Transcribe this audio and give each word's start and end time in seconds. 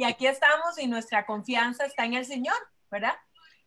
y 0.00 0.04
aquí 0.04 0.26
estamos 0.26 0.78
y 0.78 0.86
nuestra 0.86 1.26
confianza 1.26 1.84
está 1.84 2.06
en 2.06 2.14
el 2.14 2.24
Señor, 2.24 2.56
¿verdad? 2.90 3.16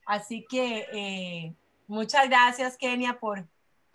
Así 0.03 0.43
que 0.49 0.87
eh, 0.91 1.55
muchas 1.85 2.27
gracias, 2.27 2.75
Kenia, 2.75 3.19
por, 3.19 3.47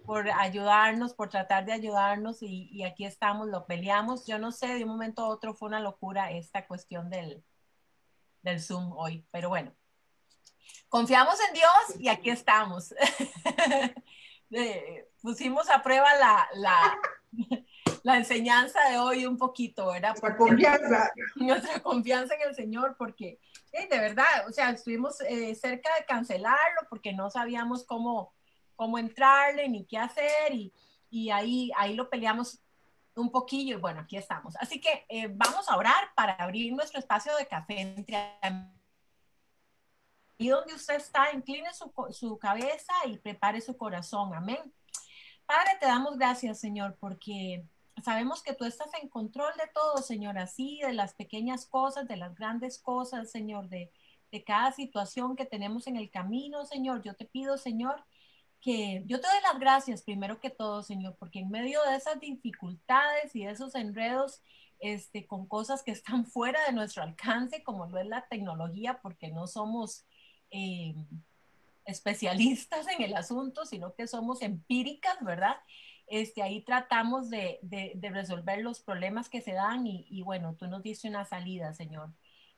por 0.06 0.30
ayudarnos, 0.30 1.14
por 1.14 1.30
tratar 1.30 1.64
de 1.64 1.72
ayudarnos 1.72 2.40
y, 2.42 2.68
y, 2.70 2.84
aquí 2.84 3.04
estamos, 3.04 3.48
lo 3.48 3.66
peleamos. 3.66 4.24
Yo 4.24 4.38
no 4.38 4.52
sé, 4.52 4.68
de 4.68 4.84
un 4.84 4.90
momento 4.90 5.22
a 5.22 5.28
otro 5.30 5.52
fue 5.52 5.66
una 5.66 5.80
locura 5.80 6.30
esta 6.30 6.64
cuestión 6.64 7.10
del, 7.10 7.42
del 8.42 8.62
Zoom 8.62 8.92
hoy, 8.92 9.26
pero 9.32 9.48
bueno. 9.48 9.74
Confiamos 10.88 11.40
en 11.48 11.54
Dios 11.54 11.98
y 11.98 12.06
aquí 12.06 12.30
estamos. 12.30 12.94
pusimos 15.22 15.68
a 15.70 15.82
prueba 15.82 16.14
la, 16.14 16.48
la, 16.54 16.98
la, 18.02 18.16
enseñanza 18.16 18.80
de 18.90 18.98
hoy 18.98 19.26
un 19.26 19.36
poquito, 19.36 19.88
¿verdad? 19.92 20.10
Nuestra 20.10 20.36
confianza. 20.36 21.12
Nuestra 21.36 21.80
confianza 21.80 22.34
en 22.34 22.48
el 22.48 22.54
Señor, 22.54 22.96
porque 22.98 23.38
eh, 23.72 23.88
de 23.88 23.98
verdad, 23.98 24.48
o 24.48 24.52
sea, 24.52 24.70
estuvimos 24.70 25.20
eh, 25.22 25.54
cerca 25.54 25.90
de 25.98 26.04
cancelarlo 26.06 26.80
porque 26.88 27.12
no 27.12 27.30
sabíamos 27.30 27.84
cómo, 27.84 28.34
cómo 28.76 28.98
entrarle 28.98 29.68
ni 29.68 29.84
qué 29.86 29.98
hacer 29.98 30.52
y, 30.52 30.72
y 31.10 31.30
ahí, 31.30 31.70
ahí 31.76 31.94
lo 31.94 32.08
peleamos 32.08 32.60
un 33.14 33.30
poquillo 33.30 33.76
y 33.76 33.80
bueno, 33.80 34.00
aquí 34.00 34.16
estamos. 34.16 34.56
Así 34.56 34.80
que 34.80 35.04
eh, 35.08 35.28
vamos 35.30 35.68
a 35.68 35.76
orar 35.76 36.12
para 36.14 36.34
abrir 36.34 36.72
nuestro 36.72 36.98
espacio 36.98 37.36
de 37.36 37.46
café 37.46 37.80
entre 37.80 38.38
y 40.40 40.48
donde 40.48 40.72
usted 40.72 40.94
está, 40.94 41.32
incline 41.32 41.68
su, 41.74 41.92
su, 42.12 42.38
cabeza 42.38 42.92
y 43.06 43.18
prepare 43.18 43.60
su 43.60 43.76
corazón. 43.76 44.32
Amén. 44.34 44.72
Padre, 45.48 45.78
te 45.80 45.86
damos 45.86 46.18
gracias, 46.18 46.60
Señor, 46.60 46.98
porque 47.00 47.64
sabemos 48.04 48.42
que 48.42 48.52
tú 48.52 48.66
estás 48.66 48.90
en 49.00 49.08
control 49.08 49.50
de 49.56 49.66
todo, 49.72 49.96
Señor, 50.02 50.36
así, 50.36 50.80
de 50.82 50.92
las 50.92 51.14
pequeñas 51.14 51.64
cosas, 51.64 52.06
de 52.06 52.18
las 52.18 52.34
grandes 52.34 52.78
cosas, 52.78 53.30
Señor, 53.30 53.70
de, 53.70 53.90
de 54.30 54.44
cada 54.44 54.72
situación 54.72 55.36
que 55.36 55.46
tenemos 55.46 55.86
en 55.86 55.96
el 55.96 56.10
camino, 56.10 56.66
Señor. 56.66 57.02
Yo 57.02 57.14
te 57.14 57.24
pido, 57.24 57.56
Señor, 57.56 58.04
que 58.60 59.02
yo 59.06 59.22
te 59.22 59.26
doy 59.26 59.38
las 59.42 59.58
gracias 59.58 60.02
primero 60.02 60.38
que 60.38 60.50
todo, 60.50 60.82
Señor, 60.82 61.16
porque 61.18 61.38
en 61.38 61.48
medio 61.48 61.82
de 61.84 61.96
esas 61.96 62.20
dificultades 62.20 63.34
y 63.34 63.46
de 63.46 63.52
esos 63.52 63.74
enredos, 63.74 64.42
este, 64.80 65.26
con 65.26 65.46
cosas 65.48 65.82
que 65.82 65.92
están 65.92 66.26
fuera 66.26 66.62
de 66.66 66.74
nuestro 66.74 67.02
alcance, 67.02 67.62
como 67.62 67.86
lo 67.86 67.98
es 67.98 68.06
la 68.06 68.28
tecnología, 68.28 69.00
porque 69.00 69.30
no 69.30 69.46
somos 69.46 70.04
eh, 70.50 70.94
especialistas 71.88 72.86
en 72.86 73.02
el 73.02 73.16
asunto, 73.16 73.64
sino 73.64 73.94
que 73.94 74.06
somos 74.06 74.42
empíricas, 74.42 75.16
¿verdad? 75.22 75.56
Este, 76.06 76.42
ahí 76.42 76.62
tratamos 76.62 77.30
de, 77.30 77.58
de, 77.62 78.10
resolver 78.10 78.60
los 78.60 78.80
problemas 78.80 79.28
que 79.28 79.40
se 79.40 79.52
dan 79.52 79.86
y, 79.86 80.06
y, 80.08 80.22
bueno, 80.22 80.54
tú 80.54 80.66
nos 80.66 80.82
diste 80.82 81.08
una 81.08 81.24
salida, 81.24 81.74
Señor. 81.74 82.10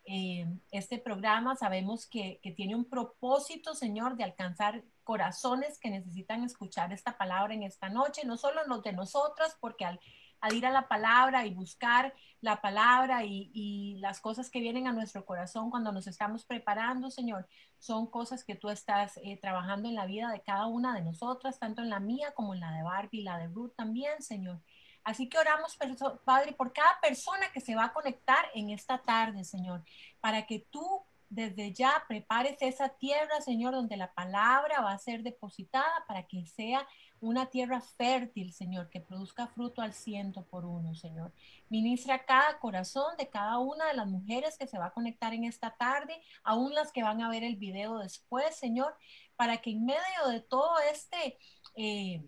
Eh, 0.05 0.47
este 0.73 0.99
programa 0.99 1.57
sabemos 1.57 2.07
que, 2.07 2.41
que, 2.43 2.51
tiene 2.51 2.75
un 2.75 2.85
propósito, 2.85 3.75
Señor, 3.75 4.17
de 4.17 4.25
alcanzar 4.25 4.83
corazones 5.05 5.79
que 5.79 5.91
necesitan 5.91 6.43
escuchar 6.45 6.93
esta 6.93 7.17
palabra 7.17 7.55
en 7.55 7.63
esta 7.63 7.89
noche, 7.89 8.23
no 8.25 8.37
solo 8.37 8.65
los 8.67 8.83
de 8.83 8.93
nosotras, 8.93 9.57
porque 9.61 9.85
al 9.85 10.01
al 10.41 10.55
ir 10.55 10.67
a 10.67 10.71
la 10.71 10.89
palabra 10.89 11.47
y 11.47 11.55
buscar 11.55 12.15
la 12.41 12.61
palabra 12.61 13.25
y, 13.25 13.51
y, 13.53 13.99
las 14.01 14.21
cosas 14.21 14.51
que 14.51 14.61
vienen 14.61 14.87
a 14.87 14.93
nuestro 14.93 15.25
corazón 15.27 15.71
cuando 15.71 15.93
nos 15.93 16.07
estamos 16.07 16.45
preparando, 16.45 17.11
Señor, 17.11 17.47
son 17.79 18.07
cosas 18.07 18.45
que 18.45 18.55
tú 18.55 18.71
estás 18.71 19.19
eh, 19.23 19.39
trabajando 19.41 19.89
en 19.89 19.95
la 19.95 20.07
vida 20.07 20.31
de 20.31 20.41
cada 20.41 20.67
una 20.67 20.95
de 20.95 21.03
nosotras, 21.03 21.59
tanto 21.59 21.83
en 21.83 21.91
la 21.91 22.01
mía 22.01 22.33
como 22.35 22.55
en 22.55 22.61
la 22.61 22.73
de 22.73 22.83
Barbie, 22.83 23.23
la 23.23 23.39
de 23.39 23.49
Ruth 23.49 23.73
también, 23.77 24.23
Señor. 24.23 24.61
Así 25.05 25.29
que 25.29 25.39
oramos, 25.39 25.79
Padre, 26.25 26.53
por 26.53 26.73
cada 26.73 27.01
persona 27.01 27.51
que 27.53 27.61
se 27.61 27.75
va 27.75 27.87
a 27.87 27.93
conectar 27.93 28.47
en 28.55 28.71
esta 28.71 28.99
tarde, 28.99 29.45
Señor, 29.45 29.83
para 30.21 30.47
que 30.47 30.67
tú 30.71 31.03
desde 31.31 31.73
ya 31.73 32.05
prepares 32.09 32.57
esa 32.61 32.89
tierra, 32.91 33.41
Señor, 33.41 33.73
donde 33.73 33.97
la 33.97 34.13
palabra 34.13 34.81
va 34.81 34.93
a 34.93 34.99
ser 34.99 35.23
depositada 35.23 36.05
para 36.07 36.25
que 36.27 36.45
sea 36.47 36.87
una 37.21 37.47
tierra 37.47 37.81
fértil, 37.81 38.53
Señor, 38.53 38.89
que 38.89 39.01
produzca 39.01 39.47
fruto 39.47 39.83
al 39.83 39.93
ciento 39.93 40.45
por 40.45 40.65
uno, 40.65 40.95
Señor. 40.95 41.33
Ministra 41.69 42.25
cada 42.25 42.59
corazón 42.59 43.17
de 43.19 43.29
cada 43.29 43.59
una 43.59 43.87
de 43.87 43.95
las 43.95 44.07
mujeres 44.07 44.57
que 44.57 44.67
se 44.67 44.79
va 44.79 44.87
a 44.87 44.93
conectar 44.93 45.35
en 45.35 45.45
esta 45.45 45.77
tarde, 45.77 46.21
aún 46.43 46.75
las 46.75 46.93
que 46.93 47.03
van 47.03 47.21
a 47.23 47.29
ver 47.29 47.45
el 47.45 47.57
video 47.57 47.99
después, 47.99 48.57
Señor, 48.57 48.97
para 49.37 49.59
que 49.59 49.71
en 49.71 49.85
medio 49.85 50.29
de 50.29 50.41
todo 50.41 50.79
este... 50.91 51.39
Eh, 51.77 52.23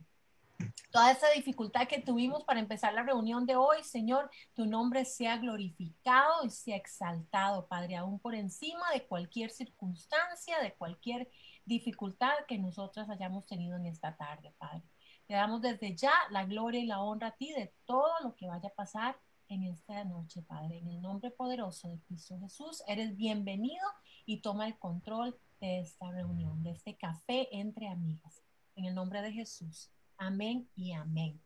toda 0.92 1.10
esa 1.10 1.28
dificultad 1.30 1.88
que 1.88 2.00
tuvimos 2.00 2.44
para 2.44 2.60
empezar 2.60 2.92
la 2.92 3.02
reunión 3.02 3.46
de 3.46 3.56
hoy, 3.56 3.82
Señor, 3.82 4.30
tu 4.54 4.66
nombre 4.66 5.04
sea 5.04 5.38
glorificado 5.38 6.44
y 6.44 6.50
sea 6.50 6.76
exaltado, 6.76 7.66
Padre, 7.66 7.96
aún 7.96 8.20
por 8.20 8.34
encima 8.34 8.90
de 8.92 9.04
cualquier 9.04 9.50
circunstancia, 9.50 10.60
de 10.60 10.74
cualquier 10.74 11.28
dificultad 11.64 12.32
que 12.48 12.58
nosotras 12.58 13.08
hayamos 13.10 13.46
tenido 13.46 13.76
en 13.76 13.86
esta 13.86 14.16
tarde, 14.16 14.52
Padre. 14.58 14.82
Te 15.26 15.34
damos 15.34 15.62
desde 15.62 15.94
ya 15.96 16.12
la 16.30 16.44
gloria 16.44 16.80
y 16.80 16.86
la 16.86 17.00
honra 17.00 17.28
a 17.28 17.36
ti 17.36 17.52
de 17.52 17.72
todo 17.84 18.12
lo 18.22 18.34
que 18.34 18.48
vaya 18.48 18.68
a 18.68 18.74
pasar 18.74 19.16
en 19.48 19.64
esta 19.64 20.04
noche, 20.04 20.42
Padre. 20.42 20.78
En 20.78 20.88
el 20.88 21.00
nombre 21.00 21.30
poderoso 21.30 21.88
de 21.88 22.00
Cristo 22.00 22.38
Jesús, 22.40 22.82
eres 22.86 23.16
bienvenido 23.16 23.86
y 24.24 24.40
toma 24.40 24.66
el 24.66 24.78
control 24.78 25.38
de 25.60 25.80
esta 25.80 26.10
reunión, 26.10 26.62
de 26.62 26.72
este 26.72 26.96
café 26.96 27.48
entre 27.56 27.88
amigas. 27.88 28.42
En 28.74 28.84
el 28.84 28.94
nombre 28.94 29.22
de 29.22 29.32
Jesús. 29.32 29.90
Amén 30.16 30.68
y 30.74 30.92
amén. 30.92 31.40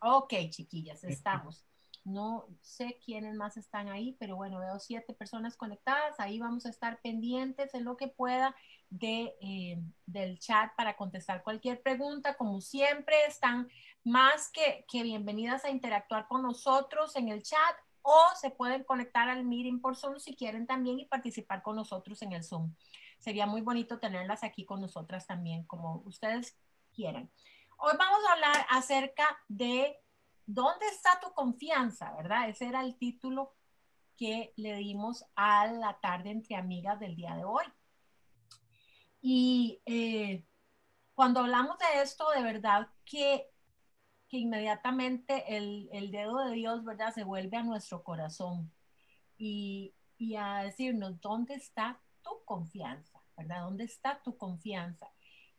Ok, 0.00 0.34
chiquillas, 0.50 1.04
estamos. 1.04 1.64
No 2.04 2.48
sé 2.62 2.98
quiénes 3.04 3.34
más 3.36 3.56
están 3.56 3.88
ahí, 3.88 4.16
pero 4.18 4.36
bueno, 4.36 4.58
veo 4.58 4.78
siete 4.80 5.14
personas 5.14 5.56
conectadas. 5.56 6.18
Ahí 6.18 6.38
vamos 6.40 6.66
a 6.66 6.70
estar 6.70 7.00
pendientes 7.00 7.74
en 7.74 7.84
lo 7.84 7.96
que 7.96 8.08
pueda 8.08 8.56
de, 8.90 9.34
eh, 9.40 9.78
del 10.06 10.38
chat 10.38 10.74
para 10.76 10.96
contestar 10.96 11.42
cualquier 11.42 11.80
pregunta. 11.80 12.36
Como 12.36 12.60
siempre, 12.60 13.14
están 13.26 13.68
más 14.04 14.50
que, 14.50 14.84
que 14.88 15.02
bienvenidas 15.04 15.64
a 15.64 15.70
interactuar 15.70 16.26
con 16.26 16.42
nosotros 16.42 17.14
en 17.16 17.28
el 17.28 17.42
chat 17.42 17.76
o 18.02 18.20
se 18.40 18.50
pueden 18.50 18.82
conectar 18.84 19.28
al 19.28 19.44
meeting 19.44 19.80
por 19.80 19.96
Zoom 19.96 20.18
si 20.18 20.34
quieren 20.34 20.66
también 20.66 20.98
y 20.98 21.06
participar 21.06 21.62
con 21.62 21.76
nosotros 21.76 22.20
en 22.22 22.32
el 22.32 22.42
Zoom. 22.42 22.74
Sería 23.18 23.46
muy 23.46 23.60
bonito 23.60 24.00
tenerlas 24.00 24.42
aquí 24.42 24.64
con 24.64 24.80
nosotras 24.80 25.26
también, 25.26 25.64
como 25.64 26.02
ustedes 26.04 26.56
quieran. 26.92 27.30
Hoy 27.78 27.92
vamos 27.96 28.20
a 28.28 28.32
hablar 28.32 28.66
acerca 28.70 29.24
de 29.48 30.01
¿Dónde 30.46 30.86
está 30.86 31.20
tu 31.20 31.32
confianza? 31.32 32.14
¿Verdad? 32.16 32.48
Ese 32.48 32.66
era 32.66 32.82
el 32.82 32.96
título 32.96 33.54
que 34.16 34.52
le 34.56 34.76
dimos 34.76 35.24
a 35.34 35.66
la 35.66 35.98
tarde 36.00 36.30
entre 36.30 36.56
amigas 36.56 37.00
del 37.00 37.16
día 37.16 37.34
de 37.34 37.44
hoy. 37.44 37.64
Y 39.20 39.80
eh, 39.86 40.44
cuando 41.14 41.40
hablamos 41.40 41.78
de 41.78 42.02
esto, 42.02 42.30
de 42.30 42.42
verdad 42.42 42.88
que, 43.04 43.50
que 44.28 44.38
inmediatamente 44.38 45.56
el, 45.56 45.88
el, 45.92 46.10
dedo 46.10 46.38
de 46.44 46.52
Dios, 46.52 46.84
¿verdad? 46.84 47.14
Se 47.14 47.24
vuelve 47.24 47.56
a 47.56 47.62
nuestro 47.62 48.02
corazón 48.02 48.72
y, 49.38 49.94
y 50.18 50.36
a 50.36 50.64
decirnos, 50.64 51.20
¿dónde 51.20 51.54
está 51.54 52.00
tu 52.22 52.44
confianza? 52.44 53.20
¿Verdad? 53.36 53.62
¿Dónde 53.62 53.84
está 53.84 54.22
tu 54.22 54.36
confianza? 54.36 55.12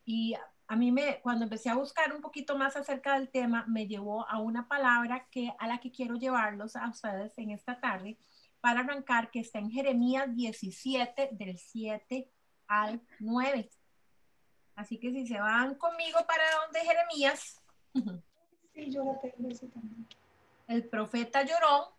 Y 0.06 0.36
a 0.74 0.76
mí 0.76 0.92
me, 0.92 1.22
cuando 1.22 1.44
empecé 1.44 1.70
a 1.70 1.76
buscar 1.76 2.12
un 2.16 2.20
poquito 2.20 2.58
más 2.58 2.76
acerca 2.76 3.14
del 3.14 3.30
tema, 3.30 3.64
me 3.68 3.86
llevó 3.86 4.28
a 4.28 4.40
una 4.40 4.68
palabra 4.68 5.28
que, 5.30 5.54
a 5.60 5.68
la 5.68 5.78
que 5.78 5.92
quiero 5.92 6.16
llevarlos 6.16 6.76
a 6.76 6.90
ustedes 6.90 7.38
en 7.38 7.52
esta 7.52 7.80
tarde 7.80 8.18
para 8.60 8.80
arrancar, 8.80 9.30
que 9.30 9.42
está 9.42 9.60
en 9.60 9.70
Jeremías 9.70 10.36
17, 10.36 11.30
del 11.34 11.60
7 11.60 12.28
al 12.68 13.00
9. 13.20 13.70
Así 14.76 14.98
que 14.98 15.12
si 15.12 15.28
se 15.28 15.40
van 15.40 15.76
conmigo 15.76 16.18
para 16.26 16.44
donde 16.64 16.80
Jeremías. 16.80 17.62
Sí, 18.74 18.90
yo 18.90 19.04
la 19.04 19.22
tengo 19.22 19.50
ese 19.50 19.68
también. 19.68 20.08
El 20.68 20.90
profeta 20.90 21.44
lloró. 21.44 21.96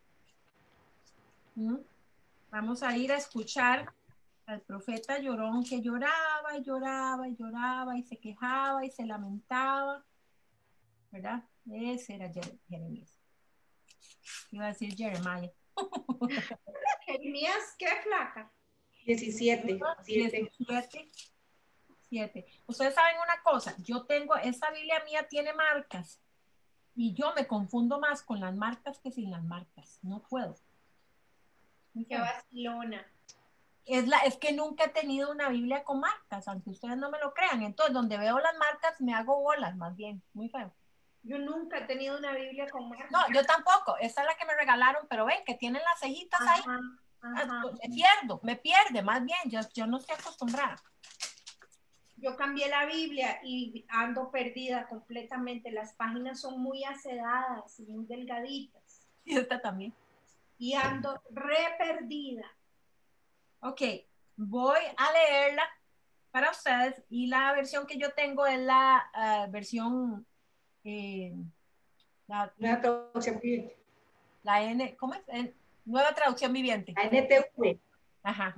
Vamos 2.50 2.82
a 2.82 2.96
ir 2.96 3.12
a 3.12 3.18
escuchar 3.18 3.92
al 4.46 4.60
profeta 4.62 5.18
llorón 5.18 5.64
que 5.64 5.80
lloraba 5.80 6.56
y 6.56 6.62
lloraba 6.62 7.28
y 7.28 7.36
lloraba 7.36 7.96
y 7.96 8.02
se 8.02 8.18
quejaba 8.18 8.84
y 8.84 8.90
se 8.90 9.06
lamentaba, 9.06 10.04
¿verdad? 11.10 11.44
Ese 11.70 12.14
era 12.16 12.30
Jeremías. 12.68 13.16
Iba 14.50 14.66
a 14.66 14.68
decir 14.68 14.94
Jeremiah. 14.94 15.50
Jeremías, 17.06 17.74
¿qué 17.78 17.88
flaca? 18.02 18.52
17. 19.06 19.80
17. 20.06 21.10
7. 22.08 22.46
Ustedes 22.66 22.94
saben 22.94 23.16
una 23.16 23.42
cosa, 23.42 23.74
yo 23.82 24.04
tengo, 24.04 24.36
esta 24.36 24.70
Biblia 24.70 25.02
mía 25.04 25.26
tiene 25.28 25.52
marcas 25.52 26.20
y 26.94 27.12
yo 27.14 27.32
me 27.34 27.46
confundo 27.46 27.98
más 27.98 28.22
con 28.22 28.40
las 28.40 28.54
marcas 28.54 28.98
que 28.98 29.10
sin 29.10 29.30
las 29.30 29.42
marcas. 29.42 29.98
No 30.02 30.22
puedo. 30.22 30.54
Qué 32.08 32.18
vacilona 32.18 33.13
es, 33.86 34.08
la, 34.08 34.18
es 34.18 34.36
que 34.36 34.52
nunca 34.52 34.84
he 34.84 34.88
tenido 34.88 35.30
una 35.30 35.48
Biblia 35.48 35.84
con 35.84 36.00
marcas, 36.00 36.48
aunque 36.48 36.70
ustedes 36.70 36.96
no 36.96 37.10
me 37.10 37.18
lo 37.18 37.34
crean. 37.34 37.62
Entonces, 37.62 37.94
donde 37.94 38.18
veo 38.18 38.38
las 38.38 38.56
marcas, 38.56 39.00
me 39.00 39.14
hago 39.14 39.40
bolas, 39.40 39.76
más 39.76 39.94
bien, 39.96 40.22
muy 40.32 40.48
feo. 40.48 40.72
Yo 41.22 41.38
nunca 41.38 41.78
he 41.78 41.84
tenido 41.86 42.18
una 42.18 42.32
Biblia 42.32 42.68
con 42.70 42.88
marcas. 42.88 43.10
No, 43.10 43.20
yo 43.32 43.44
tampoco. 43.44 43.96
Esta 44.00 44.22
es 44.22 44.28
la 44.28 44.34
que 44.36 44.46
me 44.46 44.54
regalaron, 44.54 45.06
pero 45.08 45.24
ven, 45.24 45.44
que 45.46 45.54
tienen 45.54 45.82
las 45.82 46.00
cejitas 46.00 46.40
ahí. 46.40 46.62
Ah, 47.22 47.62
pues, 47.62 47.74
me 47.82 47.94
pierdo, 47.94 48.40
me 48.42 48.56
pierde, 48.56 49.02
más 49.02 49.24
bien, 49.24 49.38
yo, 49.46 49.60
yo 49.74 49.86
no 49.86 49.96
estoy 49.96 50.16
acostumbrada. 50.18 50.76
Yo 52.16 52.36
cambié 52.36 52.68
la 52.68 52.84
Biblia 52.84 53.40
y 53.42 53.86
ando 53.88 54.30
perdida 54.30 54.86
completamente. 54.88 55.70
Las 55.70 55.94
páginas 55.94 56.40
son 56.40 56.60
muy 56.60 56.84
acedadas 56.84 57.80
y 57.80 57.84
muy 57.84 58.06
delgaditas. 58.06 59.08
Y 59.24 59.38
esta 59.38 59.60
también. 59.60 59.94
Y 60.58 60.74
ando 60.74 61.22
re 61.30 61.74
perdida. 61.78 62.44
Ok, 63.66 63.80
voy 64.36 64.80
a 64.94 65.12
leerla 65.12 65.62
para 66.30 66.50
ustedes 66.50 67.02
y 67.08 67.28
la 67.28 67.50
versión 67.54 67.86
que 67.86 67.96
yo 67.96 68.12
tengo 68.12 68.46
es 68.46 68.60
la 68.60 69.46
uh, 69.48 69.50
versión 69.50 70.26
eh, 70.84 71.34
la, 72.26 72.52
Nueva 72.58 72.80
traducción 72.82 73.40
viviente. 73.40 73.74
La 74.42 74.62
N, 74.62 74.94
¿cómo 74.96 75.14
es? 75.14 75.54
nueva 75.86 76.14
traducción 76.14 76.52
viviente. 76.52 76.92
La 76.94 77.04
NTV. 77.04 77.80
Ajá. 78.22 78.54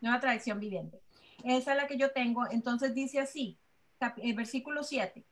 Nueva 0.00 0.20
traducción 0.20 0.60
viviente. 0.60 1.00
Esa 1.42 1.72
es 1.72 1.76
la 1.76 1.88
que 1.88 1.96
yo 1.96 2.12
tengo. 2.12 2.48
Entonces 2.48 2.94
dice 2.94 3.18
así, 3.18 3.58
el 4.18 4.34
versículo 4.34 4.84
7. 4.84 5.24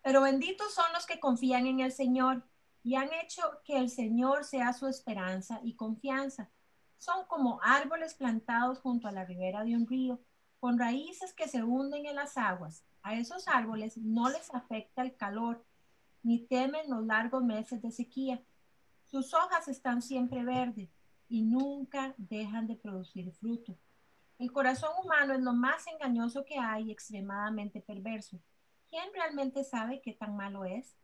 Pero 0.00 0.22
benditos 0.22 0.72
son 0.72 0.90
los 0.94 1.04
que 1.04 1.20
confían 1.20 1.66
en 1.66 1.80
el 1.80 1.92
Señor 1.92 2.42
y 2.82 2.94
han 2.94 3.12
hecho 3.12 3.42
que 3.62 3.76
el 3.76 3.90
Señor 3.90 4.44
sea 4.44 4.72
su 4.72 4.86
esperanza 4.86 5.60
y 5.62 5.74
confianza. 5.74 6.50
Son 6.98 7.26
como 7.26 7.60
árboles 7.62 8.14
plantados 8.14 8.80
junto 8.80 9.08
a 9.08 9.12
la 9.12 9.24
ribera 9.24 9.64
de 9.64 9.76
un 9.76 9.86
río, 9.86 10.20
con 10.58 10.78
raíces 10.78 11.32
que 11.32 11.48
se 11.48 11.62
hunden 11.62 12.06
en 12.06 12.16
las 12.16 12.36
aguas. 12.36 12.84
A 13.02 13.14
esos 13.14 13.46
árboles 13.48 13.96
no 13.98 14.28
les 14.28 14.52
afecta 14.52 15.02
el 15.02 15.16
calor, 15.16 15.64
ni 16.22 16.46
temen 16.46 16.90
los 16.90 17.04
largos 17.04 17.44
meses 17.44 17.80
de 17.82 17.90
sequía. 17.90 18.42
Sus 19.04 19.32
hojas 19.34 19.68
están 19.68 20.02
siempre 20.02 20.44
verdes 20.44 20.90
y 21.28 21.42
nunca 21.42 22.14
dejan 22.16 22.66
de 22.66 22.76
producir 22.76 23.32
fruto. 23.32 23.76
El 24.38 24.52
corazón 24.52 24.90
humano 25.02 25.34
es 25.34 25.40
lo 25.40 25.52
más 25.52 25.86
engañoso 25.86 26.44
que 26.44 26.58
hay 26.58 26.88
y 26.88 26.92
extremadamente 26.92 27.80
perverso. 27.80 28.40
¿Quién 28.88 29.08
realmente 29.14 29.64
sabe 29.64 30.00
qué 30.02 30.12
tan 30.12 30.36
malo 30.36 30.64
es? 30.64 30.96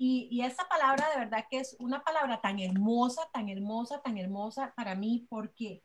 Y, 0.00 0.28
y, 0.30 0.44
esa 0.44 0.68
palabra 0.68 1.10
de 1.10 1.18
verdad 1.18 1.46
que 1.50 1.58
es 1.58 1.76
una 1.80 2.04
palabra 2.04 2.40
tan 2.40 2.60
hermosa, 2.60 3.28
tan 3.32 3.48
hermosa, 3.48 4.00
tan 4.00 4.16
hermosa 4.16 4.72
para 4.76 4.94
mí 4.94 5.26
porque 5.28 5.82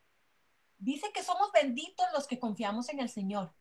dice 0.78 1.10
que 1.12 1.24
somos 1.24 1.50
benditos 1.52 2.06
los 2.12 2.28
que 2.28 2.38
confiamos 2.38 2.88
en 2.90 3.00
el 3.00 3.08
Señor. 3.08 3.52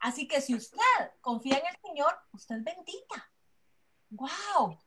Así 0.00 0.28
que 0.28 0.40
si 0.40 0.54
usted 0.54 0.78
confía 1.20 1.58
en 1.58 1.66
el 1.66 1.76
Señor, 1.82 2.16
usted 2.32 2.56
es 2.56 2.64
bendita. 2.64 3.32
¡Wow! 4.10 4.78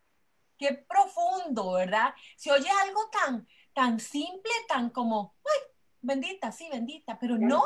Qué 0.58 0.74
profundo, 0.74 1.74
¿verdad? 1.74 2.14
Se 2.36 2.52
oye 2.52 2.70
algo 2.70 3.10
tan, 3.10 3.48
tan 3.74 4.00
simple, 4.00 4.52
tan 4.68 4.90
como, 4.90 5.36
¡ay! 5.46 5.74
bendita, 6.02 6.52
sí, 6.52 6.68
bendita, 6.70 7.18
pero 7.20 7.38
no, 7.38 7.64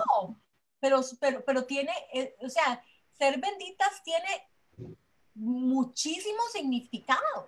pero, 0.79 1.01
pero, 1.19 1.43
pero 1.43 1.65
tiene, 1.65 1.91
eh, 2.13 2.35
o 2.41 2.49
sea, 2.49 2.83
ser 3.13 3.39
benditas 3.39 4.03
tiene 4.03 4.27
muchísimo 5.37 6.39
significado, 6.51 7.47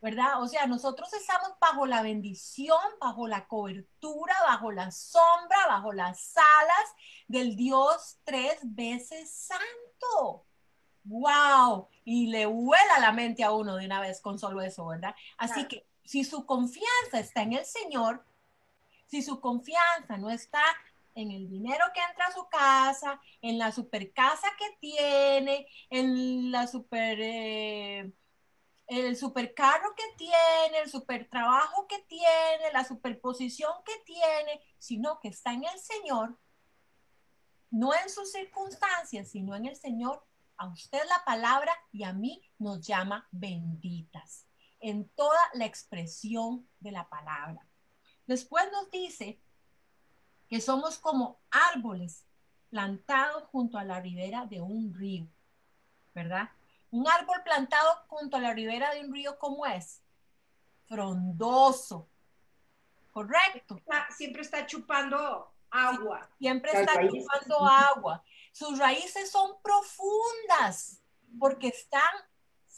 ¿verdad? 0.00 0.42
O 0.42 0.48
sea, 0.48 0.66
nosotros 0.66 1.12
estamos 1.12 1.52
bajo 1.60 1.86
la 1.86 2.02
bendición, 2.02 2.78
bajo 3.00 3.28
la 3.28 3.46
cobertura, 3.46 4.34
bajo 4.46 4.72
la 4.72 4.90
sombra, 4.90 5.66
bajo 5.68 5.92
las 5.92 6.36
alas 6.36 6.94
del 7.28 7.56
Dios 7.56 8.18
tres 8.24 8.58
veces 8.62 9.30
santo. 9.30 10.44
¡Wow! 11.04 11.88
Y 12.04 12.26
le 12.26 12.46
huela 12.46 12.98
la 13.00 13.12
mente 13.12 13.44
a 13.44 13.52
uno 13.52 13.76
de 13.76 13.86
una 13.86 14.00
vez 14.00 14.20
con 14.20 14.38
solo 14.38 14.60
eso, 14.60 14.86
¿verdad? 14.86 15.14
Así 15.38 15.66
que 15.66 15.86
si 16.04 16.24
su 16.24 16.44
confianza 16.44 17.20
está 17.20 17.42
en 17.42 17.54
el 17.54 17.64
Señor, 17.64 18.24
si 19.06 19.22
su 19.22 19.40
confianza 19.40 20.18
no 20.18 20.30
está 20.30 20.62
en 21.20 21.30
el 21.30 21.48
dinero 21.48 21.84
que 21.94 22.00
entra 22.00 22.26
a 22.26 22.32
su 22.32 22.48
casa, 22.48 23.20
en 23.42 23.58
la 23.58 23.72
super 23.72 24.12
casa 24.12 24.48
que 24.58 24.76
tiene, 24.80 25.66
en 25.90 26.50
la 26.50 26.66
super, 26.66 27.18
eh, 27.20 28.12
el 28.86 29.16
super 29.16 29.54
carro 29.54 29.94
que 29.96 30.04
tiene, 30.16 30.80
el 30.82 30.90
super 30.90 31.28
trabajo 31.28 31.86
que 31.86 31.98
tiene, 32.08 32.72
la 32.72 32.84
superposición 32.84 33.72
que 33.84 33.92
tiene, 34.04 34.62
sino 34.78 35.20
que 35.20 35.28
está 35.28 35.52
en 35.52 35.64
el 35.64 35.78
Señor, 35.78 36.38
no 37.70 37.94
en 37.94 38.10
sus 38.10 38.32
circunstancias, 38.32 39.28
sino 39.28 39.54
en 39.54 39.66
el 39.66 39.76
Señor, 39.76 40.26
a 40.56 40.66
usted 40.68 41.00
la 41.08 41.24
palabra 41.24 41.72
y 41.90 42.02
a 42.04 42.12
mí 42.12 42.42
nos 42.58 42.86
llama 42.86 43.26
benditas 43.30 44.46
en 44.80 45.08
toda 45.10 45.40
la 45.54 45.64
expresión 45.64 46.68
de 46.80 46.92
la 46.92 47.08
palabra. 47.08 47.66
Después 48.26 48.64
nos 48.70 48.90
dice 48.90 49.40
que 50.50 50.60
somos 50.60 50.98
como 50.98 51.38
árboles 51.50 52.26
plantados 52.70 53.44
junto 53.52 53.78
a 53.78 53.84
la 53.84 54.00
ribera 54.00 54.46
de 54.46 54.60
un 54.60 54.92
río, 54.92 55.28
¿verdad? 56.12 56.50
Un 56.90 57.08
árbol 57.08 57.40
plantado 57.44 57.88
junto 58.08 58.36
a 58.36 58.40
la 58.40 58.52
ribera 58.52 58.92
de 58.92 59.00
un 59.00 59.14
río, 59.14 59.38
¿cómo 59.38 59.64
es? 59.64 60.02
Frondoso. 60.86 62.08
Correcto. 63.12 63.80
siempre 64.16 64.42
está 64.42 64.66
chupando 64.66 65.52
agua. 65.70 66.28
Siempre 66.38 66.72
está 66.72 66.94
chupando 67.08 67.64
agua. 67.64 68.24
Sus 68.52 68.76
raíces 68.76 69.30
son 69.30 69.52
profundas 69.62 71.00
porque 71.38 71.68
están 71.68 72.10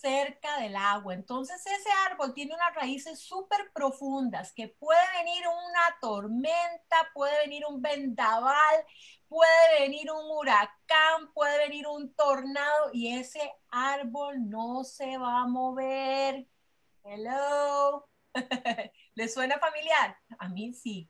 cerca 0.03 0.59
del 0.59 0.77
agua. 0.77 1.15
Entonces 1.15 1.65
ese 1.65 1.89
árbol 2.11 2.35
tiene 2.35 2.55
unas 2.55 2.75
raíces 2.75 3.21
súper 3.21 3.71
profundas 3.73 4.53
que 4.53 4.69
puede 4.69 5.01
venir 5.19 5.45
una 5.47 5.99
tormenta, 6.01 7.11
puede 7.15 7.39
venir 7.39 7.65
un 7.69 7.81
vendaval, 7.81 8.85
puede 9.29 9.81
venir 9.81 10.11
un 10.11 10.31
huracán, 10.31 11.33
puede 11.33 11.57
venir 11.69 11.87
un 11.87 12.13
tornado 12.15 12.91
y 12.93 13.15
ese 13.15 13.53
árbol 13.71 14.49
no 14.51 14.85
se 14.85 15.17
va 15.19 15.43
a 15.43 15.47
mover. 15.47 16.49
Hello. 17.05 18.09
¿Le 19.15 19.29
suena 19.29 19.59
familiar? 19.59 20.19
A 20.39 20.49
mí 20.49 20.73
sí. 20.75 21.09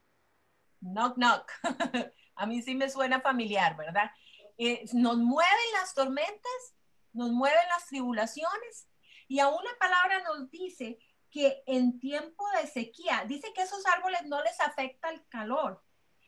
Knock, 0.81 1.17
knock. 1.17 1.51
a 2.37 2.47
mí 2.47 2.61
sí 2.61 2.75
me 2.75 2.91
suena 2.91 3.21
familiar, 3.21 3.77
¿verdad? 3.77 4.11
Eh, 4.59 4.85
nos 4.93 5.17
mueven 5.17 5.73
las 5.81 5.95
tormentas, 5.95 6.75
nos 7.13 7.31
mueven 7.31 7.69
las 7.69 7.87
tribulaciones 7.87 8.89
y 9.29 9.41
aún 9.41 9.63
la 9.65 9.79
palabra 9.79 10.23
nos 10.25 10.51
dice 10.51 10.99
que 11.31 11.63
en 11.67 11.99
tiempo 11.99 12.45
de 12.61 12.67
sequía, 12.67 13.25
dice 13.27 13.53
que 13.55 13.63
esos 13.63 13.85
árboles 13.87 14.27
no 14.27 14.43
les 14.43 14.61
afecta 14.61 15.09
el 15.09 15.27
calor. 15.29 15.83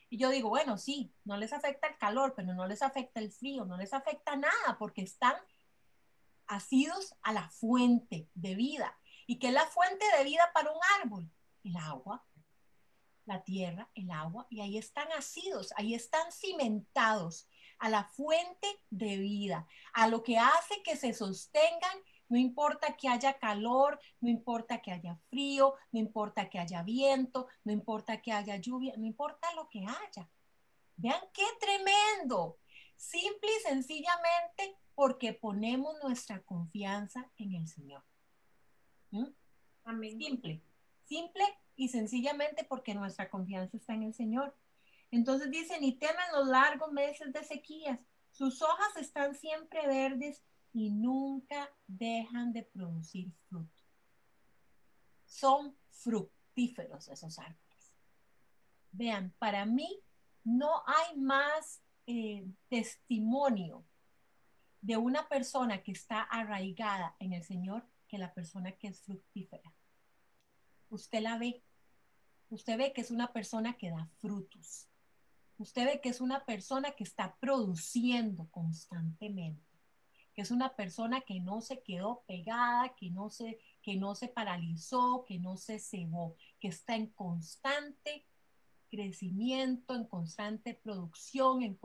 Y 0.09 0.17
yo 0.17 0.31
digo, 0.31 0.49
bueno, 0.49 0.79
sí, 0.79 1.15
no 1.25 1.37
les 1.37 1.53
afecta 1.53 1.89
el 1.89 1.99
calor, 1.99 2.35
pero 2.35 2.55
no 2.55 2.67
les 2.67 2.81
afecta 2.81 3.21
el 3.21 3.31
frío, 3.31 3.67
no 3.67 3.77
les 3.77 3.93
afecta 3.93 4.37
nada 4.37 4.79
porque 4.79 5.03
están 5.03 5.35
asidos 6.47 7.15
a 7.23 7.33
la 7.33 7.51
fuente 7.51 8.31
de 8.35 8.55
vida. 8.55 8.99
¿Y 9.27 9.39
qué 9.39 9.49
es 9.49 9.53
la 9.53 9.67
fuente 9.67 10.05
de 10.17 10.25
vida 10.25 10.51
para 10.55 10.71
un 10.71 10.81
árbol? 11.03 11.31
El 11.63 11.77
agua, 11.77 12.25
la 13.27 13.43
tierra, 13.43 13.91
el 13.95 14.11
agua, 14.11 14.47
y 14.51 14.61
ahí 14.61 14.79
están 14.79 15.11
asidos, 15.13 15.73
ahí 15.77 15.95
están 15.95 16.31
cimentados 16.33 17.49
a 17.79 17.89
la 17.89 18.05
fuente 18.05 18.69
de 18.91 19.17
vida, 19.19 19.67
a 19.93 20.09
lo 20.09 20.23
que 20.23 20.39
hace 20.39 20.83
que 20.83 20.97
se 20.97 21.13
sostengan, 21.13 21.99
no 22.29 22.39
importa 22.39 22.97
que 22.97 23.09
haya 23.09 23.39
calor, 23.39 24.01
no 24.21 24.29
importa 24.29 24.81
que 24.81 24.93
haya 24.93 25.17
frío, 25.29 25.75
no 25.93 26.01
importa 26.01 26.49
que 26.49 26.59
haya 26.59 26.83
viento, 26.83 27.49
no 27.65 27.73
importa 27.73 28.21
que 28.21 28.33
haya 28.33 28.57
lluvia, 28.57 28.95
no 28.97 29.07
importa 29.07 29.53
lo 29.55 29.69
que 29.69 29.81
haya. 29.81 30.29
Vean 30.97 31.21
qué 31.33 31.45
tremendo. 31.61 32.59
Simple 32.97 33.51
y 33.51 33.61
sencillamente 33.63 34.77
porque 34.95 35.33
ponemos 35.33 35.97
nuestra 36.03 36.43
confianza 36.43 37.31
en 37.37 37.55
el 37.55 37.69
Señor. 37.69 38.03
¿Mm? 39.11 39.27
Simple, 40.19 40.63
simple 41.05 41.45
y 41.77 41.89
sencillamente 41.89 42.65
porque 42.65 42.95
nuestra 42.95 43.29
confianza 43.29 43.77
está 43.77 43.95
en 43.95 44.05
el 44.05 44.15
Señor. 44.15 44.57
Entonces 45.15 45.49
dice, 45.49 45.81
ni 45.81 45.93
temen 45.93 46.25
los 46.33 46.49
largos 46.49 46.91
meses 46.91 47.33
de 47.33 47.45
sequías, 47.45 48.01
sus 48.33 48.61
hojas 48.63 48.97
están 48.97 49.37
siempre 49.37 49.87
verdes 49.87 50.43
y 50.73 50.91
nunca 50.91 51.71
dejan 51.87 52.53
de 52.53 52.65
producir 52.65 53.31
fruto. 53.49 53.85
Son 55.25 55.77
fructíferos 55.89 57.07
esos 57.07 57.39
árboles. 57.39 57.95
Vean, 58.91 59.33
para 59.39 59.65
mí 59.65 60.03
no 60.43 60.83
hay 60.85 61.17
más 61.17 61.81
eh, 62.09 62.45
testimonio 62.69 63.85
de 64.81 64.97
una 64.97 65.29
persona 65.29 65.81
que 65.85 65.93
está 65.93 66.23
arraigada 66.23 67.15
en 67.21 67.35
el 67.35 67.45
Señor 67.45 67.87
que 68.09 68.19
la 68.19 68.35
persona 68.35 68.73
que 68.73 68.89
es 68.89 69.01
fructífera. 69.01 69.73
Usted 70.91 71.21
la 71.21 71.39
ve. 71.39 71.63
Usted 72.51 72.77
ve 72.77 72.93
que 72.93 73.03
es 73.03 73.13
una 73.13 73.33
persona 73.33 73.77
que 73.77 73.91
da 73.91 74.11
frutos 74.19 74.89
usted 75.59 75.87
ve 75.87 76.01
que 76.01 76.09
es 76.09 76.21
una 76.21 76.45
persona 76.45 76.93
que 76.93 77.05
está 77.05 77.37
produciendo 77.37 78.49
constantemente, 78.51 79.63
que 80.35 80.43
es 80.43 80.51
una 80.51 80.75
persona 80.75 81.21
que 81.21 81.41
no 81.41 81.61
se 81.61 81.83
quedó 81.83 82.25
pegada, 82.27 82.95
que 82.97 83.11
no 83.11 83.31
se, 83.31 83.59
que 83.83 83.97
no 83.97 84.15
se 84.15 84.29
paralizó, 84.29 85.25
que 85.27 85.39
no 85.39 85.57
se 85.57 85.79
cebó, 85.79 86.37
que 86.61 86.69
está 86.69 86.97
en 86.97 87.09
constante 87.09 88.27
crecimiento, 88.95 89.95
en 89.95 90.05
constante 90.05 90.75
producción, 90.75 91.63
en 91.63 91.79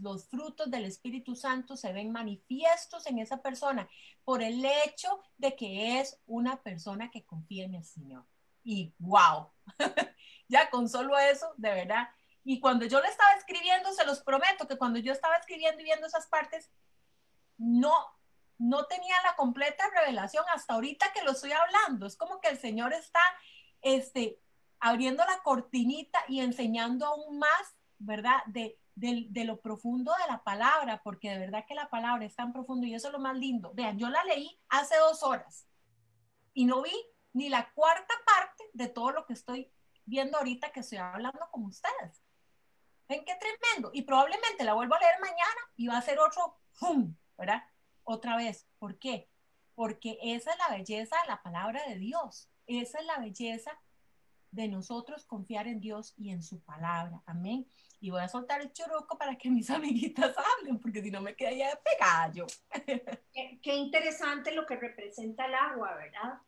los 0.00 0.28
frutos 0.28 0.70
del 0.70 0.84
Espíritu 0.84 1.36
Santo 1.36 1.76
se 1.76 1.92
ven 1.92 2.10
manifiestos 2.10 3.06
en 3.06 3.18
esa 3.18 3.40
persona 3.40 3.88
por 4.24 4.42
el 4.42 4.64
hecho 4.64 5.20
de 5.38 5.54
que 5.54 6.00
es 6.00 6.18
una 6.26 6.62
persona 6.62 7.10
que 7.10 7.24
confía 7.24 7.64
en 7.64 7.74
el 7.74 7.84
Señor. 7.84 8.24
Y 8.64 8.92
wow, 8.98 9.48
ya 10.48 10.68
con 10.70 10.88
solo 10.88 11.16
eso, 11.18 11.46
de 11.56 11.70
verdad. 11.70 12.08
Y 12.48 12.60
cuando 12.60 12.86
yo 12.86 13.00
le 13.00 13.08
estaba 13.08 13.32
escribiendo, 13.32 13.92
se 13.92 14.06
los 14.06 14.20
prometo 14.20 14.68
que 14.68 14.78
cuando 14.78 15.00
yo 15.00 15.12
estaba 15.12 15.34
escribiendo 15.34 15.80
y 15.80 15.84
viendo 15.84 16.06
esas 16.06 16.28
partes, 16.28 16.70
no, 17.58 17.92
no 18.56 18.86
tenía 18.86 19.16
la 19.24 19.34
completa 19.34 19.82
revelación 19.90 20.44
hasta 20.54 20.74
ahorita 20.74 21.12
que 21.12 21.24
lo 21.24 21.32
estoy 21.32 21.50
hablando. 21.50 22.06
Es 22.06 22.16
como 22.16 22.40
que 22.40 22.46
el 22.48 22.56
Señor 22.56 22.92
está, 22.92 23.20
este, 23.82 24.38
abriendo 24.78 25.24
la 25.24 25.42
cortinita 25.42 26.20
y 26.28 26.38
enseñando 26.38 27.06
aún 27.06 27.40
más, 27.40 27.76
¿verdad? 27.98 28.36
De, 28.46 28.78
de, 28.94 29.44
lo 29.44 29.60
profundo 29.60 30.12
de 30.22 30.30
la 30.30 30.44
palabra, 30.44 31.02
porque 31.02 31.30
de 31.30 31.38
verdad 31.38 31.64
que 31.66 31.74
la 31.74 31.90
palabra 31.90 32.24
es 32.26 32.36
tan 32.36 32.52
profundo 32.52 32.86
y 32.86 32.94
eso 32.94 33.08
es 33.08 33.12
lo 33.12 33.18
más 33.18 33.36
lindo. 33.36 33.72
Vean, 33.74 33.98
yo 33.98 34.08
la 34.08 34.22
leí 34.22 34.56
hace 34.68 34.96
dos 34.98 35.24
horas 35.24 35.66
y 36.54 36.64
no 36.64 36.80
vi 36.80 36.94
ni 37.32 37.48
la 37.48 37.72
cuarta 37.72 38.14
parte 38.24 38.62
de 38.72 38.86
todo 38.86 39.10
lo 39.10 39.26
que 39.26 39.32
estoy 39.32 39.68
viendo 40.04 40.38
ahorita 40.38 40.70
que 40.70 40.78
estoy 40.78 40.98
hablando 40.98 41.40
con 41.50 41.64
ustedes. 41.64 42.22
¿Ven 43.08 43.24
qué 43.24 43.34
tremendo? 43.36 43.90
Y 43.92 44.02
probablemente 44.02 44.64
la 44.64 44.74
vuelvo 44.74 44.94
a 44.94 45.00
leer 45.00 45.20
mañana 45.20 45.60
y 45.76 45.86
va 45.86 45.98
a 45.98 46.02
ser 46.02 46.18
otro, 46.18 46.58
¡fum! 46.72 47.14
¿verdad? 47.36 47.62
Otra 48.04 48.36
vez. 48.36 48.66
¿Por 48.78 48.98
qué? 48.98 49.28
Porque 49.74 50.18
esa 50.22 50.52
es 50.52 50.58
la 50.58 50.76
belleza 50.76 51.16
de 51.22 51.28
la 51.28 51.42
palabra 51.42 51.82
de 51.86 51.96
Dios. 51.98 52.50
Esa 52.66 52.98
es 52.98 53.06
la 53.06 53.18
belleza 53.18 53.78
de 54.50 54.68
nosotros 54.68 55.26
confiar 55.26 55.68
en 55.68 55.80
Dios 55.80 56.14
y 56.16 56.30
en 56.30 56.42
su 56.42 56.60
palabra. 56.62 57.22
Amén. 57.26 57.68
Y 58.00 58.10
voy 58.10 58.22
a 58.22 58.28
soltar 58.28 58.60
el 58.60 58.72
choroco 58.72 59.18
para 59.18 59.36
que 59.36 59.50
mis 59.50 59.70
amiguitas 59.70 60.34
hablen, 60.36 60.80
porque 60.80 61.02
si 61.02 61.10
no 61.10 61.20
me 61.20 61.36
queda 61.36 61.52
ya 61.52 61.80
pegada 61.82 62.32
yo. 62.32 62.46
Qué, 63.62 63.74
interesante 63.74 64.52
lo 64.52 64.66
que 64.66 64.76
representa 64.76 65.46
el 65.46 65.54
agua, 65.54 65.94
¿verdad? 65.94 66.40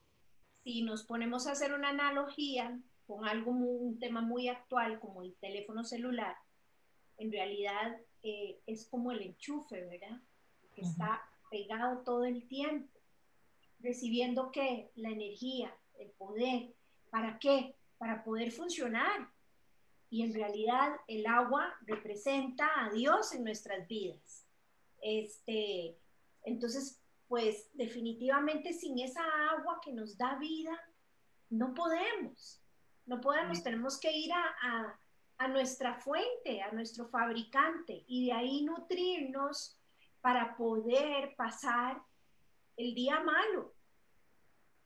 Si 0.65 0.83
nos 0.83 1.05
ponemos 1.05 1.47
a 1.47 1.53
hacer 1.53 1.73
una 1.73 1.91
analogía 1.91 2.79
con 3.07 3.27
algo, 3.27 3.51
un 3.51 3.99
tema 3.99 4.21
muy 4.21 4.49
actual 4.49 5.01
como 5.01 5.23
el 5.23 5.35
teléfono 5.37 5.85
celular, 5.85 6.37
en 7.19 7.31
realidad 7.33 7.97
eh, 8.23 8.61
es 8.67 8.87
como 8.87 9.13
el 9.13 9.23
enchufe, 9.23 9.85
¿verdad? 9.85 10.21
Que 10.75 10.83
está 10.83 11.23
pegado 11.51 12.03
todo 12.05 12.25
el 12.25 12.47
tiempo, 12.49 12.99
recibiendo 13.81 14.51
qué? 14.51 14.91
La 14.97 15.11
energía, 15.11 15.75
el 15.99 16.11
poder. 16.11 16.75
¿Para 17.11 17.39
qué? 17.39 17.75
para 17.99 18.23
poder 18.25 18.51
funcionar. 18.53 19.29
Y 20.11 20.23
en 20.23 20.33
realidad 20.33 20.97
el 21.07 21.27
agua 21.27 21.75
representa 21.83 22.67
a 22.77 22.91
Dios 22.91 23.35
en 23.35 23.45
nuestras 23.45 23.87
vidas. 23.87 24.47
Este, 25.03 25.99
entonces, 26.45 27.03
pues 27.27 27.69
definitivamente 27.75 28.73
sin 28.73 28.99
esa 29.01 29.23
agua 29.51 29.81
que 29.85 29.93
nos 29.93 30.17
da 30.17 30.39
vida, 30.39 30.81
no 31.51 31.75
podemos. 31.75 32.63
No 33.05 33.21
podemos, 33.21 33.63
tenemos 33.63 33.99
que 34.01 34.11
ir 34.13 34.33
a, 34.33 34.45
a 34.63 35.01
nuestra 35.47 35.95
fuente, 35.95 36.61
a 36.63 36.73
nuestro 36.73 37.07
fabricante 37.09 38.03
y 38.09 38.27
de 38.27 38.33
ahí 38.33 38.63
nutrirnos 38.65 39.79
para 40.21 40.57
poder 40.57 41.37
pasar 41.37 42.03
el 42.77 42.95
día 42.95 43.21
malo, 43.21 43.73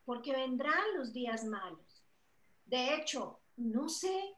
porque 0.05 0.33
vendrán 0.33 0.95
los 0.97 1.13
días 1.13 1.45
malos. 1.45 2.05
De 2.67 2.95
hecho, 2.95 3.41
no 3.57 3.89
sé 3.89 4.37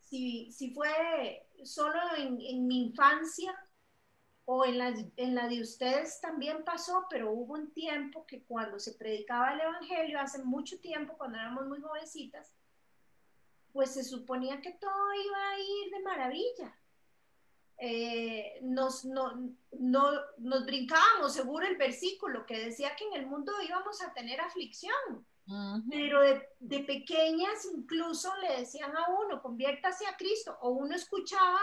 si, 0.00 0.72
fue 0.74 1.46
solo 1.64 1.98
en, 2.16 2.66
mi 2.66 2.86
infancia 2.86 3.54
o 4.46 4.64
en 4.64 4.78
la, 4.78 4.94
en 5.16 5.34
la 5.34 5.48
de 5.48 5.60
ustedes 5.60 6.18
también 6.22 6.64
pasó, 6.64 7.06
pero 7.10 7.30
hubo 7.30 7.54
un 7.54 7.72
tiempo 7.72 8.26
que 8.26 8.42
cuando 8.44 8.78
se 8.78 8.94
predicaba 8.94 9.52
el 9.52 9.60
Evangelio, 9.60 10.18
hace 10.18 10.42
mucho 10.42 10.80
tiempo, 10.80 11.16
cuando 11.18 11.36
éramos 11.36 11.66
muy 11.66 11.80
jovencitas, 11.80 12.54
pues 13.78 13.94
se 13.94 14.02
suponía 14.02 14.60
que 14.60 14.72
todo 14.72 15.14
iba 15.24 15.50
a 15.50 15.58
ir 15.60 15.90
de 15.92 16.00
maravilla. 16.00 16.76
Eh, 17.78 18.58
nos, 18.62 19.04
no, 19.04 19.54
nos 19.70 20.66
brincábamos 20.66 21.32
seguro 21.32 21.64
el 21.64 21.76
versículo 21.76 22.44
que 22.44 22.58
decía 22.58 22.96
que 22.96 23.04
en 23.04 23.20
el 23.20 23.26
mundo 23.28 23.52
íbamos 23.64 24.02
a 24.02 24.12
tener 24.12 24.40
aflicción. 24.40 25.24
Pero 25.88 26.22
de, 26.22 26.80
pequeñas 26.80 27.66
incluso 27.72 28.34
le 28.38 28.58
decían 28.58 28.96
a 28.96 29.10
uno, 29.10 29.40
conviértase 29.40 30.08
a 30.08 30.16
Cristo, 30.16 30.58
o 30.60 30.70
uno 30.70 30.96
escuchaba 30.96 31.60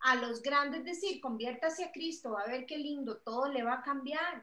a 0.00 0.14
los 0.14 0.40
grandes 0.40 0.86
decir, 0.86 1.20
conviértase 1.20 1.84
a 1.84 1.92
Cristo, 1.92 2.38
a 2.38 2.46
ver 2.46 2.64
qué 2.64 2.78
lindo, 2.78 3.18
todo 3.18 3.46
le 3.46 3.62
va 3.62 3.74
a 3.74 3.82
cambiar. 3.82 4.42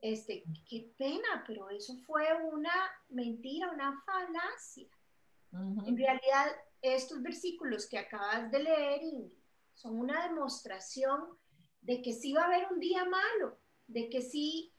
Este, 0.00 0.44
qué 0.66 0.94
pena, 0.96 1.44
pero 1.46 1.68
eso 1.68 1.94
fue 2.06 2.26
una 2.50 2.72
mentira, 3.10 3.70
una 3.70 4.02
falacia. 4.06 4.88
En 5.52 5.96
realidad, 5.96 6.46
estos 6.80 7.22
versículos 7.22 7.86
que 7.86 7.98
acabas 7.98 8.50
de 8.50 8.62
leer 8.62 9.00
son 9.74 9.98
una 9.98 10.26
demostración 10.28 11.20
de 11.80 12.00
que 12.00 12.12
sí 12.12 12.32
va 12.32 12.42
a 12.42 12.46
haber 12.46 12.72
un 12.72 12.80
día 12.80 13.04
malo, 13.04 13.58
de 13.86 14.08
que 14.08 14.22
sí 14.22 14.72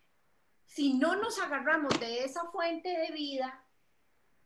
si 0.74 0.94
no 0.94 1.16
nos 1.16 1.40
agarramos 1.40 2.00
de 2.00 2.24
esa 2.24 2.50
fuente 2.52 2.90
de 2.90 3.12
vida, 3.12 3.64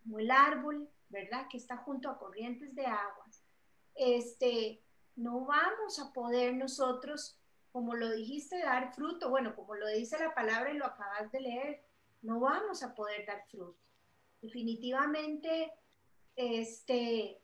como 0.04 0.20
el 0.20 0.30
árbol, 0.30 0.90
¿verdad? 1.08 1.48
Que 1.50 1.58
está 1.58 1.78
junto 1.78 2.10
a 2.10 2.18
corrientes 2.18 2.76
de 2.76 2.86
aguas, 2.86 3.46
este, 3.96 4.84
no 5.16 5.46
vamos 5.46 6.00
a 6.00 6.12
poder 6.12 6.56
nosotros, 6.56 7.40
como 7.72 7.96
lo 7.96 8.12
dijiste, 8.12 8.60
dar 8.60 8.94
fruto. 8.94 9.30
Bueno, 9.30 9.56
como 9.56 9.76
lo 9.76 9.88
dice 9.88 10.20
la 10.20 10.36
palabra 10.36 10.72
y 10.72 10.78
lo 10.78 10.86
acabas 10.86 11.32
de 11.32 11.40
leer, 11.40 11.86
no 12.22 12.42
vamos 12.42 12.84
a 12.84 12.94
poder 12.94 13.26
dar 13.26 13.46
fruto. 13.50 13.80
Definitivamente, 14.42 15.72
este, 16.38 17.42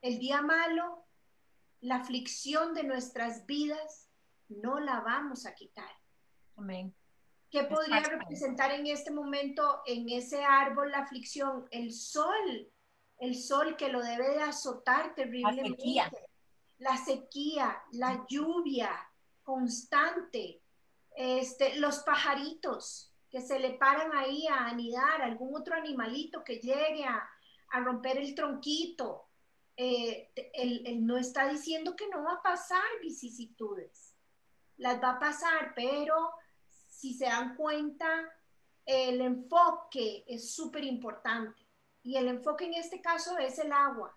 el 0.00 0.18
día 0.18 0.40
malo, 0.40 1.04
la 1.80 1.96
aflicción 1.96 2.72
de 2.72 2.84
nuestras 2.84 3.44
vidas, 3.44 4.08
no 4.48 4.78
la 4.78 5.00
vamos 5.00 5.44
a 5.44 5.54
quitar. 5.54 5.90
Amén. 6.56 6.94
¿Qué 7.50 7.64
podría 7.64 8.00
representar 8.00 8.72
en 8.72 8.86
este 8.86 9.10
momento 9.10 9.82
en 9.86 10.08
ese 10.08 10.42
árbol 10.42 10.90
la 10.90 11.00
aflicción? 11.00 11.66
El 11.70 11.92
sol, 11.92 12.72
el 13.18 13.36
sol 13.36 13.76
que 13.76 13.90
lo 13.90 14.02
debe 14.02 14.30
de 14.30 14.42
azotar 14.42 15.14
terriblemente. 15.14 15.70
La 15.70 15.76
sequía, 15.76 16.12
la, 16.78 16.96
sequía, 16.96 17.82
la 17.92 18.26
lluvia 18.28 18.90
constante, 19.42 20.62
este, 21.16 21.78
los 21.78 22.00
pajaritos 22.00 23.12
que 23.28 23.40
se 23.40 23.58
le 23.58 23.74
paran 23.74 24.12
ahí 24.16 24.46
a 24.46 24.66
anidar, 24.66 25.22
algún 25.22 25.54
otro 25.56 25.74
animalito 25.76 26.42
que 26.44 26.58
llegue 26.58 27.04
a, 27.04 27.28
romper 27.80 28.18
el 28.18 28.34
tronquito. 28.34 29.28
Eh, 29.76 30.30
él 30.52 31.04
no 31.04 31.16
está 31.16 31.48
diciendo 31.48 31.96
que 31.96 32.08
no 32.08 32.22
va 32.22 32.34
a 32.34 32.42
pasar 32.42 32.84
vicisitudes, 33.02 34.14
las 34.76 35.02
va 35.02 35.12
a 35.12 35.18
pasar, 35.18 35.72
pero 35.74 36.30
si 36.88 37.14
se 37.14 37.24
dan 37.24 37.56
cuenta, 37.56 38.06
el 38.86 39.20
enfoque 39.20 40.24
es 40.26 40.54
súper 40.54 40.84
importante. 40.84 41.60
Y 42.02 42.16
el 42.16 42.28
enfoque 42.28 42.66
en 42.66 42.74
este 42.74 43.00
caso 43.00 43.38
es 43.38 43.58
el 43.58 43.72
agua. 43.72 44.16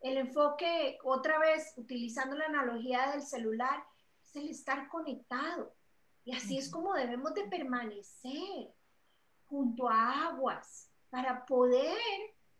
El 0.00 0.18
enfoque, 0.18 0.98
otra 1.04 1.38
vez, 1.38 1.72
utilizando 1.76 2.36
la 2.36 2.46
analogía 2.46 3.10
del 3.12 3.22
celular, 3.22 3.84
es 4.24 4.36
el 4.36 4.48
estar 4.48 4.88
conectado. 4.88 5.74
Y 6.24 6.34
así 6.34 6.58
es 6.58 6.70
como 6.70 6.94
debemos 6.94 7.34
de 7.34 7.44
permanecer 7.44 8.74
junto 9.46 9.88
a 9.88 10.26
aguas 10.26 10.90
para 11.10 11.46
poder 11.46 11.96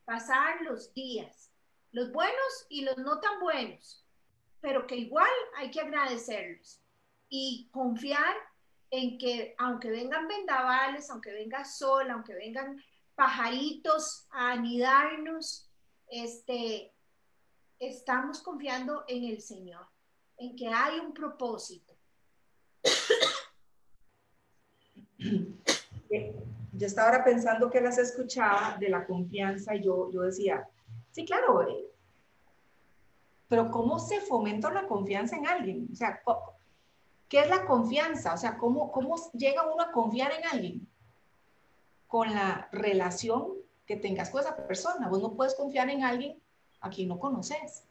pasar 0.05 0.63
los 0.63 0.93
días, 0.95 1.51
los 1.93 2.13
buenos 2.13 2.67
y 2.69 2.83
los 2.83 2.97
no 2.99 3.21
tan 3.21 3.41
buenos, 3.41 4.05
pero 4.61 4.87
que 4.87 4.97
igual 4.97 5.31
hay 5.57 5.71
que 5.71 5.81
agradecerlos 5.81 6.81
y 7.29 7.69
confiar 7.73 8.35
en 8.91 9.19
que 9.19 9.55
aunque 9.59 9.91
vengan 9.91 10.29
vendavales, 10.29 11.11
aunque 11.11 11.33
venga 11.33 11.65
sol, 11.65 12.11
aunque 12.11 12.35
vengan 12.35 12.83
pajaritos 13.15 14.27
a 14.31 14.53
anidarnos, 14.53 15.69
este, 16.09 16.93
estamos 17.79 18.43
confiando 18.43 19.05
en 19.09 19.25
el 19.25 19.41
Señor, 19.41 19.87
en 20.37 20.57
que 20.57 20.69
hay 20.69 21.01
un 21.01 21.13
propósito. 21.13 21.97
Yo 26.77 26.87
estaba 26.87 27.09
ahora 27.09 27.25
pensando 27.25 27.71
que 27.71 27.81
las 27.81 27.99
escuchaba 27.99 28.77
de 28.79 28.89
la 28.89 29.07
confianza 29.07 29.75
y 29.75 29.83
yo, 29.83 30.11
yo 30.11 30.23
decía, 30.23 30.69
sí, 31.13 31.25
claro, 31.25 31.63
eh, 31.69 31.87
pero 33.49 33.71
¿cómo 33.71 33.99
se 33.99 34.21
fomenta 34.21 34.73
la 34.73 34.87
confianza 34.87 35.37
en 35.37 35.47
alguien? 35.47 35.89
O 35.93 35.95
sea, 35.95 36.21
¿Qué 37.29 37.41
es 37.41 37.49
la 37.49 37.67
confianza? 37.67 38.35
O 38.35 38.37
sea, 38.37 38.59
¿cómo, 38.59 38.93
¿cómo 38.93 39.17
llega 39.33 39.67
uno 39.67 39.83
a 39.83 39.93
confiar 39.93 40.33
en 40.33 40.47
alguien? 40.47 40.89
Con 42.07 42.33
la 42.33 42.69
relación 42.71 43.55
que 43.87 43.97
tengas 43.97 44.31
con 44.31 44.41
esa 44.41 44.57
persona. 44.57 45.09
Vos 45.09 45.21
no 45.21 45.35
puedes 45.35 45.55
confiar 45.55 45.91
en 45.91 46.05
alguien 46.05 46.39
a 46.81 46.91
quien 46.91 47.09
no 47.09 47.19
conoces. 47.19 47.85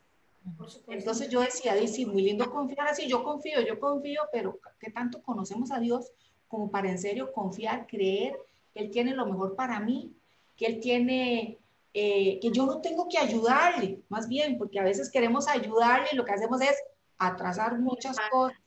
Entonces 0.87 1.29
yo 1.29 1.41
decía, 1.41 1.75
sí, 1.87 2.05
muy 2.05 2.21
lindo 2.21 2.51
confiar 2.51 2.87
así, 2.87 3.07
yo 3.07 3.23
confío, 3.23 3.61
yo 3.61 3.79
confío, 3.79 4.21
pero 4.31 4.59
¿qué 4.79 4.91
tanto 4.91 5.21
conocemos 5.21 5.71
a 5.71 5.79
Dios 5.79 6.11
como 6.47 6.69
para 6.69 6.89
en 6.89 6.99
serio 6.99 7.31
confiar, 7.31 7.87
creer 7.87 8.37
que 8.73 8.81
Él 8.81 8.91
tiene 8.91 9.13
lo 9.13 9.25
mejor 9.25 9.55
para 9.55 9.79
mí, 9.79 10.15
que 10.55 10.65
Él 10.65 10.79
tiene, 10.79 11.59
eh, 11.93 12.39
que 12.41 12.51
yo 12.51 12.65
no 12.65 12.81
tengo 12.81 13.07
que 13.07 13.17
ayudarle, 13.17 14.01
más 14.09 14.27
bien, 14.27 14.57
porque 14.57 14.79
a 14.79 14.83
veces 14.83 15.11
queremos 15.11 15.47
ayudarle 15.47 16.07
y 16.11 16.15
lo 16.15 16.25
que 16.25 16.33
hacemos 16.33 16.61
es 16.61 16.75
atrasar 17.17 17.79
muchas 17.79 18.17
cosas, 18.31 18.57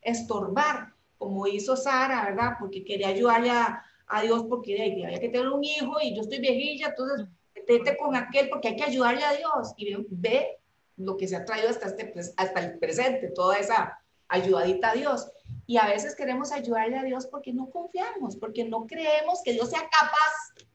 estorbar, 0.00 0.92
como 1.18 1.46
hizo 1.46 1.76
Sara, 1.76 2.24
¿verdad? 2.24 2.52
Porque 2.60 2.84
quería 2.84 3.08
ayudarle 3.08 3.50
a, 3.50 3.82
a 4.06 4.22
Dios 4.22 4.44
porque 4.48 5.02
había 5.04 5.18
que 5.18 5.28
tener 5.28 5.48
un 5.48 5.64
hijo 5.64 5.96
y 6.02 6.14
yo 6.14 6.22
estoy 6.22 6.38
viejilla, 6.38 6.88
entonces 6.88 7.26
vete 7.66 7.96
con 7.96 8.14
aquel 8.14 8.48
porque 8.48 8.68
hay 8.68 8.76
que 8.76 8.84
ayudarle 8.84 9.24
a 9.24 9.32
Dios 9.32 9.74
y 9.76 9.92
ve, 9.92 10.06
ve 10.10 10.58
lo 10.96 11.16
que 11.16 11.28
se 11.28 11.36
ha 11.36 11.44
traído 11.44 11.68
hasta, 11.68 11.86
este, 11.86 12.06
pues, 12.06 12.32
hasta 12.36 12.60
el 12.60 12.78
presente, 12.78 13.28
toda 13.28 13.58
esa 13.58 13.98
ayudadita 14.28 14.90
a 14.90 14.94
Dios. 14.94 15.30
Y 15.66 15.78
a 15.78 15.86
veces 15.86 16.14
queremos 16.14 16.52
ayudarle 16.52 16.98
a 16.98 17.02
Dios 17.02 17.26
porque 17.26 17.52
no 17.52 17.68
confiamos, 17.70 18.36
porque 18.36 18.64
no 18.64 18.86
creemos 18.86 19.40
que 19.44 19.52
Dios 19.52 19.70
sea 19.70 19.80
capaz, 19.80 20.66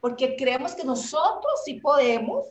porque 0.00 0.36
creemos 0.36 0.74
que 0.74 0.84
nosotros 0.84 1.62
sí 1.64 1.74
podemos 1.74 2.46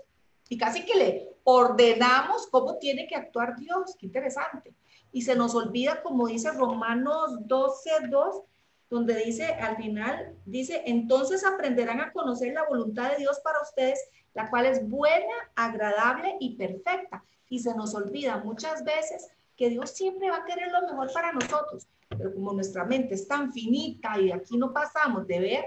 y 0.47 0.57
casi 0.57 0.85
que 0.85 0.95
le 0.95 1.29
ordenamos 1.43 2.47
cómo 2.47 2.77
tiene 2.77 3.07
que 3.07 3.15
actuar 3.15 3.55
Dios. 3.57 3.95
Qué 3.97 4.05
interesante. 4.05 4.73
Y 5.11 5.23
se 5.23 5.35
nos 5.35 5.55
olvida, 5.55 6.01
como 6.03 6.27
dice 6.27 6.51
Romanos 6.51 7.47
12, 7.47 7.89
2, 8.09 8.41
donde 8.89 9.15
dice 9.15 9.45
al 9.45 9.77
final, 9.77 10.35
dice, 10.45 10.83
entonces 10.85 11.45
aprenderán 11.45 12.01
a 12.01 12.11
conocer 12.11 12.53
la 12.53 12.67
voluntad 12.67 13.11
de 13.11 13.17
Dios 13.17 13.39
para 13.41 13.61
ustedes, 13.61 13.99
la 14.33 14.49
cual 14.49 14.65
es 14.65 14.87
buena, 14.87 15.33
agradable 15.55 16.35
y 16.39 16.55
perfecta. 16.55 17.23
Y 17.49 17.59
se 17.59 17.73
nos 17.73 17.95
olvida 17.95 18.37
muchas 18.37 18.83
veces 18.83 19.29
que 19.61 19.69
Dios 19.69 19.91
siempre 19.91 20.31
va 20.31 20.37
a 20.37 20.43
querer 20.43 20.71
lo 20.71 20.81
mejor 20.87 21.13
para 21.13 21.31
nosotros, 21.31 21.87
pero 22.09 22.33
como 22.33 22.51
nuestra 22.51 22.83
mente 22.83 23.13
es 23.13 23.27
tan 23.27 23.53
finita 23.53 24.19
y 24.19 24.31
aquí 24.31 24.57
no 24.57 24.73
pasamos 24.73 25.27
de 25.27 25.39
ver, 25.39 25.65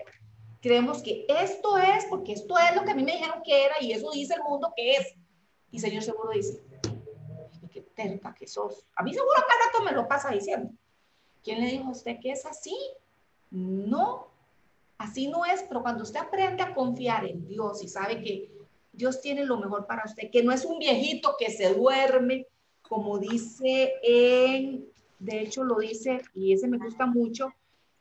creemos 0.60 1.00
que 1.00 1.24
esto 1.28 1.78
es, 1.78 2.04
porque 2.06 2.32
esto 2.32 2.58
es 2.58 2.74
lo 2.74 2.82
que 2.82 2.90
a 2.90 2.94
mí 2.96 3.04
me 3.04 3.12
dijeron 3.12 3.40
que 3.44 3.66
era 3.66 3.76
y 3.80 3.92
eso 3.92 4.10
dice 4.10 4.34
el 4.34 4.42
mundo 4.42 4.72
que 4.74 4.94
es. 4.94 5.14
Y 5.70 5.78
Señor 5.78 6.02
seguro 6.02 6.32
dice, 6.32 6.60
qué 7.72 7.82
terca 7.82 8.34
que 8.34 8.48
sos. 8.48 8.84
A 8.96 9.04
mí 9.04 9.14
seguro 9.14 9.32
cada 9.36 9.66
rato 9.66 9.84
me 9.84 9.92
lo 9.92 10.08
pasa 10.08 10.32
diciendo. 10.32 10.72
¿Quién 11.44 11.60
le 11.60 11.70
dijo 11.70 11.84
a 11.86 11.92
usted 11.92 12.18
que 12.20 12.32
es 12.32 12.44
así? 12.46 12.76
No, 13.52 14.26
así 14.98 15.28
no 15.28 15.44
es, 15.44 15.62
pero 15.62 15.82
cuando 15.82 16.02
usted 16.02 16.18
aprende 16.18 16.64
a 16.64 16.74
confiar 16.74 17.26
en 17.26 17.46
Dios 17.46 17.80
y 17.80 17.86
sabe 17.86 18.20
que 18.24 18.50
Dios 18.92 19.20
tiene 19.20 19.44
lo 19.44 19.56
mejor 19.56 19.86
para 19.86 20.02
usted, 20.04 20.32
que 20.32 20.42
no 20.42 20.50
es 20.50 20.64
un 20.64 20.80
viejito 20.80 21.36
que 21.38 21.52
se 21.52 21.72
duerme, 21.72 22.48
como 22.88 23.19
dice 23.19 23.95
en, 24.03 24.87
de 25.19 25.41
hecho 25.41 25.64
lo 25.64 25.79
dice, 25.79 26.21
y 26.35 26.53
ese 26.53 26.69
me 26.69 26.79
gusta 26.79 27.07
mucho, 27.07 27.53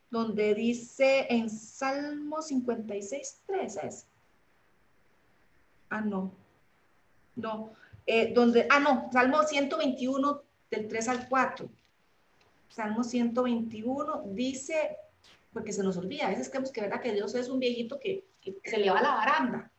donde 0.10 0.54
dice 0.54 1.25
en 1.30 1.50
Salmo 1.50 2.42
56, 2.42 3.42
3 3.48 3.78
es. 3.84 4.06
Ah, 5.90 6.02
no. 6.02 6.32
No. 7.36 7.72
Eh, 8.06 8.34
donde, 8.34 8.68
ah, 8.70 8.80
no, 8.80 9.10
Salmo 9.12 9.42
121 9.44 10.42
del 10.70 10.88
3 10.88 11.08
al 11.08 11.30
4. 11.30 11.70
Salmo 12.70 13.04
121 13.04 14.24
dice, 14.28 14.98
porque 15.54 15.72
se 15.72 15.84
nos 15.84 15.98
olvida, 15.98 16.28
a 16.28 16.30
veces 16.32 16.50
creemos 16.50 16.72
que, 16.72 16.82
¿verdad? 16.82 17.02
que 17.02 17.13
Dios 17.13 17.34
es 17.36 17.48
un 17.48 17.60
viejito 17.60 18.00
que, 18.00 18.25
se 18.63 18.78
le 18.78 18.90
va 18.90 19.00
a 19.00 19.04
la 19.04 19.16
baranda. 19.16 19.72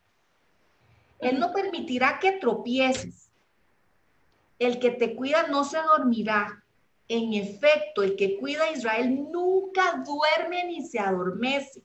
Él 1.19 1.39
no 1.39 1.53
permitirá 1.53 2.19
que 2.19 2.33
tropieces. 2.33 3.24
El 4.59 4.79
que 4.79 4.91
te 4.91 5.15
cuida 5.15 5.47
no 5.49 5.65
se 5.65 5.79
dormirá. 5.79 6.65
En 7.07 7.35
efecto, 7.35 8.03
el 8.03 8.17
que 8.17 8.39
cuida 8.39 8.65
a 8.65 8.73
Israel 8.73 9.31
nunca 9.31 10.03
duerme 10.07 10.65
ni 10.65 10.87
se 10.87 10.99
adormece. 10.99 11.83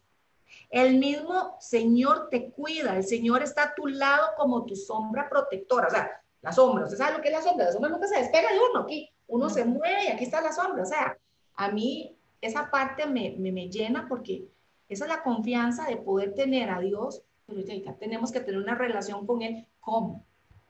El 0.69 0.97
mismo 0.97 1.57
Señor 1.59 2.29
te 2.29 2.51
cuida, 2.51 2.95
el 2.95 3.03
Señor 3.03 3.43
está 3.43 3.63
a 3.63 3.75
tu 3.75 3.87
lado 3.87 4.27
como 4.37 4.65
tu 4.65 4.75
sombra 4.75 5.27
protectora. 5.29 5.87
O 5.87 5.91
sea, 5.91 6.21
la 6.41 6.51
sombra, 6.51 6.85
¿usted 6.85 6.97
sabe 6.97 7.17
lo 7.17 7.21
que 7.21 7.29
es 7.29 7.33
la 7.33 7.41
sombra? 7.41 7.65
La 7.65 7.71
sombra 7.71 7.89
nunca 7.89 8.07
se 8.07 8.19
despega 8.19 8.51
de 8.51 8.59
uno, 8.59 8.81
aquí 8.81 9.09
uno 9.27 9.49
se 9.49 9.65
mueve 9.65 10.05
y 10.05 10.07
aquí 10.07 10.23
está 10.23 10.41
la 10.41 10.51
sombra. 10.51 10.83
O 10.83 10.85
sea, 10.85 11.17
a 11.55 11.71
mí 11.71 12.17
esa 12.41 12.69
parte 12.69 13.05
me, 13.05 13.35
me, 13.37 13.69
llena 13.69 14.07
porque 14.07 14.47
esa 14.87 15.05
es 15.05 15.09
la 15.09 15.23
confianza 15.23 15.85
de 15.85 15.97
poder 15.97 16.33
tener 16.33 16.69
a 16.69 16.79
Dios, 16.79 17.23
pero 17.45 17.61
ya, 17.61 17.93
tenemos 17.95 18.31
que 18.31 18.39
tener 18.39 18.59
una 18.59 18.75
relación 18.75 19.25
con 19.25 19.41
Él. 19.41 19.67
¿Cómo? 19.79 20.25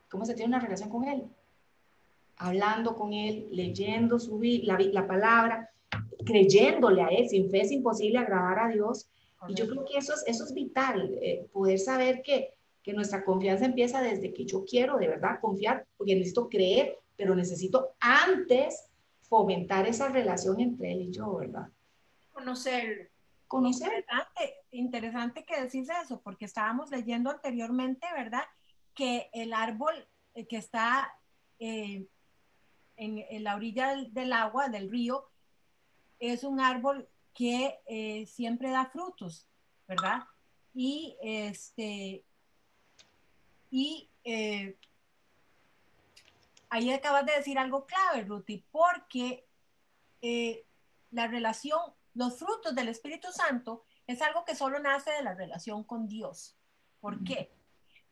¿Cómo 0.09 0.25
se 0.25 0.33
tiene 0.33 0.49
una 0.49 0.59
relación 0.59 0.89
con 0.89 1.05
Él? 1.05 1.29
Hablando 2.39 2.95
con 2.95 3.13
Él, 3.13 3.47
leyendo 3.51 4.17
su, 4.17 4.41
la, 4.63 4.79
la 4.79 5.07
palabra, 5.07 5.69
creyéndole 6.25 7.03
a 7.03 7.07
Él. 7.07 7.29
Sin 7.29 7.49
fe 7.51 7.61
es 7.61 7.71
imposible 7.71 8.17
agradar 8.17 8.59
a 8.59 8.69
Dios. 8.69 9.09
Y 9.47 9.53
yo 9.53 9.69
creo 9.69 9.85
que 9.85 9.97
eso 9.97 10.13
es, 10.13 10.23
eso 10.27 10.43
es 10.43 10.53
vital, 10.53 11.17
eh, 11.21 11.47
poder 11.53 11.79
saber 11.79 12.21
que, 12.21 12.55
que 12.83 12.91
nuestra 12.91 13.23
confianza 13.23 13.65
empieza 13.65 14.01
desde 14.01 14.33
que 14.33 14.45
yo 14.45 14.65
quiero 14.65 14.97
de 14.97 15.07
verdad 15.07 15.39
confiar, 15.39 15.85
porque 15.95 16.15
necesito 16.15 16.49
creer, 16.49 16.97
pero 17.15 17.35
necesito 17.35 17.91
antes 18.01 18.89
fomentar 19.21 19.87
esa 19.87 20.09
relación 20.09 20.59
entre 20.59 20.91
él 20.91 21.01
y 21.03 21.11
yo, 21.11 21.35
¿verdad? 21.35 21.69
Conocerlo. 22.33 23.05
Conocer. 23.47 23.87
Interesante, 23.87 24.55
interesante 24.71 25.45
que 25.45 25.61
decís 25.61 25.87
eso, 26.03 26.21
porque 26.21 26.45
estábamos 26.45 26.91
leyendo 26.91 27.29
anteriormente, 27.29 28.07
¿verdad? 28.13 28.43
Que 28.93 29.29
el 29.33 29.53
árbol 29.53 29.93
eh, 30.33 30.45
que 30.47 30.57
está 30.57 31.13
eh, 31.59 32.05
en, 32.99 33.43
la 33.43 33.55
orilla 33.55 33.95
del, 33.95 34.33
agua, 34.33 34.69
del 34.69 34.91
río, 34.91 35.29
es 36.19 36.43
un 36.43 36.59
árbol 36.59 37.09
que 37.33 37.79
eh, 37.87 38.25
siempre 38.27 38.69
da 38.69 38.85
frutos, 38.85 39.47
¿verdad? 39.87 40.23
Y 40.73 41.17
este, 41.21 42.23
y 43.71 44.09
ahí 46.69 46.91
acabas 46.91 47.25
de 47.25 47.33
decir 47.33 47.57
algo 47.57 47.85
clave, 47.85 48.23
Ruti, 48.23 48.63
porque 48.71 49.47
eh, 50.21 50.65
la 51.11 51.27
relación, 51.27 51.79
los 52.13 52.37
frutos 52.37 52.75
del 52.75 52.89
Espíritu 52.89 53.31
Santo 53.31 53.83
es 54.07 54.21
algo 54.21 54.45
que 54.45 54.55
solo 54.55 54.79
nace 54.79 55.11
de 55.11 55.23
la 55.23 55.33
relación 55.33 55.83
con 55.83 56.07
Dios. 56.07 56.55
¿Por 56.99 57.23
qué? 57.23 57.51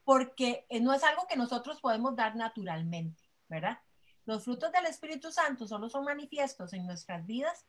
Porque 0.03 0.65
eh, 0.69 0.79
no 0.79 0.93
es 0.93 1.03
algo 1.03 1.27
que 1.27 1.35
nosotros 1.35 1.81
podemos 1.81 2.15
dar 2.15 2.35
naturalmente, 2.35 3.23
¿verdad? 3.47 3.79
Los 4.27 4.43
frutos 4.43 4.71
del 4.71 4.85
Espíritu 4.85 5.31
Santo 5.31 5.67
solo 5.67 5.89
son 5.89 6.05
manifiestos 6.05 6.73
en 6.73 6.85
nuestras 6.85 7.25
vidas 7.25 7.65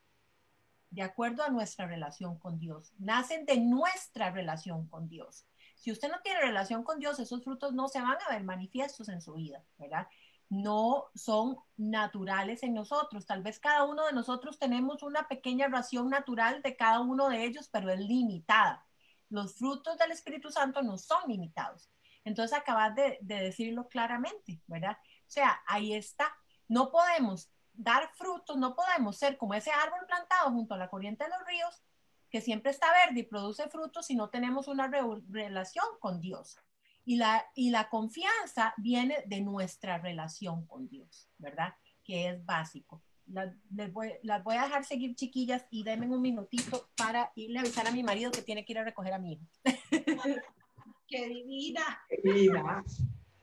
de 0.91 1.01
acuerdo 1.01 1.43
a 1.43 1.49
nuestra 1.49 1.87
relación 1.87 2.39
con 2.39 2.59
Dios. 2.59 2.93
Nacen 2.99 3.47
de 3.47 3.57
nuestra 3.57 4.31
relación 4.31 4.87
con 4.89 5.09
Dios. 5.09 5.47
Si 5.77 5.91
usted 5.91 6.11
no 6.11 6.21
tiene 6.23 6.41
relación 6.41 6.83
con 6.83 6.99
Dios, 6.99 7.19
esos 7.19 7.43
frutos 7.43 7.73
no 7.73 7.89
se 7.89 8.03
van 8.03 8.19
a 8.27 8.33
ver 8.33 8.45
manifiestos 8.45 9.09
en 9.09 9.23
su 9.23 9.33
vida, 9.33 9.65
¿verdad? 9.79 10.09
no 10.51 11.11
son 11.15 11.59
naturales 11.77 12.63
en 12.63 12.75
nosotros. 12.75 13.27
Tal 13.27 13.43
vez 13.43 13.59
cada 13.59 13.85
uno 13.85 14.07
de 14.07 14.13
nosotros 14.13 14.59
tenemos 14.59 15.03
una 15.03 15.29
pequeña 15.29 15.69
ración 15.69 16.09
natural 16.09 16.63
de 16.63 16.77
cada 16.77 17.01
uno 17.01 17.29
de 17.29 17.45
ellos, 17.45 17.69
pero 17.71 17.91
es 17.91 18.01
limitada. 18.01 18.87
Los 19.29 19.57
frutos 19.57 19.99
del 19.99 20.11
Espíritu 20.11 20.51
Santo 20.51 20.83
no 20.83 20.97
son 20.97 21.29
limitados. 21.29 21.91
Entonces 22.25 22.57
acabas 22.57 22.95
de, 22.95 23.19
decirlo 23.21 23.89
claramente, 23.89 24.61
¿verdad? 24.67 24.97
O 25.27 25.31
sea, 25.31 25.61
ahí 25.67 25.95
está. 25.95 26.35
No 26.69 26.91
podemos 26.91 27.51
dar 27.73 28.11
frutos, 28.15 28.57
no 28.57 28.75
podemos 28.75 29.17
ser 29.17 29.39
como 29.39 29.55
ese 29.55 29.71
árbol 29.71 30.01
plantado 30.07 30.51
junto 30.51 30.75
a 30.75 30.79
la 30.79 30.91
corriente 30.91 31.25
de 31.25 31.31
los 31.31 31.47
ríos, 31.47 31.83
que 32.31 32.41
siempre 32.41 32.71
está 32.71 32.89
verde 32.93 33.21
y 33.21 33.23
produce 33.23 33.69
frutos 33.69 34.07
si 34.07 34.15
no 34.15 34.29
tenemos 34.29 34.69
una 34.69 34.89
relación 34.89 35.87
con 36.01 36.21
Dios. 36.21 36.59
Y 37.05 37.17
la, 37.17 37.47
y 37.55 37.71
la 37.71 37.89
confianza 37.89 38.75
viene 38.77 39.23
de 39.27 39.41
nuestra 39.41 39.97
relación 39.99 40.67
con 40.67 40.89
Dios, 40.89 41.31
¿verdad? 41.39 41.75
Que 42.05 42.29
es 42.29 42.45
básico. 42.45 43.03
les 43.71 43.93
voy, 43.93 44.13
las 44.23 44.45
voy 44.45 44.57
a 44.57 44.65
dejar 44.65 44.85
seguir, 44.85 45.15
chiquillas, 45.15 45.65
y 45.71 45.85
denme 45.85 46.07
un 46.07 46.21
minutito 46.21 46.91
para 46.97 47.33
irle 47.35 47.59
a 47.59 47.63
avisar 47.63 47.87
a 47.87 47.93
mi 47.93 48.03
marido 48.03 48.31
que 48.31 48.43
tiene 48.43 48.65
que 48.65 48.73
ir 48.73 48.79
a 48.81 48.85
recoger 48.85 49.15
a 49.15 49.19
mi 49.19 49.33
hijo. 49.33 49.45
¡Qué 51.09 51.29
divina! 51.29 52.05
¡Qué 52.11 52.21
divina! 52.23 52.85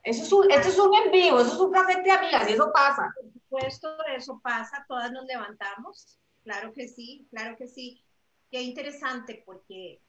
Eso 0.05 0.23
es 0.23 0.31
un, 0.31 0.51
esto 0.51 0.69
es 0.69 0.77
un 0.77 0.93
en 0.93 1.11
vivo, 1.11 1.39
eso 1.39 1.53
es 1.53 1.59
un 1.59 1.71
café 1.71 1.99
de 1.99 2.11
amigas, 2.11 2.47
y 2.47 2.53
eso 2.53 2.71
pasa. 2.71 3.11
Por 3.15 3.31
supuesto, 3.33 3.97
eso 4.15 4.39
pasa, 4.39 4.85
todas 4.87 5.11
nos 5.11 5.25
levantamos. 5.25 6.19
Claro 6.43 6.71
que 6.73 6.87
sí, 6.87 7.27
claro 7.31 7.57
que 7.57 7.67
sí. 7.67 8.03
Qué 8.51 8.61
interesante, 8.61 9.41
porque 9.43 9.99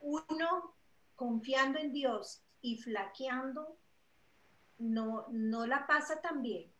uno 0.00 0.72
confiando 1.16 1.80
en 1.80 1.92
Dios 1.92 2.42
y 2.62 2.78
flaqueando, 2.78 3.76
no, 4.78 5.26
no 5.30 5.66
la 5.66 5.84
pasa 5.88 6.20
tan 6.20 6.42
bien. 6.42 6.70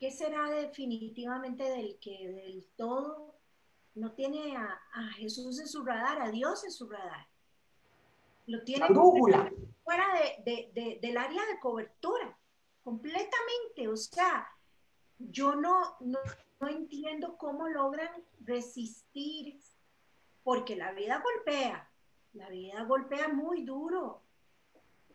¿Qué 0.00 0.10
será 0.10 0.48
definitivamente 0.48 1.64
del 1.64 1.98
que 2.00 2.30
del 2.30 2.66
todo 2.76 3.34
no 3.94 4.12
tiene 4.12 4.56
a, 4.56 4.80
Jesús 5.16 5.60
en 5.60 5.68
su 5.68 5.84
radar, 5.84 6.22
a 6.22 6.30
Dios 6.30 6.64
en 6.64 6.72
su 6.72 6.88
radar? 6.88 7.26
Lo 8.46 8.62
tiene. 8.64 8.80
La 8.80 8.88
brújula. 8.88 9.52
Fuera 9.84 10.06
de, 10.44 10.98
del 11.00 11.16
área 11.16 11.44
de 11.46 11.60
cobertura, 11.60 12.36
completamente. 12.82 13.88
O 13.88 13.96
sea, 13.96 14.48
yo 15.18 15.54
no, 15.54 15.96
no, 16.00 16.18
no 16.60 16.68
entiendo 16.68 17.36
cómo 17.36 17.68
logran 17.68 18.10
resistir, 18.40 19.60
porque 20.42 20.76
la 20.76 20.92
vida 20.92 21.22
golpea, 21.22 21.88
la 22.32 22.48
vida 22.48 22.82
golpea 22.84 23.28
muy 23.28 23.62
duro, 23.62 24.22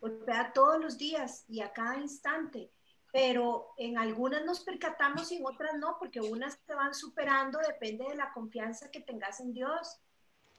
golpea 0.00 0.52
todos 0.52 0.80
los 0.80 0.96
días 0.96 1.44
y 1.48 1.60
a 1.60 1.72
cada 1.72 1.98
instante 1.98 2.70
pero 3.12 3.72
en 3.76 3.98
algunas 3.98 4.44
nos 4.44 4.60
percatamos 4.60 5.32
y 5.32 5.36
en 5.36 5.46
otras 5.46 5.76
no, 5.78 5.96
porque 5.98 6.20
unas 6.20 6.58
te 6.60 6.74
van 6.74 6.94
superando, 6.94 7.58
depende 7.58 8.04
de 8.04 8.14
la 8.14 8.32
confianza 8.32 8.90
que 8.90 9.00
tengas 9.00 9.40
en 9.40 9.52
Dios. 9.52 9.98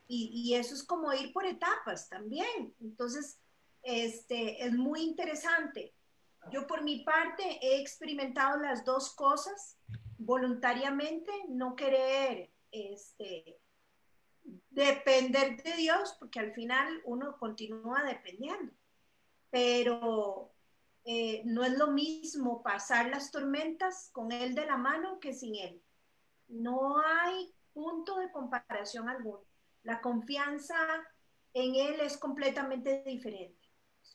Y, 0.07 0.29
y, 0.33 0.55
eso 0.55 0.75
es 0.75 0.83
como 0.83 1.13
ir 1.13 1.31
por 1.31 1.45
etapas 1.45 2.09
también. 2.09 2.75
Entonces, 2.81 3.39
este, 3.83 4.63
es 4.65 4.73
muy 4.73 5.01
interesante. 5.01 5.93
Yo 6.51 6.65
por 6.67 6.83
mi 6.83 7.03
parte 7.03 7.59
he 7.61 7.79
experimentado 7.79 8.59
las 8.59 8.83
dos 8.83 9.13
cosas 9.13 9.77
voluntariamente, 10.17 11.31
no 11.49 11.75
querer 11.75 12.51
este, 12.71 13.59
depender 14.69 15.61
de 15.61 15.73
Dios, 15.75 16.15
porque 16.19 16.39
al 16.39 16.53
final 16.53 17.01
uno 17.05 17.37
continúa 17.37 18.03
dependiendo. 18.03 18.73
Pero 19.49 20.53
eh, 21.03 21.41
no 21.45 21.63
es 21.63 21.77
lo 21.77 21.87
mismo 21.87 22.61
pasar 22.61 23.09
las 23.09 23.31
tormentas 23.31 24.09
con 24.11 24.31
Él 24.31 24.55
de 24.55 24.65
la 24.65 24.77
mano 24.77 25.19
que 25.19 25.33
sin 25.33 25.55
Él. 25.55 25.81
No 26.47 26.99
hay 26.99 27.53
punto 27.73 28.17
de 28.17 28.31
comparación 28.31 29.09
alguno. 29.09 29.43
La 29.83 30.01
confianza 30.01 30.77
en 31.53 31.75
Él 31.75 31.99
es 32.01 32.17
completamente 32.17 33.03
diferente. 33.03 33.60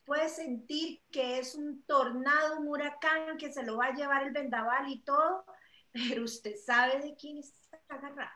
Puede 0.07 0.29
sentir 0.29 1.03
que 1.11 1.39
es 1.39 1.55
un 1.55 1.83
tornado, 1.83 2.61
un 2.61 2.69
huracán 2.69 3.37
que 3.37 3.53
se 3.53 3.65
lo 3.65 3.77
va 3.77 3.87
a 3.87 3.95
llevar 3.95 4.23
el 4.23 4.33
vendaval 4.33 4.89
y 4.89 5.01
todo, 5.01 5.45
pero 5.93 6.25
usted 6.25 6.57
sabe 6.57 7.01
de 7.01 7.17
quién 7.17 7.39
está 7.39 7.79
agarrado. 7.89 8.31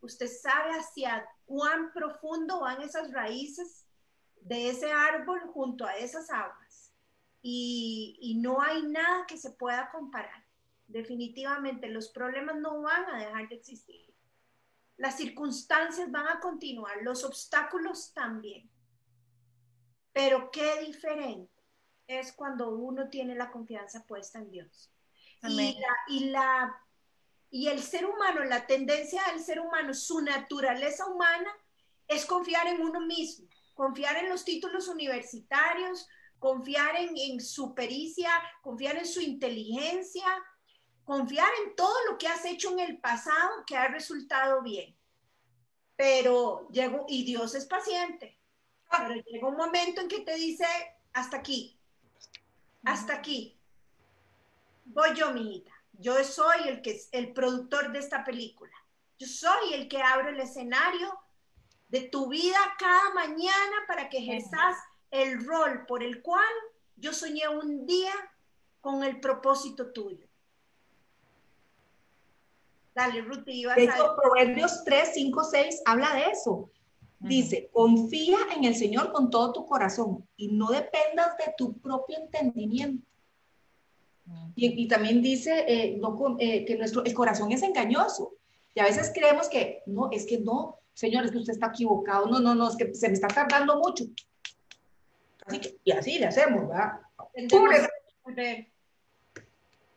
Usted 0.00 0.26
sabe 0.26 0.72
hacia 0.72 1.26
cuán 1.46 1.92
profundo 1.92 2.60
van 2.60 2.82
esas 2.82 3.12
raíces 3.12 3.86
de 4.40 4.68
ese 4.68 4.92
árbol 4.92 5.40
junto 5.52 5.86
a 5.86 5.96
esas 5.96 6.30
aguas 6.30 6.92
y, 7.48 8.38
no 8.42 8.60
hay 8.60 8.82
nada 8.82 9.24
que 9.26 9.36
se 9.36 9.52
pueda 9.52 9.88
comparar. 9.90 10.44
Definitivamente 10.88 11.88
los 11.88 12.08
problemas 12.08 12.56
no 12.56 12.82
van 12.82 13.04
a 13.10 13.18
dejar 13.18 13.48
de 13.48 13.54
existir. 13.54 14.12
Las 14.96 15.16
circunstancias 15.16 16.10
van 16.10 16.26
a 16.26 16.40
continuar, 16.40 16.96
los 17.02 17.22
obstáculos 17.22 18.12
también. 18.12 18.68
Pero 20.16 20.50
qué 20.50 20.80
diferente 20.80 21.52
es 22.06 22.32
cuando 22.32 22.70
uno 22.70 23.10
tiene 23.10 23.34
la 23.34 23.50
confianza 23.50 24.06
puesta 24.06 24.38
en 24.38 24.50
Dios. 24.50 24.90
Y, 25.42 25.76
y, 26.08 26.30
la, 26.30 26.74
y 27.50 27.68
el 27.68 27.82
ser 27.82 28.06
humano, 28.06 28.42
la 28.44 28.66
tendencia 28.66 29.22
del 29.30 29.44
ser 29.44 29.60
humano, 29.60 29.92
su 29.92 30.22
naturaleza 30.22 31.04
humana 31.04 31.50
es 32.08 32.24
confiar 32.24 32.66
en 32.66 32.80
uno 32.80 33.00
mismo, 33.00 33.46
confiar 33.74 34.16
en 34.16 34.30
los 34.30 34.42
títulos 34.46 34.88
universitarios, 34.88 36.08
confiar 36.38 36.96
en, 36.96 37.38
su 37.38 37.74
pericia, 37.74 38.30
confiar 38.62 38.96
en 38.96 39.06
su 39.06 39.20
inteligencia, 39.20 40.24
confiar 41.04 41.50
en 41.66 41.76
todo 41.76 41.94
lo 42.10 42.16
que 42.16 42.28
has 42.28 42.42
hecho 42.46 42.70
en 42.70 42.80
el 42.80 43.00
pasado 43.00 43.64
que 43.66 43.76
ha 43.76 43.88
resultado 43.88 44.62
bien. 44.62 44.96
Pero 45.94 46.70
llegó, 46.70 47.04
y 47.06 47.26
Dios 47.26 47.54
es 47.54 47.66
paciente, 47.66 48.35
pero 48.90 49.14
llega 49.14 49.48
un 49.48 49.56
momento 49.56 50.00
en 50.00 50.08
que 50.08 50.20
te 50.20 50.34
dice, 50.34 50.66
hasta 51.12 51.38
aquí, 51.38 51.78
hasta 52.84 53.14
aquí. 53.14 53.56
Voy 54.84 55.14
yo, 55.14 55.32
mi 55.32 55.56
hija. 55.56 55.72
Yo 55.98 56.22
soy 56.24 56.68
el 56.68 56.82
que 56.82 56.92
es 56.92 57.08
el 57.12 57.32
productor 57.32 57.92
de 57.92 57.98
esta 57.98 58.24
película. 58.24 58.72
Yo 59.18 59.26
soy 59.26 59.74
el 59.74 59.88
que 59.88 60.02
abre 60.02 60.30
el 60.30 60.40
escenario 60.40 61.18
de 61.88 62.02
tu 62.02 62.28
vida 62.28 62.58
cada 62.78 63.14
mañana 63.14 63.76
para 63.86 64.08
que 64.08 64.18
ejerzas 64.18 64.76
el 65.10 65.44
rol 65.46 65.86
por 65.86 66.02
el 66.02 66.22
cual 66.22 66.52
yo 66.96 67.12
soñé 67.12 67.48
un 67.48 67.86
día 67.86 68.12
con 68.80 69.02
el 69.04 69.20
propósito 69.20 69.92
tuyo. 69.92 70.26
Dale, 72.94 73.20
Ruth, 73.22 73.44
ibas 73.46 73.76
a... 73.76 74.16
Proverbios 74.16 74.84
3, 74.84 75.10
5, 75.14 75.44
6 75.44 75.82
habla 75.84 76.14
de 76.14 76.30
eso. 76.30 76.70
Dice, 77.18 77.70
confía 77.72 78.38
en 78.54 78.64
el 78.64 78.74
Señor 78.74 79.12
con 79.12 79.30
todo 79.30 79.52
tu 79.52 79.66
corazón 79.66 80.26
y 80.36 80.48
no 80.48 80.70
dependas 80.70 81.36
de 81.38 81.54
tu 81.56 81.78
propio 81.78 82.18
entendimiento. 82.18 83.06
Y, 84.54 84.88
también 84.88 85.22
dice 85.22 85.64
eh, 85.66 86.00
eh, 86.38 86.64
que 86.64 86.76
nuestro, 86.76 87.04
el 87.04 87.14
corazón 87.14 87.52
es 87.52 87.62
engañoso. 87.62 88.34
Y 88.74 88.80
a 88.80 88.84
veces 88.84 89.10
creemos 89.14 89.48
que, 89.48 89.82
no, 89.86 90.10
es 90.12 90.26
que 90.26 90.38
no, 90.38 90.78
Señor, 90.92 91.24
es 91.24 91.30
que 91.30 91.38
usted 91.38 91.54
está 91.54 91.68
equivocado. 91.68 92.26
No, 92.26 92.40
no, 92.40 92.54
no, 92.54 92.68
es 92.68 92.76
que 92.76 92.94
se 92.94 93.08
me 93.08 93.14
está 93.14 93.28
tardando 93.28 93.78
mucho 93.78 94.04
y 95.84 95.92
así 95.92 96.18
le 96.18 96.26
hacemos, 96.26 96.68
¿verdad? 96.68 97.00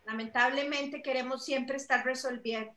Lamentablemente 0.05 1.01
queremos 1.01 1.45
siempre 1.45 1.77
estar 1.77 2.05
resolviendo. 2.05 2.73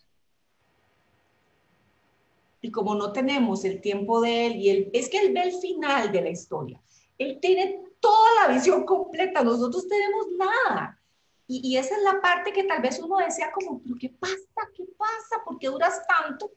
Y 2.62 2.70
como 2.70 2.94
no 2.94 3.12
tenemos 3.12 3.64
el 3.64 3.82
tiempo 3.82 4.22
de 4.22 4.46
él, 4.46 4.56
y 4.56 4.70
él, 4.70 4.90
es 4.94 5.10
que 5.10 5.18
él 5.18 5.34
ve 5.34 5.42
el 5.42 5.52
final 5.52 6.10
de 6.10 6.22
la 6.22 6.30
historia. 6.30 6.80
Él 7.18 7.38
tiene 7.40 7.82
toda 8.00 8.46
la 8.46 8.54
visión 8.54 8.84
completa, 8.84 9.42
nosotros 9.42 9.86
tenemos 9.86 10.26
nada. 10.38 10.98
Y, 11.46 11.60
y 11.68 11.76
esa 11.76 11.96
es 11.96 12.02
la 12.02 12.20
parte 12.22 12.52
que 12.52 12.64
tal 12.64 12.80
vez 12.80 12.98
uno 12.98 13.18
desea 13.18 13.52
como, 13.52 13.82
pero 13.82 13.96
¿qué 14.00 14.08
pasa? 14.08 14.70
¿Qué 14.74 14.84
pasa? 14.96 15.44
¿Por 15.44 15.58
qué 15.58 15.66
duras 15.68 16.00
tanto? 16.06 16.50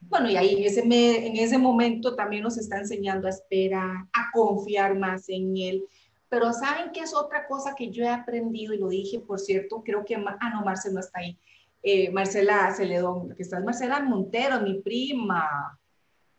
Bueno, 0.00 0.28
y 0.28 0.36
ahí 0.36 0.64
ese, 0.64 0.80
en 0.80 1.36
ese 1.36 1.58
momento 1.58 2.16
también 2.16 2.42
nos 2.42 2.58
está 2.58 2.78
enseñando 2.78 3.26
a 3.26 3.30
esperar, 3.30 4.06
a 4.12 4.30
confiar 4.32 4.98
más 4.98 5.28
en 5.28 5.56
Él. 5.56 5.84
Pero 6.28 6.52
¿saben 6.52 6.90
qué 6.92 7.00
es 7.00 7.14
otra 7.14 7.46
cosa 7.46 7.74
que 7.76 7.90
yo 7.90 8.04
he 8.04 8.08
aprendido? 8.08 8.72
Y 8.72 8.78
lo 8.78 8.88
dije, 8.88 9.20
por 9.20 9.38
cierto, 9.38 9.82
creo 9.84 10.04
que, 10.04 10.14
ah, 10.14 10.50
no, 10.52 10.64
Marcela 10.64 10.94
no 10.94 11.00
está 11.00 11.20
ahí. 11.20 11.38
Eh, 11.82 12.10
Marcela 12.10 12.74
Celedón, 12.74 13.34
que 13.34 13.42
está 13.42 13.58
Marcela 13.60 14.00
Montero, 14.00 14.60
mi 14.60 14.80
prima. 14.82 15.78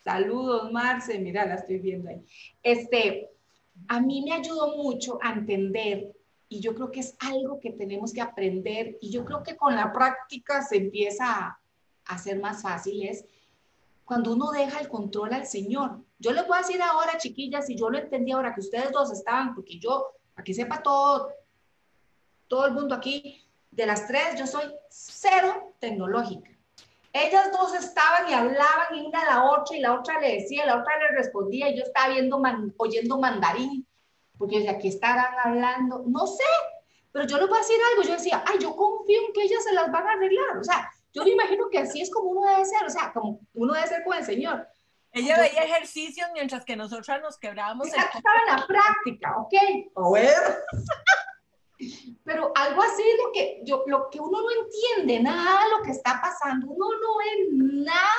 Saludos, 0.03 0.71
Marce, 0.71 1.17
mira, 1.19 1.45
la 1.45 1.55
estoy 1.55 1.79
viendo 1.79 2.09
ahí. 2.09 2.23
Este, 2.61 3.29
a 3.87 3.99
mí 3.99 4.23
me 4.23 4.33
ayudó 4.33 4.75
mucho 4.77 5.17
a 5.21 5.33
entender, 5.33 6.15
y 6.49 6.59
yo 6.59 6.75
creo 6.75 6.91
que 6.91 6.99
es 6.99 7.15
algo 7.19 7.59
que 7.59 7.71
tenemos 7.71 8.13
que 8.13 8.21
aprender, 8.21 8.97
y 9.01 9.11
yo 9.11 9.25
creo 9.25 9.41
que 9.41 9.55
con 9.55 9.75
la 9.75 9.91
práctica 9.91 10.61
se 10.61 10.77
empieza 10.77 11.59
a, 12.05 12.17
ser 12.17 12.39
más 12.39 12.61
fácil, 12.61 13.07
es 13.07 13.25
cuando 14.05 14.33
uno 14.33 14.51
deja 14.51 14.79
el 14.79 14.89
control 14.89 15.33
al 15.33 15.45
Señor. 15.45 16.01
Yo 16.19 16.33
les 16.33 16.45
voy 16.45 16.57
a 16.57 16.61
decir 16.61 16.81
ahora, 16.81 17.17
chiquillas, 17.17 17.69
y 17.69 17.75
yo 17.75 17.89
lo 17.89 17.97
entendí 17.97 18.31
ahora 18.31 18.53
que 18.53 18.61
ustedes 18.61 18.91
dos 18.91 19.11
estaban, 19.11 19.55
porque 19.55 19.79
yo, 19.79 20.07
aquí 20.35 20.53
sepa 20.53 20.83
todo, 20.83 21.29
todo 22.47 22.65
el 22.65 22.73
mundo 22.73 22.93
aquí, 22.93 23.41
de 23.71 23.85
las 23.85 24.07
tres, 24.07 24.37
yo 24.37 24.45
soy 24.45 24.63
cero 24.89 25.75
tecnológica. 25.79 26.51
Ellas 27.13 27.51
dos 27.51 27.73
estaban 27.73 28.29
y 28.29 28.33
hablaban 28.33 28.95
y 28.95 29.01
una 29.01 29.21
a 29.21 29.25
la 29.25 29.43
otra 29.51 29.75
y 29.75 29.81
la 29.81 29.93
otra 29.93 30.19
le 30.19 30.39
decía, 30.39 30.65
la 30.65 30.77
otra 30.77 30.97
le 30.97 31.17
respondía 31.17 31.69
y 31.69 31.77
yo 31.77 31.83
estaba 31.83 32.13
viendo 32.13 32.41
oyendo 32.77 33.19
mandarín, 33.19 33.85
porque 34.37 34.59
de 34.59 34.69
aquí 34.69 34.87
estarán 34.87 35.33
hablando, 35.43 36.03
no 36.07 36.25
sé, 36.25 36.43
pero 37.11 37.25
yo 37.27 37.37
les 37.37 37.49
voy 37.49 37.57
a 37.57 37.61
decir 37.61 37.77
algo, 37.91 38.03
yo 38.03 38.13
decía, 38.13 38.43
ay, 38.47 38.59
yo 38.59 38.75
confío 38.75 39.19
en 39.27 39.33
que 39.33 39.43
ellas 39.43 39.63
se 39.63 39.73
las 39.73 39.91
van 39.91 40.07
a 40.07 40.13
arreglar, 40.13 40.57
o 40.57 40.63
sea, 40.63 40.89
yo 41.13 41.23
me 41.25 41.31
imagino 41.31 41.69
que 41.69 41.79
así 41.79 42.01
es 42.01 42.09
como 42.09 42.29
uno 42.29 42.49
debe 42.49 42.65
ser, 42.65 42.85
o 42.85 42.89
sea, 42.89 43.11
como 43.11 43.41
uno 43.53 43.73
debe 43.73 43.87
ser 43.87 44.03
con 44.03 44.17
el 44.17 44.25
Señor. 44.25 44.67
Ella 45.11 45.37
veía 45.37 45.63
ejercicios 45.63 46.29
mientras 46.33 46.63
que 46.63 46.77
nosotras 46.77 47.21
nos 47.21 47.37
quebrábamos. 47.37 47.87
Estaba 47.87 48.39
en 48.47 48.55
la 48.55 48.65
práctica, 48.65 49.35
¿ok? 49.37 49.53
A 49.97 50.11
ver. 50.11 50.63
Pero 52.23 52.51
algo 52.55 52.81
así 52.81 53.01
es 53.01 53.23
lo 53.25 53.31
que, 53.31 53.61
yo, 53.63 53.83
lo 53.87 54.09
que 54.09 54.19
uno 54.19 54.39
no 54.41 54.47
entiende, 54.63 55.23
nada 55.23 55.67
lo 55.77 55.83
que 55.83 55.91
está 55.91 56.19
pasando, 56.21 56.67
uno 56.67 56.87
no 57.01 57.17
ve 57.17 57.83
nada, 57.83 58.09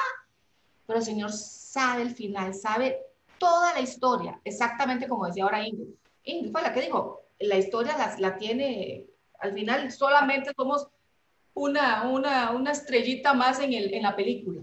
pero 0.86 0.98
el 0.98 1.04
Señor 1.04 1.32
sabe 1.32 2.02
el 2.02 2.14
final, 2.14 2.54
sabe 2.54 3.00
toda 3.38 3.72
la 3.74 3.80
historia, 3.80 4.40
exactamente 4.44 5.08
como 5.08 5.26
decía 5.26 5.44
ahora 5.44 5.66
Ingrid. 5.66 5.94
Ingrid 6.24 6.52
fue 6.52 6.62
la 6.62 6.72
que 6.72 6.82
dijo, 6.82 7.22
la 7.38 7.56
historia 7.56 7.96
la, 7.96 8.16
la 8.18 8.36
tiene, 8.36 9.06
al 9.38 9.52
final 9.52 9.90
solamente 9.90 10.52
somos 10.56 10.88
una, 11.54 12.08
una, 12.08 12.52
una 12.52 12.72
estrellita 12.72 13.34
más 13.34 13.60
en, 13.60 13.72
el, 13.72 13.92
en 13.94 14.02
la 14.02 14.16
película. 14.16 14.62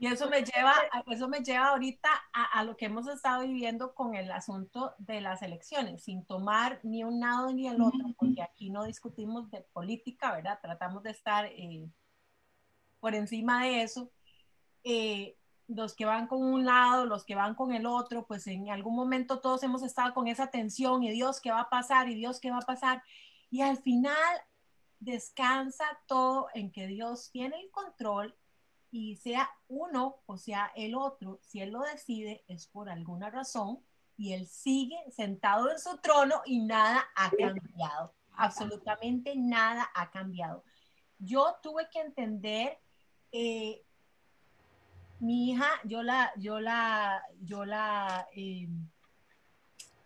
Y 0.00 0.06
eso 0.06 0.30
me 0.30 0.42
lleva, 0.42 0.74
eso 1.08 1.28
me 1.28 1.40
lleva 1.40 1.68
ahorita 1.68 2.08
a, 2.32 2.58
a, 2.58 2.64
lo 2.64 2.74
que 2.74 2.86
hemos 2.86 3.06
estado 3.06 3.42
viviendo 3.42 3.94
con 3.94 4.14
el 4.14 4.32
asunto 4.32 4.94
de 4.96 5.20
las 5.20 5.42
elecciones, 5.42 6.04
sin 6.04 6.24
tomar 6.24 6.80
ni 6.82 7.04
un 7.04 7.20
lado 7.20 7.52
ni 7.52 7.68
el 7.68 7.82
otro, 7.82 8.06
porque 8.16 8.40
aquí 8.40 8.70
no 8.70 8.84
discutimos 8.84 9.50
de 9.50 9.60
política, 9.60 10.32
¿verdad? 10.32 10.58
Tratamos 10.62 11.02
de 11.02 11.10
estar 11.10 11.44
eh, 11.44 11.86
por 12.98 13.14
encima 13.14 13.66
de 13.66 13.82
eso. 13.82 14.10
Eh, 14.84 15.36
los 15.68 15.94
que 15.94 16.06
van 16.06 16.28
con 16.28 16.42
un 16.42 16.64
lado, 16.64 17.04
los 17.04 17.26
que 17.26 17.34
van 17.34 17.54
con 17.54 17.74
el 17.74 17.84
otro, 17.84 18.26
pues 18.26 18.46
en 18.46 18.70
algún 18.70 18.96
momento 18.96 19.40
todos 19.40 19.62
hemos 19.64 19.82
estado 19.82 20.14
con 20.14 20.28
esa 20.28 20.46
tensión 20.46 21.02
y 21.02 21.10
Dios, 21.10 21.42
¿qué 21.42 21.50
va 21.50 21.60
a 21.60 21.68
pasar? 21.68 22.08
Y 22.08 22.14
Dios, 22.14 22.40
¿qué 22.40 22.50
va 22.50 22.60
a 22.60 22.62
pasar? 22.62 23.02
Y 23.50 23.60
al 23.60 23.76
final 23.76 24.16
descansa 24.98 25.84
todo 26.06 26.48
en 26.54 26.72
que 26.72 26.86
Dios 26.86 27.30
tiene 27.30 27.60
el 27.60 27.70
control 27.70 28.34
y 28.90 29.16
sea 29.16 29.50
uno 29.68 30.16
o 30.26 30.36
sea 30.36 30.72
el 30.74 30.94
otro, 30.94 31.38
si 31.42 31.60
Él 31.60 31.70
lo 31.70 31.80
decide 31.80 32.44
es 32.48 32.66
por 32.66 32.88
alguna 32.88 33.30
razón 33.30 33.80
y 34.16 34.32
Él 34.32 34.46
sigue 34.46 34.98
sentado 35.10 35.70
en 35.70 35.78
su 35.78 35.98
trono 35.98 36.42
y 36.44 36.60
nada 36.60 37.06
ha 37.16 37.30
cambiado, 37.30 38.14
absolutamente 38.32 39.34
nada 39.36 39.90
ha 39.94 40.10
cambiado. 40.10 40.64
Yo 41.18 41.56
tuve 41.62 41.88
que 41.90 42.00
entender 42.00 42.78
eh, 43.32 43.82
mi 45.20 45.50
hija, 45.50 45.68
yo 45.84 46.02
la, 46.02 46.32
yo 46.36 46.60
la, 46.60 47.22
yo 47.42 47.64
la, 47.64 48.26
eh, 48.34 48.68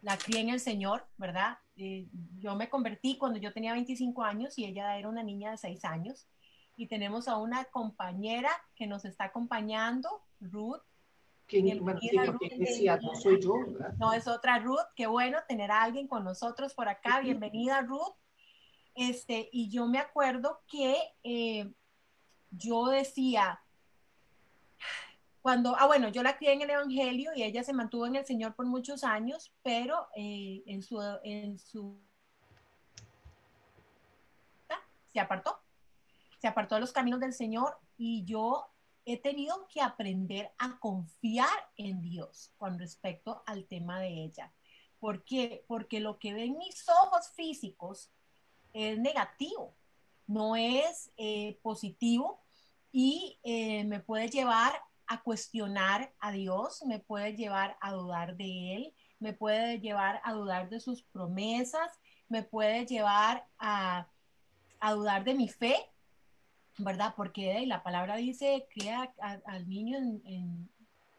la 0.02 0.18
crié 0.18 0.40
en 0.40 0.50
el 0.50 0.60
Señor, 0.60 1.06
¿verdad? 1.16 1.58
Eh, 1.76 2.06
yo 2.38 2.54
me 2.56 2.68
convertí 2.68 3.16
cuando 3.16 3.38
yo 3.38 3.52
tenía 3.52 3.72
25 3.72 4.22
años 4.22 4.58
y 4.58 4.64
ella 4.64 4.98
era 4.98 5.08
una 5.08 5.22
niña 5.22 5.52
de 5.52 5.56
6 5.56 5.84
años. 5.84 6.26
Y 6.76 6.88
tenemos 6.88 7.28
a 7.28 7.36
una 7.36 7.64
compañera 7.66 8.50
que 8.74 8.86
nos 8.86 9.04
está 9.04 9.24
acompañando, 9.24 10.22
Ruth. 10.40 10.82
Que, 11.46 11.60
bueno, 11.78 12.00
decía, 12.56 12.96
no 12.96 13.14
soy 13.14 13.40
yo. 13.40 13.54
No, 13.98 14.12
es 14.12 14.26
otra 14.26 14.58
Ruth. 14.58 14.86
Qué 14.96 15.06
bueno 15.06 15.38
tener 15.46 15.70
a 15.70 15.82
alguien 15.82 16.08
con 16.08 16.24
nosotros 16.24 16.74
por 16.74 16.88
acá. 16.88 17.20
Bienvenida, 17.20 17.82
Ruth. 17.82 18.14
Este, 18.94 19.48
y 19.52 19.68
yo 19.68 19.86
me 19.86 19.98
acuerdo 19.98 20.62
que 20.66 20.96
eh, 21.22 21.70
yo 22.50 22.86
decía, 22.86 23.60
cuando, 25.42 25.76
ah, 25.78 25.86
bueno, 25.86 26.08
yo 26.08 26.22
la 26.22 26.36
crié 26.38 26.54
en 26.54 26.62
el 26.62 26.70
Evangelio 26.70 27.32
y 27.34 27.42
ella 27.42 27.62
se 27.62 27.72
mantuvo 27.72 28.06
en 28.06 28.16
el 28.16 28.24
Señor 28.24 28.54
por 28.54 28.66
muchos 28.66 29.04
años, 29.04 29.52
pero 29.62 30.08
eh, 30.16 30.62
en 30.66 30.82
su, 30.82 30.98
en 31.22 31.58
su, 31.58 32.00
se 35.12 35.20
apartó, 35.20 35.63
se 36.44 36.48
apartó 36.48 36.74
de 36.74 36.82
los 36.82 36.92
caminos 36.92 37.20
del 37.20 37.32
Señor 37.32 37.74
y 37.96 38.22
yo 38.26 38.66
he 39.06 39.16
tenido 39.16 39.66
que 39.66 39.80
aprender 39.80 40.52
a 40.58 40.78
confiar 40.78 41.48
en 41.78 42.02
Dios 42.02 42.52
con 42.58 42.78
respecto 42.78 43.42
al 43.46 43.64
tema 43.64 43.98
de 43.98 44.24
ella. 44.24 44.52
¿Por 44.98 45.24
qué? 45.24 45.64
Porque 45.66 46.00
lo 46.00 46.18
que 46.18 46.34
ven 46.34 46.58
mis 46.58 46.86
ojos 46.90 47.30
físicos 47.34 48.10
es 48.74 48.98
negativo, 48.98 49.74
no 50.26 50.54
es 50.54 51.10
eh, 51.16 51.58
positivo 51.62 52.42
y 52.92 53.40
eh, 53.42 53.84
me 53.84 54.00
puede 54.00 54.28
llevar 54.28 54.74
a 55.06 55.22
cuestionar 55.22 56.12
a 56.20 56.30
Dios, 56.30 56.82
me 56.84 56.98
puede 56.98 57.34
llevar 57.36 57.78
a 57.80 57.92
dudar 57.92 58.36
de 58.36 58.76
Él, 58.76 58.94
me 59.18 59.32
puede 59.32 59.80
llevar 59.80 60.20
a 60.24 60.34
dudar 60.34 60.68
de 60.68 60.80
sus 60.80 61.04
promesas, 61.04 61.90
me 62.28 62.42
puede 62.42 62.84
llevar 62.84 63.48
a, 63.58 64.10
dudar 64.92 65.24
de 65.24 65.32
mi 65.32 65.48
fe, 65.48 65.74
¿verdad? 66.78 67.14
Porque 67.16 67.64
la 67.66 67.82
palabra 67.82 68.16
dice, 68.16 68.66
crea 68.74 69.12
al 69.44 69.68
niño 69.68 69.98
en, 69.98 70.22
en, 70.24 70.70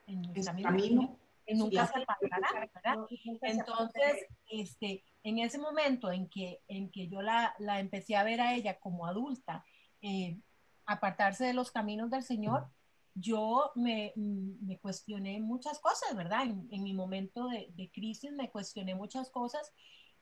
en 0.08 0.64
camino, 0.64 1.18
nunca 1.54 1.88
se 1.88 2.02
apartará, 2.02 2.70
¿verdad? 2.74 3.08
Entonces, 3.42 4.28
este, 4.50 5.04
en 5.24 5.40
ese 5.40 5.58
momento 5.58 6.12
en 6.12 6.28
que, 6.28 6.62
en 6.68 6.90
que 6.90 7.08
yo 7.08 7.22
la, 7.22 7.56
empecé 7.80 8.16
a 8.16 8.24
ver 8.24 8.42
a 8.42 8.54
ella 8.54 8.80
como 8.80 9.06
adulta, 9.06 9.66
eh, 10.02 10.38
apartarse 10.86 11.46
de 11.46 11.54
los 11.54 11.72
caminos 11.72 12.10
del 12.10 12.24
Señor, 12.24 12.68
yo 13.14 13.72
me, 13.76 14.12
me, 14.16 14.78
cuestioné 14.80 15.40
muchas 15.40 15.80
cosas, 15.80 16.16
¿verdad? 16.18 16.44
En, 16.44 16.84
mi 16.84 16.94
momento 16.94 17.48
de, 17.48 17.72
de, 17.76 17.90
crisis 17.90 18.32
me 18.34 18.50
cuestioné 18.50 18.94
muchas 18.94 19.30
cosas 19.30 19.72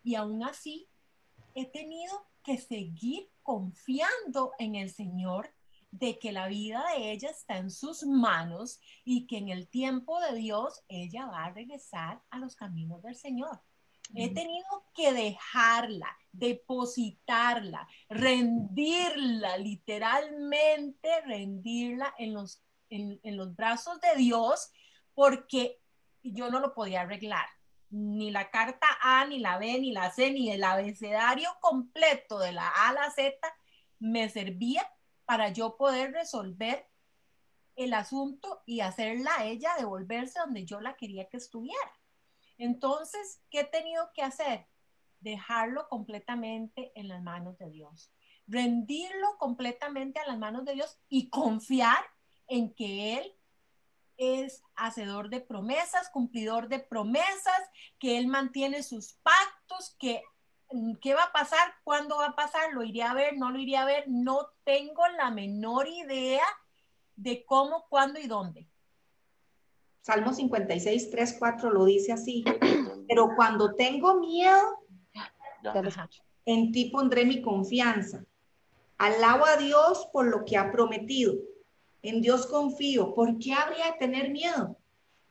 y 0.04 0.14
aún 0.14 0.44
así 0.44 0.88
he 1.56 1.66
tenido 1.66 2.14
que 2.44 2.60
seguir 2.60 3.33
confiando 3.44 4.54
en 4.58 4.76
el 4.76 4.90
Señor 4.90 5.54
de 5.92 6.18
que 6.18 6.32
la 6.32 6.48
vida 6.48 6.84
de 6.96 7.12
ella 7.12 7.30
está 7.30 7.58
en 7.58 7.70
sus 7.70 8.04
manos 8.04 8.80
y 9.04 9.28
que 9.28 9.38
en 9.38 9.50
el 9.50 9.68
tiempo 9.68 10.20
de 10.22 10.36
Dios 10.36 10.84
ella 10.88 11.28
va 11.28 11.46
a 11.46 11.52
regresar 11.52 12.22
a 12.32 12.40
los 12.40 12.56
caminos 12.56 13.04
del 13.04 13.16
Señor. 13.16 13.62
He 14.16 14.34
tenido 14.34 14.86
que 14.94 15.14
dejarla, 15.14 16.08
depositarla, 16.32 17.88
rendirla, 18.10 19.58
literalmente 19.58 21.22
rendirla 21.22 22.14
en 22.18 22.34
los 22.34 22.64
en, 22.94 23.38
los 23.38 23.56
brazos 23.56 24.00
de 24.02 24.16
Dios 24.18 24.72
porque 25.14 25.80
yo 26.22 26.50
no 26.50 26.60
lo 26.60 26.74
podía 26.74 27.02
arreglar. 27.02 27.46
Ni 27.94 28.32
la 28.32 28.50
carta 28.50 28.88
A, 29.02 29.26
ni 29.28 29.38
la 29.38 29.60
B, 29.60 29.80
ni 29.80 29.92
la 29.92 30.10
C, 30.10 30.32
ni 30.32 30.52
el 30.52 30.64
abecedario 30.64 31.50
completo 31.62 32.40
de 32.40 32.52
la 32.52 32.68
A 32.68 32.90
a 32.90 32.94
la 32.94 33.12
Z 33.12 33.38
me 34.00 34.30
servía 34.30 34.82
para 35.26 35.50
yo 35.50 35.78
poder 35.78 36.12
resolver 36.12 36.90
el 37.76 37.94
asunto 37.94 38.64
y 38.66 38.82
hacerla 38.82 39.46
ella 39.46 39.76
devolverse 39.78 40.40
donde 40.40 40.66
yo 40.66 40.82
la 40.82 40.96
quería 40.96 41.30
que 41.30 41.38
estuviera. 41.38 42.00
Entonces, 42.58 43.42
¿qué 43.52 43.60
he 43.60 43.66
tenido 43.66 44.10
que 44.14 44.24
hacer? 44.24 44.68
Dejarlo 45.20 45.88
completamente 45.88 46.92
en 46.96 47.08
las 47.08 47.22
manos 47.22 47.58
de 47.60 47.70
Dios. 47.70 48.12
Rendirlo 48.48 49.38
completamente 49.38 50.20
a 50.20 50.26
las 50.26 50.40
manos 50.40 50.66
de 50.66 50.74
Dios 50.74 51.00
y 51.10 51.30
confiar 51.30 52.04
en 52.48 52.74
que 52.74 53.20
Él 53.20 53.36
es 54.18 54.62
hacedor 54.76 55.30
de 55.30 55.42
promesas, 55.42 56.10
cumplidor 56.12 56.68
de 56.68 56.80
promesas, 56.80 57.60
que 58.00 58.18
Él 58.18 58.28
mantiene 58.28 58.84
sus 58.84 59.14
pactos, 59.24 59.96
que 60.00 60.22
mm, 60.72 60.96
qué 61.02 61.14
va 61.14 61.24
a 61.24 61.32
pasar, 61.32 61.74
cuándo 61.84 62.18
va 62.18 62.28
a 62.28 62.36
pasar, 62.36 62.74
lo 62.74 62.84
iré 62.84 63.04
a 63.04 63.14
ver, 63.14 63.38
no 63.38 63.52
lo 63.52 63.60
iré 63.60 63.78
a 63.78 63.86
ver, 63.86 64.06
no 64.08 64.48
tengo 64.64 65.08
la 65.18 65.32
menor 65.32 65.88
idea 65.88 66.46
de 67.16 67.46
cómo, 67.46 67.86
cuándo 67.90 68.20
y 68.20 68.28
dónde. 68.28 68.68
Salmo 70.02 70.34
56, 70.34 71.12
3, 71.12 71.36
4 71.40 71.72
lo 71.72 71.86
dice 71.86 72.12
así, 72.12 72.44
pero 73.08 73.30
cuando 73.36 73.74
tengo 73.76 74.20
miedo, 74.20 74.80
en 76.46 76.72
ti 76.72 76.86
pondré 76.86 77.26
mi 77.26 77.42
confianza. 77.42 78.26
Alabo 78.98 79.46
a 79.46 79.58
Dios 79.58 80.10
por 80.12 80.28
lo 80.28 80.46
que 80.46 80.58
ha 80.58 80.72
prometido 80.72 81.34
en 82.04 82.22
Dios 82.22 82.46
confío. 82.46 83.16
¿Por 83.16 83.40
qué 83.40 83.54
habría 83.54 83.94
de 83.94 83.98
tener 83.98 84.30
miedo? 84.30 84.78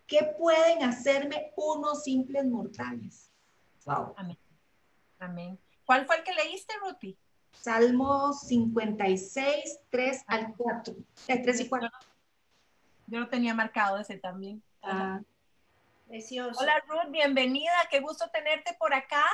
¿Qué 0.06 0.34
pueden 0.38 0.82
hacerme 0.82 1.52
unos 1.54 2.02
simples 2.02 2.44
mortales? 2.46 3.30
Wow. 3.84 4.14
Amén. 4.16 4.38
Amén. 5.18 5.58
¿Cuál 5.84 6.06
fue 6.06 6.16
el 6.16 6.24
que 6.24 6.34
leíste, 6.34 6.74
Ruti? 6.82 7.16
Salmo 7.52 8.32
56, 8.32 9.80
3 9.90 10.24
al 10.26 10.54
4. 10.56 10.94
3 11.26 11.60
y 11.60 11.68
4. 11.68 11.88
Yo 13.06 13.20
lo 13.20 13.28
tenía 13.28 13.54
marcado 13.54 13.98
ese 13.98 14.16
también. 14.16 14.62
Ah. 14.82 15.20
Precioso. 16.08 16.60
Hola 16.60 16.82
Ruth, 16.88 17.10
bienvenida. 17.10 17.72
Qué 17.90 18.00
gusto 18.00 18.28
tenerte 18.32 18.74
por 18.78 18.92
acá. 18.94 19.24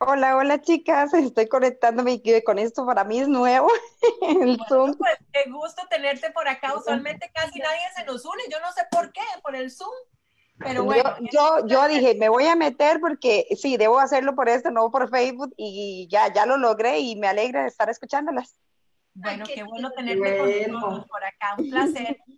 Hola, 0.00 0.36
hola 0.36 0.60
chicas, 0.60 1.12
estoy 1.12 1.48
conectándome 1.48 2.22
con 2.44 2.60
esto, 2.60 2.86
para 2.86 3.02
mí 3.02 3.18
es 3.18 3.26
nuevo 3.26 3.68
el 4.22 4.56
Zoom. 4.68 4.94
Pues 4.94 5.16
qué 5.32 5.50
gusto 5.50 5.82
tenerte 5.90 6.30
por 6.30 6.46
acá, 6.46 6.76
usualmente 6.76 7.28
casi 7.34 7.58
nadie 7.58 7.80
se 7.96 8.04
nos 8.04 8.24
une, 8.24 8.44
yo 8.48 8.60
no 8.60 8.72
sé 8.72 8.82
por 8.92 9.12
qué, 9.12 9.22
por 9.42 9.56
el 9.56 9.72
Zoom, 9.72 9.94
pero 10.58 10.84
bueno. 10.84 11.16
Yo, 11.32 11.66
yo, 11.66 11.88
dije, 11.88 12.14
me 12.14 12.28
voy 12.28 12.46
a 12.46 12.54
meter 12.54 13.00
porque 13.00 13.48
sí, 13.56 13.76
debo 13.76 13.98
hacerlo 13.98 14.36
por 14.36 14.48
esto, 14.48 14.70
no 14.70 14.88
por 14.92 15.10
Facebook 15.10 15.52
y 15.56 16.06
ya, 16.08 16.32
ya 16.32 16.46
lo 16.46 16.58
logré 16.58 17.00
y 17.00 17.16
me 17.16 17.26
alegra 17.26 17.62
de 17.62 17.68
estar 17.68 17.90
escuchándolas. 17.90 18.56
Bueno, 19.14 19.44
qué, 19.52 19.64
bueno 19.64 19.90
tenerte 19.90 20.70
por 20.70 21.24
acá, 21.24 21.56
un 21.58 21.70
placer. 21.70 22.18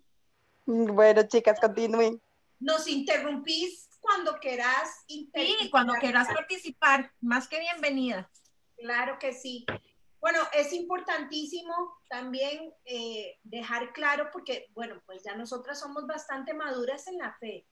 Bueno 0.66 1.24
chicas, 1.24 1.58
continúen. 1.58 2.22
Nos 2.60 2.86
interrumpís 2.86 3.89
cuando 4.00 4.38
quieras 4.38 5.04
Sí, 5.06 5.68
cuando 5.70 5.94
quieras 5.94 6.28
participar, 6.28 7.12
más 7.20 7.48
que 7.48 7.60
bienvenida. 7.60 8.30
Claro 8.76 9.18
que 9.18 9.32
sí. 9.32 9.66
Bueno, 10.20 10.38
es 10.52 10.72
importantísimo 10.72 11.74
también 12.08 12.74
eh, 12.84 13.38
dejar 13.42 13.92
claro, 13.92 14.28
porque, 14.32 14.66
bueno, 14.74 15.00
pues 15.06 15.22
ya 15.22 15.34
nosotras 15.34 15.80
somos 15.80 16.06
bastante 16.06 16.52
maduras 16.52 17.06
en 17.06 17.18
la 17.18 17.34
fe, 17.38 17.66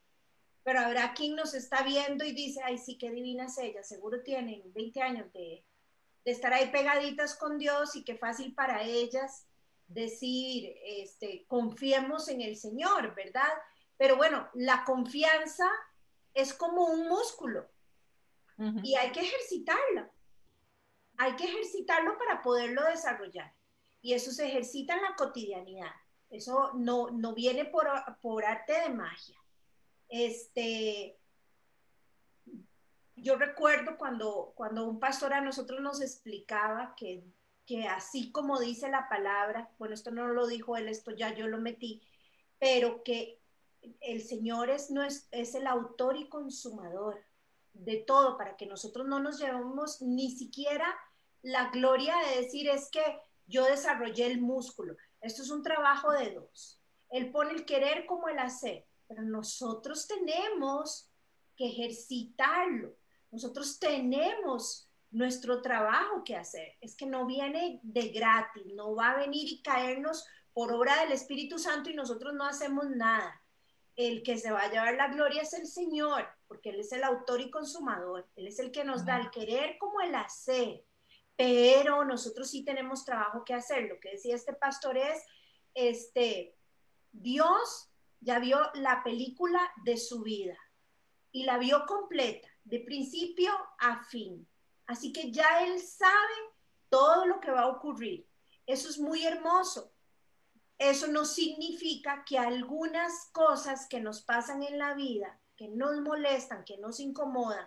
pero 0.62 0.80
habrá 0.80 1.12
quien 1.12 1.36
nos 1.36 1.52
está 1.54 1.82
viendo 1.82 2.24
y 2.24 2.32
dice, 2.32 2.60
ay, 2.64 2.78
sí, 2.78 2.96
qué 2.96 3.10
divinas 3.10 3.58
ellas, 3.58 3.88
seguro 3.88 4.22
tienen 4.22 4.62
20 4.72 5.02
años 5.02 5.32
de, 5.32 5.64
de 6.24 6.30
estar 6.30 6.52
ahí 6.54 6.70
pegaditas 6.70 7.36
con 7.36 7.58
Dios 7.58 7.96
y 7.96 8.04
qué 8.04 8.16
fácil 8.16 8.54
para 8.54 8.82
ellas 8.82 9.46
decir, 9.88 10.74
este, 10.84 11.44
confiemos 11.48 12.28
en 12.28 12.42
el 12.42 12.56
Señor, 12.56 13.14
¿verdad? 13.14 13.52
Pero 13.96 14.16
bueno, 14.16 14.48
la 14.54 14.84
confianza 14.84 15.68
es 16.34 16.54
como 16.54 16.86
un 16.86 17.08
músculo 17.08 17.68
y 18.82 18.96
hay 18.96 19.12
que 19.12 19.20
ejercitarlo. 19.20 20.10
Hay 21.16 21.36
que 21.36 21.44
ejercitarlo 21.44 22.18
para 22.18 22.42
poderlo 22.42 22.84
desarrollar. 22.84 23.54
Y 24.00 24.14
eso 24.14 24.32
se 24.32 24.46
ejercita 24.46 24.94
en 24.94 25.02
la 25.02 25.14
cotidianidad. 25.16 25.92
Eso 26.30 26.72
no, 26.74 27.10
no 27.10 27.34
viene 27.34 27.64
por, 27.64 27.88
por 28.20 28.44
arte 28.44 28.72
de 28.80 28.90
magia. 28.90 29.38
Este, 30.08 31.18
yo 33.16 33.36
recuerdo 33.36 33.96
cuando, 33.96 34.52
cuando 34.54 34.88
un 34.88 34.98
pastor 34.98 35.32
a 35.34 35.40
nosotros 35.40 35.80
nos 35.80 36.00
explicaba 36.00 36.94
que, 36.96 37.24
que 37.66 37.86
así 37.86 38.32
como 38.32 38.58
dice 38.58 38.88
la 38.88 39.08
palabra, 39.08 39.70
bueno, 39.78 39.94
esto 39.94 40.10
no 40.10 40.28
lo 40.28 40.46
dijo 40.46 40.76
él, 40.76 40.88
esto 40.88 41.10
ya 41.12 41.34
yo 41.34 41.46
lo 41.46 41.58
metí, 41.58 42.02
pero 42.58 43.02
que 43.02 43.37
el 44.00 44.22
Señor 44.22 44.70
es, 44.70 44.90
no 44.90 45.02
es, 45.02 45.28
es 45.30 45.54
el 45.54 45.66
autor 45.66 46.16
y 46.16 46.28
consumador 46.28 47.20
de 47.72 47.98
todo 47.98 48.36
para 48.36 48.56
que 48.56 48.66
nosotros 48.66 49.06
no 49.06 49.20
nos 49.20 49.38
llevemos 49.38 50.02
ni 50.02 50.30
siquiera 50.30 50.94
la 51.42 51.70
gloria 51.70 52.14
de 52.16 52.42
decir 52.42 52.68
es 52.68 52.90
que 52.90 53.02
yo 53.46 53.64
desarrollé 53.64 54.26
el 54.26 54.40
músculo. 54.40 54.96
Esto 55.20 55.42
es 55.42 55.50
un 55.50 55.62
trabajo 55.62 56.12
de 56.12 56.32
dos. 56.34 56.80
Él 57.10 57.30
pone 57.30 57.52
el 57.52 57.64
querer 57.64 58.06
como 58.06 58.28
el 58.28 58.38
hacer, 58.38 58.86
pero 59.06 59.22
nosotros 59.22 60.06
tenemos 60.06 61.10
que 61.56 61.68
ejercitarlo. 61.68 62.94
Nosotros 63.30 63.78
tenemos 63.78 64.88
nuestro 65.10 65.62
trabajo 65.62 66.22
que 66.24 66.36
hacer. 66.36 66.76
Es 66.80 66.94
que 66.94 67.06
no 67.06 67.24
viene 67.24 67.80
de 67.82 68.08
gratis, 68.08 68.66
no 68.74 68.94
va 68.94 69.10
a 69.10 69.18
venir 69.18 69.48
y 69.48 69.62
caernos 69.62 70.26
por 70.52 70.72
obra 70.72 71.00
del 71.02 71.12
Espíritu 71.12 71.58
Santo 71.58 71.88
y 71.88 71.94
nosotros 71.94 72.34
no 72.34 72.44
hacemos 72.44 72.90
nada. 72.90 73.40
El 73.98 74.22
que 74.22 74.38
se 74.38 74.52
va 74.52 74.60
a 74.60 74.70
llevar 74.70 74.94
la 74.94 75.08
gloria 75.08 75.42
es 75.42 75.52
el 75.54 75.66
Señor, 75.66 76.24
porque 76.46 76.70
Él 76.70 76.78
es 76.78 76.92
el 76.92 77.02
autor 77.02 77.40
y 77.40 77.50
consumador. 77.50 78.30
Él 78.36 78.46
es 78.46 78.60
el 78.60 78.70
que 78.70 78.84
nos 78.84 79.04
da 79.04 79.18
el 79.18 79.28
querer 79.28 79.76
como 79.76 80.00
el 80.00 80.14
hacer. 80.14 80.84
Pero 81.34 82.04
nosotros 82.04 82.48
sí 82.48 82.64
tenemos 82.64 83.04
trabajo 83.04 83.44
que 83.44 83.54
hacer. 83.54 83.88
Lo 83.88 83.98
que 83.98 84.12
decía 84.12 84.36
este 84.36 84.52
pastor 84.52 84.96
es, 84.96 85.20
este, 85.74 86.56
Dios 87.10 87.90
ya 88.20 88.38
vio 88.38 88.60
la 88.74 89.02
película 89.02 89.60
de 89.84 89.96
su 89.96 90.22
vida 90.22 90.56
y 91.32 91.42
la 91.42 91.58
vio 91.58 91.84
completa 91.84 92.48
de 92.62 92.78
principio 92.78 93.50
a 93.80 94.04
fin. 94.04 94.46
Así 94.86 95.12
que 95.12 95.32
ya 95.32 95.64
Él 95.64 95.80
sabe 95.80 96.34
todo 96.88 97.26
lo 97.26 97.40
que 97.40 97.50
va 97.50 97.62
a 97.62 97.68
ocurrir. 97.68 98.28
Eso 98.64 98.88
es 98.88 98.96
muy 98.96 99.26
hermoso. 99.26 99.92
Eso 100.78 101.08
no 101.08 101.24
significa 101.24 102.24
que 102.24 102.38
algunas 102.38 103.30
cosas 103.32 103.88
que 103.88 104.00
nos 104.00 104.22
pasan 104.22 104.62
en 104.62 104.78
la 104.78 104.94
vida, 104.94 105.40
que 105.56 105.68
nos 105.68 106.00
molestan, 106.00 106.64
que 106.64 106.78
nos 106.78 107.00
incomodan, 107.00 107.66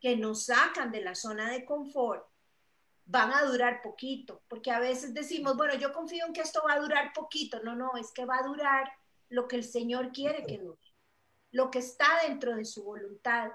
que 0.00 0.16
nos 0.16 0.46
sacan 0.46 0.92
de 0.92 1.00
la 1.00 1.16
zona 1.16 1.50
de 1.50 1.64
confort, 1.64 2.24
van 3.06 3.32
a 3.32 3.42
durar 3.42 3.82
poquito, 3.82 4.42
porque 4.48 4.70
a 4.70 4.78
veces 4.78 5.12
decimos, 5.12 5.56
bueno, 5.56 5.74
yo 5.74 5.92
confío 5.92 6.26
en 6.26 6.32
que 6.32 6.40
esto 6.40 6.62
va 6.66 6.74
a 6.74 6.80
durar 6.80 7.12
poquito. 7.12 7.60
No, 7.62 7.74
no, 7.74 7.96
es 7.96 8.12
que 8.12 8.24
va 8.24 8.38
a 8.38 8.46
durar 8.46 8.90
lo 9.28 9.48
que 9.48 9.56
el 9.56 9.64
Señor 9.64 10.12
quiere 10.12 10.44
que 10.46 10.58
dure, 10.58 10.94
lo 11.50 11.70
que 11.70 11.80
está 11.80 12.06
dentro 12.26 12.54
de 12.54 12.64
su 12.64 12.84
voluntad. 12.84 13.50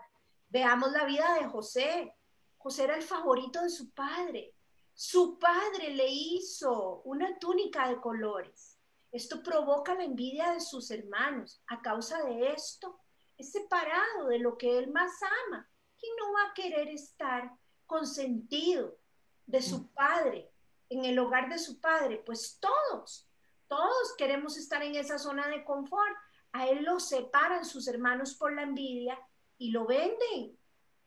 Veamos 0.49 0.91
la 0.91 1.05
vida 1.05 1.35
de 1.35 1.47
José. 1.47 2.15
José 2.57 2.83
era 2.83 2.95
el 2.95 3.03
favorito 3.03 3.61
de 3.61 3.69
su 3.69 3.91
padre. 3.91 4.53
Su 4.93 5.39
padre 5.39 5.91
le 5.91 6.07
hizo 6.09 7.01
una 7.05 7.39
túnica 7.39 7.87
de 7.87 8.01
colores. 8.01 8.68
Esto 9.11 9.41
provoca 9.41 9.95
la 9.95 10.03
envidia 10.03 10.51
de 10.51 10.61
sus 10.61 10.91
hermanos. 10.91 11.61
A 11.67 11.81
causa 11.81 12.23
de 12.23 12.51
esto, 12.51 12.99
es 13.37 13.51
separado 13.51 14.27
de 14.27 14.39
lo 14.39 14.57
que 14.57 14.77
él 14.77 14.91
más 14.91 15.11
ama. 15.47 15.67
¿Quién 15.97 16.11
no 16.17 16.33
va 16.33 16.49
a 16.49 16.53
querer 16.53 16.89
estar 16.89 17.51
consentido 17.85 18.97
de 19.45 19.61
su 19.61 19.91
padre, 19.93 20.51
en 20.89 21.05
el 21.05 21.17
hogar 21.17 21.49
de 21.49 21.57
su 21.57 21.79
padre? 21.79 22.21
Pues 22.25 22.59
todos, 22.59 23.27
todos 23.67 24.15
queremos 24.17 24.57
estar 24.57 24.83
en 24.83 24.95
esa 24.95 25.17
zona 25.17 25.47
de 25.47 25.63
confort. 25.63 26.15
A 26.51 26.67
él 26.67 26.83
lo 26.83 26.99
separan 26.99 27.65
sus 27.65 27.87
hermanos 27.87 28.35
por 28.35 28.53
la 28.53 28.63
envidia 28.63 29.17
y 29.57 29.71
lo 29.71 29.85
venden. 29.85 30.57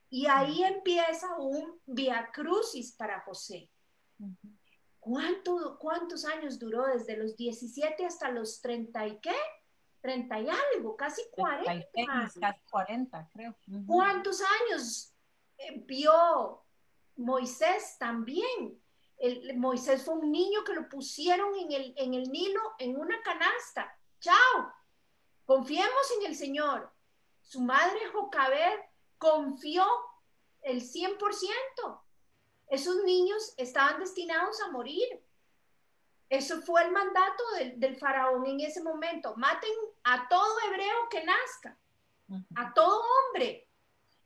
Y 0.09 0.27
ahí 0.27 0.63
empieza 0.65 1.37
un 1.39 1.81
via 1.87 2.31
crucis 2.33 2.93
para 2.93 3.21
José. 3.21 3.71
¿Cuánto, 5.03 5.77
¿Cuántos 5.81 6.25
años 6.25 6.61
duró? 6.61 6.87
Desde 6.87 7.17
los 7.17 7.37
17 7.37 8.07
hasta 8.07 8.31
los 8.31 8.61
30 8.61 9.09
y 9.09 9.19
qué? 9.19 9.35
30 10.01 10.41
y 10.43 10.49
algo, 10.49 10.97
casi 10.97 11.23
40. 11.33 11.89
casi 12.39 12.61
40, 12.71 13.29
creo. 13.33 13.57
¿Cuántos 13.85 14.41
años 14.41 15.13
eh, 15.59 15.83
vio 15.85 16.63
Moisés 17.17 17.97
también? 17.99 18.81
El, 19.17 19.57
Moisés 19.57 20.05
fue 20.05 20.15
un 20.15 20.31
niño 20.31 20.63
que 20.63 20.75
lo 20.75 20.89
pusieron 20.89 21.53
en 21.57 21.73
el, 21.73 21.95
en 21.97 22.15
el 22.15 22.31
Nilo 22.31 22.63
en 22.79 22.97
una 22.97 23.21
canasta. 23.23 23.93
Chao. 24.21 24.73
Confiemos 25.45 26.13
en 26.21 26.27
el 26.27 26.37
Señor. 26.37 26.93
Su 27.41 27.61
madre 27.61 28.07
Jocabed 28.13 28.79
confió 29.19 29.85
el 30.61 30.81
100%. 30.81 31.19
Esos 32.73 33.05
niños 33.05 33.53
estaban 33.59 34.01
destinados 34.01 34.59
a 34.63 34.71
morir. 34.71 35.23
Eso 36.31 36.63
fue 36.63 36.83
el 36.83 36.91
mandato 36.91 37.45
del, 37.77 37.97
faraón 37.97 38.47
en 38.47 38.61
ese 38.61 38.83
momento. 38.83 39.35
Maten 39.37 39.75
a 40.05 40.27
todo 40.27 40.57
hebreo 40.67 41.09
que 41.11 41.23
nazca, 41.23 41.79
a 42.55 42.73
todo 42.73 43.03
hombre. 43.29 43.69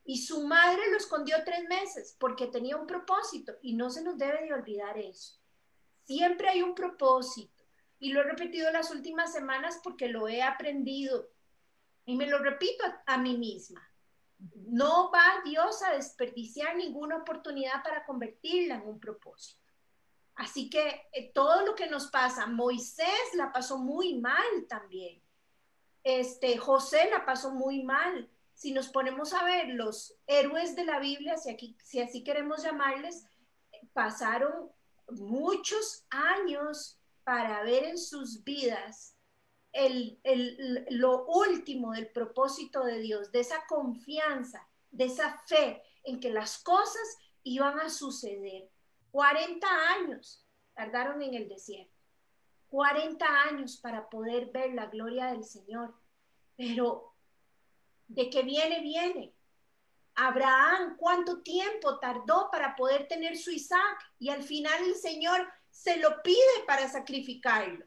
Y 0.04 0.18
su 0.18 0.46
madre 0.46 0.88
lo 0.92 0.96
escondió 0.96 1.42
tres 1.44 1.64
meses 1.68 2.16
porque 2.20 2.46
tenía 2.46 2.76
un 2.76 2.86
propósito 2.86 3.56
y 3.62 3.74
no 3.74 3.90
se 3.90 4.04
nos 4.04 4.16
debe 4.16 4.44
de 4.44 4.54
olvidar 4.54 4.96
eso. 4.96 5.40
Siempre 6.04 6.48
hay 6.48 6.62
un 6.62 6.76
propósito. 6.76 7.64
Y 7.98 8.12
lo 8.12 8.20
he 8.20 8.24
repetido 8.24 8.70
las 8.70 8.92
últimas 8.92 9.32
semanas 9.32 9.80
porque 9.82 10.06
lo 10.06 10.28
he 10.28 10.40
aprendido 10.40 11.28
y 12.04 12.14
me 12.14 12.28
lo 12.28 12.38
repito 12.38 12.84
a, 13.06 13.18
mí 13.18 13.36
misma. 13.36 13.90
No 14.38 15.10
va 15.10 15.42
Dios 15.44 15.82
a 15.82 15.92
desperdiciar 15.92 16.76
ninguna 16.76 17.16
oportunidad 17.16 17.82
para 17.82 18.04
convertirla 18.04 18.76
en 18.76 18.88
un 18.88 19.00
propósito. 19.00 19.64
Así 20.34 20.68
que 20.68 21.08
eh, 21.12 21.32
todo 21.32 21.64
lo 21.64 21.74
que 21.74 21.86
nos 21.86 22.08
pasa, 22.08 22.46
Moisés 22.46 23.34
la 23.34 23.52
pasó 23.52 23.78
muy 23.78 24.18
mal 24.18 24.66
también. 24.68 25.22
Este, 26.04 26.58
José 26.58 27.08
la 27.10 27.24
pasó 27.24 27.50
muy 27.52 27.82
mal. 27.82 28.30
Si 28.54 28.72
nos 28.72 28.88
ponemos 28.88 29.32
a 29.32 29.44
ver 29.44 29.68
los 29.68 30.14
héroes 30.26 30.76
de 30.76 30.84
la 30.84 31.00
Biblia, 31.00 31.36
si, 31.38 31.50
aquí, 31.50 31.76
si 31.82 32.00
así 32.00 32.22
queremos 32.22 32.62
llamarles, 32.62 33.26
pasaron 33.92 34.70
muchos 35.08 36.04
años 36.10 36.98
para 37.24 37.62
ver 37.62 37.84
en 37.84 37.98
sus 37.98 38.44
vidas 38.44 39.15
el, 39.76 40.86
lo 40.90 41.26
último 41.26 41.92
del 41.92 42.08
propósito 42.08 42.84
de 42.84 42.98
Dios, 42.98 43.30
de 43.30 43.40
esa 43.40 43.66
confianza, 43.66 44.66
de 44.90 45.04
esa 45.04 45.38
fe 45.46 45.82
en 46.04 46.18
que 46.18 46.30
las 46.30 46.58
cosas 46.62 47.18
iban 47.42 47.78
a 47.80 47.90
suceder. 47.90 48.70
40 49.10 49.66
años 49.98 50.44
tardaron 50.74 51.22
en 51.22 51.34
el 51.34 51.48
desierto. 51.48 51.94
40 52.68 53.24
años 53.42 53.76
para 53.76 54.08
poder 54.08 54.50
ver 54.50 54.74
la 54.74 54.86
gloria 54.86 55.26
del 55.26 55.44
Señor. 55.44 55.94
Pero 56.56 57.14
de 58.08 58.30
que 58.30 58.42
viene, 58.42 58.80
viene. 58.80 59.34
Abraham, 60.14 60.96
¿cuánto 60.96 61.42
tiempo 61.42 61.98
tardó 61.98 62.48
para 62.50 62.74
poder 62.74 63.06
tener 63.06 63.36
su 63.36 63.50
Isaac? 63.50 63.98
Y 64.18 64.30
al 64.30 64.42
final 64.42 64.82
el 64.84 64.94
Señor 64.94 65.46
se 65.70 65.98
lo 65.98 66.22
pide 66.22 66.64
para 66.66 66.88
sacrificarlo. 66.88 67.84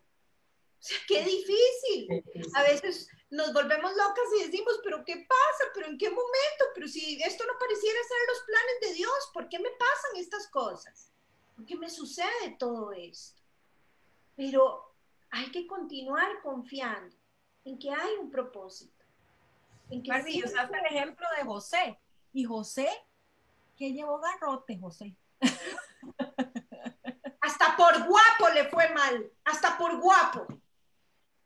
O 0.79 0.81
sea, 0.81 0.97
qué 1.07 1.23
difícil. 1.23 2.23
A 2.55 2.63
veces 2.63 3.09
nos 3.29 3.51
volvemos 3.51 3.91
locas 3.91 4.25
y 4.37 4.45
decimos, 4.45 4.79
pero 4.83 5.03
¿qué 5.03 5.25
pasa? 5.27 5.71
¿Pero 5.73 5.87
en 5.87 5.97
qué 5.97 6.09
momento? 6.09 6.65
Pero 6.73 6.87
si 6.87 7.21
esto 7.21 7.45
no 7.45 7.59
pareciera 7.59 7.99
ser 8.03 8.17
los 8.27 8.43
planes 8.43 8.79
de 8.81 8.93
Dios, 8.93 9.29
¿por 9.33 9.49
qué 9.49 9.59
me 9.59 9.71
pasan 9.71 10.15
estas 10.15 10.47
cosas? 10.47 11.11
¿Por 11.55 11.65
qué 11.65 11.75
me 11.75 11.89
sucede 11.89 12.55
todo 12.57 12.93
esto? 12.93 13.41
Pero 14.37 14.95
hay 15.31 15.51
que 15.51 15.67
continuar 15.67 16.41
confiando 16.41 17.15
en 17.65 17.77
que 17.77 17.91
hay 17.91 18.15
un 18.15 18.31
propósito. 18.31 19.05
En 19.89 20.01
que 20.01 20.23
sí, 20.23 20.41
usaste 20.43 20.77
el 20.77 20.85
ejemplo 20.85 21.27
de 21.37 21.43
José. 21.43 21.99
Y 22.31 22.45
José, 22.45 22.87
que 23.75 23.91
llevó 23.91 24.19
garrote, 24.19 24.79
José. 24.79 25.17
Hasta 27.41 27.75
por 27.75 28.07
guapo 28.07 28.49
le 28.53 28.69
fue 28.69 28.89
mal, 28.93 29.31
hasta 29.43 29.77
por 29.77 29.99
guapo. 29.99 30.47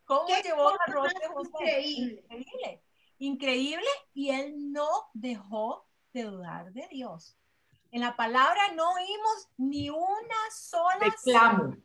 ¿Cómo 0.05 0.27
llevó 0.27 0.69
a 0.69 0.91
José? 0.91 1.15
Increíble. 1.49 2.25
Increíble. 2.29 2.83
Increíble. 3.19 3.87
Y 4.13 4.29
él 4.29 4.71
no 4.71 5.09
dejó 5.13 5.87
de 6.13 6.23
dudar 6.23 6.71
de 6.73 6.87
Dios. 6.89 7.37
En 7.91 8.01
la 8.01 8.15
palabra 8.15 8.71
no 8.73 8.91
oímos 8.91 9.49
ni 9.57 9.89
una 9.89 10.51
sola 10.51 10.99
Reclamo. 10.99 11.75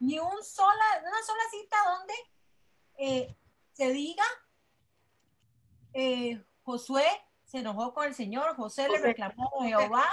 ni 0.00 0.18
un 0.18 0.42
sola, 0.42 0.84
una 1.00 1.22
sola 1.22 1.42
cita 1.50 1.76
donde 1.86 2.14
eh, 2.98 3.36
se 3.72 3.92
diga 3.92 4.24
eh, 5.92 6.42
Josué 6.62 7.04
se 7.44 7.58
enojó 7.58 7.94
con 7.94 8.06
el 8.06 8.14
Señor, 8.14 8.54
José, 8.56 8.88
le 8.88 8.98
reclamó 8.98 9.50
a 9.58 9.64
Jehová, 9.64 10.04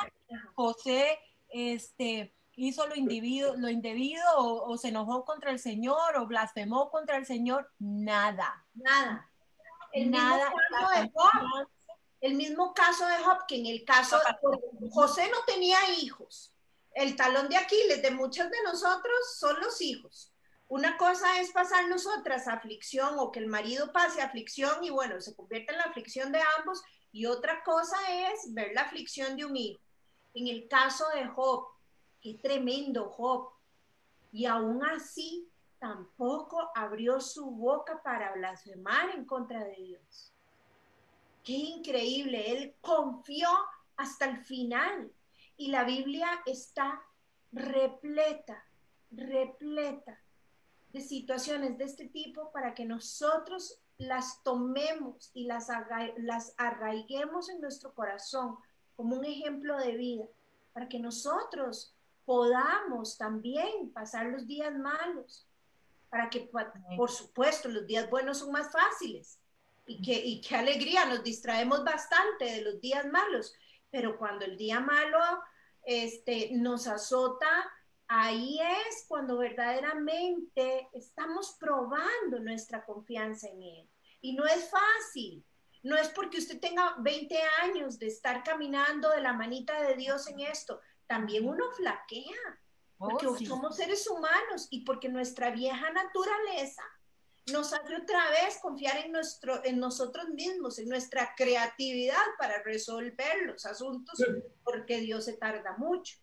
José 0.53 1.19
este, 1.49 2.33
hizo 2.55 2.87
lo 2.87 2.95
indebido, 2.95 3.55
lo 3.57 3.69
indebido 3.69 4.23
o, 4.37 4.77
se 4.77 4.89
enojó 4.89 5.25
contra 5.25 5.51
el 5.51 5.59
Señor 5.59 6.17
o 6.17 6.27
blasfemó 6.27 6.89
contra 6.89 7.17
el 7.17 7.25
Señor, 7.25 7.71
nada. 7.79 8.65
Nada. 8.73 9.29
El 9.91 10.11
nada. 10.11 10.49
Mismo 10.49 10.57
caso 10.69 11.01
de 11.01 11.11
Job, 11.13 11.67
el 12.21 12.33
mismo 12.35 12.73
caso 12.73 13.07
de 13.07 13.17
Job, 13.17 13.45
que 13.47 13.57
en 13.57 13.65
el 13.67 13.85
caso 13.85 14.17
de 14.17 14.89
José 14.89 15.29
no 15.29 15.37
tenía 15.45 15.77
hijos. 15.99 16.53
El 16.93 17.15
talón 17.15 17.49
de 17.49 17.57
Aquiles 17.57 18.01
de 18.01 18.11
muchos 18.11 18.49
de 18.49 18.63
nosotros 18.63 19.37
son 19.37 19.59
los 19.59 19.81
hijos. 19.81 20.31
Una 20.67 20.97
cosa 20.97 21.39
es 21.39 21.51
pasar 21.51 21.87
nosotras 21.87 22.47
aflicción 22.47 23.15
o 23.19 23.31
que 23.31 23.39
el 23.39 23.47
marido 23.47 23.91
pase 23.91 24.21
aflicción 24.21 24.83
y 24.83 24.89
bueno, 24.89 25.21
se 25.21 25.35
convierte 25.35 25.73
en 25.73 25.77
la 25.77 25.85
aflicción 25.85 26.31
de 26.31 26.41
ambos 26.57 26.81
y 27.11 27.27
otra 27.27 27.63
cosa 27.63 27.97
es 28.09 28.53
ver 28.53 28.71
la 28.73 28.81
aflicción 28.81 29.37
de 29.37 29.45
un 29.45 29.55
hijo. 29.55 29.79
En 30.33 30.47
el 30.47 30.67
caso 30.67 31.05
de 31.13 31.27
Job, 31.27 31.67
qué 32.25 32.33
tremendo 32.41 33.07
Job. 33.09 33.51
Y 34.31 34.47
aún 34.47 34.83
así 34.83 35.47
tampoco 35.77 36.71
abrió 36.73 37.21
su 37.21 37.51
boca 37.51 38.01
para 38.01 38.33
blasfemar 38.33 39.11
en 39.11 39.25
contra 39.25 39.63
de 39.63 39.75
Dios. 39.75 40.33
Qué 41.43 41.53
increíble, 41.53 42.51
él 42.51 42.75
confió 42.81 43.47
hasta 43.95 44.25
el 44.25 44.43
final. 44.43 45.11
Y 45.55 45.67
la 45.67 45.83
Biblia 45.83 46.27
está 46.47 46.99
repleta, 47.51 48.65
repleta 49.11 50.19
de 50.91 51.01
situaciones 51.01 51.77
de 51.77 51.83
este 51.83 52.07
tipo 52.07 52.51
para 52.51 52.73
que 52.73 52.85
nosotros 52.85 53.79
las 53.99 54.41
tomemos 54.41 55.29
y 55.35 55.45
las, 55.45 55.67
las 56.17 56.55
arraiguemos 56.57 57.49
en 57.49 57.61
nuestro 57.61 57.93
corazón 57.93 58.57
como 58.95 59.15
un 59.15 59.25
ejemplo 59.25 59.77
de 59.77 59.95
vida, 59.95 60.25
para 60.73 60.89
que 60.89 60.99
nosotros 60.99 61.94
podamos 62.25 63.17
también 63.17 63.91
pasar 63.93 64.27
los 64.27 64.47
días 64.47 64.73
malos, 64.75 65.47
para 66.09 66.29
que, 66.29 66.49
por 66.97 67.11
supuesto, 67.11 67.69
los 67.69 67.85
días 67.85 68.09
buenos 68.09 68.39
son 68.39 68.51
más 68.51 68.71
fáciles 68.71 69.39
y 69.85 70.01
que, 70.01 70.13
y 70.13 70.41
qué 70.41 70.55
alegría, 70.55 71.05
nos 71.05 71.23
distraemos 71.23 71.83
bastante 71.83 72.45
de 72.45 72.61
los 72.61 72.81
días 72.81 73.05
malos, 73.07 73.53
pero 73.91 74.17
cuando 74.17 74.45
el 74.45 74.57
día 74.57 74.79
malo 74.79 75.19
este, 75.83 76.49
nos 76.53 76.87
azota, 76.87 77.71
ahí 78.07 78.59
es 78.87 79.05
cuando 79.07 79.37
verdaderamente 79.37 80.89
estamos 80.93 81.55
probando 81.59 82.39
nuestra 82.39 82.83
confianza 82.85 83.47
en 83.47 83.61
Él. 83.61 83.89
Y 84.21 84.33
no 84.33 84.45
es 84.45 84.69
fácil. 84.69 85.43
No 85.83 85.95
es 85.95 86.09
porque 86.09 86.39
usted 86.39 86.59
tenga 86.59 86.95
20 86.97 87.39
años 87.61 87.99
de 87.99 88.07
estar 88.07 88.43
caminando 88.43 89.11
de 89.11 89.21
la 89.21 89.33
manita 89.33 89.83
de 89.83 89.93
Dios 89.95 90.27
en 90.27 90.39
esto 90.39 90.81
también 91.07 91.47
uno 91.47 91.63
flaquea, 91.71 92.59
porque 92.97 93.27
oh, 93.27 93.37
somos 93.37 93.75
seres 93.75 94.07
humanos 94.07 94.67
y 94.69 94.85
porque 94.85 95.09
nuestra 95.09 95.51
vieja 95.51 95.91
naturaleza 95.91 96.83
nos 97.51 97.73
hace 97.73 97.95
otra 97.95 98.29
vez 98.31 98.57
confiar 98.59 98.97
en, 99.05 99.11
nuestro, 99.11 99.63
en 99.63 99.79
nosotros 99.79 100.29
mismos, 100.29 100.79
en 100.79 100.89
nuestra 100.89 101.35
creatividad 101.35 102.23
para 102.39 102.63
resolver 102.63 103.43
los 103.45 103.65
asuntos, 103.65 104.19
porque 104.63 104.99
Dios 105.01 105.25
se 105.25 105.33
tarda 105.33 105.75
mucho. 105.77 106.17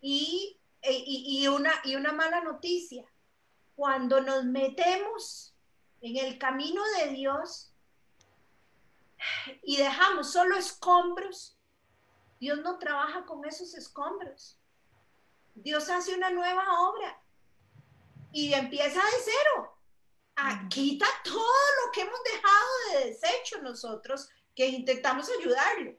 Y, 0.00 0.58
e, 0.80 0.92
y, 0.92 1.42
y, 1.42 1.48
una, 1.48 1.72
y 1.84 1.96
una 1.96 2.12
mala 2.12 2.40
noticia, 2.40 3.04
cuando 3.74 4.22
nos 4.22 4.44
metemos 4.44 5.54
en 6.00 6.16
el 6.16 6.38
camino 6.38 6.82
de 6.98 7.08
Dios 7.08 7.72
y 9.62 9.76
dejamos 9.76 10.32
solo 10.32 10.56
escombros, 10.56 11.55
Dios 12.38 12.60
no 12.60 12.78
trabaja 12.78 13.24
con 13.24 13.44
esos 13.44 13.74
escombros. 13.74 14.58
Dios 15.54 15.88
hace 15.88 16.14
una 16.14 16.30
nueva 16.30 16.64
obra 16.80 17.22
y 18.32 18.52
empieza 18.52 19.00
de 19.00 19.16
cero. 19.24 19.74
Ah, 20.36 20.68
quita 20.68 21.06
todo 21.24 21.34
lo 21.34 21.92
que 21.92 22.02
hemos 22.02 22.22
dejado 22.22 22.68
de 22.92 23.10
desecho 23.10 23.62
nosotros 23.62 24.28
que 24.54 24.66
intentamos 24.66 25.30
ayudarle. 25.30 25.98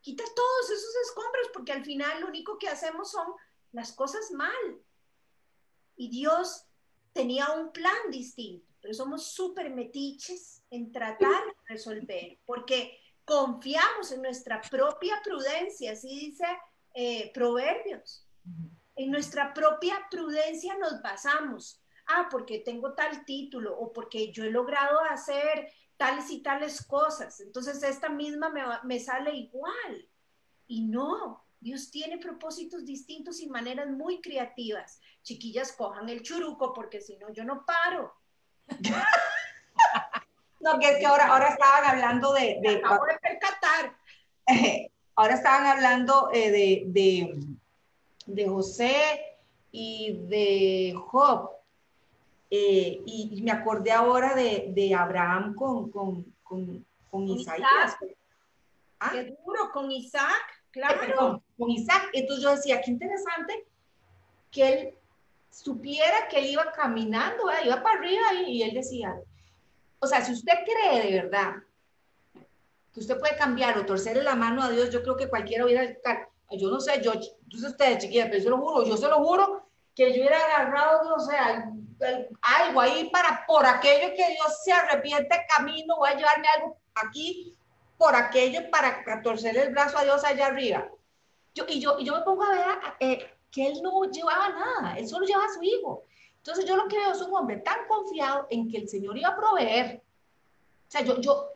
Quita 0.00 0.24
todos 0.34 0.70
esos 0.70 0.94
escombros 1.08 1.48
porque 1.52 1.72
al 1.72 1.84
final 1.84 2.20
lo 2.20 2.28
único 2.28 2.58
que 2.58 2.68
hacemos 2.68 3.10
son 3.10 3.26
las 3.72 3.92
cosas 3.92 4.30
mal. 4.30 4.82
Y 5.96 6.08
Dios 6.08 6.64
tenía 7.12 7.50
un 7.52 7.72
plan 7.72 8.10
distinto, 8.10 8.72
pero 8.80 8.94
somos 8.94 9.26
súper 9.32 9.70
metiches 9.70 10.62
en 10.70 10.92
tratar 10.92 11.44
de 11.44 11.54
resolver, 11.66 12.38
porque 12.46 13.00
confiamos 13.26 14.12
en 14.12 14.22
nuestra 14.22 14.62
propia 14.62 15.20
prudencia, 15.22 15.92
así 15.92 16.08
dice 16.08 16.46
eh, 16.94 17.30
Proverbios. 17.34 18.26
En 18.94 19.10
nuestra 19.10 19.52
propia 19.52 20.06
prudencia 20.10 20.74
nos 20.78 21.02
basamos. 21.02 21.82
Ah, 22.06 22.28
porque 22.30 22.60
tengo 22.60 22.94
tal 22.94 23.24
título 23.24 23.76
o 23.76 23.92
porque 23.92 24.30
yo 24.32 24.44
he 24.44 24.50
logrado 24.50 25.00
hacer 25.00 25.68
tales 25.96 26.30
y 26.30 26.40
tales 26.40 26.86
cosas. 26.86 27.40
Entonces 27.40 27.82
esta 27.82 28.08
misma 28.08 28.48
me, 28.48 28.62
me 28.84 29.00
sale 29.00 29.34
igual. 29.34 30.08
Y 30.68 30.82
no, 30.82 31.44
Dios 31.58 31.90
tiene 31.90 32.18
propósitos 32.18 32.84
distintos 32.84 33.40
y 33.40 33.48
maneras 33.48 33.88
muy 33.90 34.20
creativas. 34.20 35.00
Chiquillas, 35.22 35.72
cojan 35.72 36.08
el 36.08 36.22
churuco 36.22 36.72
porque 36.72 37.00
si 37.00 37.16
no, 37.16 37.32
yo 37.32 37.44
no 37.44 37.66
paro. 37.66 38.14
No, 40.66 40.80
que 40.80 40.90
es 40.90 40.98
que 40.98 41.06
ahora, 41.06 41.28
ahora 41.28 41.50
estaban 41.50 41.84
hablando 41.84 42.32
de... 42.32 42.58
de 42.60 42.82
ahora 42.84 43.16
percatar. 43.22 43.96
ahora 45.14 45.34
estaban 45.34 45.64
hablando 45.64 46.28
eh, 46.32 46.50
de, 46.50 46.82
de, 46.88 47.46
de, 48.26 48.48
José 48.48 49.36
y 49.70 50.18
de 50.26 50.92
Job. 51.06 51.50
Eh, 52.50 53.00
y, 53.06 53.42
me 53.42 53.52
acordé 53.52 53.92
ahora 53.92 54.34
de, 54.34 54.72
de 54.74 54.92
Abraham 54.92 55.54
con, 55.54 55.88
con, 55.88 56.34
con, 56.42 56.84
con 57.12 57.28
Isaías. 57.28 57.96
¿Ah? 58.98 59.10
Qué 59.12 59.36
duro, 59.44 59.70
con 59.72 59.88
Isaac, 59.92 60.64
claro. 60.72 61.44
con 61.56 61.70
Isaac. 61.70 62.08
Entonces 62.12 62.42
yo 62.42 62.50
decía, 62.56 62.80
qué 62.80 62.90
interesante 62.90 63.66
que 64.50 64.68
él 64.68 64.94
supiera 65.48 66.26
que 66.28 66.40
él 66.40 66.46
iba 66.46 66.72
caminando, 66.72 67.44
iba 67.64 67.80
para 67.84 67.98
arriba 68.00 68.34
y, 68.34 68.56
y 68.56 68.62
él 68.64 68.74
decía, 68.74 69.16
o 69.98 70.06
sea, 70.06 70.24
si 70.24 70.32
usted 70.32 70.54
cree 70.64 71.02
de 71.02 71.22
verdad 71.22 71.54
que 72.92 73.00
usted 73.00 73.18
puede 73.18 73.36
cambiar 73.36 73.76
o 73.76 73.84
torcerle 73.84 74.22
la 74.22 74.34
mano 74.34 74.62
a 74.62 74.70
Dios, 74.70 74.90
yo 74.90 75.02
creo 75.02 75.16
que 75.16 75.28
cualquiera 75.28 75.66
hubiera, 75.66 75.84
yo 76.52 76.70
no 76.70 76.80
sé, 76.80 77.02
yo, 77.02 77.12
sé 77.12 77.66
ustedes 77.66 77.98
chiquillas, 77.98 78.28
pero 78.30 78.42
yo 78.42 78.50
lo 78.50 78.58
juro, 78.58 78.86
yo 78.86 78.96
se 78.96 79.08
lo 79.08 79.22
juro, 79.22 79.68
que 79.94 80.14
yo 80.14 80.20
hubiera 80.20 80.38
agarrado, 80.38 81.14
o 81.14 81.20
sea, 81.20 81.70
algo 82.40 82.80
ahí 82.80 83.10
para, 83.10 83.44
por 83.46 83.66
aquello 83.66 84.14
que 84.16 84.30
Dios 84.30 84.62
se 84.64 84.72
arrepiente 84.72 85.46
camino, 85.54 85.96
voy 85.96 86.08
a 86.08 86.16
llevarme 86.16 86.46
algo 86.56 86.78
aquí, 86.94 87.54
por 87.98 88.14
aquello, 88.14 88.70
para 88.70 89.22
torcerle 89.22 89.64
el 89.64 89.72
brazo 89.72 89.98
a 89.98 90.04
Dios 90.04 90.24
allá 90.24 90.46
arriba. 90.46 90.88
Yo, 91.54 91.64
y, 91.68 91.80
yo, 91.80 91.98
y 91.98 92.04
yo 92.04 92.14
me 92.14 92.22
pongo 92.22 92.44
a 92.44 92.50
ver 92.50 92.78
eh, 93.00 93.30
que 93.50 93.66
él 93.66 93.82
no 93.82 94.04
llevaba 94.04 94.48
nada, 94.48 94.96
él 94.96 95.06
solo 95.06 95.26
llevaba 95.26 95.46
a 95.46 95.54
su 95.54 95.62
hijo. 95.62 96.04
Entonces 96.46 96.64
yo 96.64 96.76
lo 96.76 96.86
que 96.86 96.96
veo 96.96 97.10
es 97.10 97.20
un 97.20 97.34
hombre 97.34 97.56
tan 97.56 97.88
confiado 97.88 98.46
en 98.50 98.70
que 98.70 98.78
el 98.78 98.88
Señor 98.88 99.18
iba 99.18 99.30
a 99.30 99.36
proveer. 99.36 100.00
O 100.86 100.90
sea, 100.90 101.02
yo, 101.02 101.20
yo 101.20 101.48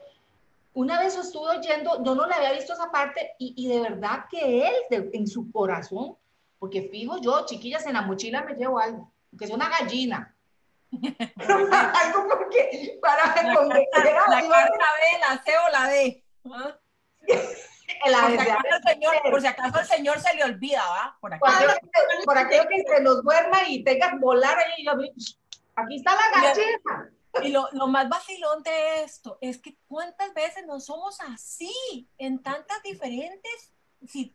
una 0.75 0.99
vez 0.99 1.17
estuve 1.17 1.59
oyendo, 1.59 2.03
yo 2.03 2.17
no 2.17 2.27
le 2.27 2.35
había 2.35 2.53
visto 2.53 2.73
esa 2.73 2.91
parte 2.91 3.37
y, 3.39 3.55
y 3.57 3.69
de 3.69 3.81
verdad 3.81 4.25
que 4.29 4.67
él 4.67 5.11
en 5.13 5.29
su 5.29 5.53
corazón, 5.53 6.17
porque 6.59 6.83
fijo 6.83 7.21
yo, 7.21 7.47
chiquillas, 7.47 7.87
en 7.87 7.93
la 7.93 8.03
mochila 8.03 8.43
me 8.43 8.55
llevo 8.55 8.81
algo, 8.81 9.13
que 9.39 9.45
es 9.45 9.53
una 9.53 9.69
gallina. 9.69 10.35
algo 10.91 12.29
porque 12.29 12.99
para 13.01 13.55
convencer 13.55 14.17
a 14.17 14.29
La 14.29 14.41
carta 14.41 14.87
B, 14.99 15.21
la 15.21 15.43
C 15.45 15.53
o 15.57 15.71
la 15.71 15.89
D. 15.89 16.25
¿Ah? 16.47 16.79
por, 19.31 19.41
si 19.41 19.47
acaso 19.47 19.81
el 19.81 19.87
Señor 19.87 20.21
se 20.21 20.35
le 20.35 20.45
olvida, 20.45 20.83
¿va? 20.89 21.17
Por, 21.21 21.35
aquello, 21.35 22.69
que, 22.69 22.85
se 22.85 23.03
nos 23.03 23.23
duerma 23.23 23.69
y 23.69 23.85
tengas 23.85 24.19
volar 24.19 24.59
ahí. 24.59 24.87
Aquí 25.77 25.97
está 25.97 26.15
la 26.15 26.41
galleta. 26.41 27.11
Y 27.43 27.51
lo, 27.51 27.69
lo, 27.73 27.87
más 27.87 28.09
vacilón 28.09 28.63
de 28.65 29.05
esto 29.05 29.39
es 29.41 29.59
que 29.59 29.77
cuántas 29.87 30.35
veces 30.35 30.67
no 30.67 30.81
somos 30.81 31.21
así 31.21 32.09
en 32.19 32.43
tantas 32.43 32.83
diferentes 32.83 33.73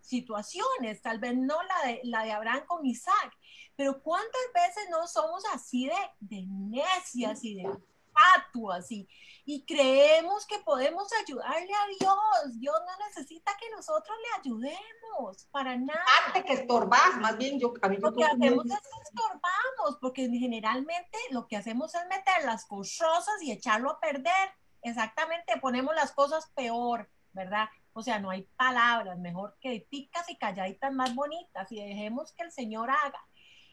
situaciones, 0.01 1.01
tal 1.01 1.19
vez 1.19 1.35
no 1.35 1.61
la 1.63 1.87
de, 1.87 2.01
la 2.03 2.23
de 2.23 2.31
Abraham 2.31 2.65
con 2.65 2.85
Isaac, 2.85 3.33
pero 3.75 4.01
cuántas 4.01 4.41
veces 4.53 4.89
no 4.89 5.07
somos 5.07 5.43
así 5.53 5.87
de, 5.87 5.95
de 6.19 6.45
necias 6.47 7.43
y 7.43 7.55
de 7.55 7.69
fatuas 8.15 8.91
y, 8.91 9.07
y 9.45 9.65
creemos 9.65 10.45
que 10.47 10.59
podemos 10.59 11.07
ayudarle 11.21 11.73
a 11.73 11.87
Dios. 11.99 12.59
Dios 12.59 12.75
no 12.79 13.05
necesita 13.07 13.51
que 13.59 13.69
nosotros 13.69 14.17
le 14.23 14.39
ayudemos 14.39 15.45
para 15.51 15.77
nada. 15.77 16.03
Antes 16.27 16.45
que 16.45 16.53
estorbas, 16.53 17.17
más 17.19 17.37
bien 17.37 17.59
yo 17.59 17.73
a 17.81 17.89
mí 17.89 17.97
Lo 17.97 18.13
que 18.13 18.23
hacemos 18.23 18.65
es 18.65 18.71
que 18.71 19.01
estorbamos, 19.03 19.99
porque 20.01 20.29
generalmente 20.29 21.17
lo 21.31 21.47
que 21.47 21.57
hacemos 21.57 21.93
es 21.93 22.01
meter 22.07 22.45
las 22.45 22.65
cosas 22.65 23.41
y 23.41 23.51
echarlo 23.51 23.91
a 23.91 23.99
perder. 23.99 24.53
Exactamente, 24.81 25.59
ponemos 25.59 25.95
las 25.95 26.11
cosas 26.11 26.47
peor, 26.55 27.09
¿verdad? 27.33 27.67
O 27.93 28.03
sea, 28.03 28.19
no 28.19 28.29
hay 28.29 28.43
palabras, 28.57 29.17
mejor 29.19 29.57
que 29.61 29.87
picas 29.89 30.29
y 30.29 30.37
calladitas 30.37 30.91
más 30.91 31.15
bonitas 31.15 31.71
y 31.71 31.83
dejemos 31.83 32.33
que 32.33 32.43
el 32.43 32.51
Señor 32.51 32.89
haga. 32.89 33.25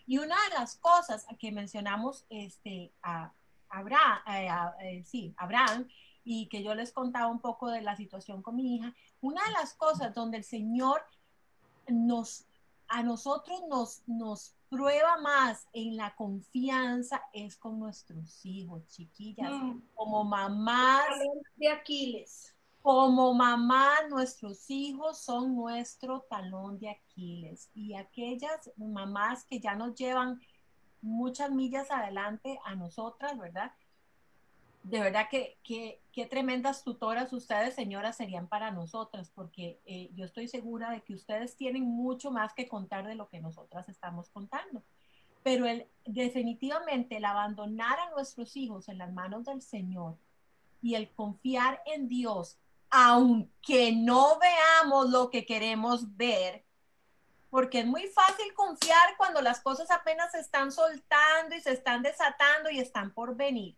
Y 0.07 0.19
una 0.19 0.37
de 0.45 0.55
las 0.59 0.77
cosas 0.77 1.27
que 1.39 1.53
mencionamos 1.53 2.27
este, 2.29 2.93
a, 3.03 3.33
Abraham, 3.73 4.19
eh, 4.29 4.49
eh, 4.81 5.05
sí, 5.05 5.35
Abraham, 5.37 5.89
y 6.25 6.47
que 6.49 6.63
yo 6.63 6.75
les 6.75 6.93
contaba 6.93 7.27
un 7.27 7.41
poco 7.41 7.71
de 7.71 7.83
la 7.83 7.97
situación 7.97 8.43
con 8.43 8.57
mi 8.57 8.77
hija, 8.77 8.95
una 9.21 9.45
de 9.45 9.53
las 9.53 9.75
cosas 9.75 10.15
donde 10.15 10.37
el 10.37 10.45
Señor 10.45 11.03
nos, 11.89 12.45
a 12.87 13.03
nosotros 13.03 13.63
nos, 13.69 14.03
nos 14.07 14.55
prueba 14.69 15.19
más 15.19 15.67
en 15.73 15.97
la 15.97 16.15
confianza 16.15 17.23
es 17.33 17.57
con 17.57 17.79
nuestros 17.79 18.45
hijos, 18.45 18.87
chiquillas, 18.89 19.53
mm. 19.53 19.83
como 19.95 20.25
mamás. 20.25 21.05
De 21.57 21.69
Aquiles. 21.69 22.55
Como 22.81 23.33
mamá, 23.33 23.91
nuestros 24.09 24.69
hijos 24.71 25.19
son 25.19 25.55
nuestro 25.55 26.23
talón 26.29 26.79
de 26.79 26.91
Aquiles. 26.91 27.71
Y 27.75 27.95
aquellas 27.95 28.71
mamás 28.77 29.45
que 29.45 29.61
ya 29.61 29.75
nos 29.75 29.95
llevan 29.95 30.41
muchas 31.03 31.51
millas 31.51 31.91
adelante 31.91 32.59
a 32.65 32.75
nosotras, 32.75 33.37
¿verdad? 33.39 33.73
De 34.85 35.01
verdad 35.01 35.29
que, 35.31 35.59
qué 35.63 36.27
tremendas 36.27 36.83
tutoras 36.83 37.33
ustedes, 37.33 37.75
señoras, 37.75 38.17
serían 38.17 38.49
para 38.49 38.71
nosotras, 38.71 39.31
porque 39.35 39.81
eh, 39.85 40.11
yo 40.15 40.25
estoy 40.25 40.49
segura 40.49 40.91
de 40.91 41.03
que 41.03 41.15
ustedes 41.15 41.57
tienen 41.57 41.85
mucho 41.85 42.31
más 42.31 42.53
que 42.55 42.69
contar 42.69 43.07
de 43.07 43.15
lo 43.15 43.29
que 43.29 43.41
nosotras 43.41 43.89
estamos 43.89 44.29
contando. 44.31 44.83
Pero 45.43 45.67
el, 45.67 45.87
definitivamente 46.05 47.17
el 47.17 47.25
abandonar 47.25 47.99
a 47.99 48.11
nuestros 48.11 48.57
hijos 48.57 48.89
en 48.89 48.99
las 48.99 49.13
manos 49.13 49.45
del 49.45 49.63
Señor 49.63 50.17
y 50.81 50.95
el 50.95 51.11
confiar 51.11 51.81
en 51.87 52.09
Dios, 52.09 52.59
aunque 52.91 53.93
no 53.93 54.39
veamos 54.39 55.11
lo 55.11 55.31
que 55.31 55.47
queremos 55.47 56.17
ver, 56.17 56.65
porque 57.53 57.81
es 57.81 57.87
muy 57.87 58.07
fácil 58.07 58.55
confiar 58.55 59.15
cuando 59.19 59.43
las 59.43 59.61
cosas 59.61 59.91
apenas 59.91 60.33
se 60.33 60.41
están 60.41 60.73
soltando 60.73 61.55
y 61.55 61.61
se 61.61 61.73
están 61.73 62.01
desatando 62.01 62.71
y 62.71 62.79
están 62.79 63.13
por 63.13 63.37
venir. 63.37 63.77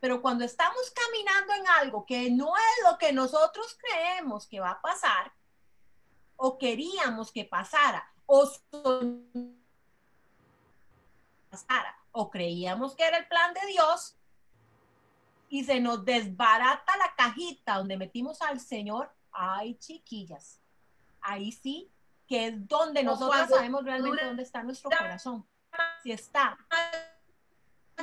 Pero 0.00 0.22
cuando 0.22 0.46
estamos 0.46 0.80
caminando 0.92 1.52
en 1.52 1.68
algo 1.82 2.06
que 2.06 2.30
no 2.30 2.56
es 2.56 2.90
lo 2.90 2.96
que 2.96 3.12
nosotros 3.12 3.76
creemos 3.78 4.46
que 4.46 4.60
va 4.60 4.70
a 4.70 4.80
pasar, 4.80 5.30
o 6.36 6.56
queríamos 6.56 7.30
que 7.30 7.44
pasara, 7.44 8.10
o 8.24 8.50
pasara, 11.50 11.98
o 12.12 12.30
creíamos 12.30 12.94
que 12.94 13.04
era 13.04 13.18
el 13.18 13.28
plan 13.28 13.52
de 13.52 13.66
Dios, 13.66 14.16
y 15.50 15.64
se 15.64 15.80
nos 15.80 16.02
desbarata 16.02 16.96
la 16.96 17.14
cajita 17.14 17.76
donde 17.76 17.98
metimos 17.98 18.40
al 18.40 18.58
Señor, 18.58 19.12
ay 19.32 19.74
chiquillas, 19.74 20.62
ahí 21.20 21.52
sí 21.52 21.92
que 22.26 22.48
es 22.48 22.68
donde 22.68 23.02
nosotros 23.02 23.48
sabemos 23.48 23.84
realmente 23.84 24.24
dónde 24.24 24.42
está 24.42 24.62
nuestro 24.62 24.90
corazón. 24.90 25.46
Si 26.02 26.12
está 26.12 26.58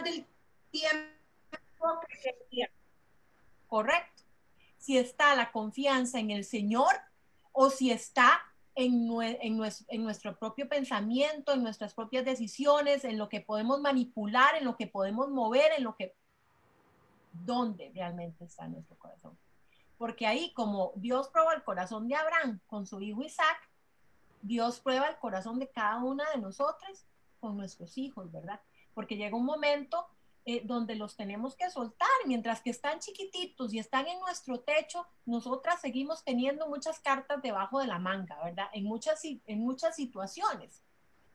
del 0.04 0.26
tiempo 0.72 1.14
correcto. 3.68 4.24
Si 4.78 4.98
está 4.98 5.36
la 5.36 5.52
confianza 5.52 6.20
en 6.20 6.32
el 6.32 6.46
Señor 6.46 6.94
o 7.52 7.70
si 7.70 7.92
está 7.92 8.42
en, 8.76 9.10
en, 9.42 9.58
nuestro, 9.58 9.86
en, 9.90 10.04
nuestro, 10.04 10.38
propio 10.38 10.68
pensamiento, 10.68 11.54
en 11.54 11.64
nuestras 11.64 11.94
propias 11.94 12.26
decisiones, 12.26 13.04
en 13.04 13.18
lo 13.18 13.30
que 13.30 13.42
podemos 13.42 13.80
manipular, 13.82 14.56
en 14.56 14.66
lo 14.66 14.76
que 14.76 14.88
podemos 14.88 15.30
mover, 15.30 15.72
en 15.78 15.84
lo 15.84 15.96
que... 15.96 16.16
¿Dónde 17.32 17.92
realmente 17.96 18.46
está 18.46 18.68
nuestro 18.68 18.96
corazón? 18.98 19.36
Porque 19.98 20.28
ahí, 20.28 20.54
como 20.54 20.92
Dios 20.96 21.30
probó 21.30 21.52
el 21.52 21.64
corazón 21.64 22.08
de 22.08 22.16
Abraham 22.16 22.60
con 22.68 22.86
su 22.86 23.02
hijo 23.02 23.24
Isaac, 23.24 23.58
Dios 24.44 24.80
prueba 24.82 25.08
el 25.08 25.18
corazón 25.18 25.58
de 25.58 25.70
cada 25.70 26.04
una 26.04 26.30
de 26.32 26.40
nosotras 26.40 27.08
con 27.40 27.58
nuestros 27.58 27.98
hijos, 27.98 28.32
¿verdad? 28.32 28.62
Porque 28.94 29.16
llega 29.16 29.36
un 29.36 29.46
momento 29.46 30.06
eh, 30.46 30.62
donde 30.66 30.96
los 30.96 31.16
tenemos 31.16 31.56
que 31.56 31.70
soltar, 31.70 32.10
mientras 32.26 32.62
que 32.62 32.70
están 32.70 33.00
chiquititos 33.00 33.74
y 33.74 33.80
están 33.80 34.08
en 34.08 34.20
nuestro 34.20 34.60
techo, 34.60 35.08
nosotras 35.26 35.80
seguimos 35.80 36.26
teniendo 36.26 36.68
muchas 36.68 37.00
cartas 37.00 37.42
debajo 37.42 37.80
de 37.80 37.88
la 37.88 37.98
manga, 37.98 38.38
¿verdad? 38.44 38.68
En 38.74 38.84
muchas, 38.84 39.22
en 39.24 39.60
muchas 39.60 39.96
situaciones, 39.96 40.84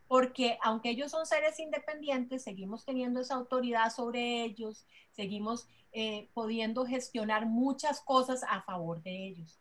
porque 0.07 0.59
aunque 0.63 0.91
ellos 0.91 1.11
son 1.11 1.25
seres 1.25 1.59
independientes, 1.59 2.45
seguimos 2.45 2.85
teniendo 2.85 3.21
esa 3.21 3.35
autoridad 3.35 3.91
sobre 3.91 4.45
ellos, 4.45 4.87
seguimos 5.13 5.67
eh, 5.93 6.29
pudiendo 6.35 6.85
gestionar 6.85 7.47
muchas 7.47 8.03
cosas 8.03 8.43
a 8.47 8.61
favor 8.61 9.03
de 9.03 9.29
ellos. 9.29 9.59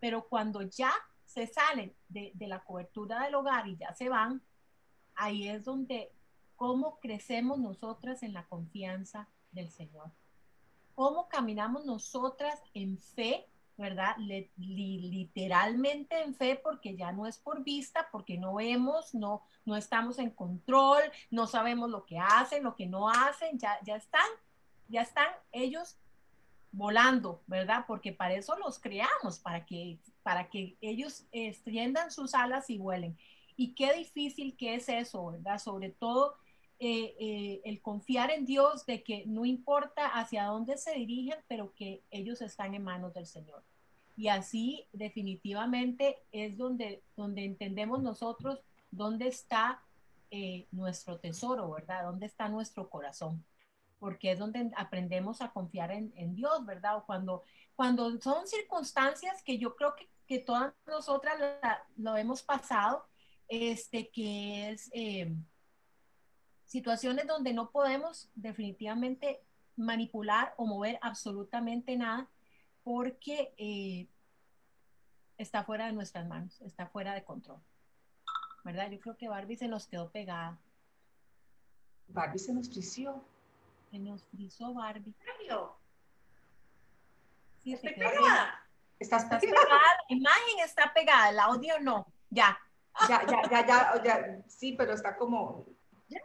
Pero 0.00 0.28
cuando 0.28 0.60
ya 0.60 0.92
se 1.32 1.46
salen 1.46 1.94
de, 2.08 2.32
la 2.40 2.62
cobertura 2.62 3.24
del 3.24 3.34
hogar 3.34 3.66
y 3.66 3.76
ya 3.76 3.94
se 3.94 4.08
van, 4.08 4.42
ahí 5.14 5.48
es 5.48 5.64
donde 5.64 6.12
cómo 6.56 7.00
crecemos 7.00 7.58
nosotras 7.58 8.22
en 8.22 8.34
la 8.34 8.46
confianza 8.46 9.28
del 9.50 9.70
Señor. 9.70 10.10
Cómo 10.94 11.28
caminamos 11.28 11.86
nosotras 11.86 12.60
en 12.74 12.98
fe, 12.98 13.48
¿verdad? 13.78 14.14
literalmente 14.58 16.20
en 16.22 16.34
fe, 16.34 16.60
porque 16.62 16.96
ya 16.96 17.12
no 17.12 17.26
es 17.26 17.38
por 17.38 17.64
vista, 17.64 18.08
porque 18.12 18.36
no 18.36 18.54
vemos, 18.54 19.14
no, 19.14 19.42
no 19.64 19.76
estamos 19.76 20.18
en 20.18 20.30
control, 20.30 21.02
no 21.30 21.46
sabemos 21.46 21.88
lo 21.88 22.04
que 22.04 22.18
hacen, 22.18 22.62
lo 22.62 22.76
que 22.76 22.86
no 22.86 23.08
hacen, 23.08 23.58
ya, 23.58 23.78
ya 23.84 23.96
están, 23.96 24.28
ya 24.88 25.00
están 25.00 25.28
ellos 25.50 25.96
volando, 26.72 27.42
¿verdad? 27.46 27.84
Porque 27.86 28.12
para 28.12 28.34
eso 28.34 28.56
los 28.56 28.78
creamos, 28.78 29.38
para 29.38 29.64
que, 29.66 29.98
para 30.22 30.48
que 30.48 30.76
ellos 30.80 31.26
extiendan 31.30 32.10
sus 32.10 32.34
alas 32.34 32.70
y 32.70 32.78
vuelen. 32.78 33.16
Y 33.56 33.74
qué 33.74 33.92
difícil 33.92 34.56
que 34.56 34.74
es 34.74 34.88
eso, 34.88 35.26
¿verdad? 35.26 35.58
Sobre 35.58 35.90
todo 35.90 36.36
eh, 36.78 37.14
eh, 37.20 37.60
el 37.64 37.80
confiar 37.80 38.30
en 38.30 38.46
Dios 38.46 38.86
de 38.86 39.02
que 39.04 39.24
no 39.26 39.44
importa 39.44 40.08
hacia 40.08 40.46
dónde 40.46 40.78
se 40.78 40.94
dirigen, 40.94 41.38
pero 41.46 41.72
que 41.74 42.02
ellos 42.10 42.40
están 42.40 42.74
en 42.74 42.82
manos 42.82 43.14
del 43.14 43.26
Señor. 43.26 43.62
Y 44.16 44.28
así 44.28 44.86
definitivamente 44.92 46.18
es 46.32 46.56
donde, 46.56 47.02
donde 47.16 47.44
entendemos 47.44 48.02
nosotros 48.02 48.60
dónde 48.90 49.28
está 49.28 49.82
eh, 50.30 50.66
nuestro 50.70 51.18
tesoro, 51.18 51.70
¿verdad? 51.70 52.04
¿Dónde 52.04 52.26
está 52.26 52.48
nuestro 52.48 52.88
corazón? 52.88 53.44
Porque 54.02 54.32
es 54.32 54.38
donde 54.40 54.68
aprendemos 54.76 55.40
a 55.42 55.52
confiar 55.52 55.92
en, 55.92 56.34
Dios, 56.34 56.66
¿verdad? 56.66 56.96
O 56.96 57.06
cuando, 57.06 57.44
cuando 57.76 58.20
son 58.20 58.48
circunstancias 58.48 59.44
que 59.44 59.58
yo 59.58 59.76
creo 59.76 59.94
que, 59.94 60.08
que 60.26 60.40
todas 60.40 60.74
nosotras 60.88 61.36
lo 61.96 62.16
hemos 62.16 62.42
pasado, 62.42 63.06
este, 63.46 64.08
que 64.08 64.70
es 64.70 64.90
eh, 64.92 65.32
situaciones 66.64 67.28
donde 67.28 67.52
no 67.52 67.70
podemos 67.70 68.28
definitivamente 68.34 69.40
manipular 69.76 70.52
o 70.56 70.66
mover 70.66 70.98
absolutamente 71.00 71.96
nada 71.96 72.28
porque 72.82 73.54
eh, 73.56 74.08
está 75.38 75.62
fuera 75.62 75.86
de 75.86 75.92
nuestras 75.92 76.26
manos, 76.26 76.60
está 76.62 76.88
fuera 76.88 77.14
de 77.14 77.22
control. 77.22 77.60
¿Verdad? 78.64 78.90
Yo 78.90 78.98
creo 78.98 79.16
que 79.16 79.28
Barbie 79.28 79.58
se 79.58 79.68
nos 79.68 79.86
quedó 79.86 80.10
pegada. 80.10 80.58
Barbie 82.08 82.40
se 82.40 82.52
nos 82.52 82.68
frició 82.68 83.24
que 83.92 83.98
nos 83.98 84.24
frizó 84.28 84.72
Barbie. 84.72 85.14
Sí, 87.62 87.74
¿Está 87.74 87.90
pegada? 87.90 88.66
¿Estás 88.98 89.24
pegada? 89.24 89.68
La 90.08 90.16
imagen 90.16 90.58
está 90.64 90.94
pegada, 90.94 91.28
el 91.28 91.38
audio 91.38 91.78
no. 91.78 92.10
Ya. 92.30 92.58
Ya, 93.06 93.22
ya, 93.26 93.42
ya, 93.50 93.66
ya, 93.66 94.02
ya. 94.02 94.42
Sí, 94.48 94.72
pero 94.72 94.94
está 94.94 95.14
como. 95.16 95.66
Ya. 96.08 96.20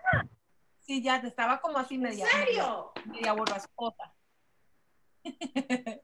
Sí, 0.80 1.04
ya, 1.04 1.18
estaba 1.18 1.60
como 1.60 1.78
así 1.78 1.98
media. 1.98 2.24
¿En 2.24 2.32
serio? 2.32 2.94
Media, 3.06 3.34
borrascota. 3.34 4.14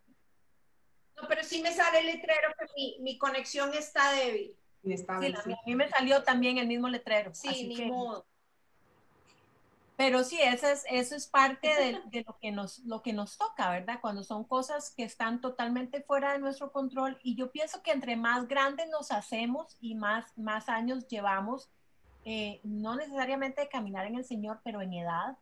No, 1.15 1.29
pero 1.29 1.43
sí 1.43 1.61
me 1.61 1.71
sale 1.71 1.99
el 1.99 2.07
letrero 2.07 2.53
que 2.59 2.65
mi, 2.75 2.97
mi 2.99 3.17
conexión 3.17 3.73
está 3.75 4.11
débil. 4.11 4.57
Está 4.83 5.21
sí, 5.21 5.33
a 5.33 5.59
mí 5.65 5.75
me 5.75 5.87
salió 5.87 6.21
también 6.23 6.57
el 6.57 6.67
mismo 6.67 6.89
letrero. 6.89 7.33
Sí, 7.33 7.67
ni 7.67 7.85
modo. 7.85 8.25
Pero 9.95 10.23
sí, 10.23 10.39
eso 10.41 10.67
es, 10.67 10.85
eso 10.89 11.15
es 11.15 11.27
parte 11.27 11.67
de, 12.11 12.23
lo, 12.23 12.39
que 12.39 12.51
nos, 12.51 12.79
lo 12.79 13.03
que 13.03 13.13
nos 13.13 13.37
toca, 13.37 13.69
¿verdad? 13.69 13.99
Cuando 14.01 14.23
son 14.23 14.43
cosas 14.43 14.91
que 14.91 15.03
están 15.03 15.39
totalmente 15.39 16.01
fuera 16.01 16.33
de 16.33 16.39
nuestro 16.39 16.71
control. 16.71 17.19
Y 17.21 17.35
yo 17.35 17.51
pienso 17.51 17.83
que 17.83 17.91
entre 17.91 18.15
más 18.15 18.47
grandes 18.47 18.89
nos 18.89 19.11
hacemos 19.11 19.77
y 19.79 19.93
más, 19.93 20.35
más 20.35 20.67
años 20.67 21.07
llevamos, 21.07 21.69
eh, 22.25 22.59
no 22.63 22.95
necesariamente 22.95 23.61
de 23.61 23.69
caminar 23.69 24.07
en 24.07 24.15
el 24.15 24.25
Señor, 24.25 24.61
pero 24.63 24.81
en 24.81 24.93
edad, 24.93 25.37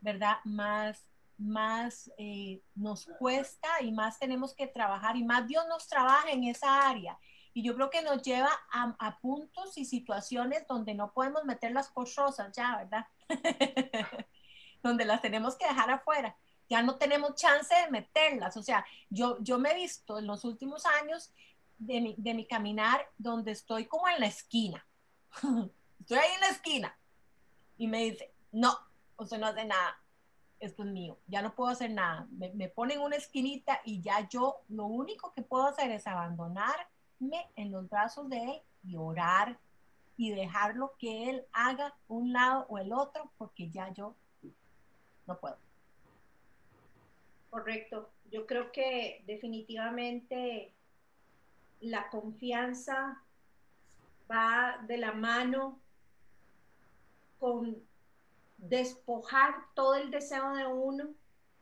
¿verdad? 0.00 0.36
Más, 0.44 1.04
más 1.36 2.10
eh, 2.16 2.62
nos 2.76 3.06
cuesta 3.18 3.68
y 3.80 3.90
más 3.90 4.20
tenemos 4.20 4.54
que 4.54 4.68
trabajar 4.68 5.16
y 5.16 5.24
más 5.24 5.48
Dios 5.48 5.64
nos 5.68 5.88
trabaja 5.88 6.30
en 6.30 6.44
esa 6.44 6.88
área. 6.88 7.18
Y 7.52 7.62
yo 7.62 7.74
creo 7.74 7.90
que 7.90 8.02
nos 8.02 8.22
lleva 8.22 8.50
a, 8.70 9.18
puntos 9.20 9.78
y 9.78 9.86
situaciones 9.86 10.66
donde 10.68 10.94
no 10.94 11.12
podemos 11.12 11.44
meter 11.44 11.72
las 11.72 11.88
cosas 11.88 12.52
ya, 12.54 12.76
¿verdad? 12.76 13.06
donde 14.82 15.04
las 15.04 15.22
tenemos 15.22 15.56
que 15.56 15.66
dejar 15.66 15.90
afuera. 15.90 16.36
Ya 16.68 16.82
no 16.82 16.96
tenemos 16.96 17.34
chance 17.34 17.74
de 17.74 17.90
meterlas. 17.90 18.56
O 18.56 18.62
sea, 18.62 18.84
yo, 19.10 19.38
yo 19.40 19.58
me 19.58 19.70
he 19.70 19.74
visto 19.74 20.18
en 20.18 20.26
los 20.26 20.44
últimos 20.44 20.84
años 20.86 21.32
de 21.78 22.00
mi, 22.00 22.14
de 22.18 22.34
mi 22.34 22.46
caminar 22.46 23.00
donde 23.18 23.52
estoy 23.52 23.86
como 23.86 24.08
en 24.08 24.20
la 24.20 24.26
esquina. 24.26 24.86
estoy 26.00 26.18
ahí 26.18 26.34
en 26.34 26.40
la 26.40 26.48
esquina 26.48 26.98
y 27.76 27.86
me 27.86 28.04
dice, 28.04 28.32
no, 28.52 28.76
usted 29.16 29.38
no 29.38 29.46
hace 29.46 29.64
nada, 29.64 29.98
esto 30.60 30.82
es 30.82 30.88
mío, 30.88 31.18
ya 31.26 31.42
no 31.42 31.54
puedo 31.54 31.70
hacer 31.70 31.90
nada. 31.90 32.26
Me, 32.30 32.52
me 32.54 32.68
ponen 32.68 33.00
una 33.00 33.16
esquinita 33.16 33.80
y 33.84 34.00
ya 34.00 34.28
yo 34.28 34.62
lo 34.68 34.86
único 34.86 35.32
que 35.32 35.42
puedo 35.42 35.66
hacer 35.66 35.90
es 35.90 36.06
abandonarme 36.06 37.50
en 37.56 37.70
los 37.70 37.88
brazos 37.88 38.28
de 38.28 38.42
él 38.42 38.62
y 38.84 38.96
orar 38.96 39.58
y 40.16 40.32
dejarlo 40.32 40.94
que 40.98 41.30
él 41.30 41.46
haga 41.52 41.94
un 42.08 42.32
lado 42.32 42.66
o 42.68 42.78
el 42.78 42.92
otro 42.92 43.30
porque 43.36 43.70
ya 43.70 43.92
yo 43.92 44.14
no 45.26 45.38
puedo. 45.38 45.58
Correcto. 47.50 48.10
Yo 48.30 48.46
creo 48.46 48.72
que 48.72 49.22
definitivamente 49.26 50.72
la 51.80 52.08
confianza 52.08 53.22
va 54.30 54.78
de 54.86 54.98
la 54.98 55.12
mano 55.12 55.78
con 57.38 57.76
despojar 58.58 59.54
todo 59.74 59.94
el 59.94 60.10
deseo 60.10 60.54
de 60.54 60.66
uno 60.66 61.08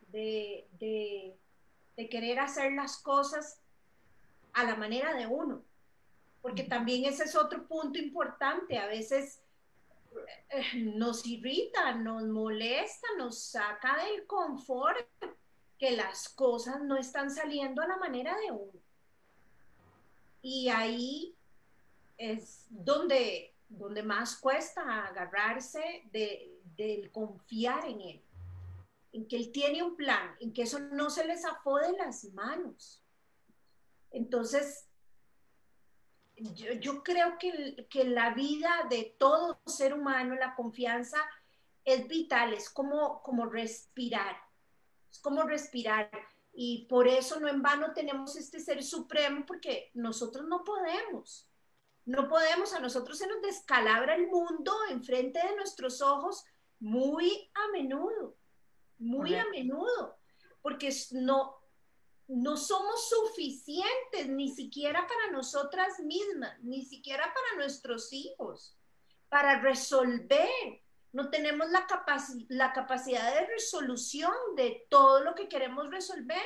de, 0.08 0.66
de, 0.78 1.36
querer 2.08 2.38
hacer 2.38 2.72
las 2.72 2.98
cosas 2.98 3.60
a 4.52 4.64
la 4.64 4.76
manera 4.76 5.14
de 5.14 5.26
uno. 5.26 5.62
Porque 6.44 6.64
también 6.64 7.06
ese 7.06 7.24
es 7.24 7.34
otro 7.36 7.66
punto 7.66 7.98
importante. 7.98 8.76
A 8.76 8.86
veces 8.86 9.40
eh, 10.50 10.92
nos 10.94 11.24
irrita, 11.24 11.94
nos 11.94 12.22
molesta, 12.24 13.08
nos 13.16 13.38
saca 13.44 14.04
del 14.04 14.26
confort 14.26 15.08
que 15.78 15.92
las 15.92 16.28
cosas 16.28 16.82
no 16.82 16.98
están 16.98 17.30
saliendo 17.30 17.80
a 17.80 17.86
la 17.86 17.96
manera 17.96 18.36
de 18.36 18.52
uno. 18.52 18.78
Y 20.42 20.68
ahí 20.68 21.34
es 22.18 22.66
donde, 22.68 23.54
donde 23.70 24.02
más 24.02 24.36
cuesta 24.36 25.06
agarrarse 25.06 26.02
de, 26.12 26.60
del 26.76 27.10
confiar 27.10 27.86
en 27.86 28.02
Él, 28.02 28.22
en 29.12 29.26
que 29.26 29.36
Él 29.36 29.50
tiene 29.50 29.82
un 29.82 29.96
plan, 29.96 30.36
en 30.40 30.52
que 30.52 30.64
eso 30.64 30.78
no 30.78 31.08
se 31.08 31.24
les 31.24 31.40
zafó 31.40 31.78
de 31.78 31.92
las 31.92 32.22
manos. 32.34 33.02
Entonces, 34.10 34.90
yo, 36.36 37.02
creo 37.02 37.38
que, 37.38 37.86
que, 37.88 38.04
la 38.04 38.34
vida 38.34 38.70
de 38.90 39.14
todo 39.18 39.60
ser 39.66 39.94
humano, 39.94 40.34
la 40.34 40.54
confianza 40.54 41.18
es 41.84 42.08
vital, 42.08 42.52
es 42.54 42.70
como, 42.70 43.22
como 43.22 43.46
respirar, 43.46 44.36
es 45.10 45.18
como 45.20 45.42
respirar. 45.42 46.10
Y 46.52 46.86
por 46.86 47.08
eso 47.08 47.40
no 47.40 47.48
en 47.48 47.62
vano 47.62 47.92
tenemos 47.92 48.36
este 48.36 48.60
ser 48.60 48.82
supremo, 48.82 49.44
porque 49.46 49.90
nosotros 49.94 50.46
no 50.46 50.64
podemos. 50.64 51.48
No 52.04 52.28
podemos, 52.28 52.74
a 52.74 52.80
nosotros 52.80 53.18
se 53.18 53.26
nos 53.26 53.40
descalabra 53.40 54.14
el 54.14 54.26
mundo 54.26 54.72
enfrente 54.90 55.40
de 55.40 55.56
nuestros 55.56 56.02
ojos 56.02 56.44
muy 56.78 57.50
a 57.54 57.72
menudo, 57.72 58.36
muy 58.98 59.34
a 59.34 59.46
menudo, 59.48 60.18
porque 60.60 60.94
no, 61.12 61.63
no 62.28 62.56
somos 62.56 63.08
suficientes 63.08 64.28
ni 64.28 64.48
siquiera 64.48 65.06
para 65.06 65.32
nosotras 65.32 66.00
mismas, 66.00 66.58
ni 66.62 66.84
siquiera 66.84 67.24
para 67.24 67.58
nuestros 67.58 68.12
hijos, 68.12 68.76
para 69.28 69.60
resolver. 69.60 70.82
No 71.12 71.30
tenemos 71.30 71.68
la, 71.70 71.86
la 72.48 72.72
capacidad 72.72 73.34
de 73.34 73.46
resolución 73.46 74.32
de 74.56 74.86
todo 74.88 75.22
lo 75.22 75.34
que 75.34 75.48
queremos 75.48 75.90
resolver. 75.90 76.44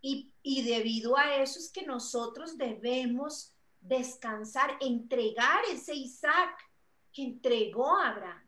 Y, 0.00 0.32
y 0.42 0.62
debido 0.62 1.16
a 1.16 1.36
eso 1.36 1.58
es 1.58 1.72
que 1.72 1.86
nosotros 1.86 2.58
debemos 2.58 3.54
descansar, 3.80 4.76
entregar 4.80 5.64
ese 5.70 5.94
Isaac 5.94 6.58
que 7.12 7.22
entregó 7.22 7.96
a 7.96 8.08
Abraham 8.08 8.44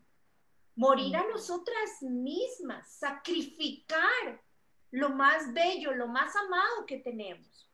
morir 0.77 1.17
a 1.17 1.27
nosotras 1.27 2.03
mismas, 2.03 2.93
sacrificar 2.93 4.45
lo 4.91 5.11
más 5.11 5.53
bello, 5.53 5.93
lo 5.93 6.09
más 6.09 6.35
amado 6.37 6.87
que 6.87 6.99
tenemos. 6.99 7.71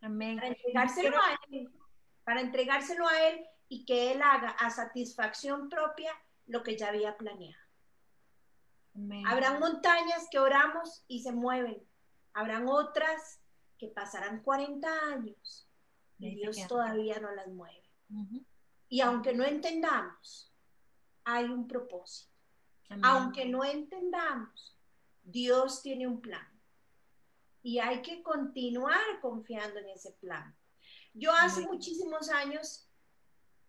Amén. 0.00 0.36
Para 0.36 0.48
entregárselo 0.48 1.16
a 1.16 1.38
Él, 1.50 1.70
para 2.24 2.40
entregárselo 2.40 3.08
a 3.08 3.28
Él 3.28 3.46
y 3.68 3.84
que 3.84 4.12
Él 4.12 4.22
haga 4.22 4.50
a 4.50 4.70
satisfacción 4.70 5.68
propia 5.68 6.12
lo 6.46 6.62
que 6.62 6.76
ya 6.76 6.88
había 6.88 7.16
planeado. 7.16 7.64
Amén. 8.94 9.26
Habrán 9.26 9.60
montañas 9.60 10.26
que 10.30 10.38
oramos 10.38 11.04
y 11.06 11.22
se 11.22 11.32
mueven. 11.32 11.82
Habrán 12.32 12.68
otras 12.68 13.40
que 13.78 13.88
pasarán 13.88 14.42
40 14.42 14.88
años 15.12 15.68
y 16.18 16.34
Dios 16.34 16.56
todavía 16.68 17.18
no 17.18 17.30
las 17.32 17.48
mueve. 17.48 17.82
Y 18.88 19.00
aunque 19.00 19.32
no 19.32 19.44
entendamos, 19.44 20.52
hay 21.24 21.44
un 21.44 21.66
propósito. 21.66 22.30
Aunque 23.02 23.46
no 23.46 23.64
entendamos, 23.64 24.76
Dios 25.30 25.82
tiene 25.82 26.06
un 26.06 26.20
plan. 26.20 26.46
Y 27.62 27.78
hay 27.78 28.02
que 28.02 28.22
continuar 28.22 29.20
confiando 29.20 29.78
en 29.78 29.88
ese 29.90 30.12
plan. 30.12 30.56
Yo 31.12 31.32
hace 31.32 31.62
muchísimos 31.62 32.30
años 32.30 32.88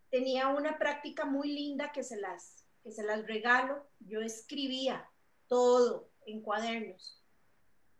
tenía 0.09 0.47
una 0.47 0.77
práctica 0.77 1.25
muy 1.25 1.51
linda 1.51 1.91
que 1.91 2.03
se 2.03 2.17
las, 2.17 2.65
que 2.83 2.91
se 2.91 3.03
las 3.03 3.25
regalo. 3.25 3.85
Yo 3.99 4.21
escribía 4.21 5.09
todo 5.47 6.09
en 6.25 6.41
cuadernos. 6.41 7.21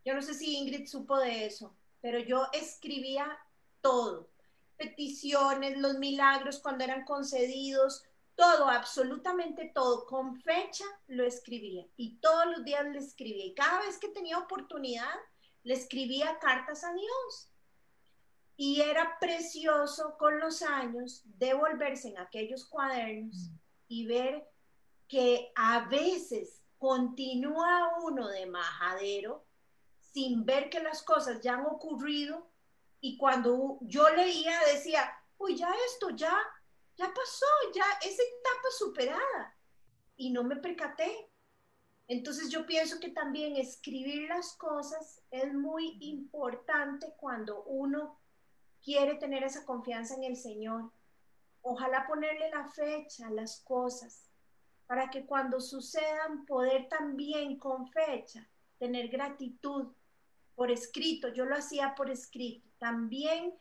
Yo 0.06 0.14
no 0.14 0.22
sé 0.22 0.34
si 0.34 0.58
Ingrid 0.58 0.88
supo 0.88 1.18
de 1.18 1.46
eso, 1.46 1.76
pero 2.02 2.20
yo 2.20 2.48
escribía 2.54 3.38
todo. 3.82 4.30
Peticiones, 4.78 5.78
los 5.78 6.00
milagros 6.00 6.60
cuando 6.60 6.84
eran 6.84 7.06
concedidos, 7.06 8.04
todo, 8.42 8.70
absolutamente 8.70 9.72
todo, 9.72 10.08
con 10.08 10.42
fecha 10.42 10.84
lo 11.06 11.24
escribía 11.24 11.86
y 11.96 12.18
todos 12.18 12.48
los 12.48 12.66
días 12.66 12.84
le 12.88 12.98
escribía. 12.98 13.46
Y 13.46 13.54
cada 13.54 13.82
vez 13.82 14.00
que 14.00 14.08
tenía 14.08 14.40
oportunidad 14.40 15.14
le 15.62 15.76
escribía 15.76 16.40
cartas 16.40 16.84
a 16.84 16.92
Dios. 16.92 17.52
Y 18.58 18.82
era 18.82 19.20
precioso 19.20 20.18
con 20.18 20.40
los 20.40 20.64
años 20.64 21.22
devolverse 21.24 22.08
en 22.08 22.18
aquellos 22.18 22.66
cuadernos 22.66 23.52
y 23.88 24.08
ver 24.08 24.50
que 25.08 25.52
a 25.56 25.88
veces 25.88 26.64
continúa 26.80 27.92
uno 28.02 28.28
de 28.28 28.48
majadero 28.48 29.46
sin 30.00 30.46
ver 30.46 30.72
que 30.72 30.80
las 30.80 31.04
cosas 31.04 31.42
ya 31.42 31.54
han 31.54 31.68
ocurrido. 31.68 32.50
Y 33.02 33.18
cuando 33.18 33.78
yo 33.82 34.10
leía 34.10 34.60
decía, 34.74 35.16
uy, 35.38 35.56
ya 35.56 35.72
esto 35.86 36.10
ya 36.10 36.36
ya 37.02 37.12
pasó, 37.14 37.46
ya 37.74 37.84
esa 38.04 38.22
etapa 38.22 38.70
superada 38.78 39.58
y 40.16 40.30
no 40.30 40.44
me 40.44 40.58
percaté. 40.58 41.30
Entonces 42.08 42.50
yo 42.50 42.66
pienso 42.68 43.00
que 43.00 43.10
también 43.10 43.56
escribir 43.56 44.30
las 44.30 44.54
cosas 44.56 45.24
es 45.32 45.52
muy 45.52 45.98
importante 46.02 47.14
cuando 47.18 47.64
uno 47.64 48.20
quiere 48.84 49.16
tener 49.16 49.44
esa 49.44 49.66
confianza 49.66 50.14
en 50.16 50.26
el 50.26 50.36
Señor. 50.36 50.92
Ojalá 51.64 52.06
ponerle 52.06 52.52
la 52.52 52.70
fecha 52.70 53.28
a 53.28 53.32
las 53.32 53.62
cosas 53.62 54.30
para 54.86 55.10
que 55.10 55.26
cuando 55.26 55.60
sucedan 55.60 56.46
poder 56.46 56.88
también 56.88 57.58
con 57.58 57.88
fecha 57.88 58.48
tener 58.78 59.08
gratitud 59.08 59.88
por 60.54 60.70
escrito. 60.70 61.30
Yo 61.30 61.46
lo 61.46 61.56
hacía 61.56 61.96
por 61.96 62.12
escrito. 62.12 62.68
También 62.78 63.56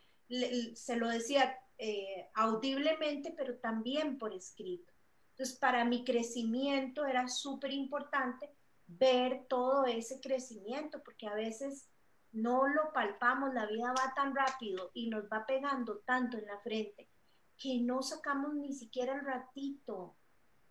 se 0.74 0.96
lo 0.96 1.08
decía, 1.08 1.58
eh, 1.82 2.28
audiblemente, 2.34 3.32
pero 3.34 3.56
también 3.56 4.18
por 4.18 4.34
escrito. 4.34 4.92
Entonces, 5.30 5.56
para 5.56 5.82
mi 5.86 6.04
crecimiento 6.04 7.06
era 7.06 7.26
súper 7.26 7.72
importante 7.72 8.50
ver 8.86 9.46
todo 9.48 9.86
ese 9.86 10.20
crecimiento, 10.20 11.02
porque 11.02 11.26
a 11.26 11.34
veces 11.34 11.88
no 12.32 12.68
lo 12.68 12.92
palpamos, 12.92 13.54
la 13.54 13.64
vida 13.64 13.94
va 13.98 14.12
tan 14.14 14.34
rápido 14.36 14.90
y 14.92 15.08
nos 15.08 15.24
va 15.24 15.46
pegando 15.46 16.00
tanto 16.00 16.36
en 16.36 16.46
la 16.46 16.58
frente 16.58 17.08
que 17.56 17.80
no 17.80 18.02
sacamos 18.02 18.54
ni 18.56 18.74
siquiera 18.74 19.14
el 19.14 19.24
ratito 19.24 20.14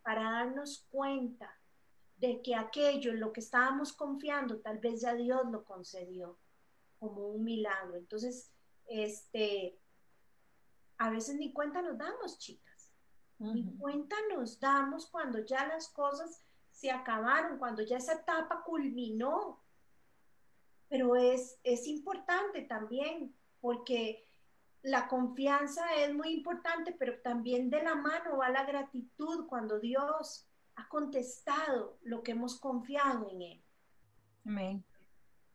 para 0.03 0.29
darnos 0.29 0.85
cuenta 0.91 1.57
de 2.17 2.43
que 2.43 2.53
aquello 2.53 3.13
en 3.13 3.19
lo 3.19 3.33
que 3.33 3.39
estábamos 3.39 3.93
confiando, 3.93 4.59
tal 4.59 4.77
vez 4.77 5.01
ya 5.01 5.15
Dios 5.15 5.41
lo 5.49 5.63
concedió 5.63 6.37
como 6.99 7.29
un 7.29 7.43
milagro. 7.43 7.95
Entonces, 7.95 8.51
este, 8.85 9.79
a 10.99 11.09
veces 11.09 11.37
ni 11.37 11.53
cuenta 11.53 11.81
nos 11.81 11.97
damos, 11.97 12.37
chicas. 12.37 12.91
Ni 13.39 13.73
cuenta 13.77 14.17
nos 14.35 14.59
damos 14.59 15.07
cuando 15.07 15.39
ya 15.39 15.65
las 15.65 15.87
cosas 15.87 16.43
se 16.71 16.91
acabaron, 16.91 17.57
cuando 17.57 17.81
ya 17.81 17.97
esa 17.97 18.13
etapa 18.13 18.63
culminó. 18.65 19.63
Pero 20.89 21.15
es, 21.15 21.57
es 21.63 21.87
importante 21.87 22.63
también, 22.63 23.33
porque 23.61 24.27
la 24.81 25.07
confianza 25.07 25.95
es 25.95 26.13
muy 26.13 26.33
importante, 26.33 26.91
pero 26.91 27.21
también 27.21 27.69
de 27.69 27.81
la 27.81 27.95
mano 27.95 28.37
va 28.37 28.49
la 28.49 28.65
gratitud 28.65 29.47
cuando 29.47 29.79
Dios 29.79 30.49
ha 30.75 30.89
contestado 30.89 31.97
lo 32.01 32.23
que 32.23 32.31
hemos 32.31 32.59
confiado 32.59 33.29
en 33.29 33.41
Él. 33.41 33.63
Amén. 34.45 34.83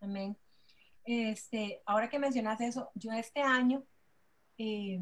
Amén. 0.01 0.37
este, 1.05 1.83
ahora 1.85 2.09
que 2.09 2.19
mencionas 2.19 2.61
eso, 2.63 2.91
yo 2.95 3.13
este 3.13 3.41
año 3.43 3.85
eh, 4.57 5.01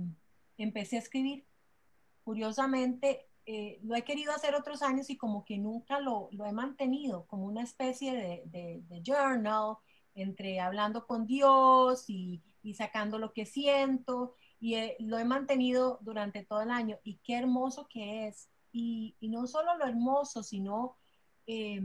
empecé 0.59 0.97
a 0.97 1.01
escribir. 1.01 1.47
Curiosamente, 2.25 3.29
eh, 3.47 3.81
lo 3.83 3.95
he 3.97 4.05
querido 4.05 4.33
hacer 4.33 4.55
otros 4.55 4.83
años 4.83 5.11
y 5.11 5.17
como 5.17 5.45
que 5.45 5.59
nunca 5.59 6.01
lo, 6.01 6.29
lo 6.33 6.47
he 6.47 6.53
mantenido, 6.53 7.27
como 7.27 7.47
una 7.47 7.63
especie 7.63 8.15
de, 8.15 8.83
de, 8.89 9.03
journal, 9.05 9.77
entre 10.15 10.61
hablando 10.61 11.07
con 11.07 11.27
Dios 11.27 12.09
y, 12.09 12.43
y 12.63 12.75
sacando 12.75 13.19
lo 13.19 13.33
que 13.33 13.47
siento, 13.47 14.35
y 14.61 14.77
lo 15.01 15.19
he 15.19 15.25
mantenido 15.25 15.99
durante 16.03 16.45
todo 16.45 16.63
el 16.63 16.71
año. 16.71 16.99
Y 17.03 17.17
qué 17.25 17.37
hermoso 17.37 17.89
que 17.89 18.29
es. 18.29 18.49
Y, 18.71 19.17
y 19.21 19.29
no 19.29 19.47
solo 19.47 19.77
lo 19.77 19.87
hermoso, 19.87 20.43
sino... 20.43 20.97
Eh, 21.47 21.83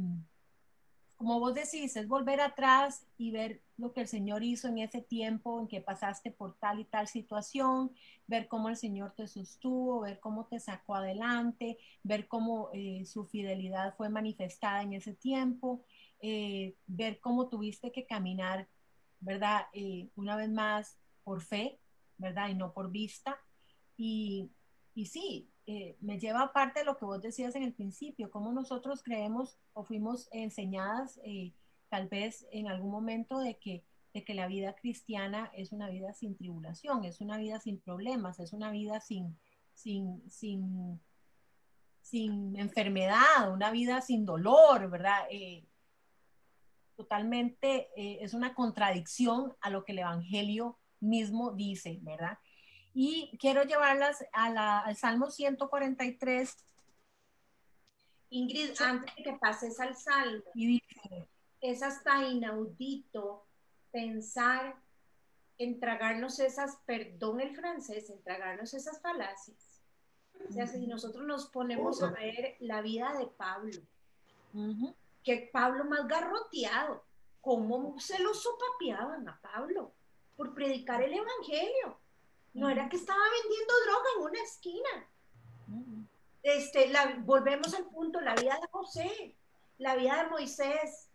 como 1.18 1.40
vos 1.40 1.56
decís, 1.56 1.96
es 1.98 2.08
volver 2.08 2.40
atrás 2.40 3.06
y 3.18 3.32
ver 3.32 3.62
lo 3.78 3.94
que 3.94 4.02
el 4.02 4.08
Señor 4.08 4.44
hizo 4.44 4.68
en 4.68 4.80
ese 4.80 5.02
tiempo 5.02 5.62
en 5.62 5.68
que 5.68 5.82
pasaste 5.82 6.32
por 6.32 6.56
tal 6.56 6.80
y 6.80 6.86
tal 6.86 7.08
situación, 7.08 7.92
ver 8.26 8.48
cómo 8.48 8.70
el 8.70 8.76
Señor 8.76 9.14
te 9.16 9.28
sostuvo, 9.28 10.02
ver 10.02 10.20
cómo 10.20 10.46
te 10.46 10.60
sacó 10.60 10.96
adelante, 10.96 11.78
ver 12.04 12.28
cómo 12.28 12.70
eh, 12.74 13.06
su 13.06 13.26
fidelidad 13.26 13.96
fue 13.96 14.10
manifestada 14.10 14.82
en 14.82 14.94
ese 14.94 15.14
tiempo, 15.14 15.86
eh, 16.22 16.76
ver 16.88 17.20
cómo 17.20 17.50
tuviste 17.50 17.92
que 17.92 18.08
caminar, 18.08 18.68
¿verdad? 19.20 19.68
Eh, 19.74 20.10
una 20.16 20.36
vez 20.36 20.50
más 20.50 20.98
por 21.24 21.42
fe, 21.42 21.80
¿verdad? 22.18 22.50
Y 22.50 22.56
no 22.56 22.74
por 22.74 22.90
vista. 22.90 23.40
Y, 23.96 24.50
y 24.96 25.06
sí, 25.06 25.50
me 26.00 26.18
lleva 26.18 26.44
aparte 26.44 26.80
de 26.80 26.86
lo 26.86 26.98
que 26.98 27.06
vos 27.06 27.22
decías 27.22 27.54
en 27.56 27.64
el 27.64 27.74
principio, 27.74 28.32
cómo 28.32 28.54
nosotros 28.54 29.04
creemos 29.04 29.60
o 29.74 29.84
fuimos 29.84 30.30
enseñadas 30.32 31.20
tal 31.90 32.08
vez 32.08 32.48
en 32.52 32.68
algún 32.68 32.92
momento 32.92 33.40
de 33.40 33.58
que, 33.58 33.84
de 34.14 34.24
que 34.24 34.34
la 34.34 34.48
vida 34.48 34.76
cristiana 34.76 35.52
es 35.54 35.72
una 35.72 35.90
vida 35.90 36.14
sin 36.14 36.36
tribulación, 36.36 37.06
es 37.06 37.22
una 37.22 37.38
vida 37.38 37.60
sin 37.60 37.80
problemas, 37.80 38.40
es 38.40 38.54
una 38.54 38.72
vida 38.72 39.00
sin, 39.00 39.38
sin, 39.74 40.24
sin, 40.30 41.00
sin 42.02 42.58
enfermedad, 42.58 43.52
una 43.52 43.72
vida 43.72 44.02
sin 44.02 44.26
dolor, 44.26 44.90
¿verdad? 44.90 45.28
Eh, 45.30 45.66
totalmente 46.96 47.90
es 47.96 48.34
una 48.34 48.56
contradicción 48.56 49.54
a 49.62 49.70
lo 49.70 49.86
que 49.86 49.92
el 49.92 50.00
Evangelio 50.00 50.80
mismo 51.00 51.52
dice, 51.52 52.00
¿verdad? 52.02 52.40
Y 53.00 53.38
quiero 53.38 53.64
llevarlas 53.64 54.26
al 54.34 54.96
Salmo 54.96 55.30
143. 55.30 56.66
Ingrid, 58.32 58.72
antes 58.82 59.16
de 59.16 59.24
que 59.24 59.34
pases 59.34 59.80
al 59.80 59.96
Salmo, 59.96 60.44
y 60.56 60.82
es 61.62 61.84
hasta 61.84 62.24
inaudito 62.24 63.46
pensar 63.92 64.76
en 65.58 65.80
tragarnos 65.80 66.40
esas, 66.40 66.78
perdón 66.86 67.42
el 67.42 67.56
francés, 67.56 68.10
en 68.10 68.22
tragarnos 68.22 68.74
esas 68.74 69.02
falacias. 69.02 69.82
O 70.48 70.52
sea, 70.52 70.68
si 70.68 70.86
nosotros 70.86 71.26
nos 71.26 71.48
ponemos 71.48 72.04
a 72.04 72.12
ver 72.12 72.56
la 72.60 72.82
vida 72.82 73.14
de 73.18 73.26
Pablo, 73.26 73.82
que 75.24 75.50
Pablo 75.52 75.86
más 75.86 76.08
garroteado, 76.08 77.04
cómo 77.42 78.00
se 78.00 78.20
lo 78.20 78.34
sopapeaban 78.34 79.28
a 79.28 79.40
Pablo 79.42 79.94
por 80.36 80.54
predicar 80.54 81.02
el 81.02 81.14
Evangelio. 81.14 82.00
No 82.54 82.70
era 82.70 82.88
que 82.90 82.98
estaba 82.98 83.20
vendiendo 83.42 83.74
droga 83.86 84.10
en 84.16 84.24
una 84.24 84.44
esquina. 84.44 85.08
Este, 86.44 86.88
la, 86.90 87.18
volvemos 87.20 87.74
al 87.74 87.86
punto, 87.86 88.22
la 88.22 88.36
vida 88.36 88.58
de 88.62 88.68
José, 88.70 89.36
la 89.80 89.96
vida 89.96 90.24
de 90.24 90.30
Moisés, 90.30 91.07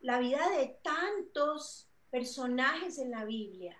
la 0.00 0.18
vida 0.18 0.48
de 0.50 0.78
tantos 0.82 1.88
personajes 2.10 2.98
en 2.98 3.10
la 3.10 3.24
Biblia. 3.24 3.76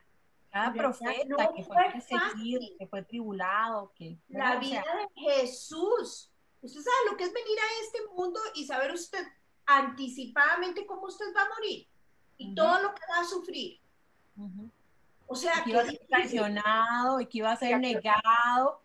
Cada 0.51 0.73
profeta 0.73 1.51
que 1.55 1.65
fue 1.65 1.77
perseguido, 1.93 2.61
que 2.79 2.87
fue 2.87 3.03
tribulado, 3.03 3.93
que... 3.95 4.19
La 4.29 4.57
vida 4.57 4.83
de 4.83 5.23
Jesús. 5.23 6.31
Usted 6.63 6.81
sabe 6.81 7.11
lo 7.11 7.17
que 7.17 7.25
es 7.25 7.33
venir 7.33 7.59
a 7.59 7.85
este 7.85 7.99
mundo 8.15 8.41
y 8.55 8.67
saber 8.67 8.93
usted 8.93 9.25
anticipadamente 9.67 10.87
cómo 10.87 11.07
usted 11.07 11.27
va 11.37 11.43
a 11.43 11.49
morir 11.51 11.87
y 12.39 12.55
todo 12.55 12.83
lo 12.83 12.95
que 12.95 13.03
va 13.11 13.21
a 13.21 13.25
sufrir. 13.25 13.81
O 15.27 15.37
sea, 15.37 15.63
que 15.63 15.71
iba 15.71 15.83
a 15.83 15.87
ser 15.87 16.01
traicionado 16.09 17.21
y 17.21 17.27
que 17.27 17.39
iba 17.39 17.53
a 17.53 17.57
ser 17.57 17.79
negado. 17.79 18.83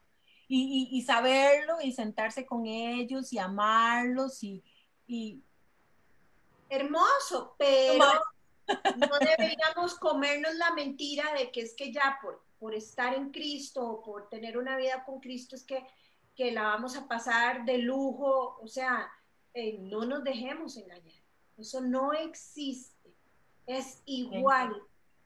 Y, 0.56 1.02
saberlo 1.02 1.82
y 1.82 1.94
sentarse 1.94 2.46
con 2.46 2.68
ellos 2.68 3.34
y 3.34 3.40
amarlos 3.40 4.44
y, 4.44 4.62
hermoso, 6.74 7.56
pero 7.58 8.06
no 8.68 9.20
deberíamos 9.20 9.96
comernos 10.00 10.54
la 10.56 10.72
mentira 10.74 11.34
de 11.34 11.52
que 11.52 11.62
es 11.62 11.74
que 11.76 11.92
ya 11.92 12.18
por, 12.22 12.44
por 12.60 12.74
estar 12.74 13.14
en 13.14 13.32
Cristo 13.32 13.86
o 13.86 14.02
por 14.02 14.30
tener 14.30 14.58
una 14.58 14.78
vida 14.78 15.04
con 15.06 15.20
Cristo 15.20 15.56
es 15.56 15.64
que, 15.64 15.86
que 16.36 16.52
la 16.52 16.64
vamos 16.64 16.96
a 16.96 17.08
pasar 17.08 17.66
de 17.66 17.78
lujo, 17.80 18.58
o 18.62 18.68
sea, 18.68 19.12
eh, 19.54 19.78
no 19.80 20.06
nos 20.06 20.24
dejemos 20.24 20.78
engañar, 20.78 21.22
eso 21.58 21.82
no 21.82 22.14
existe, 22.14 23.14
es 23.68 24.02
igual 24.06 24.74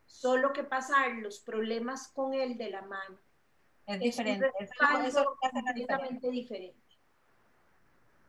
solo 0.05 0.53
que 0.53 0.63
pasar 0.63 1.11
los 1.15 1.39
problemas 1.39 2.07
con 2.07 2.33
él 2.33 2.57
de 2.57 2.69
la 2.69 2.81
mano. 2.81 3.19
Es 3.85 3.99
diferente. 3.99 4.51
Es, 4.59 4.69
hace 4.79 6.31
diferente. 6.31 6.86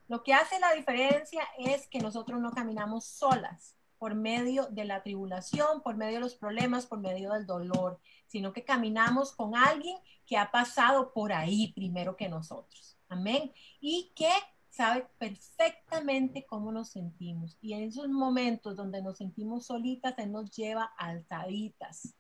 Lo 0.09 0.23
que 0.23 0.35
hace 0.35 0.59
la 0.59 0.73
diferencia 0.73 1.43
es 1.59 1.87
que 1.87 2.01
nosotros 2.01 2.41
no 2.41 2.51
caminamos 2.51 3.05
solas 3.05 3.77
por 3.99 4.15
medio 4.15 4.67
de 4.67 4.85
la 4.85 5.03
tribulación, 5.03 5.83
por 5.83 5.97
medio 5.97 6.15
de 6.15 6.21
los 6.21 6.35
problemas, 6.35 6.87
por 6.87 7.01
medio 7.01 7.33
del 7.33 7.47
dolor, 7.47 8.01
sino 8.27 8.53
que 8.53 8.65
caminamos 8.65 9.33
con 9.33 9.57
alguien 9.57 9.99
que 10.25 10.37
ha 10.37 10.51
pasado 10.51 11.13
por 11.13 11.33
ahí 11.33 11.73
primero 11.73 12.17
que 12.17 12.29
nosotros. 12.29 12.97
Amén. 13.09 13.53
Y 13.81 14.13
que 14.15 14.31
sabe 14.71 15.07
perfectamente 15.19 16.47
cómo 16.47 16.71
nos 16.71 16.91
sentimos. 16.91 17.59
Y 17.61 17.73
en 17.73 17.83
esos 17.83 18.09
momentos 18.09 18.77
donde 18.77 19.03
nos 19.03 19.19
sentimos 19.19 19.67
solitas, 19.67 20.15
Él 20.19 20.31
nos 20.31 20.51
lleva 20.53 20.93
alzaditas. 20.97 22.15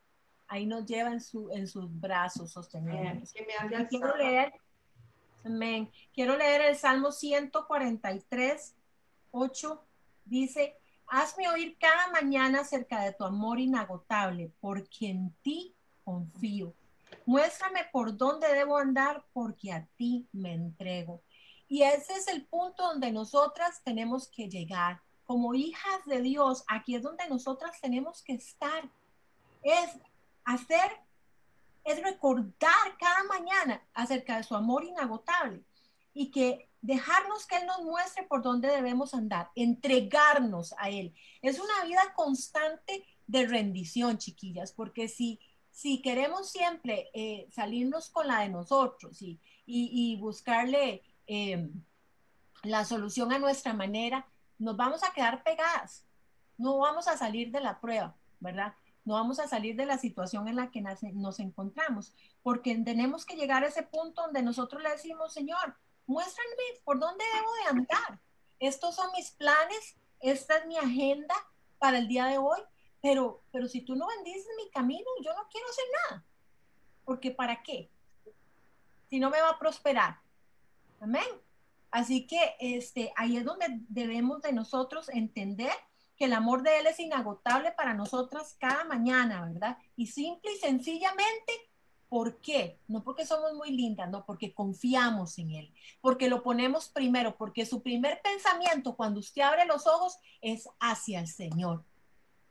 Ahí 0.49 0.67
nos 0.67 0.87
lleva 0.87 1.13
en, 1.13 1.21
su, 1.21 1.51
en 1.53 1.69
sus 1.69 1.89
brazos 2.01 2.51
sostenidos. 2.51 3.33
Quiero 3.91 4.17
leer, 4.17 4.53
amén. 5.49 5.91
Quiero 6.15 6.37
leer 6.37 6.61
el 6.63 6.77
Salmo 6.77 7.11
143, 7.11 8.75
8. 9.31 9.85
Dice, 10.25 10.77
hazme 11.07 11.49
oír 11.49 11.77
cada 11.79 12.11
mañana 12.11 12.61
acerca 12.61 13.03
de 13.03 13.13
tu 13.13 13.25
amor 13.25 13.59
inagotable, 13.59 14.53
porque 14.61 15.09
en 15.09 15.35
ti 15.43 15.75
confío. 16.05 16.75
Muéstrame 17.27 17.87
por 17.93 18.17
dónde 18.17 18.49
debo 18.55 18.77
andar, 18.79 19.25
porque 19.33 19.73
a 19.73 19.87
ti 19.97 20.29
me 20.33 20.53
entrego. 20.53 21.23
Y 21.67 21.83
ese 21.83 22.15
es 22.15 22.29
el 22.29 22.47
punto 22.47 22.83
donde 22.85 23.11
nosotras 23.11 23.83
tenemos 23.83 24.29
que 24.29 24.49
llegar. 24.49 25.01
Como 25.25 25.55
hijas 25.55 26.05
de 26.07 26.23
Dios, 26.23 26.65
aquí 26.69 26.95
es 26.95 27.03
donde 27.03 27.29
nosotras 27.29 27.81
tenemos 27.81 28.23
que 28.23 28.35
estar. 28.35 28.89
Es 29.63 29.91
hacer, 30.45 30.91
es 31.91 32.03
recordar 32.03 32.97
cada 32.99 33.25
mañana 33.25 33.83
acerca 33.95 34.37
de 34.37 34.45
su 34.45 34.55
amor 34.55 34.85
inagotable 34.85 35.63
y 36.13 36.31
que 36.31 36.69
dejarnos 36.81 37.47
que 37.47 37.57
Él 37.57 37.67
nos 37.67 37.83
muestre 37.83 38.25
por 38.25 38.43
dónde 38.43 38.69
debemos 38.69 39.15
andar, 39.15 39.51
entregarnos 39.55 40.75
a 40.79 40.91
Él. 40.91 41.15
Es 41.43 41.59
una 41.59 41.85
vida 41.85 42.13
constante 42.15 43.05
de 43.27 43.47
rendición, 43.47 44.19
chiquillas, 44.19 44.73
porque 44.73 45.09
si, 45.09 45.41
si 45.71 46.03
queremos 46.03 46.51
siempre 46.51 47.11
eh, 47.15 47.49
salirnos 47.51 48.11
con 48.11 48.27
la 48.27 48.41
de 48.41 48.49
nosotros 48.49 49.21
y, 49.23 49.41
y, 49.67 50.17
buscarle 50.17 51.03
Em, 51.29 51.71
la 52.63 52.87
solución 52.87 53.33
a 53.33 53.39
nuestra 53.39 53.75
manera, 53.75 54.27
nos 54.59 54.77
vamos 54.77 55.05
a 55.05 55.13
quedar 55.13 55.45
pegadas, 55.45 56.07
no 56.57 56.79
vamos 56.79 57.07
a 57.07 57.19
salir 57.19 57.53
de 57.53 57.61
la 57.61 57.79
prueba, 57.81 58.17
¿verdad? 58.41 58.75
No 59.09 59.15
vamos 59.15 59.39
a 59.39 59.49
salir 59.49 59.75
de 59.75 59.87
la 59.87 59.97
situación 59.97 60.49
en 60.49 60.57
la 60.57 60.71
que 60.71 60.83
nos 61.15 61.41
encontramos, 61.41 62.13
porque 62.43 62.77
tenemos 62.77 63.25
que 63.25 63.37
llegar 63.37 63.65
a 63.65 63.69
ese 63.69 63.83
punto 63.83 64.21
donde 64.21 64.43
nosotros 64.43 64.83
le 64.83 64.91
decimos, 64.91 65.33
Señor, 65.33 65.79
muéstrame 66.07 66.51
por 66.85 66.99
dónde 66.99 67.25
debo 67.35 67.55
de 67.55 67.81
andar. 67.81 68.21
Estos 68.59 68.97
son 68.97 69.11
mis 69.13 69.31
planes, 69.31 69.97
esta 70.21 70.59
es 70.59 70.67
mi 70.67 70.77
agenda 70.77 71.35
para 71.79 71.97
el 71.97 72.07
día 72.07 72.27
de 72.27 72.37
hoy, 72.37 72.61
pero, 73.01 73.43
pero 73.51 73.67
si 73.67 73.81
tú 73.81 73.97
no 73.97 74.09
bendices 74.09 74.47
mi 74.59 74.69
camino, 74.69 75.07
yo 75.25 75.33
no 75.33 75.49
quiero 75.51 75.67
hacer 75.71 75.85
nada. 76.11 76.25
Porque 77.07 77.31
¿para 77.31 77.63
qué? 77.63 77.91
Si 79.09 79.19
no 79.19 79.31
me 79.31 79.41
va 79.41 79.49
a 79.53 79.59
prosperar, 79.59 80.21
Amén. 81.01 81.25
Así 81.91 82.27
que 82.27 82.57
este, 82.61 83.11
ahí 83.17 83.39
es 83.39 83.45
donde 83.47 83.67
debemos 83.89 84.43
de 84.43 84.53
nosotros 84.53 85.09
entender 85.09 85.73
que 86.19 86.25
el 86.25 86.33
amor 86.33 86.63
de 86.63 86.81
Él 86.81 86.87
es 86.87 86.99
inagotable 86.99 87.73
para 87.73 87.95
nosotras 87.95 88.57
cada 88.59 88.85
mañana, 88.85 89.47
¿verdad? 89.47 89.79
Y 89.97 90.09
simple 90.09 90.53
y 90.53 90.59
sencillamente, 90.59 91.53
¿por 92.09 92.41
qué? 92.41 92.79
No 92.89 93.05
porque 93.05 93.25
somos 93.25 93.55
muy 93.55 93.71
lindas, 93.71 94.11
no, 94.11 94.27
porque 94.27 94.53
confiamos 94.53 95.39
en 95.39 95.53
Él, 95.53 95.75
porque 96.01 96.29
lo 96.29 96.43
ponemos 96.43 96.89
primero, 96.89 97.37
porque 97.37 97.65
su 97.65 97.83
primer 97.83 98.21
pensamiento 98.21 98.97
cuando 98.97 99.21
usted 99.21 99.43
abre 99.43 99.65
los 99.65 99.87
ojos 99.87 100.19
es 100.41 100.69
hacia 100.81 101.21
el 101.21 101.29
Señor. 101.29 101.85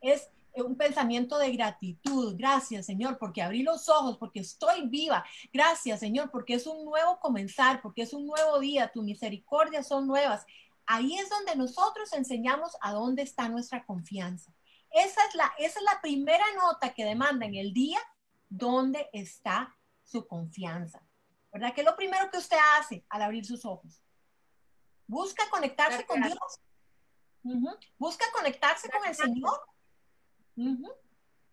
Es 0.00 0.30
un 0.54 0.76
pensamiento 0.76 1.38
de 1.38 1.52
gratitud. 1.52 2.34
Gracias, 2.36 2.86
Señor, 2.86 3.18
porque 3.18 3.42
abrí 3.42 3.62
los 3.62 3.88
ojos, 3.88 4.16
porque 4.16 4.40
estoy 4.40 4.88
viva. 4.88 5.24
Gracias, 5.52 6.00
Señor, 6.00 6.30
porque 6.30 6.54
es 6.54 6.66
un 6.66 6.84
nuevo 6.84 7.18
comenzar, 7.20 7.82
porque 7.82 8.02
es 8.02 8.12
un 8.12 8.26
nuevo 8.26 8.58
día. 8.58 8.90
Tu 8.92 9.02
misericordia 9.02 9.82
son 9.82 10.06
nuevas. 10.06 10.46
Ahí 10.90 11.18
es 11.18 11.28
donde 11.28 11.54
nosotros 11.54 12.14
enseñamos 12.14 12.74
a 12.80 12.92
dónde 12.92 13.20
está 13.20 13.50
nuestra 13.50 13.84
confianza. 13.84 14.54
Esa 14.90 15.20
es 15.26 15.34
la, 15.34 15.52
esa 15.58 15.78
es 15.80 15.84
la 15.84 16.00
primera 16.00 16.46
nota 16.54 16.94
que 16.94 17.04
demanda 17.04 17.44
en 17.44 17.56
el 17.56 17.74
día, 17.74 17.98
dónde 18.48 19.10
está 19.12 19.76
su 20.02 20.26
confianza. 20.26 21.06
¿Verdad? 21.52 21.74
¿Qué 21.74 21.82
es 21.82 21.86
lo 21.86 21.94
primero 21.94 22.30
que 22.30 22.38
usted 22.38 22.56
hace 22.78 23.04
al 23.10 23.20
abrir 23.20 23.44
sus 23.44 23.66
ojos? 23.66 24.02
Busca 25.06 25.44
conectarse 25.50 26.06
con 26.06 26.22
Dios. 26.22 26.38
Busca 27.98 28.24
conectarse 28.32 28.88
con 28.88 29.06
el 29.06 29.14
Señor. 29.14 29.60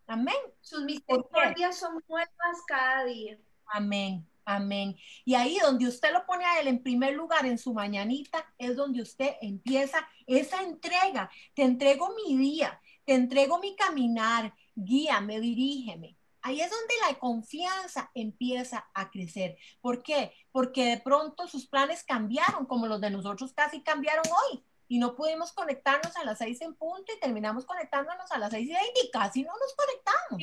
Amén. 0.07 0.35
Sus 0.61 0.81
misericordias 0.85 1.77
son 1.77 2.01
nuevas 2.07 2.63
cada 2.67 3.03
día. 3.03 3.37
Amén. 3.65 4.25
Amén. 4.45 4.95
Y 5.25 5.33
ahí 5.33 5.57
donde 5.59 5.87
usted 5.87 6.13
lo 6.13 6.25
pone 6.25 6.45
a 6.45 6.59
él 6.59 6.67
en 6.67 6.83
primer 6.83 7.13
lugar 7.13 7.45
en 7.45 7.57
su 7.57 7.73
mañanita, 7.73 8.45
es 8.57 8.75
donde 8.75 9.01
usted 9.01 9.33
empieza 9.41 10.07
esa 10.27 10.61
entrega. 10.61 11.29
Te 11.55 11.63
entrego 11.63 12.13
mi 12.15 12.37
día, 12.37 12.79
te 13.05 13.15
entrego 13.15 13.59
mi 13.59 13.75
caminar, 13.75 14.53
guíame, 14.75 15.39
dirígeme. 15.39 16.15
Ahí 16.41 16.61
es 16.61 16.69
donde 16.69 16.93
la 17.09 17.17
confianza 17.17 18.11
empieza 18.13 18.87
a 18.93 19.09
crecer. 19.09 19.57
¿Por 19.81 20.03
qué? 20.03 20.31
Porque 20.51 20.85
de 20.85 20.97
pronto 20.99 21.47
sus 21.47 21.65
planes 21.65 22.03
cambiaron, 22.03 22.67
como 22.67 22.85
los 22.85 23.01
de 23.01 23.09
nosotros 23.09 23.51
casi 23.53 23.81
cambiaron 23.81 24.25
hoy. 24.25 24.63
Y 24.87 24.99
no 24.99 25.15
pudimos 25.15 25.51
conectarnos 25.53 26.15
a 26.15 26.23
las 26.23 26.37
seis 26.37 26.61
en 26.61 26.75
punto 26.75 27.11
y 27.13 27.19
terminamos 27.19 27.65
conectándonos 27.65 28.31
a 28.31 28.37
las 28.37 28.51
seis 28.51 28.69
y 28.69 28.73
veinte 28.73 29.01
y 29.03 29.11
casi 29.11 29.43
no 29.43 29.51
nos 29.51 29.75
conectamos. 29.75 30.41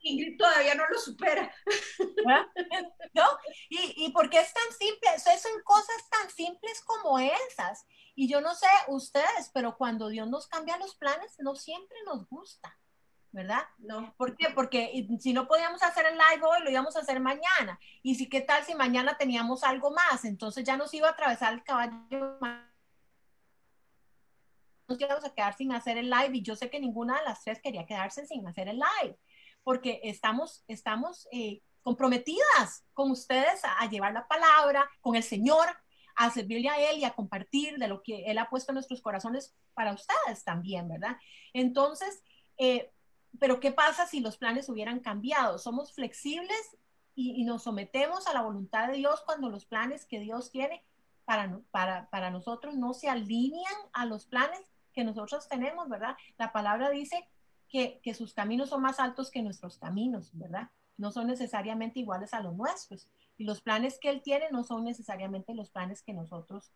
Ingrid, 0.00 0.36
todavía 0.36 0.74
no 0.74 0.88
lo 0.88 0.98
supera. 0.98 1.52
¿No? 3.14 3.24
¿Y, 3.68 4.04
¿Y 4.04 4.12
por 4.12 4.28
qué 4.30 4.40
es 4.40 4.52
tan 4.52 4.72
simple? 4.78 5.10
Eso 5.14 5.30
son 5.48 5.62
cosas 5.62 6.08
tan 6.10 6.30
simples 6.30 6.82
como 6.84 7.18
esas. 7.18 7.86
Y 8.14 8.28
yo 8.28 8.40
no 8.40 8.54
sé 8.54 8.66
ustedes, 8.88 9.50
pero 9.54 9.76
cuando 9.76 10.08
Dios 10.08 10.28
nos 10.28 10.48
cambia 10.48 10.76
los 10.78 10.96
planes, 10.96 11.36
no 11.38 11.54
siempre 11.54 11.98
nos 12.04 12.28
gusta. 12.28 12.76
¿verdad? 13.30 13.62
No. 13.78 14.14
¿Por 14.16 14.36
qué? 14.36 14.48
Porque 14.54 15.06
si 15.20 15.32
no 15.32 15.46
podíamos 15.46 15.82
hacer 15.82 16.06
el 16.06 16.14
live 16.14 16.44
hoy, 16.44 16.62
lo 16.62 16.70
íbamos 16.70 16.96
a 16.96 17.00
hacer 17.00 17.20
mañana. 17.20 17.78
Y 18.02 18.14
si, 18.14 18.28
¿qué 18.28 18.40
tal 18.40 18.64
si 18.64 18.74
mañana 18.74 19.16
teníamos 19.16 19.64
algo 19.64 19.90
más? 19.90 20.24
Entonces 20.24 20.64
ya 20.64 20.76
nos 20.76 20.92
iba 20.94 21.08
a 21.08 21.12
atravesar 21.12 21.52
el 21.52 21.62
caballo. 21.62 22.38
Nos 24.88 24.98
íbamos 24.98 25.24
a 25.24 25.34
quedar 25.34 25.54
sin 25.54 25.70
hacer 25.72 25.98
el 25.98 26.08
live 26.08 26.30
y 26.32 26.42
yo 26.42 26.56
sé 26.56 26.70
que 26.70 26.80
ninguna 26.80 27.18
de 27.18 27.24
las 27.24 27.42
tres 27.44 27.60
quería 27.60 27.84
quedarse 27.84 28.26
sin 28.26 28.46
hacer 28.46 28.68
el 28.68 28.78
live, 28.78 29.18
porque 29.62 30.00
estamos, 30.02 30.64
estamos 30.66 31.28
eh, 31.30 31.60
comprometidas 31.82 32.86
con 32.94 33.10
ustedes 33.10 33.60
a, 33.64 33.86
llevar 33.90 34.14
la 34.14 34.26
palabra, 34.26 34.88
con 35.02 35.14
el 35.14 35.22
Señor, 35.22 35.66
a 36.16 36.30
servirle 36.30 36.70
a 36.70 36.90
Él 36.90 36.98
y 36.98 37.04
a 37.04 37.14
compartir 37.14 37.76
de 37.76 37.86
lo 37.86 38.02
que 38.02 38.24
Él 38.30 38.38
ha 38.38 38.48
puesto 38.48 38.72
en 38.72 38.76
nuestros 38.76 39.02
corazones 39.02 39.54
para 39.74 39.92
ustedes 39.92 40.42
también, 40.42 40.88
¿verdad? 40.88 41.18
Entonces, 41.52 42.22
eh, 42.56 42.90
pero 43.38 43.60
¿qué 43.60 43.72
pasa 43.72 44.06
si 44.06 44.20
los 44.20 44.38
planes 44.38 44.70
hubieran 44.70 45.00
cambiado? 45.00 45.58
Somos 45.58 45.92
flexibles 45.92 46.78
y, 47.14 47.44
nos 47.44 47.64
sometemos 47.64 48.26
a 48.26 48.32
la 48.32 48.42
voluntad 48.42 48.88
de 48.88 48.94
Dios 48.94 49.22
cuando 49.26 49.50
los 49.50 49.66
planes 49.66 50.06
que 50.06 50.20
Dios 50.20 50.50
tiene 50.50 50.82
para, 51.26 51.60
para, 51.70 52.08
para 52.08 52.30
nosotros 52.30 52.74
no 52.74 52.94
se 52.94 53.10
alinean 53.10 53.74
a 53.92 54.06
los 54.06 54.24
planes 54.24 54.60
que 54.98 55.04
nosotros 55.04 55.46
tenemos, 55.46 55.88
¿verdad? 55.88 56.16
La 56.38 56.50
palabra 56.50 56.90
dice 56.90 57.24
que, 57.68 58.00
que 58.02 58.14
sus 58.14 58.34
caminos 58.34 58.70
son 58.70 58.82
más 58.82 58.98
altos 58.98 59.30
que 59.30 59.42
nuestros 59.42 59.78
caminos, 59.78 60.30
¿verdad? 60.32 60.70
No 60.96 61.12
son 61.12 61.28
necesariamente 61.28 62.00
iguales 62.00 62.34
a 62.34 62.40
los 62.40 62.56
nuestros. 62.56 63.06
Y 63.36 63.44
los 63.44 63.60
planes 63.60 64.00
que 64.00 64.10
Él 64.10 64.22
tiene 64.22 64.46
no 64.50 64.64
son 64.64 64.82
necesariamente 64.82 65.54
los 65.54 65.70
planes 65.70 66.02
que 66.02 66.14
nosotros 66.14 66.72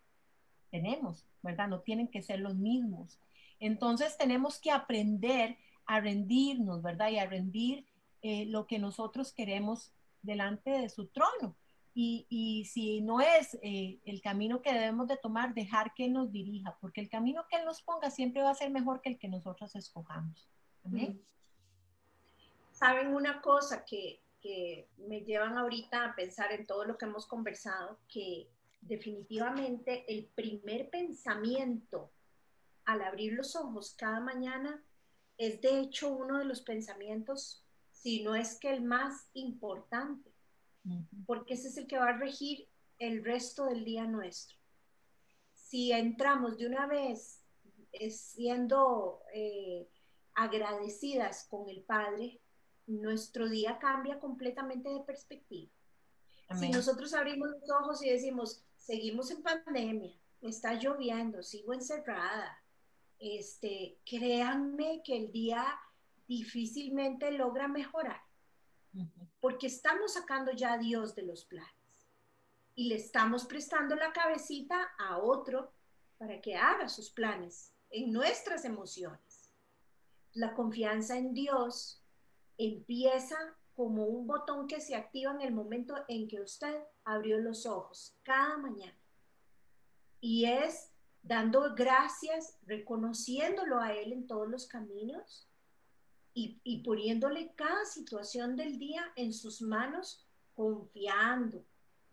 tenemos, 0.71 1.27
¿verdad? 1.43 1.67
No 1.67 1.81
tienen 1.81 2.07
que 2.07 2.23
ser 2.23 2.39
los 2.39 2.55
mismos. 2.55 3.19
Entonces 3.59 4.17
tenemos 4.17 4.61
que 4.61 4.71
aprender 4.71 5.59
a 5.87 5.99
rendirnos, 5.99 6.81
¿verdad? 6.81 7.11
Y 7.11 7.19
a 7.19 7.27
rendir 7.27 7.87
eh, 8.23 8.47
lo 8.47 8.69
que 8.69 8.79
nosotros 8.79 9.33
queremos 9.33 9.91
delante 10.23 10.71
de 10.71 10.89
su 10.89 11.09
trono. 11.09 11.57
Y, 11.95 12.65
si 12.73 13.03
no 13.03 13.21
es 13.21 13.59
eh, 13.63 14.01
el 14.05 14.23
camino 14.23 14.63
que 14.63 14.73
debemos 14.73 15.09
de 15.09 15.19
tomar, 15.19 15.53
dejar 15.53 15.93
que 15.95 16.09
nos 16.09 16.33
dirija, 16.33 16.77
porque 16.81 17.03
el 17.03 17.11
camino 17.11 17.45
que 17.51 17.57
Él 17.57 17.67
nos 17.67 17.83
ponga 17.83 18.11
siempre 18.11 18.43
va 18.43 18.51
a 18.51 18.55
ser 18.55 18.71
mejor 18.71 19.03
que 19.03 19.11
el 19.11 19.19
que 19.19 19.29
nosotros 19.29 19.77
escojamos. 19.77 20.49
Saben 22.71 23.15
una 23.15 23.43
cosa 23.43 23.85
que 23.85 24.21
me 24.97 25.21
llevan 25.21 25.59
ahorita 25.59 26.05
a 26.05 26.15
pensar 26.15 26.51
en 26.53 26.67
todo 26.67 26.85
lo 26.85 26.97
que 26.97 27.05
hemos 27.05 27.27
conversado, 27.27 27.99
que 28.09 28.49
definitivamente 28.81 30.05
el 30.13 30.27
primer 30.35 30.91
pensamiento 30.91 32.11
al 32.85 33.03
abrir 33.03 33.33
los 33.35 33.55
ojos 33.57 33.95
cada 33.97 34.21
mañana 34.21 34.83
es 35.39 35.61
de 35.61 35.81
hecho 35.81 36.09
uno 36.11 36.39
de 36.39 36.45
los 36.45 36.61
pensamientos, 36.63 37.65
si 37.91 38.23
no 38.23 38.35
es 38.35 38.59
que 38.59 38.73
el 38.73 38.83
más 38.83 39.29
importante, 39.35 40.32
porque 41.27 41.55
ese 41.55 41.69
es 41.69 41.77
el 41.77 41.87
que 41.87 41.99
va 41.99 42.09
a 42.09 42.17
regir 42.17 42.69
el 42.99 43.25
resto 43.25 43.67
del 43.67 43.85
día 43.85 44.07
nuestro. 44.07 44.57
Si 45.55 45.93
entramos 45.93 46.59
de 46.59 46.67
una 46.67 46.87
vez 46.87 47.43
siendo 48.11 49.23
eh, 49.35 49.89
agradecidas 50.35 51.47
con 51.49 51.69
el 51.69 51.83
Padre, 51.83 52.41
nuestro 52.87 53.49
día 53.49 53.79
cambia 53.79 54.19
completamente 54.19 54.89
de 54.89 55.01
perspectiva. 55.01 55.71
Si 56.59 56.69
nosotros 56.69 57.15
abrimos 57.15 57.49
los 57.49 57.71
ojos 57.71 58.05
y 58.05 58.11
decimos, 58.11 58.63
seguimos 58.77 59.31
en 59.31 59.43
pandemia, 59.43 60.15
está 60.43 60.75
lloviendo, 60.75 61.43
sigo 61.43 61.73
encerrada, 61.73 62.63
este, 63.19 63.99
créanme 64.05 65.01
que 65.03 65.17
el 65.17 65.33
día 65.33 65.65
difícilmente 66.29 67.31
logra 67.31 67.69
mejorar, 67.69 68.21
porque 69.41 69.67
estamos 69.67 70.15
sacando 70.15 70.53
ya 70.53 70.75
a 70.75 70.79
Dios 70.79 71.15
de 71.15 71.23
los 71.23 71.45
planes 71.45 71.73
y 72.75 72.89
le 72.89 72.97
estamos 72.97 73.45
prestando 73.45 73.95
la 73.97 74.13
cabecita 74.13 74.93
a 74.99 75.19
otro 75.19 75.73
para 76.19 76.41
que 76.41 76.57
haga 76.57 76.89
sus 76.89 77.11
planes 77.11 77.73
en 77.91 78.13
nuestras 78.13 78.65
emociones. 78.65 79.53
La 80.33 80.55
confianza 80.55 81.17
en 81.19 81.35
Dios 81.35 82.03
empieza 82.57 83.37
como 83.75 84.05
un 84.05 84.27
botón 84.27 84.67
que 84.67 84.81
se 84.81 84.95
activa 84.95 85.33
en 85.33 85.41
el 85.41 85.53
momento 85.53 85.95
en 86.09 86.29
que 86.29 86.41
usted 86.41 86.83
abrió 87.05 87.39
los 87.39 87.67
ojos 87.67 88.17
cada 88.23 88.57
mañana. 88.59 88.99
Y 90.21 90.45
es 90.45 90.93
dando 91.23 91.75
gracias, 91.75 92.59
reconociéndolo 92.63 93.81
a 93.81 93.93
Él 93.93 94.13
en 94.13 94.27
todos 94.27 94.49
los 94.49 94.67
caminos 94.67 95.49
y, 96.35 96.83
poniéndole 96.83 97.53
cada 97.55 97.85
situación 97.85 98.57
del 98.57 98.79
día 98.79 99.05
en 99.17 99.33
sus 99.33 99.61
manos, 99.61 100.25
confiando 100.55 101.65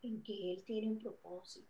en 0.02 0.22
que 0.24 0.54
Él 0.54 0.64
tiene 0.66 0.90
un 0.90 1.00
propósito. 1.00 1.68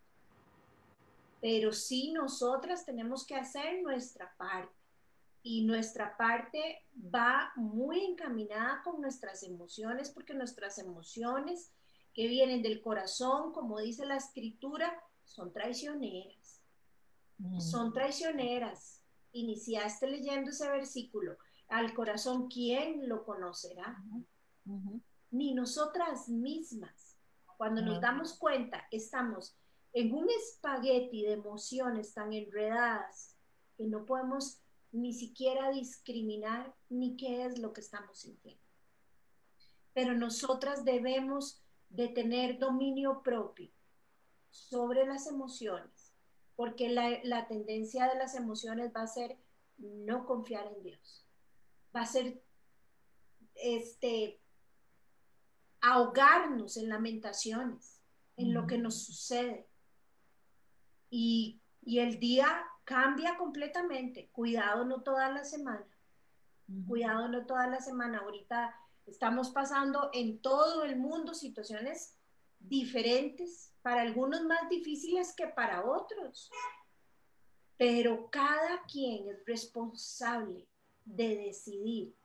Pero 1.41 1.71
sí 1.71 2.11
nosotras 2.11 2.85
tenemos 2.85 3.25
que 3.25 3.35
hacer 3.35 3.81
nuestra 3.81 4.35
parte 4.37 4.73
y 5.41 5.63
nuestra 5.63 6.17
parte 6.17 6.83
va 6.93 7.51
muy 7.55 8.03
encaminada 8.03 8.81
con 8.83 8.99
nuestras 8.99 9.43
emociones 9.43 10.09
porque 10.09 10.33
nuestras 10.33 10.79
emociones 10.79 11.71
que 12.13 12.27
vienen 12.27 12.61
del 12.61 12.81
corazón, 12.81 13.53
como 13.53 13.79
dice 13.79 14.05
la 14.05 14.17
escritura, 14.17 15.01
son 15.23 15.53
traicioneras 15.53 16.59
son 17.59 17.93
traicioneras. 17.93 19.01
Iniciaste 19.31 20.07
leyendo 20.07 20.51
ese 20.51 20.69
versículo. 20.69 21.37
Al 21.69 21.93
corazón, 21.93 22.47
¿quién 22.49 23.07
lo 23.07 23.23
conocerá? 23.23 24.03
Ni 25.31 25.53
nosotras 25.53 26.27
mismas. 26.27 27.17
Cuando 27.57 27.81
nos 27.81 28.01
damos 28.01 28.37
cuenta, 28.37 28.87
estamos 28.91 29.55
en 29.93 30.13
un 30.13 30.29
espagueti 30.29 31.23
de 31.23 31.33
emociones 31.33 32.13
tan 32.13 32.33
enredadas 32.33 33.35
que 33.77 33.85
no 33.85 34.05
podemos 34.05 34.61
ni 34.91 35.13
siquiera 35.13 35.69
discriminar 35.71 36.75
ni 36.89 37.15
qué 37.15 37.45
es 37.45 37.59
lo 37.59 37.73
que 37.73 37.81
estamos 37.81 38.19
sintiendo. 38.19 38.63
Pero 39.93 40.15
nosotras 40.15 40.83
debemos 40.85 41.63
de 41.89 42.07
tener 42.07 42.59
dominio 42.59 43.21
propio 43.23 43.71
sobre 44.49 45.05
las 45.05 45.27
emociones 45.27 46.09
porque 46.59 46.89
la, 46.89 47.47
tendencia 47.47 48.09
de 48.09 48.15
las 48.15 48.35
emociones 48.35 48.91
va 48.93 49.03
a 49.03 49.07
ser 49.07 49.37
no 49.77 50.25
confiar 50.25 50.67
en 50.67 50.83
Dios. 50.83 51.25
Va 51.95 52.01
a 52.01 52.05
ser 52.05 52.41
este, 53.55 54.39
ahogarnos 55.81 56.77
en 56.77 56.89
lamentaciones, 56.89 58.01
en 58.37 58.53
lo 58.53 58.67
que 58.67 58.77
nos 58.77 59.03
sucede. 59.03 59.67
Y, 61.09 61.61
y, 61.81 61.99
el 61.99 62.19
día 62.19 62.63
cambia 62.83 63.37
completamente. 63.37 64.29
Cuidado, 64.31 64.85
no 64.85 65.01
toda 65.01 65.31
la 65.31 65.43
semana. 65.43 65.87
Cuidado 66.87 67.27
no 67.27 67.45
toda 67.45 67.67
la 67.67 67.81
semana. 67.81 68.19
Ahorita 68.19 68.75
estamos 69.07 69.49
pasando 69.49 70.11
en 70.13 70.39
todo 70.39 70.83
el 70.83 70.97
mundo 70.97 71.33
situaciones 71.33 72.15
diferentes, 72.59 73.73
para 73.81 74.01
algunos 74.01 74.43
más 74.43 74.69
difíciles 74.69 75.33
que 75.33 75.47
para 75.47 75.85
otros. 75.85 76.51
Pero 77.77 78.29
cada 78.29 78.83
quien 78.83 79.29
es 79.29 79.45
responsable 79.45 80.67
de 81.05 81.35
decidir 81.35 82.15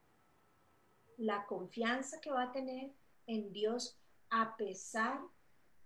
la 1.17 1.47
confianza 1.47 2.21
que 2.21 2.31
va 2.31 2.45
a 2.45 2.53
tener 2.53 2.93
en 3.27 3.53
Dios 3.53 3.99
a 4.31 4.57
pesar 4.57 5.21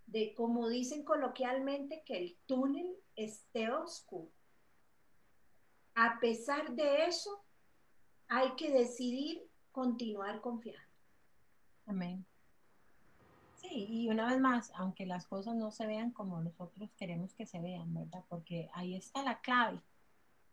de, 0.07 0.35
como 0.35 0.69
dicen 0.69 1.05
coloquialmente, 1.05 2.03
que 2.05 2.17
el 2.19 2.39
túnel 2.47 2.97
esté 3.15 3.71
oscuro. 3.71 4.31
A 5.95 6.19
pesar 6.21 6.75
de 6.75 7.05
eso, 7.07 7.45
hay 8.29 8.55
que 8.57 8.73
decidir 8.73 9.47
continuar 9.73 10.41
confiando. 10.41 10.89
Amén. 11.87 12.25
Sí, 13.57 13.87
y 13.89 14.09
una 14.09 14.27
vez 14.29 14.41
más, 14.41 14.71
aunque 14.77 15.05
las 15.05 15.27
cosas 15.27 15.57
no 15.57 15.71
se 15.73 15.87
vean 15.87 16.13
como 16.13 16.41
nosotros 16.41 16.91
queremos 16.97 17.35
que 17.35 17.45
se 17.45 17.61
vean, 17.61 17.93
¿verdad? 17.93 18.25
Porque 18.29 18.71
ahí 18.73 18.95
está 18.95 19.23
la 19.23 19.41
clave. 19.41 19.83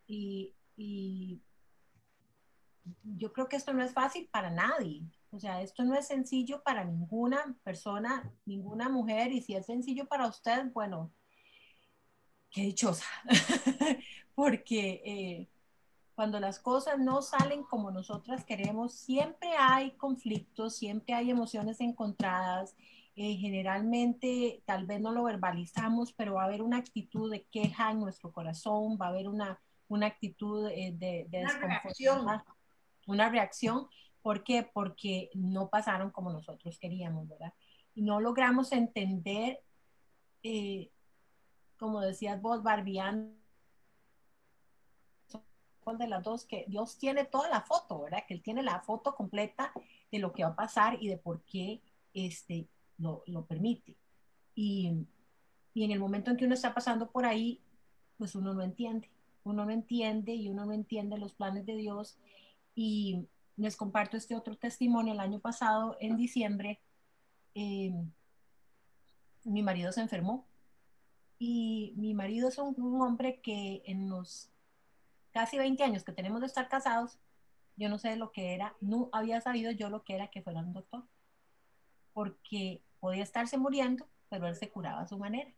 Y, 0.07 0.53
y 0.75 1.41
yo 3.03 3.33
creo 3.33 3.47
que 3.47 3.55
esto 3.55 3.73
no 3.73 3.83
es 3.83 3.93
fácil 3.93 4.27
para 4.31 4.49
nadie. 4.49 5.03
O 5.31 5.39
sea, 5.39 5.61
esto 5.61 5.83
no 5.83 5.95
es 5.95 6.07
sencillo 6.07 6.63
para 6.63 6.85
ninguna 6.85 7.57
persona, 7.63 8.31
ninguna 8.45 8.89
mujer. 8.89 9.31
Y 9.31 9.41
si 9.41 9.55
es 9.55 9.65
sencillo 9.65 10.05
para 10.05 10.27
usted, 10.27 10.71
bueno, 10.71 11.11
qué 12.51 12.61
dichosa. 12.61 13.05
Porque 14.35 15.01
eh, 15.05 15.49
cuando 16.15 16.39
las 16.39 16.59
cosas 16.59 16.99
no 16.99 17.21
salen 17.21 17.63
como 17.63 17.91
nosotras 17.91 18.45
queremos, 18.45 18.93
siempre 18.93 19.49
hay 19.57 19.91
conflictos, 19.91 20.77
siempre 20.77 21.13
hay 21.13 21.31
emociones 21.31 21.81
encontradas. 21.81 22.75
Eh, 23.17 23.35
generalmente 23.35 24.61
tal 24.65 24.85
vez 24.85 25.01
no 25.01 25.11
lo 25.11 25.23
verbalizamos, 25.23 26.13
pero 26.13 26.35
va 26.35 26.43
a 26.43 26.45
haber 26.45 26.61
una 26.61 26.77
actitud 26.77 27.31
de 27.31 27.43
queja 27.45 27.91
en 27.91 27.99
nuestro 27.99 28.31
corazón, 28.31 28.97
va 29.01 29.07
a 29.07 29.09
haber 29.09 29.29
una, 29.29 29.59
una 29.87 30.07
actitud 30.07 30.67
eh, 30.69 30.93
de, 30.93 31.25
de 31.29 31.43
una 33.05 33.29
reacción. 33.29 33.87
¿Por 34.21 34.43
qué? 34.43 34.69
Porque 34.73 35.29
no 35.33 35.69
pasaron 35.69 36.11
como 36.11 36.31
nosotros 36.31 36.79
queríamos, 36.79 37.27
¿verdad? 37.27 37.53
Y 37.93 38.01
no 38.01 38.19
logramos 38.19 38.71
entender, 38.71 39.61
eh, 40.43 40.91
como 41.77 42.01
decías 42.01 42.41
vos, 42.41 42.63
Barbián, 42.63 43.37
de 45.93 46.07
las 46.07 46.23
dos, 46.23 46.45
que 46.45 46.65
Dios 46.67 46.97
tiene 46.97 47.25
toda 47.25 47.47
la 47.47 47.61
foto, 47.61 48.01
¿verdad? 48.01 48.23
Que 48.27 48.33
Él 48.33 48.41
tiene 48.41 48.63
la 48.63 48.81
foto 48.81 49.15
completa 49.15 49.71
de 50.11 50.19
lo 50.19 50.33
que 50.33 50.43
va 50.43 50.49
a 50.49 50.55
pasar 50.55 50.97
y 50.99 51.07
de 51.07 51.17
por 51.17 51.41
qué 51.43 51.81
este, 52.13 52.67
lo, 52.97 53.23
lo 53.27 53.45
permite. 53.45 53.95
Y, 54.55 55.05
y 55.73 55.83
en 55.83 55.91
el 55.91 55.99
momento 55.99 56.31
en 56.31 56.37
que 56.37 56.45
uno 56.45 56.55
está 56.55 56.73
pasando 56.73 57.11
por 57.11 57.25
ahí, 57.25 57.61
pues 58.17 58.33
uno 58.35 58.53
no 58.53 58.63
entiende. 58.63 59.11
Uno 59.43 59.65
no 59.65 59.71
entiende 59.71 60.33
y 60.33 60.49
uno 60.49 60.65
no 60.65 60.73
entiende 60.73 61.19
los 61.19 61.33
planes 61.33 61.65
de 61.67 61.75
Dios 61.75 62.17
y 62.75 63.27
les 63.55 63.77
comparto 63.77 64.17
este 64.17 64.35
otro 64.35 64.57
testimonio. 64.57 65.13
El 65.13 65.19
año 65.21 65.39
pasado, 65.39 65.97
en 65.99 66.17
diciembre, 66.17 66.81
eh, 67.55 67.93
mi 69.45 69.63
marido 69.63 69.91
se 69.91 70.01
enfermó. 70.01 70.45
Y 71.39 71.93
mi 71.97 72.13
marido 72.13 72.49
es 72.49 72.57
un, 72.57 73.01
hombre 73.01 73.41
que 73.41 73.81
en 73.85 74.09
los 74.09 74.51
casi 75.31 75.57
20 75.57 75.83
años 75.83 76.03
que 76.03 76.13
tenemos 76.13 76.41
de 76.41 76.47
estar 76.47 76.69
casados, 76.69 77.17
yo 77.75 77.89
no 77.89 77.97
sé 77.97 78.15
lo 78.15 78.31
que 78.31 78.53
era, 78.53 78.75
no 78.79 79.09
había 79.11 79.41
sabido 79.41 79.71
yo 79.71 79.89
lo 79.89 80.03
que 80.03 80.15
era 80.15 80.29
que 80.29 80.41
fuera 80.41 80.61
un 80.61 80.73
doctor. 80.73 81.03
Porque 82.13 82.83
podía 82.99 83.23
estarse 83.23 83.57
muriendo, 83.57 84.07
pero 84.29 84.47
él 84.47 84.55
se 84.55 84.69
curaba 84.69 85.01
a 85.01 85.07
su 85.07 85.17
manera. 85.17 85.53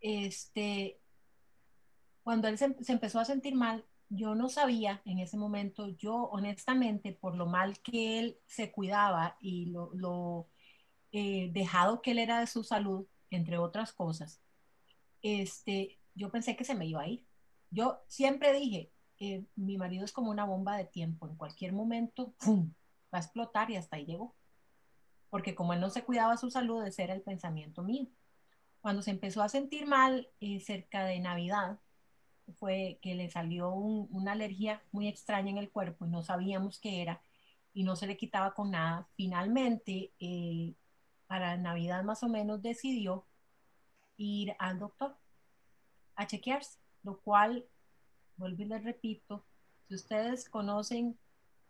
Este, 0.00 0.98
cuando 2.22 2.48
él 2.48 2.56
se 2.56 2.74
empezó 2.88 3.20
a 3.20 3.26
sentir 3.26 3.54
mal, 3.54 3.84
yo 4.10 4.34
no 4.34 4.48
sabía 4.48 5.00
en 5.04 5.20
ese 5.20 5.36
momento, 5.36 5.88
yo 5.88 6.24
honestamente, 6.24 7.12
por 7.12 7.36
lo 7.36 7.46
mal 7.46 7.78
que 7.80 8.18
él 8.18 8.38
se 8.44 8.72
cuidaba 8.72 9.36
y 9.40 9.66
lo, 9.66 10.48
eh, 11.12 11.50
dejado 11.52 12.02
que 12.02 12.10
él 12.10 12.18
era 12.18 12.40
de 12.40 12.48
su 12.48 12.64
salud, 12.64 13.06
entre 13.30 13.56
otras 13.56 13.92
cosas, 13.92 14.40
este, 15.22 16.00
yo 16.14 16.30
pensé 16.30 16.56
que 16.56 16.64
se 16.64 16.74
me 16.74 16.86
iba 16.86 17.02
a 17.02 17.08
ir. 17.08 17.24
Yo 17.70 18.00
siempre 18.08 18.52
dije, 18.52 18.92
eh, 19.20 19.44
mi 19.54 19.78
marido 19.78 20.04
es 20.04 20.12
como 20.12 20.30
una 20.30 20.44
bomba 20.44 20.76
de 20.76 20.86
tiempo, 20.86 21.28
en 21.28 21.36
cualquier 21.36 21.72
momento, 21.72 22.34
va 23.14 23.18
a 23.18 23.20
explotar 23.20 23.70
y 23.70 23.76
hasta 23.76 23.96
ahí 23.96 24.06
llegó. 24.06 24.34
Porque 25.30 25.54
como 25.54 25.72
él 25.72 25.80
no 25.80 25.90
se 25.90 26.02
cuidaba 26.02 26.36
su 26.36 26.50
salud, 26.50 26.84
ese 26.84 27.04
era 27.04 27.14
el 27.14 27.22
pensamiento 27.22 27.84
mío. 27.84 28.08
Cuando 28.80 29.02
se 29.02 29.12
empezó 29.12 29.42
a 29.42 29.48
sentir 29.48 29.86
mal 29.86 30.28
eh, 30.40 30.58
cerca 30.58 31.04
de 31.04 31.20
Navidad, 31.20 31.78
fue 32.52 32.98
que 33.02 33.14
le 33.14 33.30
salió 33.30 33.72
una 33.72 34.32
alergia 34.32 34.82
muy 34.92 35.08
extraña 35.08 35.50
en 35.50 35.58
el 35.58 35.70
cuerpo 35.70 36.06
y 36.06 36.08
no 36.08 36.22
sabíamos 36.22 36.78
qué 36.80 37.02
era 37.02 37.22
y 37.72 37.84
no 37.84 37.96
se 37.96 38.06
le 38.06 38.16
quitaba 38.16 38.54
con 38.54 38.70
nada. 38.70 39.08
Finalmente, 39.16 40.12
eh, 40.18 40.74
para 41.26 41.56
Navidad 41.56 42.02
más 42.04 42.22
o 42.22 42.28
menos 42.28 42.62
decidió 42.62 43.26
ir 44.16 44.54
al 44.58 44.78
doctor 44.78 45.16
a 46.16 46.26
chequearse, 46.26 46.78
lo 47.02 47.20
cual, 47.20 47.66
vuelvo 48.36 48.62
y 48.62 48.66
les 48.66 48.84
repito, 48.84 49.44
si 49.88 49.94
ustedes 49.94 50.48
conocen 50.48 51.18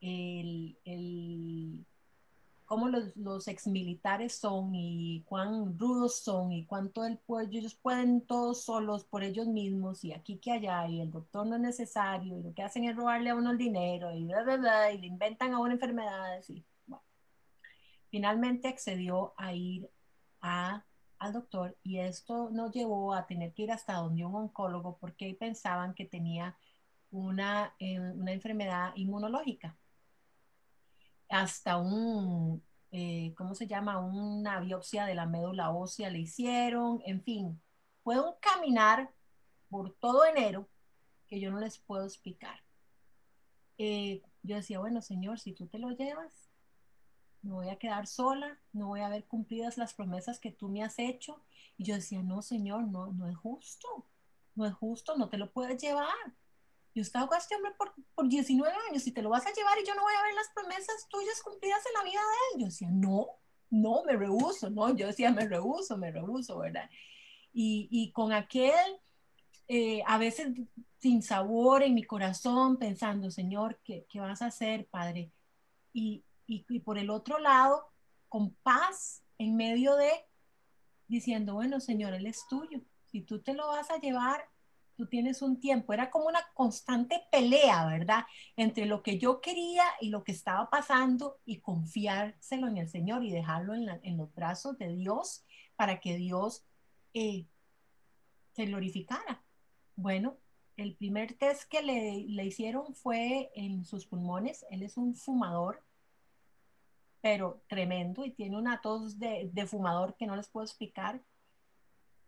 el, 0.01 0.78
el 0.85 1.87
cómo 2.71 2.89
los, 2.89 3.16
los 3.16 3.49
exmilitares 3.49 4.37
son 4.39 4.77
y 4.77 5.25
cuán 5.25 5.77
rudos 5.77 6.21
son 6.23 6.53
y 6.53 6.66
cuánto 6.66 7.05
el 7.05 7.18
pueblo, 7.18 7.59
ellos 7.59 7.75
pueden 7.75 8.25
todos 8.25 8.62
solos 8.62 9.05
por 9.05 9.25
ellos 9.25 9.49
mismos 9.49 10.05
y 10.05 10.12
aquí 10.12 10.39
que 10.39 10.53
allá 10.53 10.87
y 10.87 11.01
el 11.01 11.11
doctor 11.11 11.45
no 11.49 11.57
es 11.57 11.62
necesario 11.62 12.39
y 12.39 12.43
lo 12.45 12.55
que 12.55 12.62
hacen 12.62 12.85
es 12.85 12.95
robarle 12.95 13.31
a 13.31 13.35
uno 13.35 13.51
el 13.51 13.59
dinero 13.59 14.14
y 14.14 14.25
bla, 14.25 14.45
bla, 14.45 14.57
bla, 14.57 14.93
y 14.93 14.99
le 14.99 15.09
inventan 15.09 15.53
a 15.53 15.59
uno 15.59 15.73
enfermedades 15.73 16.49
y 16.49 16.64
bueno. 16.87 17.03
Finalmente 18.09 18.68
accedió 18.68 19.35
a 19.37 19.53
ir 19.53 19.91
a, 20.41 20.85
al 21.18 21.33
doctor 21.33 21.77
y 21.83 21.99
esto 21.99 22.51
nos 22.51 22.71
llevó 22.73 23.14
a 23.14 23.27
tener 23.27 23.53
que 23.53 23.64
ir 23.64 23.73
hasta 23.73 23.95
donde 23.95 24.25
un 24.25 24.37
oncólogo 24.37 24.97
porque 24.99 25.35
pensaban 25.35 25.93
que 25.93 26.05
tenía 26.05 26.57
una, 27.11 27.75
eh, 27.81 27.99
una 27.99 28.31
enfermedad 28.33 28.93
inmunológica 28.95 29.77
hasta 31.31 31.78
un, 31.78 32.62
eh, 32.91 33.33
¿cómo 33.37 33.55
se 33.55 33.66
llama? 33.66 33.99
Una 33.99 34.61
biopsia 34.61 35.07
de 35.07 35.14
la 35.14 35.26
médula 35.26 35.70
ósea 35.70 36.11
le 36.11 36.18
hicieron, 36.18 37.01
en 37.07 37.22
fin, 37.22 37.62
fue 38.03 38.20
un 38.20 38.35
caminar 38.41 39.12
por 39.68 39.95
todo 39.95 40.24
enero 40.26 40.68
que 41.28 41.41
yo 41.41 41.51
no 41.51 41.61
les 41.61 41.78
puedo 41.78 42.05
explicar. 42.05 42.61
Eh, 43.78 44.22
yo 44.43 44.57
decía, 44.57 44.81
bueno, 44.81 45.01
Señor, 45.01 45.39
si 45.39 45.53
tú 45.53 45.68
te 45.68 45.78
lo 45.78 45.91
llevas, 45.91 46.51
me 47.43 47.53
voy 47.53 47.68
a 47.68 47.78
quedar 47.78 48.07
sola, 48.07 48.59
no 48.72 48.89
voy 48.89 49.01
a 49.01 49.09
ver 49.09 49.24
cumplidas 49.24 49.78
las 49.78 49.95
promesas 49.95 50.41
que 50.41 50.51
tú 50.51 50.68
me 50.68 50.83
has 50.83 50.99
hecho. 50.99 51.41
Y 51.78 51.85
yo 51.85 51.95
decía, 51.95 52.22
no, 52.22 52.43
Señor, 52.43 52.89
no, 52.89 53.12
no 53.12 53.28
es 53.28 53.37
justo, 53.37 53.89
no 54.57 54.66
es 54.66 54.74
justo, 54.74 55.16
no 55.16 55.28
te 55.28 55.39
lo 55.39 55.51
puedes 55.53 55.81
llevar 55.81 56.09
yo 56.95 57.03
estaba 57.03 57.26
con 57.26 57.38
este 57.38 57.55
hombre 57.55 57.72
por, 57.78 57.95
por 58.14 58.28
19 58.28 58.72
años 58.88 59.07
y 59.07 59.12
te 59.12 59.22
lo 59.22 59.30
vas 59.30 59.47
a 59.47 59.53
llevar 59.53 59.78
y 59.78 59.86
yo 59.86 59.95
no 59.95 60.03
voy 60.03 60.14
a 60.14 60.22
ver 60.22 60.34
las 60.34 60.49
promesas 60.55 61.09
tuyas 61.09 61.41
cumplidas 61.43 61.80
en 61.86 61.93
la 61.95 62.05
vida 62.05 62.20
de 62.20 62.55
él. 62.55 62.61
Yo 62.61 62.66
decía, 62.66 62.88
no, 62.91 63.28
no, 63.70 64.03
me 64.05 64.16
rehuso, 64.16 64.70
no, 64.70 64.95
yo 64.95 65.07
decía, 65.07 65.30
me 65.30 65.47
rehuso, 65.47 65.97
me 65.97 66.11
rehuso, 66.11 66.59
¿verdad? 66.59 66.91
Y, 67.53 67.88
y 67.91 68.11
con 68.12 68.32
aquel, 68.32 68.99
eh, 69.68 70.03
a 70.07 70.18
veces 70.18 70.49
sin 70.99 71.22
sabor 71.22 71.82
en 71.82 71.95
mi 71.95 72.03
corazón, 72.03 72.76
pensando, 72.76 73.30
Señor, 73.30 73.80
¿qué, 73.84 74.07
qué 74.11 74.20
vas 74.20 74.43
a 74.43 74.47
hacer, 74.47 74.86
Padre? 74.86 75.30
Y, 75.93 76.24
y, 76.47 76.66
y 76.68 76.80
por 76.80 76.99
el 76.99 77.11
otro 77.11 77.38
lado, 77.38 77.86
con 78.28 78.51
paz 78.62 79.22
en 79.38 79.57
medio 79.57 79.97
de, 79.97 80.11
diciendo, 81.09 81.55
bueno, 81.55 81.80
Señor, 81.80 82.14
Él 82.14 82.26
es 82.26 82.47
tuyo. 82.49 82.80
Si 83.07 83.22
tú 83.22 83.41
te 83.41 83.55
lo 83.55 83.68
vas 83.68 83.91
a 83.91 83.99
llevar, 83.99 84.49
tú 85.01 85.07
tienes 85.07 85.40
un 85.40 85.59
tiempo, 85.59 85.94
era 85.94 86.11
como 86.11 86.26
una 86.26 86.40
constante 86.53 87.22
pelea, 87.32 87.86
¿verdad? 87.86 88.26
Entre 88.55 88.84
lo 88.84 89.03
que 89.03 89.18
yo 89.18 89.40
quería 89.40 89.82
y 89.98 90.11
lo 90.11 90.24
que 90.24 90.32
estaba 90.32 90.68
pasando 90.68 91.38
y 91.46 91.61
confiárselo 91.61 92.68
en 92.68 92.76
el 92.76 92.86
Señor 92.86 93.24
y 93.24 93.30
dejarlo 93.30 93.74
en, 93.74 94.16
los 94.18 94.34
brazos 94.34 94.76
de 94.76 94.94
Dios 94.94 95.42
para 95.74 96.01
que 96.01 96.16
Dios 96.16 96.66
eh, 97.14 97.46
se 98.53 98.66
glorificara. 98.66 99.42
Bueno, 99.96 100.36
el 100.76 100.94
primer 100.96 101.32
test 101.32 101.62
que 101.62 101.80
le, 101.80 102.26
le, 102.28 102.44
hicieron 102.44 102.94
fue 102.94 103.51
en 103.55 103.86
sus 103.86 104.05
pulmones, 104.05 104.66
él 104.68 104.82
es 104.82 104.98
un 104.98 105.14
fumador, 105.14 105.82
pero 107.22 107.62
tremendo 107.68 108.26
y 108.26 108.32
tiene 108.32 108.59
una 108.59 108.82
tos 108.82 109.18
de, 109.18 109.48
de 109.51 109.66
fumador 109.66 110.14
que 110.18 110.26
no 110.26 110.36
les 110.36 110.51
puedo 110.51 110.66
explicar 110.66 111.22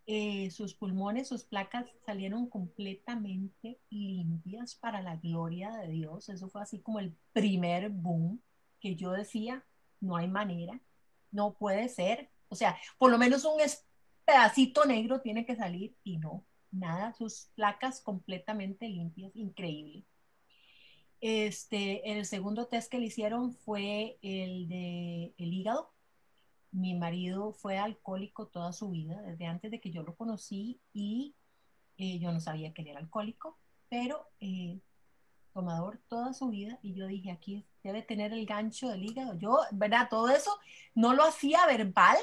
eh, 0.06 0.50
sus 0.50 0.74
pulmones, 0.74 1.28
sus 1.28 1.44
placas 1.44 1.86
salieron 2.04 2.48
completamente 2.48 3.80
limpias 3.90 4.74
para 4.74 5.00
la 5.00 5.16
gloria 5.16 5.70
de 5.70 5.88
Dios. 5.88 6.28
Eso 6.28 6.48
fue 6.48 6.62
así 6.62 6.80
como 6.80 6.98
el 6.98 7.16
primer 7.32 7.90
boom 7.90 8.42
que 8.80 8.96
yo 8.96 9.12
decía, 9.12 9.64
no 10.00 10.16
hay 10.16 10.28
manera, 10.28 10.80
no 11.30 11.54
puede 11.54 11.88
ser. 11.88 12.30
O 12.48 12.56
sea, 12.56 12.76
por 12.98 13.10
lo 13.10 13.18
menos 13.18 13.44
un 13.44 13.60
pedacito 14.24 14.84
negro 14.84 15.20
tiene 15.20 15.46
que 15.46 15.56
salir 15.56 15.96
y 16.02 16.18
no, 16.18 16.44
nada, 16.72 17.12
sus 17.12 17.50
placas 17.54 18.00
completamente 18.00 18.88
limpias, 18.88 19.30
increíble. 19.36 20.04
Este, 21.20 22.10
el 22.10 22.26
segundo 22.26 22.66
test 22.66 22.90
que 22.90 22.98
le 22.98 23.06
hicieron 23.06 23.54
fue 23.54 24.18
el 24.22 24.68
de 24.68 25.32
el 25.38 25.52
hígado. 25.52 25.91
Mi 26.72 26.94
marido 26.94 27.52
fue 27.52 27.78
alcohólico 27.78 28.48
toda 28.48 28.72
su 28.72 28.90
vida, 28.90 29.20
desde 29.22 29.46
antes 29.46 29.70
de 29.70 29.80
que 29.80 29.90
yo 29.90 30.02
lo 30.02 30.16
conocí 30.16 30.80
y 30.92 31.34
eh, 31.98 32.18
yo 32.18 32.32
no 32.32 32.40
sabía 32.40 32.72
que 32.72 32.82
él 32.82 32.88
era 32.88 33.00
alcohólico, 33.00 33.58
pero 33.88 34.28
eh, 34.40 34.80
tomador 35.52 36.00
toda 36.08 36.32
su 36.32 36.48
vida 36.48 36.78
y 36.82 36.94
yo 36.94 37.06
dije, 37.06 37.30
aquí 37.30 37.66
debe 37.82 38.02
tener 38.02 38.32
el 38.32 38.46
gancho 38.46 38.88
del 38.88 39.04
hígado. 39.04 39.38
Yo, 39.38 39.58
¿verdad? 39.72 40.08
Todo 40.10 40.30
eso 40.30 40.58
no 40.94 41.14
lo 41.14 41.24
hacía 41.24 41.66
verbal, 41.66 42.16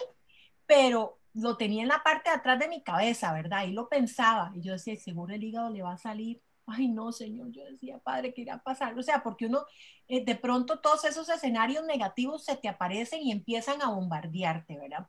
pero 0.65 1.19
lo 1.33 1.57
tenía 1.57 1.83
en 1.83 1.89
la 1.89 2.03
parte 2.03 2.29
de 2.29 2.37
atrás 2.37 2.59
de 2.59 2.67
mi 2.67 2.81
cabeza, 2.81 3.31
¿verdad? 3.33 3.65
Y 3.65 3.71
lo 3.71 3.87
pensaba 3.87 4.51
y 4.55 4.61
yo 4.61 4.73
decía, 4.73 4.95
seguro 4.95 5.33
el 5.33 5.43
hígado 5.43 5.69
le 5.69 5.81
va 5.83 5.93
a 5.93 5.97
salir 5.97 6.41
ay 6.71 6.87
no, 6.87 7.11
Señor, 7.11 7.51
yo 7.51 7.63
decía, 7.65 7.99
Padre, 7.99 8.33
¿qué 8.33 8.41
irá 8.41 8.55
a 8.55 8.63
pasar? 8.63 8.97
O 8.97 9.03
sea, 9.03 9.23
porque 9.23 9.45
uno, 9.45 9.65
eh, 10.07 10.23
de 10.23 10.35
pronto 10.35 10.79
todos 10.79 11.05
esos 11.05 11.29
escenarios 11.29 11.85
negativos 11.85 12.45
se 12.45 12.55
te 12.57 12.67
aparecen 12.67 13.21
y 13.21 13.31
empiezan 13.31 13.81
a 13.81 13.89
bombardearte, 13.89 14.77
¿verdad? 14.77 15.07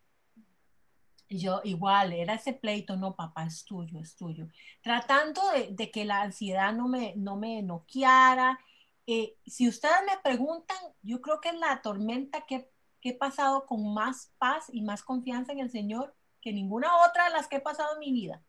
Yo 1.29 1.61
igual, 1.65 2.13
era 2.13 2.35
ese 2.35 2.53
pleito, 2.53 2.97
no, 2.97 3.15
papá, 3.15 3.45
es 3.45 3.65
tuyo, 3.65 4.01
es 4.01 4.17
tuyo. 4.17 4.49
Tratando 4.83 5.41
de, 5.71 5.91
que 5.91 6.05
la 6.05 6.23
ansiedad 6.23 6.73
no 6.73 6.89
me, 6.89 7.15
no 7.17 7.37
me 7.37 7.63
noqueara. 7.63 8.59
Eh, 9.07 9.37
si 9.47 9.69
ustedes 9.69 9.95
me 10.07 10.19
preguntan, 10.19 10.77
yo 11.03 11.21
creo 11.21 11.41
que 11.41 11.51
es 11.51 11.55
la 11.55 11.81
tormenta 11.83 12.45
que, 12.47 12.69
que 13.01 13.11
he 13.11 13.15
pasado 13.15 13.65
con 13.67 13.95
más 13.95 14.33
paz 14.39 14.67
y 14.73 14.83
más 14.83 15.05
confianza 15.05 15.53
en 15.53 15.61
el 15.61 15.71
Señor 15.71 16.15
que 16.41 16.53
ninguna 16.53 16.89
otra 17.07 17.25
de 17.25 17.31
las 17.31 17.47
que 17.47 17.57
he 17.57 17.61
pasado 17.61 17.95
en 17.95 18.01
mi 18.01 18.13
vida. 18.13 18.43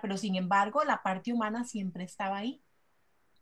Pero 0.00 0.16
sin 0.16 0.36
embargo, 0.36 0.84
la 0.84 1.02
parte 1.02 1.32
humana 1.32 1.64
siempre 1.64 2.04
estaba 2.04 2.38
ahí. 2.38 2.62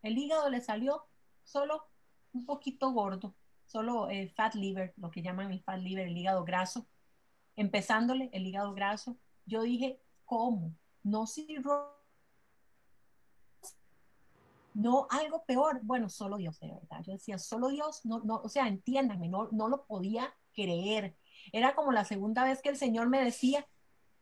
El 0.02 0.16
hígado 0.18 0.48
le 0.48 0.60
salió 0.60 1.04
solo 1.42 1.84
un 2.32 2.46
poquito 2.46 2.92
gordo, 2.92 3.34
solo 3.66 4.08
el 4.08 4.30
fat 4.30 4.54
liver, 4.54 4.94
lo 4.96 5.10
que 5.10 5.22
llaman 5.22 5.50
el 5.50 5.62
fat 5.62 5.80
liver, 5.80 6.08
el 6.08 6.16
hígado 6.16 6.44
graso. 6.44 6.86
Empezándole 7.56 8.30
el 8.32 8.46
hígado 8.46 8.72
graso, 8.74 9.18
yo 9.46 9.62
dije, 9.62 10.00
¿cómo? 10.24 10.74
No 11.02 11.26
sirvo 11.26 11.98
no 14.74 15.08
algo 15.10 15.44
peor, 15.44 15.80
bueno, 15.82 16.08
solo 16.08 16.36
Dios, 16.36 16.60
de 16.60 16.68
verdad. 16.68 17.02
Yo 17.04 17.12
decía, 17.12 17.36
solo 17.36 17.68
Dios, 17.68 18.04
no, 18.04 18.20
no, 18.20 18.36
o 18.44 18.48
sea, 18.48 18.68
entiéndame, 18.68 19.28
no, 19.28 19.48
no 19.50 19.68
lo 19.68 19.84
podía 19.86 20.32
creer. 20.54 21.16
Era 21.52 21.74
como 21.74 21.90
la 21.90 22.04
segunda 22.04 22.44
vez 22.44 22.62
que 22.62 22.68
el 22.68 22.76
Señor 22.76 23.08
me 23.08 23.24
decía, 23.24 23.66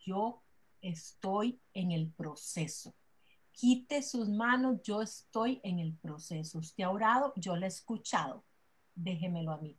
yo 0.00 0.42
estoy 0.88 1.60
en 1.72 1.92
el 1.92 2.10
proceso. 2.12 2.94
Quite 3.52 4.02
sus 4.02 4.28
manos, 4.28 4.82
yo 4.82 5.02
estoy 5.02 5.60
en 5.64 5.78
el 5.78 5.94
proceso. 5.94 6.58
Usted 6.58 6.84
ha 6.84 6.90
orado, 6.90 7.32
yo 7.36 7.56
le 7.56 7.66
he 7.66 7.68
escuchado. 7.68 8.44
Déjemelo 8.94 9.52
a 9.52 9.58
mí. 9.58 9.78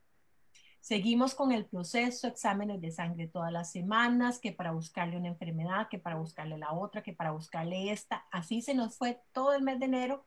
Seguimos 0.80 1.36
con 1.36 1.52
el 1.52 1.66
proceso, 1.66 2.28
exámenes 2.28 2.80
de 2.82 2.92
sangre 2.92 3.28
todas 3.28 3.52
las 3.52 3.72
semanas, 3.72 4.40
que 4.40 4.54
para 4.54 4.72
buscarle 4.72 5.18
una 5.18 5.28
enfermedad, 5.28 5.90
que 5.90 6.00
para 6.00 6.16
buscarle 6.16 6.58
la 6.58 6.72
otra, 6.72 7.04
que 7.04 7.14
para 7.14 7.32
buscarle 7.32 7.92
esta. 7.92 8.26
Así 8.32 8.62
se 8.62 8.74
nos 8.74 8.98
fue 8.98 9.22
todo 9.34 9.54
el 9.54 9.64
mes 9.64 9.80
de 9.80 9.86
enero 9.86 10.26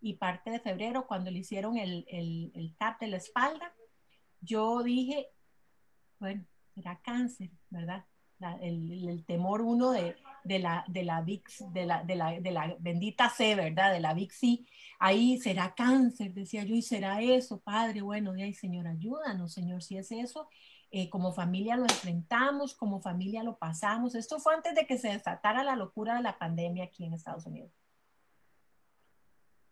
y 0.00 0.14
parte 0.14 0.50
de 0.50 0.60
febrero 0.60 1.06
cuando 1.06 1.30
le 1.30 1.38
hicieron 1.38 1.78
el, 1.78 2.04
el, 2.08 2.50
el 2.54 2.76
tap 2.76 3.00
de 3.00 3.08
la 3.08 3.16
espalda. 3.18 3.74
Yo 4.40 4.82
dije, 4.82 5.28
bueno, 6.18 6.44
será 6.74 7.00
cáncer, 7.00 7.50
¿verdad? 7.70 8.04
El, 8.60 9.24
temor 9.26 9.62
uno 9.62 9.90
de, 9.92 10.16
la, 10.44 10.84
de, 10.88 11.04
la, 11.04 11.24
la, 11.24 12.40
de, 12.40 12.50
la, 12.50 12.76
bendita 12.78 13.30
C, 13.30 13.54
¿verdad? 13.54 13.92
De 13.92 14.00
la 14.00 14.16
C. 14.30 14.64
Ahí 14.98 15.38
será 15.38 15.74
cáncer, 15.74 16.34
decía 16.34 16.64
yo, 16.64 16.74
y 16.74 16.82
será 16.82 17.20
eso, 17.22 17.60
Padre. 17.60 18.02
Bueno, 18.02 18.32
de 18.32 18.44
ahí, 18.44 18.54
Señor, 18.54 18.86
ayúdanos, 18.86 19.52
Señor, 19.52 19.82
si 19.82 19.96
es 19.96 20.12
eso. 20.12 20.48
Eh, 20.90 21.10
como 21.10 21.32
familia 21.32 21.76
lo 21.76 21.84
enfrentamos, 21.84 22.74
como 22.74 23.00
familia 23.00 23.42
lo 23.42 23.58
pasamos. 23.58 24.14
Esto 24.14 24.38
fue 24.38 24.54
antes 24.54 24.74
de 24.74 24.86
que 24.86 24.98
se 24.98 25.08
desatara 25.08 25.64
la 25.64 25.76
locura 25.76 26.16
de 26.16 26.22
la 26.22 26.38
pandemia 26.38 26.84
aquí 26.84 27.04
en 27.04 27.14
Estados 27.14 27.46
Unidos. 27.46 27.72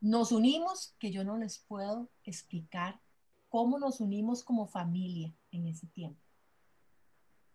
Nos 0.00 0.32
unimos, 0.32 0.94
que 0.98 1.10
yo 1.10 1.24
no 1.24 1.38
les 1.38 1.58
puedo 1.58 2.10
explicar 2.24 3.00
cómo 3.48 3.78
nos 3.78 4.00
unimos 4.00 4.42
como 4.42 4.66
familia 4.66 5.32
en 5.50 5.66
ese 5.66 5.86
tiempo 5.86 6.23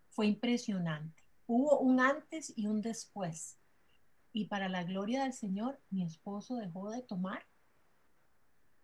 fue 0.09 0.27
impresionante. 0.27 1.23
Hubo 1.47 1.79
un 1.79 1.99
antes 1.99 2.53
y 2.55 2.67
un 2.67 2.81
después. 2.81 3.57
Y 4.33 4.45
para 4.45 4.69
la 4.69 4.83
gloria 4.83 5.23
del 5.23 5.33
Señor, 5.33 5.79
mi 5.89 6.03
esposo 6.03 6.55
dejó 6.55 6.91
de 6.91 7.01
tomar 7.01 7.45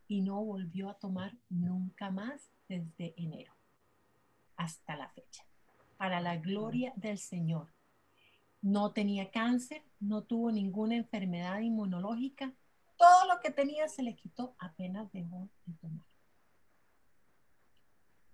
y 0.07 0.21
no 0.21 0.43
volvió 0.43 0.89
a 0.89 0.99
tomar 0.99 1.35
nunca 1.49 2.09
más 2.09 2.49
desde 2.67 3.13
enero 3.17 3.55
hasta 4.57 4.95
la 4.95 5.09
fecha. 5.09 5.43
Para 5.97 6.21
la 6.21 6.37
gloria 6.37 6.93
del 6.95 7.17
Señor. 7.17 7.73
No 8.61 8.91
tenía 8.91 9.31
cáncer, 9.31 9.83
no 9.99 10.23
tuvo 10.23 10.51
ninguna 10.51 10.95
enfermedad 10.95 11.59
inmunológica. 11.59 12.53
Todo 12.97 13.27
lo 13.27 13.39
que 13.39 13.51
tenía 13.51 13.87
se 13.87 14.03
le 14.03 14.15
quitó 14.15 14.55
apenas 14.59 15.11
dejó 15.11 15.49
de 15.65 15.73
tomar. 15.75 16.05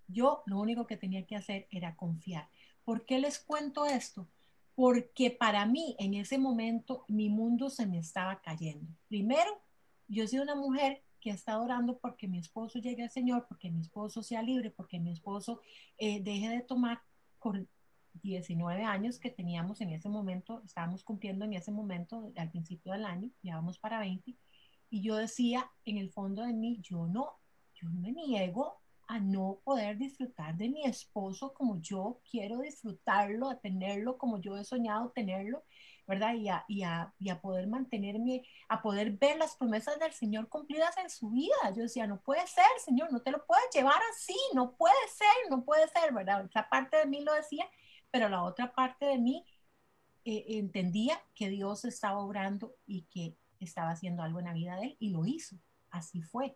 Yo 0.07 0.43
lo 0.45 0.59
único 0.59 0.87
que 0.87 0.97
tenía 0.97 1.25
que 1.25 1.35
hacer 1.35 1.67
era 1.71 1.95
confiar. 1.95 2.49
¿Por 2.84 3.05
qué 3.05 3.19
les 3.19 3.39
cuento 3.39 3.86
esto? 3.86 4.27
Porque 4.75 5.32
para 5.32 5.65
mí 5.65 5.95
en 5.99 6.13
ese 6.13 6.38
momento 6.38 7.05
mi 7.07 7.29
mundo 7.29 7.69
se 7.69 7.86
me 7.86 7.99
estaba 7.99 8.41
cayendo. 8.41 8.88
Primero, 9.07 9.61
yo 10.07 10.27
soy 10.27 10.39
una 10.39 10.55
mujer 10.55 11.03
que 11.19 11.29
está 11.29 11.59
orando 11.59 11.99
porque 11.99 12.27
mi 12.27 12.39
esposo 12.39 12.79
llegue 12.79 13.03
al 13.03 13.11
Señor, 13.11 13.45
porque 13.47 13.69
mi 13.69 13.82
esposo 13.82 14.23
sea 14.23 14.41
libre, 14.41 14.71
porque 14.71 14.99
mi 14.99 15.11
esposo 15.11 15.61
eh, 15.97 16.21
deje 16.21 16.49
de 16.49 16.61
tomar 16.61 17.01
con 17.38 17.69
19 18.13 18.84
años 18.84 19.19
que 19.19 19.29
teníamos 19.29 19.82
en 19.82 19.91
ese 19.91 20.09
momento, 20.09 20.61
estábamos 20.65 21.03
cumpliendo 21.03 21.45
en 21.45 21.53
ese 21.53 21.71
momento 21.71 22.32
al 22.36 22.49
principio 22.49 22.91
del 22.91 23.05
año, 23.05 23.29
ya 23.41 23.55
vamos 23.55 23.79
para 23.79 23.99
20, 23.99 24.36
y 24.89 25.01
yo 25.01 25.15
decía 25.15 25.71
en 25.86 25.97
el 25.97 26.09
fondo 26.11 26.43
de 26.43 26.53
mí, 26.53 26.79
yo 26.82 27.07
no, 27.07 27.39
yo 27.75 27.88
no 27.89 28.01
me 28.01 28.11
niego 28.11 28.80
a 29.12 29.20
no 29.20 29.59
poder 29.66 29.97
disfrutar 29.97 30.55
de 30.55 30.70
mi 30.70 30.86
esposo 30.86 31.53
como 31.53 31.82
yo 31.82 32.22
quiero 32.30 32.59
disfrutarlo, 32.59 33.49
a 33.49 33.59
tenerlo 33.59 34.18
como 34.18 34.39
yo 34.39 34.57
he 34.57 34.64
soñado 34.64 35.11
tenerlo, 35.11 35.65
¿verdad? 36.07 36.34
Y 36.35 36.48
a, 36.48 36.64
y 36.69 36.84
a, 36.84 37.14
y 37.19 37.30
a 37.30 37.41
poder 37.41 37.68
mantenerme, 37.68 38.44
a 38.69 38.81
poder 38.81 39.11
ver 39.11 39.38
las 39.38 39.57
promesas 39.57 39.99
del 39.99 40.14
Señor 40.14 40.48
cumplidas 40.48 40.95
en 40.98 41.10
su 41.10 41.30
vida. 41.30 41.53
Yo 41.76 41.84
decía, 41.84 42.07
no 42.07 42.22
puede 42.22 42.48
ser, 42.48 42.65
Señor, 42.85 43.11
no 43.11 43.22
te 43.22 43.31
lo 43.31 43.45
puedes 43.45 43.65
llevar 43.73 43.99
así, 44.14 44.38
no 44.53 44.77
puede 44.77 44.95
ser, 45.14 45.49
no 45.49 45.65
puede 45.65 45.90
ser, 45.90 46.14
¿verdad? 46.14 46.45
Otra 46.45 46.69
parte 46.69 46.95
de 46.95 47.06
mí 47.06 47.19
lo 47.19 47.34
decía, 47.34 47.65
pero 48.11 48.30
la 48.30 48.44
otra 48.44 48.73
parte 48.73 49.06
de 49.07 49.18
mí 49.18 49.45
eh, 50.23 50.45
entendía 50.57 51.22
que 51.35 51.49
Dios 51.49 51.84
estaba 51.84 52.19
obrando 52.19 52.76
y 52.85 53.03
que 53.11 53.35
estaba 53.60 53.91
haciendo 53.91 54.23
algo 54.23 54.40
en 54.40 54.45
la 54.45 54.53
vida 54.53 54.77
de 54.77 54.85
él 54.85 54.98
y 54.99 55.10
lo 55.10 55.26
hizo. 55.26 55.57
Así 55.90 56.22
fue 56.22 56.56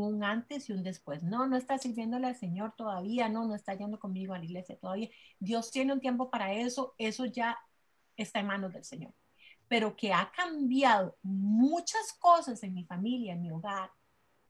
un 0.00 0.24
antes 0.24 0.68
y 0.68 0.72
un 0.72 0.82
después. 0.82 1.22
No, 1.22 1.46
no 1.46 1.56
está 1.56 1.78
sirviéndole 1.78 2.26
al 2.26 2.36
Señor 2.36 2.74
todavía, 2.76 3.28
no, 3.28 3.46
no 3.46 3.54
está 3.54 3.74
yendo 3.74 3.98
conmigo 3.98 4.34
a 4.34 4.38
la 4.38 4.44
iglesia 4.44 4.78
todavía. 4.78 5.10
Dios 5.38 5.70
tiene 5.70 5.92
un 5.92 6.00
tiempo 6.00 6.30
para 6.30 6.52
eso, 6.54 6.94
eso 6.98 7.26
ya 7.26 7.58
está 8.16 8.40
en 8.40 8.46
manos 8.46 8.72
del 8.72 8.84
Señor. 8.84 9.14
Pero 9.68 9.96
que 9.96 10.12
ha 10.12 10.30
cambiado 10.32 11.16
muchas 11.22 12.12
cosas 12.18 12.62
en 12.62 12.74
mi 12.74 12.84
familia, 12.84 13.34
en 13.34 13.42
mi 13.42 13.50
hogar, 13.50 13.90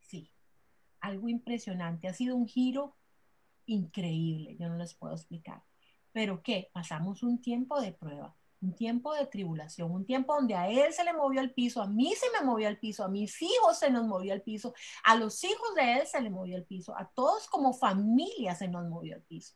sí, 0.01 0.31
algo 1.01 1.29
impresionante. 1.29 2.09
Ha 2.09 2.15
sido 2.15 2.37
un 2.37 2.47
giro 2.47 2.97
increíble, 3.67 4.57
yo 4.59 4.69
no 4.69 4.77
les 4.77 4.95
puedo 4.95 5.15
explicar. 5.15 5.63
Pero 6.13 6.43
que 6.43 6.71
pasamos 6.73 7.23
un 7.23 7.41
tiempo 7.41 7.81
de 7.81 7.93
prueba 7.93 8.37
un 8.63 8.75
tiempo 8.75 9.13
de 9.13 9.27
tribulación, 9.27 9.91
un 9.91 10.07
tiempo 10.07 10.35
donde 10.35 10.55
a 10.55 10.69
él 10.69 10.93
se 10.93 11.05
le 11.05 11.13
movió 11.13 11.41
el 11.41 11.53
piso, 11.53 11.83
a 11.83 11.89
mí 11.89 12.15
se 12.15 12.31
me 12.31 12.47
movió 12.47 12.69
el 12.69 12.79
piso, 12.79 13.05
a 13.05 13.09
mis 13.09 13.43
hijos 13.43 13.79
se 13.79 13.91
nos 13.91 14.07
movió 14.07 14.33
el 14.33 14.43
piso, 14.43 14.73
a 15.03 15.17
los 15.17 15.43
hijos 15.43 15.75
de 15.75 15.95
él 15.95 16.07
se 16.07 16.21
le 16.21 16.31
movió 16.31 16.57
el 16.57 16.65
piso, 16.65 16.97
a 16.97 17.11
todos 17.11 17.49
como 17.49 17.73
familia 17.73 18.55
se 18.55 18.69
nos 18.69 18.89
movió 18.89 19.17
el 19.17 19.23
piso, 19.23 19.55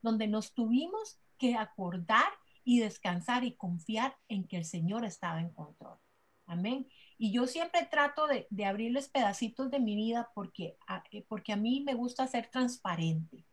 donde 0.00 0.28
nos 0.28 0.54
tuvimos 0.54 1.18
que 1.36 1.56
acordar 1.56 2.32
y 2.62 2.78
descansar 2.78 3.44
y 3.44 3.56
confiar 3.56 4.16
en 4.28 4.46
que 4.46 4.56
el 4.56 4.64
Señor 4.64 5.04
estaba 5.04 5.40
en 5.40 5.50
control. 5.50 5.98
Amén. 6.46 6.86
Y 7.18 7.32
yo 7.32 7.46
siempre 7.46 7.86
trato 7.90 8.26
de, 8.28 8.46
abrirles 8.64 9.08
pedacitos 9.08 9.70
de 9.70 9.80
mi 9.80 9.96
vida 9.96 10.30
porque 10.34 10.76
a, 10.86 11.02
eh, 11.10 11.24
porque 11.28 11.52
a 11.52 11.56
mí 11.56 11.82
me 11.84 11.94
gusta 11.94 12.26
ser 12.26 12.50
transparente. 12.50 13.44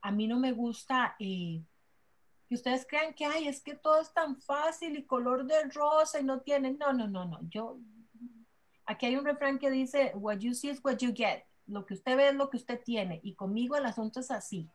A 0.00 0.10
mí 0.10 0.26
no 0.26 0.40
me 0.40 0.52
gusta... 0.52 1.14
Eh, 1.20 1.62
que 2.48 2.54
ustedes 2.54 2.86
crean 2.88 3.14
que, 3.14 3.24
ay, 3.24 3.48
es 3.48 3.62
que 3.62 3.74
todo 3.74 4.00
es 4.00 4.12
tan 4.12 4.40
fácil 4.40 4.96
y 4.96 5.06
color 5.06 5.46
de 5.46 5.64
rosa 5.64 6.20
y 6.20 6.24
no 6.24 6.40
tienen, 6.40 6.78
no, 6.78 6.92
no, 6.92 7.08
no, 7.08 7.24
no, 7.24 7.38
yo, 7.48 7.78
aquí 8.86 9.06
hay 9.06 9.16
un 9.16 9.24
refrán 9.24 9.58
que 9.58 9.70
dice, 9.70 10.12
what 10.14 10.38
you 10.38 10.54
see 10.54 10.70
is 10.70 10.80
what 10.84 10.98
you 10.98 11.12
get, 11.14 11.44
lo 11.66 11.86
que 11.86 11.94
usted 11.94 12.16
ve 12.16 12.28
es 12.28 12.34
lo 12.34 12.50
que 12.50 12.58
usted 12.58 12.80
tiene 12.84 13.20
y 13.22 13.34
conmigo 13.34 13.76
el 13.76 13.86
asunto 13.86 14.20
es 14.20 14.30
así. 14.30 14.68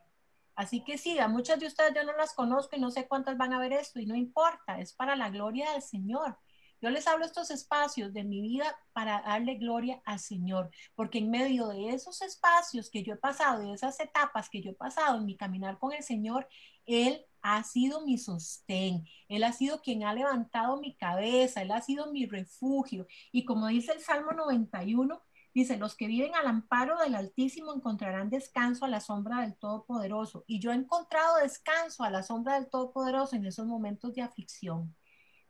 Así 0.56 0.84
que 0.84 0.98
sí, 0.98 1.18
a 1.20 1.30
muchas 1.30 1.58
de 1.60 1.68
ustedes 1.68 1.94
yo 1.96 2.04
no 2.04 2.12
las 2.18 2.34
conozco 2.34 2.76
y 2.76 2.82
no 2.82 2.92
sé 2.92 3.08
cuántas 3.08 3.38
van 3.38 3.54
a 3.54 3.60
ver 3.60 3.72
esto 3.72 4.00
y 4.00 4.06
no 4.06 4.16
importa, 4.16 4.80
es 4.80 4.94
para 4.94 5.16
la 5.16 5.30
gloria 5.30 5.72
del 5.72 5.82
Señor. 5.82 6.38
Yo 6.82 6.90
les 6.90 7.08
hablo 7.08 7.26
estos 7.26 7.52
espacios 7.52 8.14
de 8.14 8.24
mi 8.24 8.42
vida 8.42 8.78
para 8.94 9.22
darle 9.22 9.56
gloria 9.56 10.02
al 10.06 10.20
Señor, 10.20 10.70
porque 10.96 11.20
en 11.20 11.30
medio 11.30 11.68
de 11.68 11.90
esos 11.90 12.22
espacios 12.22 12.90
que 12.90 13.04
yo 13.04 13.14
he 13.14 13.18
pasado, 13.18 13.62
de 13.62 13.74
esas 13.74 14.00
etapas 14.00 14.50
que 14.50 14.62
yo 14.62 14.72
he 14.72 14.76
pasado 14.76 15.18
en 15.18 15.26
mi 15.26 15.36
caminar 15.36 15.78
con 15.78 15.94
el 15.94 16.04
Señor, 16.04 16.48
Él 16.86 17.26
ha 17.42 17.64
sido 17.64 18.06
mi 18.06 18.18
sostén, 18.18 19.06
Él 19.28 19.44
ha 19.44 19.54
sido 19.54 19.82
quien 19.82 20.04
ha 20.04 20.14
levantado 20.14 20.80
mi 20.80 20.96
cabeza, 20.96 21.62
Él 21.62 21.72
ha 21.72 21.82
sido 21.82 22.12
mi 22.12 22.26
refugio. 22.26 23.08
Y 23.32 23.46
como 23.46 23.68
dice 23.68 23.94
el 23.94 24.02
Salmo 24.02 24.32
91, 24.32 25.22
dice, 25.54 25.78
los 25.78 25.96
que 25.96 26.08
viven 26.08 26.36
al 26.36 26.48
amparo 26.48 26.98
del 27.00 27.16
Altísimo 27.16 27.74
encontrarán 27.74 28.30
descanso 28.30 28.86
a 28.86 28.90
la 28.90 29.02
sombra 29.02 29.42
del 29.42 29.56
Todopoderoso. 29.56 30.44
Y 30.48 30.60
yo 30.60 30.72
he 30.72 30.76
encontrado 30.76 31.38
descanso 31.38 32.04
a 32.04 32.10
la 32.10 32.24
sombra 32.24 32.56
del 32.56 32.70
Todopoderoso 32.70 33.36
en 33.36 33.46
esos 33.46 33.66
momentos 33.66 34.14
de 34.14 34.22
aflicción 34.22 34.96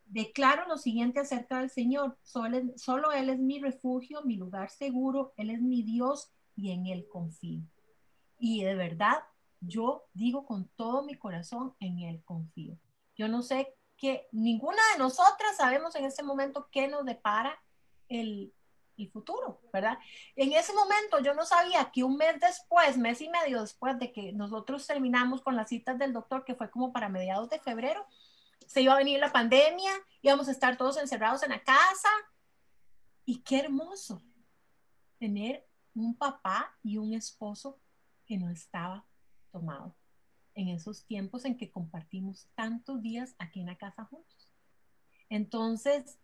declaro 0.09 0.67
lo 0.67 0.77
siguiente 0.77 1.19
acerca 1.19 1.59
del 1.59 1.69
Señor. 1.69 2.17
Solo, 2.23 3.11
Él 3.11 3.29
es 3.29 3.39
mi 3.39 3.59
refugio, 3.59 4.23
mi 4.23 4.35
lugar 4.35 4.69
seguro, 4.69 5.33
Él 5.37 5.51
es 5.51 5.61
mi 5.61 5.83
Dios 5.83 6.31
y 6.55 6.71
en 6.71 6.87
Él 6.87 7.07
confío. 7.07 7.61
Y 8.37 8.63
de 8.63 8.75
verdad, 8.75 9.17
yo 9.61 10.05
digo 10.13 10.45
con 10.45 10.67
todo 10.75 11.03
mi 11.03 11.15
corazón, 11.15 11.75
en 11.79 11.99
Él 11.99 12.23
confío. 12.23 12.77
Yo 13.15 13.27
no 13.27 13.41
sé 13.41 13.75
que 13.97 14.27
ninguna 14.31 14.81
de 14.93 14.99
nosotras 14.99 15.57
sabemos 15.57 15.95
en 15.95 16.05
este 16.05 16.23
momento 16.23 16.69
qué 16.71 16.87
nos 16.87 17.05
depara 17.05 17.61
el, 18.07 18.53
el 18.97 19.11
futuro, 19.11 19.61
¿verdad? 19.73 19.97
En 20.35 20.53
ese 20.53 20.73
momento 20.73 21.19
yo 21.19 21.33
no 21.33 21.45
sabía 21.45 21.91
que 21.91 22.03
un 22.03 22.15
mes 22.15 22.39
después, 22.39 22.97
mes 22.97 23.19
y 23.21 23.29
medio 23.29 23.61
después 23.61 23.99
de 23.99 24.11
que 24.11 24.31
nosotros 24.31 24.87
terminamos 24.87 25.41
con 25.41 25.55
las 25.55 25.69
citas 25.69 25.99
del 25.99 26.13
doctor, 26.13 26.45
que 26.45 26.55
fue 26.55 26.69
como 26.69 26.93
para 26.93 27.09
mediados 27.09 27.49
de 27.49 27.59
febrero, 27.59 28.05
se 28.65 28.81
iba 28.81 28.93
a 28.93 28.97
venir 28.97 29.19
la 29.19 29.31
pandemia, 29.31 29.91
íbamos 30.21 30.47
a 30.47 30.51
estar 30.51 30.77
todos 30.77 30.97
encerrados 30.97 31.43
en 31.43 31.49
la 31.49 31.63
casa. 31.63 32.09
Y 33.25 33.41
qué 33.41 33.59
hermoso 33.59 34.21
tener 35.17 35.67
un 35.95 36.15
papá 36.15 36.77
y 36.83 36.97
un 36.97 37.13
esposo 37.13 37.79
que 38.25 38.37
no 38.37 38.49
estaba 38.49 39.05
tomado 39.49 39.95
en 40.55 40.69
esos 40.69 41.05
tiempos 41.05 41.45
en 41.45 41.57
que 41.57 41.71
compartimos 41.71 42.47
tantos 42.55 43.01
días 43.01 43.35
aquí 43.37 43.61
en 43.61 43.67
la 43.67 43.77
casa 43.77 44.05
juntos. 44.05 44.51
Entonces, 45.29 46.17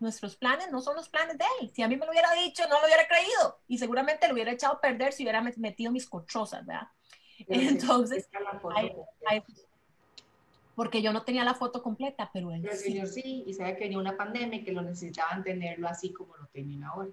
nuestros 0.00 0.36
planes 0.36 0.70
no 0.70 0.80
son 0.80 0.96
los 0.96 1.08
planes 1.08 1.38
de 1.38 1.44
él. 1.60 1.70
Si 1.70 1.82
a 1.82 1.88
mí 1.88 1.96
me 1.96 2.04
lo 2.04 2.12
hubiera 2.12 2.32
dicho, 2.34 2.64
no 2.68 2.80
lo 2.80 2.86
hubiera 2.86 3.06
creído 3.06 3.60
y 3.68 3.78
seguramente 3.78 4.26
lo 4.26 4.34
hubiera 4.34 4.52
echado 4.52 4.74
a 4.74 4.80
perder 4.80 5.12
si 5.12 5.22
hubiera 5.22 5.40
metido 5.40 5.92
mis 5.92 6.08
cochosas, 6.08 6.66
¿verdad? 6.66 6.88
Entonces, 7.48 8.28
porque 10.74 11.02
yo 11.02 11.12
no 11.12 11.22
tenía 11.22 11.44
la 11.44 11.54
foto 11.54 11.82
completa, 11.82 12.30
pero 12.32 12.50
él 12.50 12.66
el 12.66 12.76
señor 12.76 13.06
sí, 13.06 13.44
y 13.46 13.54
sabe 13.54 13.76
que 13.76 13.84
venía 13.84 13.98
una 13.98 14.16
pandemia 14.16 14.60
y 14.60 14.64
que 14.64 14.72
lo 14.72 14.82
necesitaban 14.82 15.44
tenerlo 15.44 15.88
así 15.88 16.12
como 16.12 16.36
lo 16.36 16.46
tenían 16.46 16.84
ahora. 16.84 17.10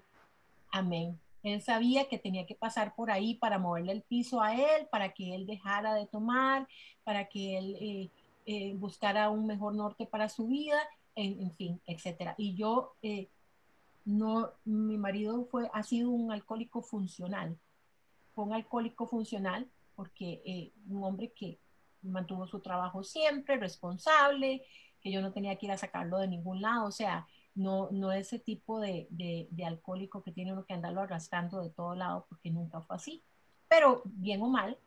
Amén. 0.70 1.18
Él 1.42 1.62
sabía 1.62 2.08
que 2.08 2.18
tenía 2.18 2.46
que 2.46 2.54
pasar 2.54 2.94
por 2.94 3.10
ahí 3.10 3.34
para 3.34 3.58
moverle 3.58 3.92
el 3.92 4.02
piso 4.02 4.42
a 4.42 4.54
él, 4.54 4.86
para 4.90 5.12
que 5.12 5.34
él 5.34 5.46
dejara 5.46 5.94
de 5.94 6.06
tomar, 6.06 6.68
para 7.04 7.28
que 7.28 7.58
él 7.58 7.76
eh, 7.80 8.10
eh, 8.46 8.74
buscara 8.74 9.30
un 9.30 9.46
mejor 9.46 9.74
norte 9.74 10.06
para 10.06 10.28
su 10.28 10.48
vida, 10.48 10.78
en, 11.14 11.52
fin, 11.56 11.80
etcétera. 11.86 12.34
Y 12.38 12.54
yo, 12.54 12.94
eh, 13.02 13.28
no, 14.04 14.50
mi 14.64 14.96
marido 14.96 15.44
fue, 15.50 15.68
ha 15.72 15.82
sido 15.82 16.10
un 16.10 16.32
alcohólico 16.32 16.82
funcional, 16.82 17.58
un 18.36 18.54
alcohólico 18.54 19.06
funcional 19.06 19.68
porque 19.96 20.72
un 20.88 21.04
hombre 21.04 21.30
que 21.32 21.58
mantuvo 22.00 22.46
su 22.46 22.60
trabajo 22.60 23.02
siempre, 23.02 23.58
responsable, 23.58 24.64
que 25.02 25.12
yo 25.12 25.20
no 25.20 25.32
tenía 25.32 25.56
que 25.56 25.66
ir 25.66 25.72
a 25.72 25.78
sacarlo 25.78 26.18
de 26.18 26.28
ningún 26.28 26.62
lado, 26.62 26.86
o 26.86 26.92
sea, 26.92 27.26
no, 27.54 27.90
no 27.90 28.12
ese 28.12 28.38
tipo 28.38 28.80
de, 28.80 29.06
de, 29.10 29.64
alcohólico 29.64 30.22
que 30.22 30.32
tiene 30.32 30.52
uno 30.52 30.64
que 30.64 30.74
andarlo 30.74 31.02
arrastrando 31.02 31.60
de 31.60 31.70
todo 31.70 31.94
lado, 31.94 32.26
porque 32.28 32.50
nunca 32.50 32.80
fue 32.80 32.96
así, 32.96 33.22
pero 33.68 34.02
bien 34.04 34.42
o 34.42 34.48
mal, 34.48 34.78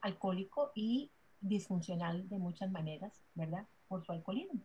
alcohólico 0.00 0.72
y 0.74 1.10
disfuncional 1.40 2.28
de 2.28 2.38
muchas 2.38 2.70
maneras, 2.70 3.20
¿verdad? 3.34 3.66
Por 3.88 4.04
su 4.04 4.12
alcoholismo. 4.12 4.60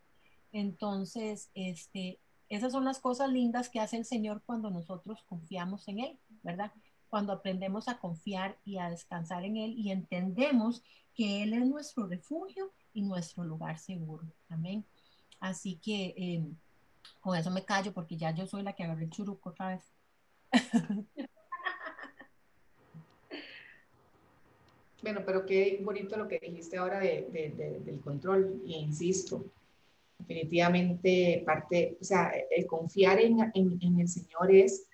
Entonces, 0.52 1.50
este, 1.54 2.20
esas 2.50 2.72
son 2.72 2.86
las 2.86 3.00
cosas 3.00 3.30
lindas 3.30 3.70
que 3.70 3.80
hace 3.80 3.98
el 3.98 4.06
Señor 4.06 4.42
cuando 4.46 4.70
nosotros 4.72 5.24
confiamos 5.28 5.88
en 5.88 6.00
Él, 6.00 6.20
¿verdad? 6.44 6.72
cuando 7.10 7.34
aprendemos 7.34 7.88
a 7.88 8.00
confiar 8.00 8.58
y 8.64 8.78
a 8.78 8.90
descansar 8.90 9.44
en 9.44 9.58
Él 9.58 9.74
y 9.78 9.92
entendemos 9.92 10.84
que 11.16 11.44
Él 11.44 11.54
es 11.54 11.66
nuestro 11.66 12.08
refugio 12.08 12.72
y 12.94 13.02
nuestro 13.02 13.44
lugar 13.44 13.80
seguro. 13.80 14.26
Amén. 14.48 14.86
Así 15.40 15.76
que 15.76 16.14
em, 16.18 16.56
con 17.20 17.38
eso 17.38 17.52
me 17.52 17.66
callo 17.66 17.94
porque 17.94 18.18
ya 18.18 18.32
yo 18.32 18.46
soy 18.48 18.64
la 18.64 18.74
que 18.74 18.84
agarré 18.84 19.06
el 19.06 19.10
churuco 19.10 19.50
otra 19.50 19.70
vez. 19.70 19.92
Bueno, 25.02 25.22
pero 25.26 25.46
qué 25.46 25.80
bonito 25.82 26.18
lo 26.18 26.28
que 26.28 26.40
dijiste 26.40 26.78
ahora 26.78 27.00
del 27.00 28.02
control, 28.04 28.62
e 28.66 28.80
insisto, 28.80 29.46
definitivamente 30.18 31.42
parte, 31.46 31.98
o 32.02 32.04
sea, 32.04 32.34
el 32.52 32.68
confiar 32.68 33.18
en, 33.22 33.40
en 33.54 34.00
el 34.00 34.10
Señor 34.10 34.54
es 34.54 34.90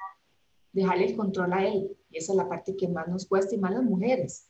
dejarle 0.75 1.05
el 1.05 1.15
control 1.15 1.53
a 1.53 1.65
Él. 1.65 1.97
Y 2.11 2.17
esa 2.17 2.33
es 2.33 2.37
la 2.37 2.47
parte 2.47 2.75
que 2.75 2.87
más 2.87 3.07
nos 3.07 3.25
cuesta 3.25 3.55
y 3.55 3.57
más 3.57 3.73
las 3.73 3.83
mujeres. 3.83 4.47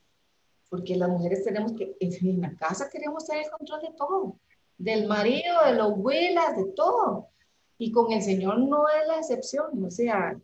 Porque 0.70 0.96
las 0.98 1.08
mujeres 1.08 1.44
tenemos 1.44 1.74
que, 1.74 1.96
en 2.00 2.42
la 2.42 2.56
casa 2.56 2.90
queremos 2.90 3.26
tener 3.26 3.46
el 3.46 3.52
control 3.52 3.82
de 3.82 3.94
todo. 3.96 4.40
Del 4.78 5.08
marido, 5.08 5.64
de 5.66 5.74
las 5.74 5.88
abuelas, 5.88 6.58
de 6.58 6.66
todo. 6.76 7.30
Y 7.78 7.92
con 7.92 8.12
el 8.12 8.22
Señor 8.22 8.60
no 8.60 8.88
es 8.88 9.08
la 9.08 9.18
excepción. 9.18 9.84
O 9.84 9.92
sea, 9.92 10.40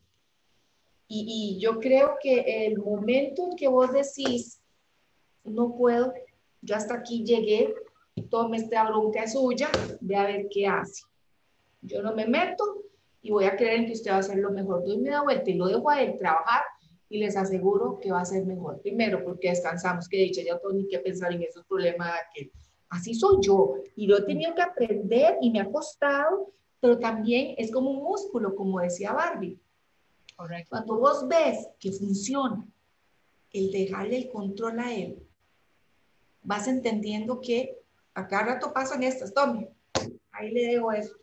y, 1.08 1.56
y 1.58 1.60
yo 1.60 1.80
creo 1.80 2.18
que 2.22 2.66
el 2.66 2.78
momento 2.78 3.50
en 3.50 3.56
que 3.56 3.68
vos 3.68 3.92
decís, 3.92 4.62
no 5.44 5.76
puedo, 5.76 6.14
yo 6.62 6.76
hasta 6.76 6.96
aquí 6.96 7.24
llegué, 7.24 7.74
tome 8.30 8.58
esta 8.58 8.90
bronca 8.90 9.28
suya, 9.28 9.70
ve 10.00 10.16
a 10.16 10.26
ver 10.26 10.48
qué 10.50 10.68
hace. 10.68 11.04
Yo 11.82 12.02
no 12.02 12.14
me 12.14 12.28
meto 12.28 12.84
y 13.22 13.32
voy 13.32 13.46
a 13.46 13.56
creer 13.56 13.80
en 13.80 13.86
que 13.88 13.94
usted 13.94 14.12
va 14.12 14.18
a 14.18 14.20
hacer 14.20 14.38
lo 14.38 14.52
mejor. 14.52 14.84
Doy 14.84 14.98
me 15.00 15.10
da 15.10 15.24
vuelta 15.24 15.50
y 15.50 15.56
lo 15.56 15.68
dejo 15.68 15.90
a 15.90 16.02
él 16.02 16.16
trabajar 16.18 16.64
y 17.10 17.18
les 17.18 17.36
aseguro 17.36 18.00
que 18.00 18.12
va 18.12 18.22
a 18.22 18.26
ser 18.26 18.46
mejor. 18.46 18.82
Primero, 18.82 19.24
porque 19.24 19.50
descansamos, 19.50 20.08
que 20.08 20.18
de 20.18 20.24
hecho 20.26 20.42
ya 20.42 20.58
tengo 20.60 20.74
ni 20.74 20.88
que 20.88 21.00
pensar 21.00 21.34
en 21.34 21.44
esos 21.44 21.66
problemas 21.66 22.12
que 22.34 22.52
así 22.90 23.14
soy 23.14 23.38
yo 23.42 23.76
y 23.96 24.08
lo 24.08 24.18
he 24.18 24.22
tenido 24.24 24.54
que 24.56 24.62
aprender 24.62 25.38
y 25.42 25.52
me 25.52 25.62
ha 25.62 25.70
costado, 25.70 26.52
pero 26.82 27.00
también 27.00 27.56
es 27.58 27.72
como 27.72 27.92
un 27.92 28.04
músculo, 28.04 28.56
como 28.56 28.82
decía 28.82 29.14
Barbie. 29.14 29.58
Correcto. 30.36 30.70
Cuando 30.70 30.98
vos 30.98 31.28
ves 31.28 31.70
que 31.80 31.92
funciona 31.92 32.68
el 33.54 33.72
dejarle 33.72 34.18
el 34.18 34.30
control 34.30 34.80
a 34.80 34.94
él, 34.94 35.18
vas 36.44 36.68
entendiendo 36.68 37.40
que 37.40 37.78
a 38.14 38.28
cada 38.28 38.56
rato 38.56 38.74
pasan 38.74 39.04
estas, 39.04 39.34
tome, 39.34 39.70
ahí 40.32 40.52
le 40.52 40.68
dejo 40.68 40.92
eso. 40.92 41.16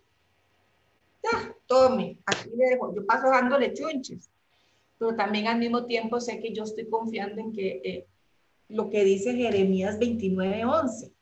Ya, 1.22 1.54
tome, 1.66 2.18
aquí 2.24 2.48
le 2.56 2.70
dejo, 2.70 2.94
yo 2.94 3.04
paso 3.04 3.28
dándole 3.28 3.74
chunches 3.74 4.30
pero 4.98 5.14
también 5.14 5.46
al 5.46 5.58
mismo 5.58 5.86
tiempo 5.86 6.20
sé 6.20 6.40
que 6.40 6.52
yo 6.52 6.64
estoy 6.64 6.88
confiando 6.88 7.40
en 7.40 7.52
que 7.52 7.80
eh, 7.84 8.06
lo 8.68 8.90
que 8.90 9.04
dice 9.04 9.34
Jeremías 9.34 9.98
29:11, 9.98 11.12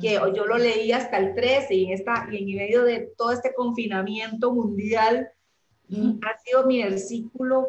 que 0.00 0.20
yo 0.34 0.46
lo 0.46 0.58
leí 0.58 0.92
hasta 0.92 1.18
el 1.18 1.34
13 1.34 1.74
y 1.74 1.84
en, 1.86 1.92
esta, 1.92 2.28
y 2.30 2.36
en 2.38 2.56
medio 2.56 2.84
de 2.84 3.12
todo 3.16 3.32
este 3.32 3.54
confinamiento 3.54 4.52
mundial 4.52 5.30
ha 6.22 6.38
sido 6.40 6.66
mi 6.66 6.82
versículo 6.82 7.68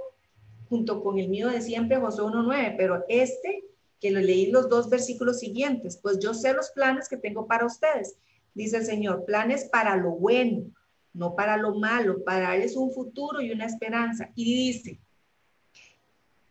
junto 0.70 1.02
con 1.02 1.20
el 1.20 1.30
mío 1.30 1.50
de 1.50 1.62
siempre, 1.62 1.98
José 1.98 2.22
1.9, 2.22 2.76
pero 2.78 3.06
este 3.08 3.64
que 4.00 4.12
lo 4.12 4.20
leí 4.20 4.52
los 4.52 4.70
dos 4.70 4.90
versículos 4.90 5.40
siguientes, 5.40 5.98
pues 5.98 6.20
yo 6.20 6.34
sé 6.34 6.54
los 6.54 6.70
planes 6.72 7.10
que 7.10 7.18
tengo 7.18 7.48
para 7.48 7.66
ustedes, 7.66 8.18
dice 8.54 8.78
el 8.78 8.86
Señor, 8.86 9.26
planes 9.26 9.66
para 9.72 9.96
lo 9.96 10.12
bueno, 10.12 10.66
no 11.14 11.36
para 11.36 11.58
lo 11.58 11.76
malo, 11.76 12.24
para 12.24 12.50
darles 12.50 12.76
un 12.76 12.92
futuro 12.92 13.42
y 13.42 13.52
una 13.52 13.66
esperanza. 13.66 14.30
Y 14.36 14.44
dice, 14.44 15.00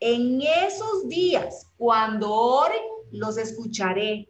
en 0.01 0.43
esos 0.43 1.09
días, 1.09 1.69
cuando 1.77 2.33
oren, 2.33 2.83
los 3.13 3.39
escucharé. 3.39 4.29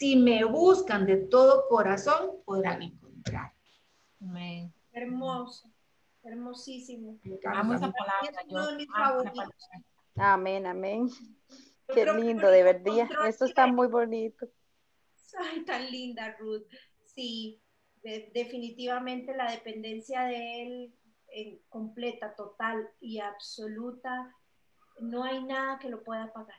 Si 0.00 0.16
me 0.16 0.44
buscan 0.44 1.04
de 1.04 1.18
todo 1.18 1.68
corazón, 1.68 2.42
podrán 2.46 2.80
encontrar. 2.80 3.52
Amén. 4.22 4.72
Hermoso, 4.92 5.70
hermosísimo. 6.22 7.18
Vamos 7.44 7.82
a 7.82 7.92
palabra. 7.92 9.50
Amén, 10.16 10.66
amén. 10.66 11.10
Qué 11.86 12.06
lindo, 12.14 12.48
de 12.48 12.62
verdad. 12.62 13.10
Esto 13.28 13.44
está 13.44 13.66
muy 13.66 13.88
bonito. 13.88 14.48
Ay, 15.38 15.66
tan 15.66 15.90
linda, 15.90 16.34
Ruth. 16.38 16.62
Sí, 17.04 17.60
definitivamente 18.02 19.36
la 19.36 19.50
dependencia 19.50 20.22
de 20.24 20.62
él 20.62 20.94
en 21.28 21.58
completa, 21.68 22.34
total 22.34 22.88
y 23.00 23.18
absoluta, 23.18 24.34
no 24.98 25.24
hay 25.24 25.44
nada 25.44 25.78
que 25.78 25.90
lo 25.90 26.02
pueda 26.02 26.32
pagar. 26.32 26.56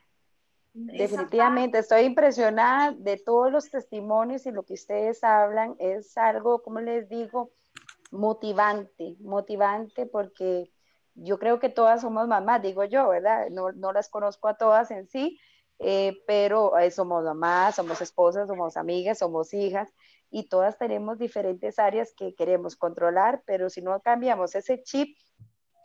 Definitivamente, 0.74 1.78
estoy 1.78 2.02
impresionada 2.02 2.92
de 2.92 3.18
todos 3.18 3.52
los 3.52 3.70
testimonios 3.70 4.46
y 4.46 4.52
lo 4.52 4.62
que 4.62 4.74
ustedes 4.74 5.22
hablan. 5.22 5.76
Es 5.78 6.16
algo, 6.16 6.62
como 6.62 6.80
les 6.80 7.08
digo, 7.08 7.52
motivante, 8.10 9.16
motivante 9.20 10.06
porque 10.06 10.70
yo 11.14 11.38
creo 11.38 11.58
que 11.60 11.68
todas 11.68 12.00
somos 12.00 12.26
mamás, 12.26 12.62
digo 12.62 12.84
yo, 12.84 13.08
¿verdad? 13.08 13.48
No, 13.50 13.72
no 13.72 13.92
las 13.92 14.08
conozco 14.08 14.48
a 14.48 14.56
todas 14.56 14.90
en 14.90 15.08
sí, 15.08 15.38
eh, 15.78 16.22
pero 16.26 16.78
eh, 16.78 16.90
somos 16.90 17.22
mamás, 17.22 17.74
somos 17.74 18.00
esposas, 18.00 18.48
somos 18.48 18.76
amigas, 18.76 19.18
somos 19.18 19.52
hijas 19.52 19.92
y 20.30 20.48
todas 20.48 20.78
tenemos 20.78 21.18
diferentes 21.18 21.78
áreas 21.78 22.14
que 22.16 22.34
queremos 22.34 22.76
controlar, 22.76 23.42
pero 23.44 23.68
si 23.68 23.82
no 23.82 24.00
cambiamos 24.00 24.54
ese 24.54 24.82
chip, 24.82 25.16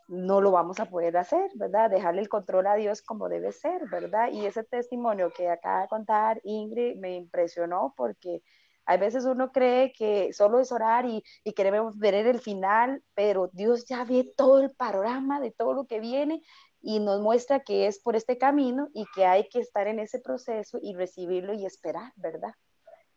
no 0.08 0.42
lo 0.42 0.52
vamos 0.52 0.80
a 0.80 0.90
poder 0.90 1.18
hacer, 1.18 1.50
¿verdad? 1.56 1.90
Dejarle 1.90 2.22
el 2.22 2.30
control 2.30 2.68
a 2.68 2.76
Dios 2.76 3.02
como 3.02 3.30
debe 3.30 3.52
ser, 3.52 3.88
¿verdad? 3.90 4.30
Y 4.32 4.46
ese 4.46 4.64
testimonio 4.64 5.32
que 5.32 5.50
acaba 5.50 5.82
de 5.82 5.88
contar 5.88 6.40
Ingrid 6.44 6.98
me 6.98 7.16
impresionó 7.16 7.94
porque 7.98 8.42
a 8.86 8.96
veces 8.96 9.26
uno 9.26 9.52
cree 9.52 9.92
que 9.92 10.32
solo 10.32 10.60
es 10.60 10.72
orar 10.72 11.06
y, 11.06 11.22
y 11.44 11.54
queremos 11.54 11.98
ver 11.98 12.14
el 12.16 12.40
final, 12.40 13.04
pero 13.16 13.50
Dios 13.52 13.86
ya 13.86 14.06
ve 14.06 14.32
todo 14.38 14.60
el 14.60 14.72
panorama 14.72 15.42
de 15.42 15.52
todo 15.52 15.74
lo 15.74 15.86
que 15.86 16.00
viene 16.00 16.42
y 16.82 17.00
nos 17.00 17.20
muestra 17.20 17.60
que 17.60 17.88
es 17.88 18.00
por 18.00 18.16
este 18.16 18.38
camino 18.38 18.88
y 18.94 19.06
que 19.14 19.26
hay 19.26 19.50
que 19.50 19.60
estar 19.60 19.88
en 19.88 20.00
ese 20.00 20.20
proceso 20.20 20.80
y 20.82 20.96
recibirlo 20.96 21.54
y 21.54 21.66
esperar, 21.66 22.14
¿verdad? 22.16 22.54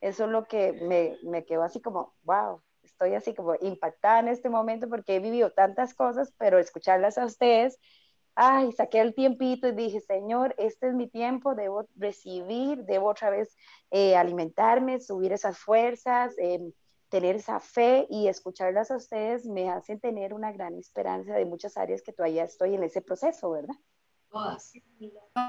Eso 0.01 0.25
es 0.25 0.31
lo 0.31 0.45
que 0.47 0.73
me, 0.73 1.17
me 1.23 1.45
quedó 1.45 1.62
así 1.62 1.81
como, 1.81 2.15
wow, 2.23 2.62
estoy 2.82 3.15
así 3.15 3.35
como 3.35 3.55
impactada 3.61 4.20
en 4.20 4.28
este 4.28 4.48
momento 4.48 4.89
porque 4.89 5.16
he 5.16 5.20
vivido 5.20 5.52
tantas 5.52 5.94
cosas, 5.94 6.32
pero 6.39 6.59
escucharlas 6.59 7.19
a 7.19 7.24
ustedes, 7.24 7.78
ay, 8.35 8.73
saqué 8.73 9.01
el 9.01 9.15
tiempito 9.15 9.69
y 9.69 9.73
dije, 9.73 10.01
Señor, 10.01 10.55
este 10.59 10.89
es 10.89 10.94
mi 10.94 11.09
tiempo, 11.09 11.55
debo 11.55 11.86
recibir, 11.97 12.85
debo 12.85 13.11
otra 13.11 13.31
vez 13.31 13.57
eh, 13.90 14.16
alimentarme, 14.16 15.01
subir 15.01 15.32
esas 15.32 15.59
fuerzas, 15.59 16.35
em, 16.39 16.73
tener 17.09 17.36
esa 17.36 17.61
fe 17.61 18.07
y 18.09 18.28
escucharlas 18.28 18.90
a 18.90 18.97
ustedes 18.97 19.44
me 19.44 19.69
hacen 19.69 19.98
tener 20.01 20.32
una 20.32 20.52
gran 20.52 20.78
esperanza 20.78 21.35
de 21.35 21.44
muchas 21.44 21.77
áreas 21.77 22.02
que 22.02 22.12
todavía 22.12 22.44
estoy 22.44 22.74
en 22.74 22.85
ese 22.85 23.02
proceso, 23.02 23.51
¿verdad? 23.51 23.74
Todas. 24.31 24.73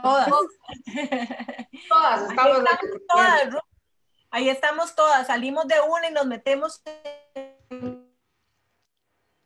Todas. 0.01 0.29
Todas, 1.87 2.29
estamos 2.29 2.57
todas, 3.07 3.63
Ahí 4.33 4.47
estamos 4.47 4.95
todas, 4.95 5.27
salimos 5.27 5.67
de 5.67 5.75
una 5.81 6.09
y 6.09 6.13
nos 6.13 6.25
metemos 6.25 6.81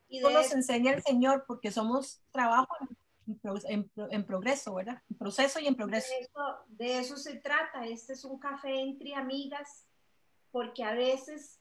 y 0.07 0.19
nos 0.19 0.51
enseña 0.51 0.93
el 0.93 1.01
Señor 1.01 1.43
porque 1.47 1.71
somos 1.71 2.21
trabajo 2.31 2.77
en, 3.65 4.25
progreso, 4.27 4.75
¿verdad? 4.75 5.01
En 5.09 5.17
proceso 5.17 5.59
y 5.59 5.65
en 5.65 5.75
progreso. 5.75 6.07
De 6.13 6.19
eso, 6.19 6.57
de 6.67 6.99
eso 6.99 7.17
se 7.17 7.37
trata. 7.37 7.83
Este 7.87 8.13
es 8.13 8.23
un 8.23 8.37
café 8.37 8.79
entre 8.79 9.15
amigas 9.15 9.87
porque 10.51 10.83
a 10.83 10.93
veces, 10.93 11.59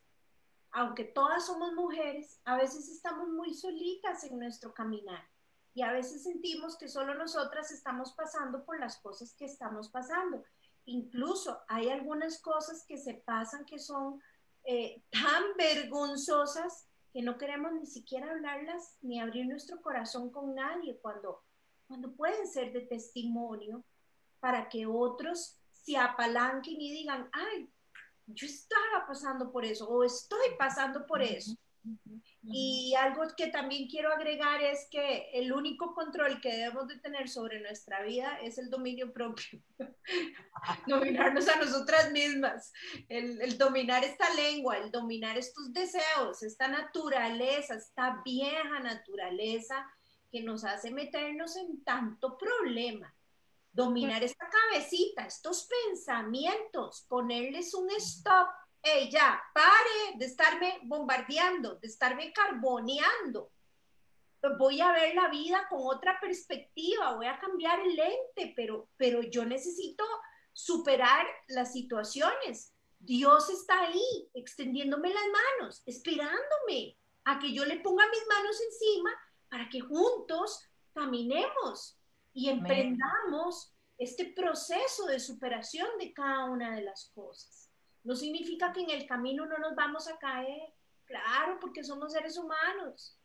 aunque 0.71 1.05
todas 1.05 1.47
somos 1.47 1.73
mujeres, 1.73 2.41
a 2.45 2.59
veces 2.59 2.91
estamos 2.91 3.29
muy 3.29 3.55
solitas 3.55 4.23
en 4.25 4.39
nuestro 4.39 4.75
caminar 4.75 5.25
y 5.73 5.81
a 5.81 5.93
veces 5.93 6.25
sentimos 6.25 6.77
que 6.77 6.89
solo 6.89 7.15
nosotras 7.15 7.71
estamos 7.71 8.13
pasando 8.13 8.67
por 8.67 8.79
las 8.79 8.99
cosas 8.99 9.33
que 9.33 9.47
estamos 9.47 9.89
pasando 9.89 10.45
incluso 10.87 11.59
hay 11.69 11.89
algunas 11.89 12.41
cosas 12.41 12.85
que 12.87 12.99
se 12.99 13.15
pasan 13.15 13.65
que 13.65 13.79
son 13.79 14.21
eh, 14.65 15.03
tan 15.11 15.43
vergonzosas 15.57 16.87
que 17.13 17.23
no 17.23 17.39
queremos 17.39 17.73
ni 17.73 17.87
siquiera 17.87 18.31
hablarlas 18.31 18.97
ni 19.01 19.21
abrir 19.21 19.47
nuestro 19.47 19.81
corazón 19.81 20.31
con 20.31 20.55
nadie 20.55 20.99
cuando, 21.01 21.43
cuando 21.87 22.13
pueden 22.13 22.47
ser 22.49 22.73
de 22.73 22.81
testimonio 22.81 23.85
para 24.41 24.69
que 24.69 24.87
otros 24.87 25.59
se 25.71 25.97
apalanquen 25.97 26.81
y 26.81 26.93
digan, 26.93 27.29
ay, 27.33 27.71
yo 28.27 28.47
estaba 28.47 29.07
pasando 29.07 29.53
por 29.53 29.65
eso 29.65 29.89
o 29.89 30.03
estoy 30.03 30.57
pasando 30.59 31.07
por 31.07 31.23
eso. 31.23 31.55
Y 32.43 32.95
algo 32.95 33.23
que 33.37 33.49
también 33.49 33.89
quiero 33.89 34.13
agregar 34.13 34.63
es 34.63 34.87
que 34.91 35.31
el 35.33 35.53
único 35.53 35.95
control 35.95 36.41
que 36.41 36.51
debemos 36.51 36.89
de 36.89 36.99
tener 36.99 37.29
sobre 37.29 37.61
nuestra 37.61 38.03
vida 38.03 38.39
es 38.43 38.59
el 38.59 38.69
dominio 38.71 39.13
propio. 39.13 39.61
Dominarnos 40.87 41.49
a 41.49 41.57
nosotras 41.57 42.13
mismas, 42.13 42.73
el, 43.09 43.41
el, 43.41 43.57
dominar 43.57 44.05
esta 44.05 44.33
lengua, 44.35 44.77
el 44.77 44.91
dominar 44.91 45.39
estos 45.39 45.73
deseos, 45.73 46.43
esta 46.43 46.69
naturaleza, 46.69 47.75
esta 47.75 48.21
vieja 48.25 48.81
naturaleza 48.81 49.87
que 50.31 50.43
nos 50.43 50.65
hace 50.65 50.91
meternos 50.91 51.57
en 51.57 51.83
tanto 51.83 52.37
problema. 52.37 53.15
Dominar 53.73 54.23
esta 54.23 54.49
cabecita, 54.49 55.27
estos 55.27 55.67
pensamientos, 55.67 57.05
ponerles 57.09 57.75
un 57.75 57.91
stop 57.91 58.49
hey, 58.85 59.11
ya, 59.11 59.43
pare 59.55 60.19
de 60.19 60.27
estarme 60.27 60.79
bombardeando, 60.83 61.77
de 61.77 61.89
estarme 61.89 62.33
carboneando. 62.33 63.51
Voy 64.59 64.79
a 64.83 64.93
ver 64.93 65.15
la 65.15 65.29
vida 65.29 65.67
con 65.71 65.81
otra 65.83 66.21
perspectiva, 66.21 67.15
voy 67.15 67.27
a 67.27 67.39
cambiar 67.39 67.81
el 67.81 67.97
lente, 67.97 68.53
pero, 68.55 68.91
pero 68.99 69.23
yo 69.23 69.47
necesito 69.47 70.05
superar 70.53 71.27
las 71.49 71.73
situaciones. 71.73 72.75
Dios 72.99 73.49
está 73.49 73.81
ahí, 73.81 74.31
extendiéndome 74.35 75.15
las 75.15 75.25
manos, 75.33 75.83
esperándome 75.87 76.99
a 77.25 77.39
que 77.39 77.55
yo 77.55 77.65
le 77.65 77.81
ponga 77.81 78.07
mis 78.09 78.27
manos 78.29 78.61
encima 78.61 79.11
para 79.49 79.69
que 79.71 79.81
juntos 79.81 80.61
caminemos 80.93 81.99
y 82.35 82.51
emprendamos 82.51 83.75
este 83.97 84.27
proceso 84.27 85.07
de 85.07 85.21
superación 85.21 85.89
de 85.99 86.13
cada 86.13 86.45
una 86.47 86.75
de 86.77 86.83
las 86.83 87.11
cosas. 87.15 87.64
No 88.05 88.15
significa 88.15 88.73
que 88.73 88.83
en 88.83 88.91
el 88.91 89.07
camino 89.07 89.47
no 89.47 89.59
nos 89.59 89.75
vamos 89.75 90.07
a 90.09 90.19
caer. 90.19 90.75
Claro, 91.07 91.59
porque 91.61 91.83
somos 91.83 92.13
seres 92.13 92.37
humanos. 92.37 93.19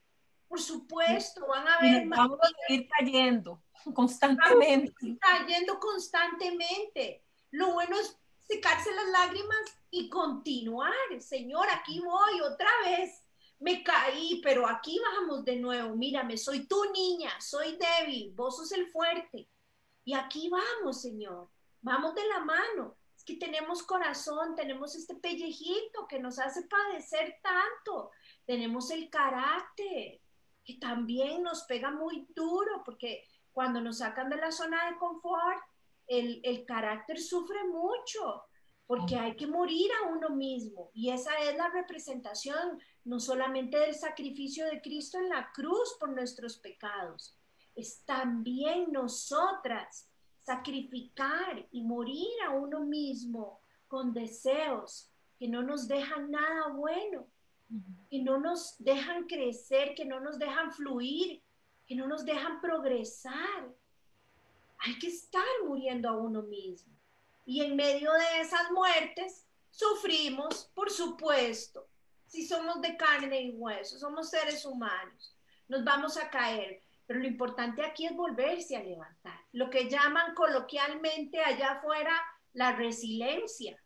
Por 0.47 0.59
supuesto, 0.59 1.45
van 1.47 1.67
a 1.67 1.79
ver. 1.81 2.07
Vamos 2.07 2.39
a 2.41 2.73
ir 2.73 2.87
cayendo 2.87 3.61
constantemente. 3.93 5.17
cayendo 5.19 5.79
constantemente. 5.79 7.23
Lo 7.51 7.73
bueno 7.73 7.99
es 7.99 8.17
secarse 8.39 8.93
las 8.93 9.09
lágrimas 9.09 9.59
y 9.91 10.09
continuar. 10.09 10.93
Señor, 11.19 11.67
aquí 11.69 11.99
voy 11.99 12.41
otra 12.41 12.69
vez. 12.85 13.23
Me 13.59 13.83
caí, 13.83 14.39
pero 14.41 14.67
aquí 14.67 14.97
vamos 15.13 15.43
de 15.43 15.57
nuevo. 15.57 15.93
Mírame, 15.95 16.37
soy 16.37 16.65
tu 16.65 16.85
niña, 16.93 17.29
soy 17.41 17.77
débil, 17.77 18.31
vos 18.33 18.55
sos 18.55 18.71
el 18.71 18.87
fuerte. 18.87 19.49
Y 20.05 20.13
aquí 20.13 20.49
vamos, 20.49 21.01
Señor. 21.01 21.49
Vamos 21.81 22.15
de 22.15 22.25
la 22.27 22.39
mano 22.39 22.98
que 23.29 23.45
tenemos 23.45 23.83
corazón, 23.83 24.55
tenemos 24.55 24.95
este 24.95 25.15
pellejito 25.15 26.07
que 26.07 26.19
nos 26.19 26.39
hace 26.39 26.63
padecer 26.63 27.37
tanto, 27.43 28.09
tenemos 28.45 28.89
el 28.89 29.09
carácter 29.09 30.19
que 30.63 30.75
también 30.75 31.43
nos 31.43 31.63
pega 31.63 31.91
muy 31.91 32.27
duro 32.35 32.81
porque 32.83 33.23
cuando 33.51 33.81
nos 33.81 33.99
sacan 33.99 34.29
de 34.29 34.37
la 34.37 34.51
zona 34.51 34.89
de 34.89 34.97
confort, 34.97 35.61
el, 36.07 36.41
el 36.43 36.65
carácter 36.65 37.19
sufre 37.19 37.63
mucho 37.65 38.43
porque 38.87 39.15
hay 39.15 39.35
que 39.35 39.45
morir 39.45 39.91
a 40.01 40.07
uno 40.07 40.31
mismo. 40.31 40.89
Y 40.95 41.11
esa 41.11 41.37
es 41.43 41.55
la 41.55 41.69
representación 41.69 42.81
no 43.03 43.19
solamente 43.19 43.77
del 43.77 43.93
sacrificio 43.93 44.65
de 44.65 44.81
Cristo 44.81 45.19
en 45.19 45.29
la 45.29 45.51
cruz 45.53 45.95
por 45.99 46.09
nuestros 46.09 46.57
pecados, 46.57 47.37
es 47.75 48.03
también 48.05 48.91
nosotras 48.91 50.08
sacrificar 50.49 51.63
y 51.71 51.83
morir 51.83 52.41
a 52.47 52.49
uno 52.49 52.79
mismo 52.79 53.61
con 53.87 54.13
deseos 54.13 55.07
que 55.37 55.47
no 55.47 55.61
nos 55.61 55.87
dejan 55.87 56.31
nada 56.31 56.69
bueno, 56.69 57.27
que 58.09 58.23
no 58.23 58.39
nos 58.39 58.75
dejan 58.79 59.27
crecer, 59.27 59.93
que 59.93 60.05
no 60.05 60.19
nos 60.19 60.39
dejan 60.39 60.71
fluir, 60.71 61.39
que 61.85 61.95
no 61.95 62.07
nos 62.07 62.25
dejan 62.25 62.59
progresar. 62.61 63.61
Hay 64.79 64.97
que 64.97 65.09
estar 65.09 65.45
muriendo 65.67 66.09
a 66.09 66.17
uno 66.17 66.41
mismo. 66.41 66.91
Y 67.45 67.61
en 67.61 67.75
medio 67.75 68.11
de 68.11 68.41
esas 68.41 68.71
muertes 68.71 69.45
sufrimos, 69.69 70.71
por 70.73 70.89
supuesto. 70.89 71.87
Si 72.25 72.47
somos 72.47 72.81
de 72.81 72.97
carne 72.97 73.39
y 73.39 73.51
hueso, 73.51 73.99
somos 73.99 74.31
seres 74.31 74.65
humanos, 74.65 75.35
nos 75.67 75.83
vamos 75.83 76.17
a 76.17 76.27
caer, 76.31 76.81
pero 77.09 77.21
lo 77.21 77.27
importante 77.27 77.83
aquí 77.83 78.05
es 78.05 78.15
volverse 78.15 78.77
a 78.77 78.83
levantar, 78.83 79.39
lo 79.53 79.71
que 79.71 79.89
llaman 79.89 80.35
coloquialmente 80.35 81.39
allá 81.39 81.71
afuera 81.71 82.13
la 82.53 82.73
resiliencia. 82.73 83.81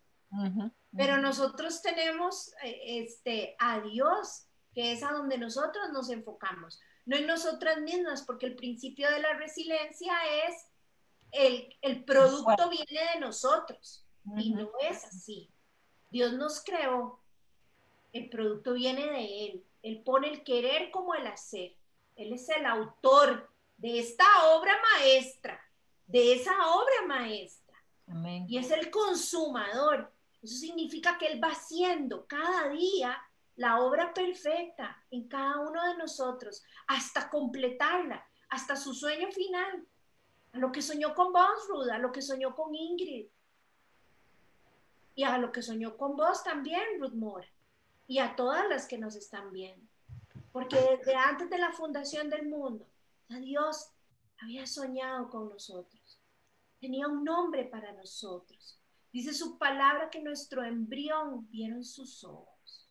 Pero 0.94 1.18
nosotros 1.20 1.82
tenemos 1.82 2.54
eh, 2.66 2.82
este, 3.02 3.56
a 3.60 3.80
Dios, 3.80 4.48
que 4.74 4.92
es 4.92 5.04
a 5.04 5.14
donde 5.14 5.38
nosotros 5.38 5.90
nos 5.94 6.10
enfocamos, 6.10 6.82
no 7.06 7.16
en 7.16 7.26
nosotras 7.26 7.80
mismas, 7.80 8.24
porque 8.24 8.48
el 8.48 8.58
principio 8.58 9.10
de 9.10 9.22
la 9.22 9.36
resiliencia 9.36 10.14
es 10.46 10.56
el, 11.32 11.74
el 11.82 12.04
producto 12.04 12.70
viene 12.70 13.14
de 13.14 13.22
nosotros 13.22 14.06
y 14.36 14.54
no 14.54 14.70
es 14.82 15.06
así. 15.06 15.50
Dios 16.10 16.34
nos 16.34 16.62
creó, 16.62 17.22
el 18.12 18.30
producto 18.30 18.74
viene 18.74 19.10
de 19.10 19.46
Él. 19.46 19.66
Él 19.82 20.02
pone 20.04 20.28
el 20.30 20.44
querer 20.44 20.92
como 20.92 21.16
el 21.16 21.26
hacer. 21.26 21.78
Él 22.16 22.34
es 22.34 22.48
el 22.50 22.66
autor 22.66 23.50
de 23.78 24.00
esta 24.00 24.26
obra 24.54 24.74
maestra, 24.94 25.60
de 26.08 26.34
esa 26.34 26.52
obra 26.74 27.08
maestra. 27.08 27.64
Y 28.48 28.58
es 28.58 28.72
el 28.72 28.92
consumador. 28.92 30.12
Eso 30.42 30.56
significa 30.56 31.18
que 31.18 31.28
Él 31.28 31.44
va 31.44 31.50
haciendo 31.50 32.26
cada 32.28 32.70
día 32.70 33.18
la 33.56 33.82
obra 33.82 34.14
perfecta 34.14 35.04
en 35.12 35.28
cada 35.28 35.60
uno 35.60 35.84
de 35.88 35.98
nosotros 35.98 36.64
hasta 36.88 37.30
completarla, 37.30 38.26
hasta 38.50 38.76
su 38.76 38.94
sueño 38.94 39.32
final. 39.32 39.86
A 40.54 40.58
lo 40.60 40.72
que 40.72 40.82
soñó 40.82 41.16
con 41.16 41.34
vos, 41.34 41.68
Ruda, 41.68 41.96
a 41.96 42.00
lo 42.00 42.12
que 42.12 42.22
soñó 42.22 42.56
con 42.56 42.76
Ingrid. 42.76 43.28
Y 45.16 45.24
a 45.24 45.38
lo 45.38 45.52
que 45.52 45.62
soñó 45.62 45.98
con 45.98 46.16
vos 46.16 46.44
también, 46.44 46.84
Ruth 47.00 47.14
Moore. 47.14 47.52
Y 48.08 48.20
a 48.20 48.36
todas 48.36 48.68
las 48.68 48.88
que 48.88 48.98
nos 48.98 49.16
están 49.16 49.52
viendo. 49.52 49.93
Porque 50.54 50.78
desde 50.78 51.16
antes 51.16 51.50
de 51.50 51.58
la 51.58 51.74
fundación 51.74 52.30
del 52.30 52.48
mundo, 52.48 52.88
Dios 53.28 53.90
había 54.40 54.66
soñado 54.68 55.30
con 55.30 55.50
nosotros. 55.50 56.22
Tenía 56.80 57.08
un 57.08 57.24
nombre 57.24 57.66
para 57.66 57.92
nosotros. 57.94 58.80
Dice 59.12 59.34
su 59.34 59.58
palabra 59.58 60.10
que 60.12 60.22
nuestro 60.22 60.64
embrión 60.64 61.50
vieron 61.50 61.84
sus 61.84 62.24
ojos. 62.24 62.88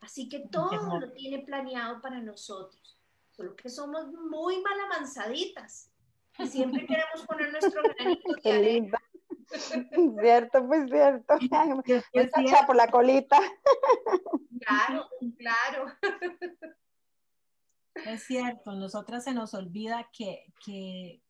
Así 0.00 0.28
que 0.28 0.40
todo 0.48 1.00
lo 1.00 1.12
tiene 1.12 1.40
planeado 1.40 2.00
para 2.00 2.20
nosotros. 2.20 2.98
Solo 3.32 3.56
que 3.56 3.68
somos 3.68 4.06
muy 4.12 4.60
mal 4.60 4.78
avanzaditas. 4.92 5.90
Y 6.38 6.46
siempre 6.46 6.86
queremos 6.86 7.26
poner 7.26 7.50
nuestro 7.50 7.82
granito 7.82 8.32
de 8.42 8.52
arena. 8.52 8.98
Cierto, 10.20 10.66
pues 10.66 10.90
cierto. 10.90 11.34
Está 12.12 12.66
por 12.66 12.76
la 12.76 12.88
colita. 12.90 13.38
Claro, 14.60 15.08
claro. 15.38 15.92
Es 18.06 18.24
cierto, 18.24 18.72
nosotras 18.72 19.24
se 19.24 19.32
nos 19.32 19.54
olvida 19.54 20.08
que, 20.12 20.52
que, 20.64 21.22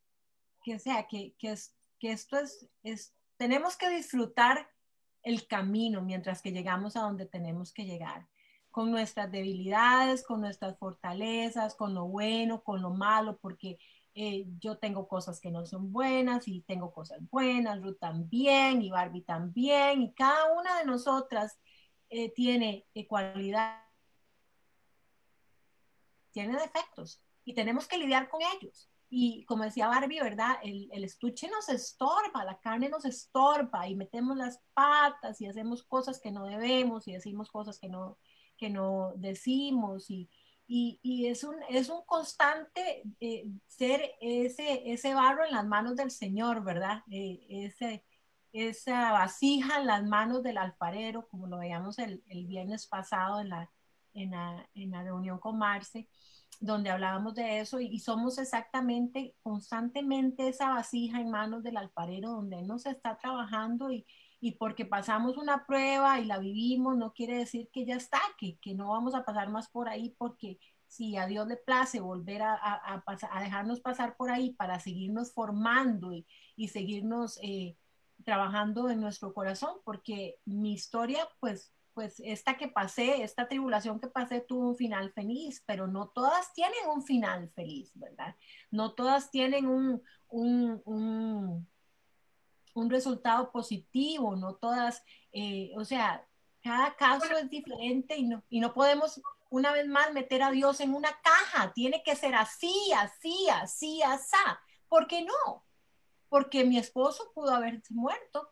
que 0.62 0.78
sea, 0.78 1.06
que, 1.06 1.34
que, 1.38 1.52
es, 1.52 1.76
que 1.98 2.12
esto 2.12 2.38
es, 2.38 2.68
es, 2.82 3.14
tenemos 3.36 3.76
que 3.76 3.90
disfrutar 3.90 4.70
el 5.22 5.46
camino 5.46 6.02
mientras 6.02 6.40
que 6.40 6.52
llegamos 6.52 6.96
a 6.96 7.00
donde 7.00 7.26
tenemos 7.26 7.72
que 7.72 7.84
llegar, 7.84 8.26
con 8.70 8.90
nuestras 8.90 9.30
debilidades, 9.30 10.24
con 10.24 10.40
nuestras 10.40 10.78
fortalezas, 10.78 11.74
con 11.74 11.94
lo 11.94 12.06
bueno, 12.06 12.62
con 12.62 12.82
lo 12.82 12.90
malo, 12.90 13.38
porque 13.38 13.78
eh, 14.14 14.46
yo 14.60 14.78
tengo 14.78 15.08
cosas 15.08 15.40
que 15.40 15.50
no 15.50 15.66
son 15.66 15.92
buenas 15.92 16.46
y 16.46 16.60
tengo 16.62 16.92
cosas 16.92 17.18
buenas, 17.30 17.82
Ruth 17.82 17.98
también 17.98 18.80
y 18.80 18.90
Barbie 18.90 19.22
también, 19.22 20.02
y 20.02 20.12
cada 20.12 20.52
una 20.52 20.78
de 20.78 20.84
nosotras 20.86 21.58
eh, 22.10 22.32
tiene 22.32 22.86
eh, 22.94 23.06
cualidades 23.08 23.82
tiene 26.30 26.58
defectos 26.58 27.22
y 27.44 27.54
tenemos 27.54 27.86
que 27.86 27.98
lidiar 27.98 28.28
con 28.28 28.40
ellos. 28.42 28.90
Y 29.08 29.44
como 29.44 29.62
decía 29.62 29.86
Barbie, 29.86 30.20
¿verdad? 30.20 30.56
El, 30.62 30.88
el, 30.92 31.04
estuche 31.04 31.48
nos 31.48 31.68
estorba, 31.68 32.44
la 32.44 32.58
carne 32.58 32.88
nos 32.88 33.04
estorba 33.04 33.88
y 33.88 33.94
metemos 33.94 34.36
las 34.36 34.60
patas 34.74 35.40
y 35.40 35.46
hacemos 35.46 35.84
cosas 35.84 36.20
que 36.20 36.32
no 36.32 36.46
debemos 36.46 37.06
y 37.06 37.12
decimos 37.12 37.50
cosas 37.50 37.78
que 37.78 37.88
no, 37.88 38.18
que 38.56 38.70
no 38.70 39.12
decimos 39.16 40.10
y, 40.10 40.28
y, 40.66 40.98
y 41.02 41.26
es, 41.26 41.44
un, 41.44 41.56
es 41.68 41.88
un 41.88 42.04
constante 42.04 43.02
eh, 43.20 43.46
ser 43.66 44.12
ese, 44.20 44.92
ese 44.92 45.14
barro 45.14 45.44
en 45.44 45.52
las 45.52 45.66
manos 45.66 45.96
del 45.96 46.10
Señor, 46.10 46.64
¿verdad? 46.64 47.02
Eh, 47.10 47.46
ese, 47.48 48.04
esa 48.52 49.12
vasija 49.12 49.80
en 49.80 49.86
las 49.86 50.04
manos 50.04 50.42
del 50.42 50.58
alfarero, 50.58 51.28
como 51.28 51.46
lo 51.46 51.58
veíamos 51.58 51.98
el, 51.98 52.22
el 52.28 52.46
viernes 52.46 52.86
pasado 52.86 53.40
en 53.40 53.50
la, 53.50 53.70
en 54.14 54.30
la, 54.30 54.68
en 54.74 54.90
la 54.92 55.02
reunión 55.02 55.38
con 55.38 55.58
Marce, 55.58 56.08
donde 56.60 56.90
hablábamos 56.90 57.34
de 57.34 57.60
eso 57.60 57.80
y, 57.80 57.98
somos 57.98 58.38
exactamente, 58.38 59.34
constantemente 59.42 60.48
esa 60.48 60.68
vasija 60.70 61.20
en 61.20 61.30
manos 61.30 61.62
del 61.62 61.76
alfarero 61.76 62.30
donde 62.30 62.60
él 62.60 62.66
nos 62.66 62.86
está 62.86 63.18
trabajando 63.18 63.90
y, 63.90 64.06
y 64.44 64.52
porque 64.56 64.84
pasamos 64.84 65.38
una 65.38 65.64
prueba 65.64 66.20
y 66.20 66.26
la 66.26 66.38
vivimos, 66.38 66.98
no 66.98 67.14
quiere 67.14 67.38
decir 67.38 67.70
que 67.72 67.86
ya 67.86 67.96
está, 67.96 68.20
que, 68.36 68.58
que 68.58 68.74
no 68.74 68.90
vamos 68.90 69.14
a 69.14 69.24
pasar 69.24 69.48
más 69.48 69.70
por 69.70 69.88
ahí 69.88 70.14
porque 70.18 70.58
si 70.86 71.16
a 71.16 71.26
Dios 71.26 71.48
le 71.48 71.56
place 71.56 71.98
volver 71.98 72.42
a, 72.42 72.54
a, 72.62 73.40
dejarnos 73.42 73.80
pasar 73.80 74.18
por 74.18 74.30
ahí 74.30 74.52
para 74.52 74.80
seguirnos 74.80 75.32
formando 75.32 76.12
y, 76.12 76.26
y 76.56 76.68
seguirnos 76.68 77.38
eh, 77.42 77.78
trabajando 78.22 78.90
en 78.90 79.00
nuestro 79.00 79.32
corazón, 79.32 79.78
porque 79.82 80.36
mi 80.44 80.74
historia 80.74 81.26
pues 81.40 81.72
pues 81.94 82.20
esta 82.22 82.58
que 82.58 82.68
pasé, 82.68 83.22
esta 83.22 83.48
tribulación 83.48 83.98
que 83.98 84.08
pasé 84.08 84.40
tuvo 84.42 84.68
un 84.70 84.76
final 84.76 85.12
feliz, 85.12 85.62
pero 85.64 85.86
no 85.86 86.08
todas 86.08 86.52
tienen 86.52 86.86
un 86.92 87.02
final 87.02 87.48
feliz, 87.54 87.92
¿verdad? 87.94 88.36
No 88.70 88.92
todas 88.94 89.30
tienen 89.30 89.66
un, 89.66 90.02
un, 90.28 91.68
un 92.74 92.90
resultado 92.90 93.50
positivo, 93.50 94.36
no 94.36 94.56
todas, 94.56 95.02
eh, 95.32 95.72
o 95.76 95.84
sea, 95.84 96.26
cada 96.62 96.94
caso 96.96 97.36
es 97.36 97.48
diferente 97.48 98.16
y 98.16 98.24
no, 98.24 98.42
y 98.48 98.60
no 98.60 98.74
podemos 98.74 99.20
una 99.50 99.72
vez 99.72 99.86
más 99.86 100.12
meter 100.12 100.42
a 100.42 100.50
Dios 100.50 100.80
en 100.80 100.94
una 100.94 101.10
caja, 101.22 101.72
tiene 101.72 102.02
que 102.02 102.16
ser 102.16 102.34
así, 102.34 102.74
así, 102.96 103.48
así, 103.50 104.02
así. 104.02 104.36
¿Por 104.88 105.06
qué 105.06 105.22
no? 105.22 105.64
Porque 106.28 106.64
mi 106.64 106.76
esposo 106.76 107.30
pudo 107.34 107.54
haberse 107.54 107.94
muerto, 107.94 108.50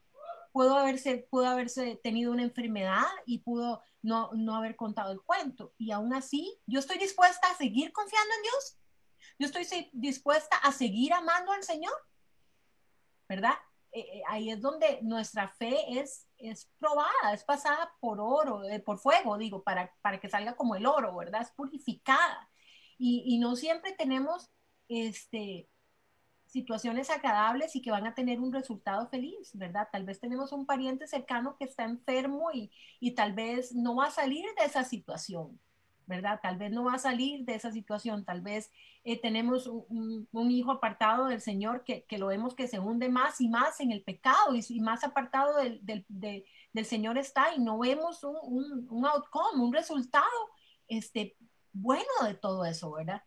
pudo 0.52 0.76
haberse, 0.76 1.26
pudo 1.28 1.46
haberse 1.46 1.96
tenido 2.04 2.30
una 2.30 2.42
enfermedad 2.42 3.06
y 3.26 3.38
pudo 3.38 3.82
no, 4.02 4.30
no 4.34 4.54
haber 4.54 4.76
contado 4.76 5.10
el 5.10 5.22
cuento. 5.22 5.74
Y 5.76 5.90
aún 5.90 6.14
así, 6.14 6.56
yo 6.66 6.78
estoy 6.78 6.98
dispuesta 6.98 7.48
a 7.48 7.56
seguir 7.56 7.92
confiando 7.92 8.34
en 8.36 8.42
Dios. 8.42 8.78
Yo 9.38 9.46
estoy 9.46 9.90
dispuesta 9.92 10.56
a 10.58 10.70
seguir 10.70 11.12
amando 11.12 11.52
al 11.52 11.64
Señor. 11.64 11.94
¿Verdad? 13.28 13.54
Eh, 13.92 14.00
eh, 14.00 14.22
ahí 14.28 14.50
es 14.50 14.60
donde 14.60 15.00
nuestra 15.02 15.48
fe 15.48 16.00
es, 16.00 16.26
es 16.38 16.70
probada, 16.78 17.34
es 17.34 17.44
pasada 17.44 17.92
por 18.00 18.20
oro, 18.20 18.64
eh, 18.64 18.80
por 18.80 18.98
fuego, 18.98 19.36
digo, 19.38 19.62
para, 19.62 19.92
para 20.00 20.18
que 20.20 20.30
salga 20.30 20.56
como 20.56 20.76
el 20.76 20.86
oro, 20.86 21.14
¿verdad? 21.16 21.42
Es 21.42 21.50
purificada. 21.52 22.50
Y, 22.98 23.22
y 23.26 23.38
no 23.38 23.56
siempre 23.56 23.92
tenemos 23.92 24.50
este, 24.88 25.68
situaciones 26.46 27.10
agradables 27.10 27.74
y 27.76 27.82
que 27.82 27.90
van 27.90 28.06
a 28.06 28.14
tener 28.14 28.40
un 28.40 28.52
resultado 28.52 29.08
feliz, 29.08 29.50
¿verdad? 29.54 29.88
Tal 29.92 30.04
vez 30.04 30.20
tenemos 30.20 30.52
un 30.52 30.66
pariente 30.66 31.06
cercano 31.06 31.56
que 31.58 31.64
está 31.64 31.84
enfermo 31.84 32.50
y, 32.52 32.70
y 33.00 33.14
tal 33.14 33.32
vez 33.34 33.74
no 33.74 33.96
va 33.96 34.06
a 34.06 34.10
salir 34.10 34.44
de 34.58 34.64
esa 34.66 34.84
situación, 34.84 35.60
¿verdad? 36.06 36.40
Tal 36.42 36.56
vez 36.56 36.70
no 36.70 36.84
va 36.84 36.94
a 36.94 36.98
salir 36.98 37.44
de 37.44 37.54
esa 37.54 37.72
situación, 37.72 38.24
tal 38.24 38.40
vez 38.40 38.70
eh, 39.04 39.20
tenemos 39.20 39.66
un, 39.66 40.28
hijo 40.50 40.70
apartado 40.72 41.26
del 41.26 41.40
Señor 41.40 41.84
que, 41.84 42.04
que, 42.04 42.18
lo 42.18 42.28
vemos 42.28 42.54
que 42.54 42.68
se 42.68 42.78
hunde 42.78 43.08
más 43.08 43.40
y 43.40 43.48
más 43.48 43.80
en 43.80 43.90
el 43.92 44.02
pecado 44.02 44.54
y, 44.54 44.64
y 44.68 44.80
más 44.80 45.04
apartado 45.04 45.56
del, 45.56 45.78
del, 45.82 46.04
del, 46.08 46.84
Señor 46.84 47.18
está 47.18 47.54
y 47.54 47.60
no 47.60 47.78
vemos 47.78 48.22
un, 48.24 48.36
un, 48.42 48.86
un 48.90 49.06
outcome, 49.06 49.62
un 49.62 49.72
resultado 49.72 50.26
este, 50.88 51.36
bueno 51.72 52.10
de 52.24 52.34
todo 52.34 52.64
eso, 52.64 52.92
¿verdad? 52.92 53.22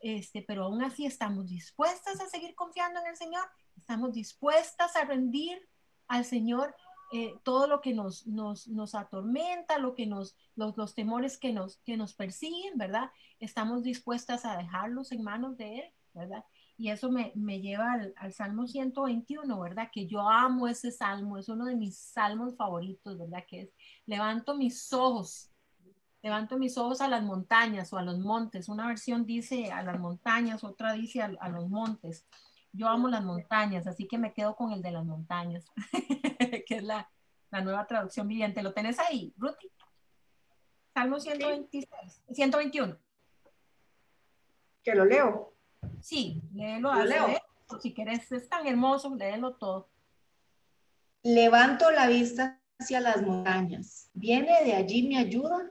este, 0.00 0.42
pero 0.42 0.64
aún 0.64 0.82
así 0.82 1.06
estamos 1.06 1.48
dispuestas 1.48 2.20
a 2.20 2.28
seguir 2.28 2.54
confiando 2.54 3.00
en 3.00 3.06
el 3.06 3.16
Señor, 3.16 3.44
estamos 3.76 4.12
dispuestas 4.12 4.96
a 4.96 5.04
rendir 5.04 5.68
al 6.08 6.24
Señor 6.24 6.74
eh, 7.12 7.34
todo 7.42 7.66
lo 7.66 7.80
que 7.80 7.92
nos, 7.92 8.26
nos, 8.26 8.68
nos, 8.68 8.94
atormenta, 8.94 9.78
lo 9.78 9.94
que 9.94 10.06
nos, 10.06 10.36
los, 10.56 10.76
los, 10.76 10.94
temores 10.94 11.38
que 11.38 11.52
nos, 11.52 11.78
que 11.78 11.96
nos 11.96 12.14
persiguen, 12.14 12.78
¿verdad? 12.78 13.10
Estamos 13.38 13.82
dispuestas 13.82 14.44
a 14.44 14.56
dejarlos 14.56 15.12
en 15.12 15.22
manos 15.22 15.56
de 15.56 15.80
Él, 15.80 15.84
¿verdad? 16.14 16.44
Y 16.76 16.90
eso 16.90 17.10
me, 17.10 17.32
me 17.34 17.60
lleva 17.60 17.92
al, 17.92 18.14
al, 18.16 18.32
Salmo 18.32 18.66
121, 18.66 19.60
¿verdad? 19.60 19.90
Que 19.92 20.06
yo 20.06 20.28
amo 20.28 20.68
ese 20.68 20.90
salmo, 20.90 21.36
es 21.36 21.48
uno 21.48 21.66
de 21.66 21.76
mis 21.76 21.98
salmos 21.98 22.56
favoritos, 22.56 23.18
¿verdad? 23.18 23.44
Que 23.46 23.62
es, 23.62 23.70
levanto 24.06 24.56
mis 24.56 24.92
ojos 24.92 25.50
levanto 26.22 26.58
mis 26.58 26.76
ojos 26.76 27.00
a 27.00 27.08
las 27.08 27.22
montañas 27.22 27.92
o 27.92 27.98
a 27.98 28.02
los 28.02 28.18
montes. 28.18 28.68
Una 28.68 28.86
versión 28.86 29.24
dice 29.24 29.70
a 29.72 29.82
las 29.82 29.98
montañas, 29.98 30.64
otra 30.64 30.92
dice 30.92 31.22
a, 31.22 31.48
los 31.48 31.68
montes. 31.68 32.26
Yo 32.72 32.88
amo 32.88 33.08
las 33.08 33.24
montañas, 33.24 33.86
así 33.86 34.06
que 34.06 34.18
me 34.18 34.32
quedo 34.32 34.54
con 34.54 34.72
el 34.72 34.82
de 34.82 34.92
las 34.92 35.04
montañas, 35.04 35.64
que 36.66 36.76
es 36.76 36.82
la, 36.82 37.10
la, 37.50 37.60
nueva 37.62 37.86
traducción 37.86 38.28
viviente. 38.28 38.62
¿Lo 38.62 38.72
tenés 38.72 38.98
ahí, 38.98 39.34
Ruti? 39.36 39.70
Salmo 40.94 41.18
126, 41.18 42.22
121. 42.32 42.96
¿Que 44.82 44.94
lo 44.94 45.04
leo? 45.04 45.54
Sí, 46.00 46.42
léelo. 46.54 46.94
¿Lo 46.94 47.04
leo? 47.04 47.26
Si 47.80 47.94
quieres, 47.94 48.30
es 48.32 48.48
tan 48.48 48.66
hermoso, 48.66 49.14
léelo 49.14 49.54
todo. 49.54 49.88
Levanto 51.22 51.90
la 51.90 52.06
vista 52.08 52.60
hacia 52.78 53.00
las 53.00 53.22
montañas. 53.22 54.10
¿Viene 54.14 54.64
de 54.64 54.74
allí 54.74 55.06
mi 55.06 55.16
ayuda? 55.16 55.70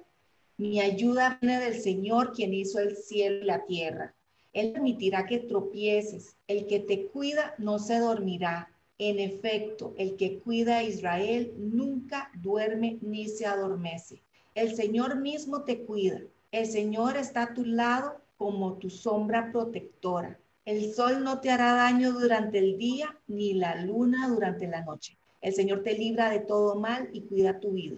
Mi 0.57 0.79
ayuda 0.79 1.37
viene 1.41 1.59
del 1.59 1.81
Señor, 1.81 2.33
quien 2.33 2.53
hizo 2.53 2.79
el 2.79 2.95
cielo 2.95 3.43
y 3.43 3.45
la 3.45 3.65
tierra. 3.65 4.15
Él 4.59 4.73
permitirá 4.73 5.25
que 5.25 5.39
tropieces. 5.39 6.35
El 6.47 6.67
que 6.67 6.79
te 6.79 7.07
cuida 7.07 7.55
no 7.57 7.79
se 7.79 7.99
dormirá. 7.99 8.69
En 8.97 9.19
efecto, 9.19 9.93
el 9.97 10.17
que 10.17 10.39
cuida 10.39 10.77
a 10.77 10.83
Israel 10.83 11.53
nunca 11.57 12.29
duerme 12.41 12.97
ni 13.01 13.29
se 13.29 13.45
adormece. 13.45 14.21
El 14.55 14.75
Señor 14.75 15.15
mismo 15.15 15.63
te 15.63 15.85
cuida. 15.85 16.19
El 16.51 16.65
Señor 16.65 17.15
está 17.15 17.43
a 17.43 17.53
tu 17.53 17.63
lado 17.63 18.19
como 18.37 18.73
tu 18.73 18.89
sombra 18.89 19.49
protectora. 19.51 20.37
El 20.65 20.93
sol 20.93 21.23
no 21.23 21.39
te 21.39 21.51
hará 21.51 21.73
daño 21.75 22.11
durante 22.11 22.59
el 22.59 22.77
día, 22.77 23.17
ni 23.27 23.53
la 23.53 23.81
luna 23.81 24.27
durante 24.27 24.67
la 24.67 24.83
noche. 24.83 25.17
El 25.41 25.53
Señor 25.53 25.83
te 25.83 25.93
libra 25.97 26.29
de 26.29 26.41
todo 26.41 26.75
mal 26.75 27.09
y 27.13 27.21
cuida 27.21 27.61
tu 27.61 27.71
vida. 27.71 27.95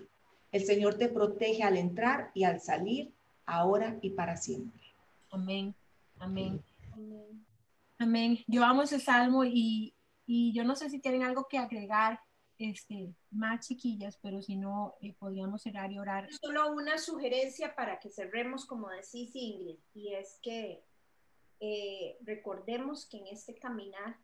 El 0.52 0.64
Señor 0.64 0.94
te 0.94 1.10
protege 1.10 1.64
al 1.64 1.78
entrar 1.78 2.30
y 2.36 2.44
al 2.44 2.62
salir, 2.62 3.12
ahora 3.48 3.98
y 4.02 4.12
para 4.12 4.38
siempre. 4.38 4.80
Amén. 5.32 5.74
Amén. 6.22 6.64
Amén. 7.98 8.38
Yo 8.48 8.64
amo 8.64 8.84
ese 8.84 9.00
salmo 9.00 9.44
y, 9.44 9.96
yo 10.28 10.64
no 10.64 10.76
sé 10.76 10.90
si 10.90 11.00
tienen 11.00 11.24
algo 11.24 11.48
que 11.48 11.58
agregar 11.58 12.20
este, 12.60 13.14
más 13.32 13.68
chiquillas, 13.68 14.18
pero 14.22 14.42
si 14.42 14.56
no, 14.56 14.96
eh, 15.02 15.14
podríamos 15.18 15.64
cerrar 15.64 15.92
y 15.92 15.98
orar. 15.98 16.32
Solo 16.32 16.72
una 16.74 17.00
sugerencia 17.00 17.76
para 17.76 18.00
que 18.00 18.10
cerremos, 18.10 18.66
como 18.66 18.88
decís 18.90 19.32
Ingrid, 19.34 19.80
y 19.96 20.14
es 20.14 20.40
que 20.44 20.86
eh, 21.60 22.18
recordemos 22.22 23.08
que 23.08 23.18
en 23.18 23.28
este 23.28 23.56
caminar, 23.56 24.16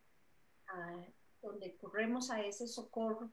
ah, 0.68 1.03
donde 1.41 1.76
corremos 1.78 2.30
a 2.30 2.41
ese 2.44 2.68
socorro, 2.68 3.32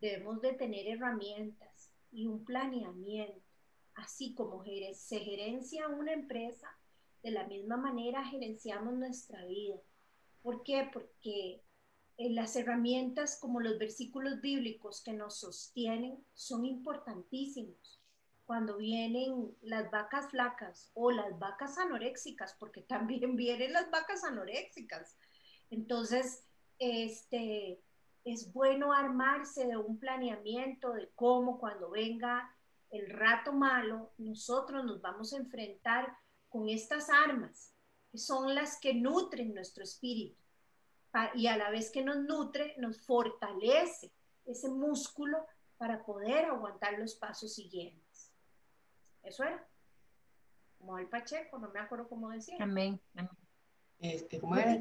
debemos 0.00 0.40
de 0.40 0.52
tener 0.52 0.86
herramientas 0.86 1.90
y 2.12 2.28
un 2.28 2.44
planeamiento, 2.44 3.42
así 3.94 4.34
como 4.34 4.64
se 4.94 5.18
gerencia 5.18 5.88
una 5.88 6.12
empresa, 6.12 6.68
de 7.22 7.30
la 7.30 7.46
misma 7.46 7.76
manera 7.76 8.24
gerenciamos 8.24 8.94
nuestra 8.94 9.44
vida. 9.46 9.76
¿Por 10.42 10.62
qué? 10.64 10.88
Porque 10.92 11.62
eh, 12.18 12.30
las 12.30 12.56
herramientas 12.56 13.38
como 13.40 13.60
los 13.60 13.78
versículos 13.78 14.40
bíblicos 14.40 15.02
que 15.02 15.12
nos 15.12 15.38
sostienen 15.38 16.24
son 16.34 16.64
importantísimos 16.64 18.00
cuando 18.44 18.76
vienen 18.76 19.56
las 19.62 19.90
vacas 19.90 20.30
flacas 20.30 20.90
o 20.94 21.10
las 21.10 21.38
vacas 21.38 21.78
anoréxicas, 21.78 22.54
porque 22.58 22.82
también 22.88 23.36
vienen 23.36 23.72
las 23.72 23.90
vacas 23.90 24.24
anoréxicas. 24.24 25.16
Entonces, 25.70 26.44
este, 26.78 27.80
es 28.24 28.52
bueno 28.52 28.92
armarse 28.92 29.66
de 29.66 29.76
un 29.76 29.98
planeamiento 29.98 30.92
de 30.92 31.08
cómo 31.14 31.58
cuando 31.58 31.90
venga 31.90 32.54
el 32.90 33.08
rato 33.08 33.52
malo, 33.52 34.12
nosotros 34.18 34.84
nos 34.84 35.00
vamos 35.00 35.32
a 35.32 35.38
enfrentar 35.38 36.14
con 36.52 36.68
estas 36.68 37.08
armas, 37.08 37.72
que 38.10 38.18
son 38.18 38.54
las 38.54 38.78
que 38.78 38.92
nutren 38.94 39.54
nuestro 39.54 39.82
espíritu. 39.82 40.36
Y 41.34 41.46
a 41.46 41.56
la 41.56 41.70
vez 41.70 41.90
que 41.90 42.04
nos 42.04 42.18
nutre, 42.18 42.74
nos 42.78 43.00
fortalece 43.00 44.12
ese 44.44 44.68
músculo 44.68 45.46
para 45.78 46.04
poder 46.04 46.44
aguantar 46.44 46.98
los 46.98 47.14
pasos 47.14 47.54
siguientes. 47.54 48.30
Eso 49.22 49.44
era. 49.44 49.66
Como 50.78 50.98
el 50.98 51.08
Pacheco, 51.08 51.58
no 51.58 51.70
me 51.70 51.80
acuerdo 51.80 52.06
cómo 52.08 52.28
decía. 52.30 52.56
Amén. 52.60 53.00
Este, 53.98 54.38
¿cómo 54.40 54.56
era? 54.56 54.76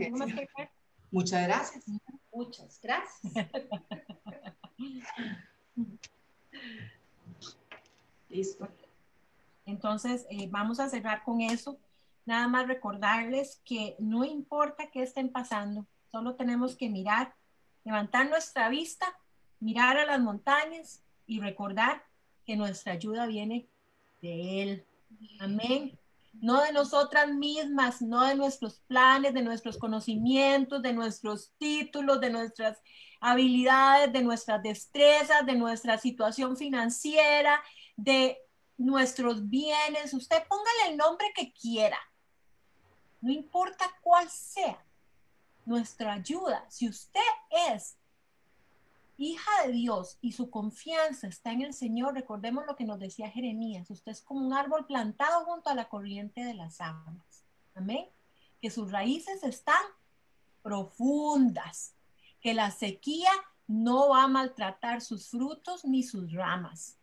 Muchas 1.12 1.48
gracias. 1.48 1.86
Muchas 2.32 2.80
gracias. 2.82 3.22
Listo. 8.30 8.68
Entonces, 9.66 10.26
eh, 10.30 10.48
vamos 10.50 10.80
a 10.80 10.90
cerrar 10.90 11.24
con 11.24 11.42
eso. 11.42 11.80
Nada 12.26 12.48
más 12.48 12.68
recordarles 12.68 13.62
que 13.66 13.96
no 14.00 14.24
importa 14.24 14.92
qué 14.92 15.02
estén 15.02 15.32
pasando, 15.32 15.88
solo 16.12 16.36
tenemos 16.36 16.76
que 16.76 16.90
mirar, 16.90 17.34
levantar 17.84 18.30
nuestra 18.30 18.70
vista, 18.70 19.06
mirar 19.60 19.98
a 19.98 20.06
las 20.06 20.20
montañas 20.20 21.04
y 21.26 21.40
recordar 21.40 22.04
que 22.46 22.56
nuestra 22.56 22.94
ayuda 22.94 23.26
viene 23.26 23.68
de 24.22 24.62
Él. 24.62 24.86
Amén. 25.40 25.98
No 26.34 26.62
de 26.62 26.72
nosotras 26.72 27.34
mismas, 27.34 28.02
no 28.02 28.26
de 28.26 28.36
nuestros 28.36 28.80
planes, 28.88 29.34
de 29.34 29.42
nuestros 29.42 29.78
conocimientos, 29.78 30.82
de 30.82 30.94
nuestros 30.94 31.52
títulos, 31.58 32.22
de 32.22 32.30
nuestras 32.30 32.82
habilidades, 33.20 34.14
de 34.14 34.22
nuestras 34.22 34.64
destrezas, 34.64 35.46
de 35.46 35.56
nuestra 35.56 35.98
situación 35.98 36.56
financiera, 36.56 37.62
de 37.98 38.38
nuestros 38.82 39.50
bienes. 39.50 40.14
Usted 40.14 40.44
póngale 40.48 40.90
el 40.90 40.98
nombre 40.98 41.32
que 41.36 41.54
quiera. 41.54 42.00
No 43.22 43.32
importa 43.32 43.86
cuál 44.02 44.30
sea 44.30 44.84
nuestra 45.66 46.14
ayuda. 46.14 46.66
Si 46.70 46.90
usted 46.90 47.20
es 47.70 47.98
hija 49.18 49.52
de 49.66 49.74
Dios 49.74 50.18
y 50.22 50.32
su 50.32 50.50
confianza 50.50 51.28
está 51.28 51.52
en 51.52 51.62
el 51.62 51.74
Señor, 51.74 52.16
recordemos 52.16 52.66
lo 52.66 52.76
que 52.76 52.86
nos 52.86 53.00
decía 53.00 53.30
Jeremías, 53.30 53.90
usted 53.92 54.12
es 54.12 54.22
como 54.22 54.46
un 54.46 54.54
árbol 54.54 54.88
plantado 54.88 55.46
junto 55.46 55.70
a 55.70 55.76
la 55.76 55.88
corriente 55.88 56.44
de 56.44 56.56
las 56.56 56.82
aguas. 56.82 57.46
Amén. 57.76 58.08
Que 58.60 58.72
sus 58.72 58.92
raíces 58.92 59.44
están 59.44 59.84
profundas, 60.64 61.94
que 62.42 62.54
la 62.54 62.72
sequía 62.72 63.32
no 63.68 64.10
va 64.10 64.24
a 64.24 64.28
maltratar 64.28 65.02
sus 65.02 65.30
frutos 65.30 65.86
ni 65.86 66.04
sus 66.04 66.32
ramas. 66.34 66.98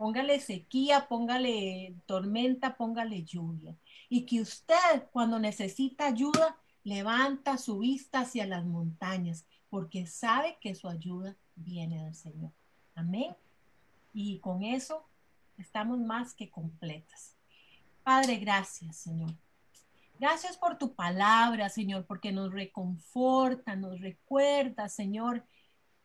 Póngale 0.00 0.40
sequía, 0.40 1.08
póngale 1.08 1.94
tormenta, 2.06 2.74
póngale 2.78 3.22
lluvia. 3.22 3.76
Y 4.08 4.24
que 4.24 4.40
usted 4.40 5.10
cuando 5.12 5.38
necesita 5.38 6.06
ayuda, 6.06 6.56
levanta 6.84 7.58
su 7.58 7.80
vista 7.80 8.20
hacia 8.20 8.46
las 8.46 8.64
montañas 8.64 9.44
porque 9.68 10.06
sabe 10.06 10.56
que 10.58 10.74
su 10.74 10.88
ayuda 10.88 11.36
viene 11.54 12.02
del 12.02 12.14
Señor. 12.14 12.50
Amén. 12.94 13.36
Y 14.14 14.38
con 14.38 14.62
eso 14.62 15.04
estamos 15.58 15.98
más 15.98 16.32
que 16.32 16.48
completas. 16.48 17.36
Padre, 18.02 18.36
gracias, 18.36 18.96
Señor. 18.96 19.34
Gracias 20.18 20.56
por 20.56 20.78
tu 20.78 20.94
palabra, 20.94 21.68
Señor, 21.68 22.06
porque 22.06 22.32
nos 22.32 22.50
reconforta, 22.54 23.76
nos 23.76 24.00
recuerda, 24.00 24.88
Señor, 24.88 25.44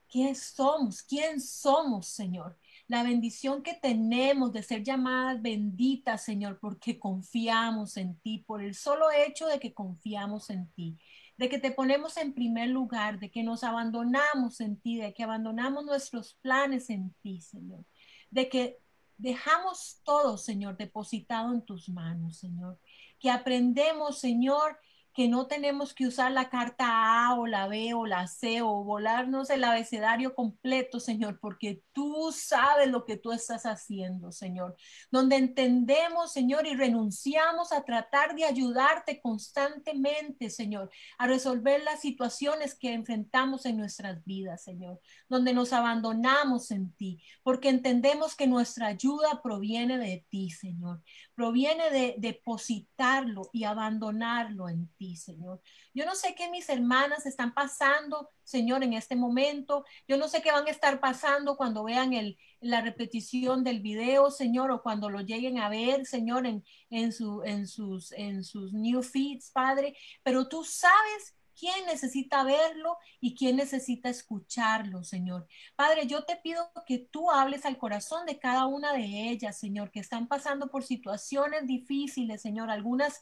qué 0.10 0.36
somos, 0.36 1.02
quién 1.02 1.40
somos, 1.40 2.08
Señor. 2.08 2.58
La 2.88 3.04
bendición 3.04 3.64
que 3.64 3.74
tenemos 3.74 4.54
de 4.54 4.62
ser 4.62 4.84
llamadas 4.84 5.42
benditas, 5.42 6.24
Señor, 6.24 6.60
porque 6.60 7.00
confiamos 7.00 7.98
en 7.98 8.16
ti, 8.20 8.44
por 8.46 8.62
el 8.62 8.76
solo 8.76 9.12
hecho 9.12 9.48
de 9.48 9.60
que 9.60 9.74
confiamos 9.74 10.50
en 10.50 10.68
ti 10.72 10.98
de 11.38 11.50
que 11.50 11.60
te 11.60 11.72
ponemos 11.72 12.18
en 12.18 12.34
primer 12.34 12.70
lugar, 12.70 13.20
de 13.20 13.30
que 13.30 13.44
nos 13.44 13.64
abandonamos 13.64 14.62
en 14.62 14.78
ti, 14.78 14.98
de 14.98 15.14
que 15.14 15.24
abandonamos 15.24 15.86
nuestros 15.86 16.36
planes 16.36 16.90
en 16.90 17.14
ti, 17.22 17.42
Señor, 17.42 17.86
de 18.32 18.48
que 18.50 18.80
dejamos 19.18 20.02
todo, 20.04 20.38
Señor, 20.38 20.78
depositado 20.78 21.54
en 21.54 21.62
tus 21.62 21.90
manos, 21.90 22.38
Señor, 22.38 22.80
que 23.20 23.30
aprendemos, 23.30 24.20
Señor, 24.20 24.78
que 25.16 25.30
no 25.30 25.48
tenemos 25.48 25.94
que 25.94 26.08
usar 26.08 26.34
la 26.34 26.50
carta 26.50 26.86
A 27.26 27.36
o 27.36 27.48
la 27.48 27.70
B 27.70 27.94
o 27.94 28.06
la 28.06 28.28
C 28.28 28.62
o 28.62 28.84
volarnos 28.84 29.50
el 29.50 29.64
abecedario 29.64 30.36
completo, 30.36 31.00
Señor, 31.00 31.40
porque 31.40 31.82
tú 31.94 32.34
sabes 32.34 32.90
lo 32.90 33.06
que 33.06 33.16
tú 33.16 33.32
estás 33.32 33.66
haciendo, 33.66 34.34
Señor. 34.34 34.76
Donde 35.10 35.38
entendemos, 35.38 36.34
Señor, 36.34 36.68
y 36.68 36.76
renunciamos 36.76 37.72
a 37.72 37.86
tratar 37.86 38.36
de 38.36 38.44
ayudarte 38.44 39.22
constantemente, 39.22 40.50
Señor, 40.50 40.92
a 41.18 41.28
resolver 41.28 41.82
las 41.84 42.02
situaciones 42.02 42.76
que 42.76 42.92
enfrentamos 42.92 43.66
en 43.66 43.78
nuestras 43.78 44.22
vidas, 44.26 44.66
Señor. 44.66 45.00
Donde 45.30 45.54
nos 45.54 45.72
abandonamos 45.72 46.72
en 46.72 46.92
ti, 46.92 47.22
porque 47.42 47.70
entendemos 47.70 48.36
que 48.36 48.48
nuestra 48.48 48.88
ayuda 48.88 49.42
proviene 49.42 49.98
de 49.98 50.26
ti, 50.28 50.50
Señor. 50.50 51.02
Proviene 51.36 51.90
de 51.90 52.16
depositarlo 52.18 53.50
y 53.54 53.64
abandonarlo 53.64 54.68
en 54.68 54.90
ti. 54.98 55.05
Señor. 55.16 55.62
Yo 55.94 56.06
no 56.06 56.16
sé 56.16 56.34
qué 56.36 56.50
mis 56.50 56.70
hermanas 56.70 57.26
están 57.26 57.54
pasando, 57.54 58.30
Señor, 58.44 58.84
en 58.84 58.94
este 58.94 59.16
momento. 59.16 59.86
Yo 60.08 60.18
no 60.18 60.28
sé 60.28 60.42
qué 60.42 60.52
van 60.52 60.68
a 60.68 60.72
estar 60.72 61.00
pasando 61.00 61.58
cuando 61.58 61.84
vean 61.84 62.14
el, 62.14 62.38
la 62.62 62.82
repetición 62.82 63.64
del 63.64 63.82
video, 63.82 64.32
Señor, 64.32 64.72
o 64.72 64.82
cuando 64.82 65.10
lo 65.10 65.22
lleguen 65.22 65.60
a 65.60 65.70
ver, 65.70 66.06
Señor, 66.06 66.48
en, 66.48 66.64
en, 66.90 67.12
su, 67.12 67.44
en, 67.44 67.68
sus, 67.68 68.12
en 68.14 68.44
sus 68.44 68.74
new 68.74 69.04
feeds, 69.04 69.52
Padre. 69.52 69.96
Pero 70.24 70.48
tú 70.48 70.64
sabes 70.64 71.36
quién 71.58 71.86
necesita 71.86 72.44
verlo 72.44 72.98
y 73.20 73.36
quién 73.36 73.56
necesita 73.56 74.10
escucharlo, 74.10 75.04
Señor. 75.04 75.48
Padre, 75.76 76.06
yo 76.08 76.24
te 76.26 76.36
pido 76.36 76.70
que 76.86 77.00
tú 77.00 77.32
hables 77.32 77.66
al 77.66 77.78
corazón 77.78 78.26
de 78.26 78.38
cada 78.40 78.66
una 78.68 78.94
de 78.94 79.30
ellas, 79.30 79.58
Señor, 79.58 79.92
que 79.92 80.00
están 80.00 80.28
pasando 80.28 80.68
por 80.70 80.84
situaciones 80.84 81.66
difíciles, 81.66 82.42
Señor, 82.42 82.70
algunas 82.70 83.20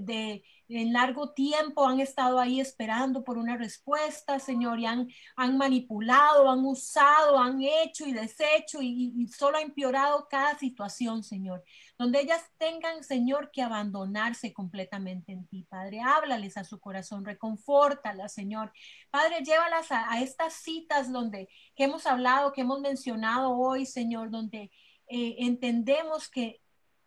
de, 0.00 0.42
en 0.68 0.92
largo 0.92 1.30
tiempo 1.30 1.86
han 1.86 2.00
estado 2.00 2.40
ahí 2.40 2.60
esperando 2.60 3.22
por 3.22 3.38
una 3.38 3.56
respuesta, 3.56 4.40
Señor, 4.40 4.80
y 4.80 4.86
han, 4.86 5.08
han 5.36 5.56
manipulado, 5.56 6.50
han 6.50 6.64
usado, 6.64 7.38
han 7.38 7.60
hecho 7.62 8.06
y 8.06 8.12
deshecho 8.12 8.82
y, 8.82 9.28
solo 9.28 9.58
ha 9.58 9.62
empeorado 9.62 10.26
cada 10.28 10.58
situación, 10.58 11.22
Señor. 11.22 11.62
Donde 11.98 12.20
ellas 12.20 12.42
tengan, 12.58 13.04
Señor, 13.04 13.50
que 13.52 13.62
abandonarse 13.62 14.52
completamente 14.52 15.32
en 15.32 15.46
ti, 15.46 15.64
Padre. 15.68 16.00
Háblales 16.00 16.56
a 16.56 16.64
su 16.64 16.80
corazón, 16.80 17.24
reconfórtalas, 17.24 18.32
Señor. 18.32 18.72
Padre, 19.10 19.44
llévalas 19.44 19.92
a, 19.92 20.10
a 20.10 20.20
estas 20.20 20.54
citas 20.54 21.12
donde 21.12 21.48
que 21.76 21.84
hemos 21.84 22.06
hablado, 22.06 22.52
que 22.52 22.62
hemos 22.62 22.80
mencionado 22.80 23.56
hoy, 23.56 23.86
Señor, 23.86 24.30
donde 24.30 24.70
eh, 25.08 25.36
entendemos 25.38 26.28
que 26.28 26.60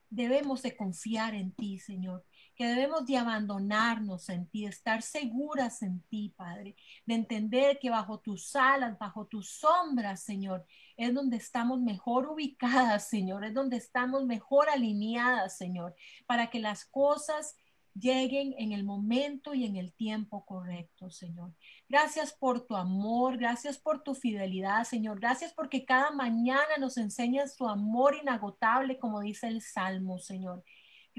debemos 0.10 0.62
de 0.62 0.76
confiar 0.76 1.36
en 1.36 1.52
ti, 1.52 1.78
Señor 1.78 2.24
que 2.60 2.68
debemos 2.68 3.06
de 3.06 3.15
abandonarnos 3.15 4.27
en 4.27 4.45
ti, 4.49 4.65
estar 4.65 5.02
seguras 5.02 5.81
en 5.81 6.02
ti, 6.10 6.34
Padre, 6.36 6.76
de 7.06 7.14
entender 7.14 7.80
que 7.80 7.90
bajo 7.90 8.19
tus 8.19 8.53
alas, 8.53 8.99
bajo 8.99 9.27
tus 9.27 9.49
sombras, 9.49 10.23
Señor, 10.23 10.65
es 10.98 11.14
donde 11.14 11.38
estamos 11.38 11.80
mejor 11.80 12.27
ubicadas, 12.27 13.07
Señor, 13.07 13.45
es 13.45 13.53
donde 13.53 13.77
estamos 13.77 14.26
mejor 14.26 14.69
alineadas, 14.69 15.57
Señor, 15.57 15.95
para 16.27 16.49
que 16.49 16.60
las 16.60 16.84
cosas 16.84 17.56
lleguen 17.94 18.53
en 18.57 18.73
el 18.73 18.84
momento 18.84 19.53
y 19.53 19.64
en 19.64 19.77
el 19.77 19.94
tiempo 19.94 20.45
correcto, 20.45 21.10
Señor. 21.10 21.53
Gracias 21.88 22.34
por 22.34 22.68
tu 22.68 22.76
amor, 22.76 23.38
gracias 23.38 23.77
por 23.77 24.03
tu 24.03 24.15
fidelidad, 24.15 24.84
Señor. 24.84 25.22
Gracias 25.22 25.53
porque 25.53 25.86
cada 25.86 26.11
mañana 26.11 26.76
nos 26.77 26.98
enseñas 26.98 27.56
tu 27.56 27.69
amor 27.69 28.18
inagotable, 28.22 28.99
como 28.99 29.22
dice 29.22 29.48
el 29.48 29.61
Salmo, 29.61 30.19
Señor. 30.19 30.61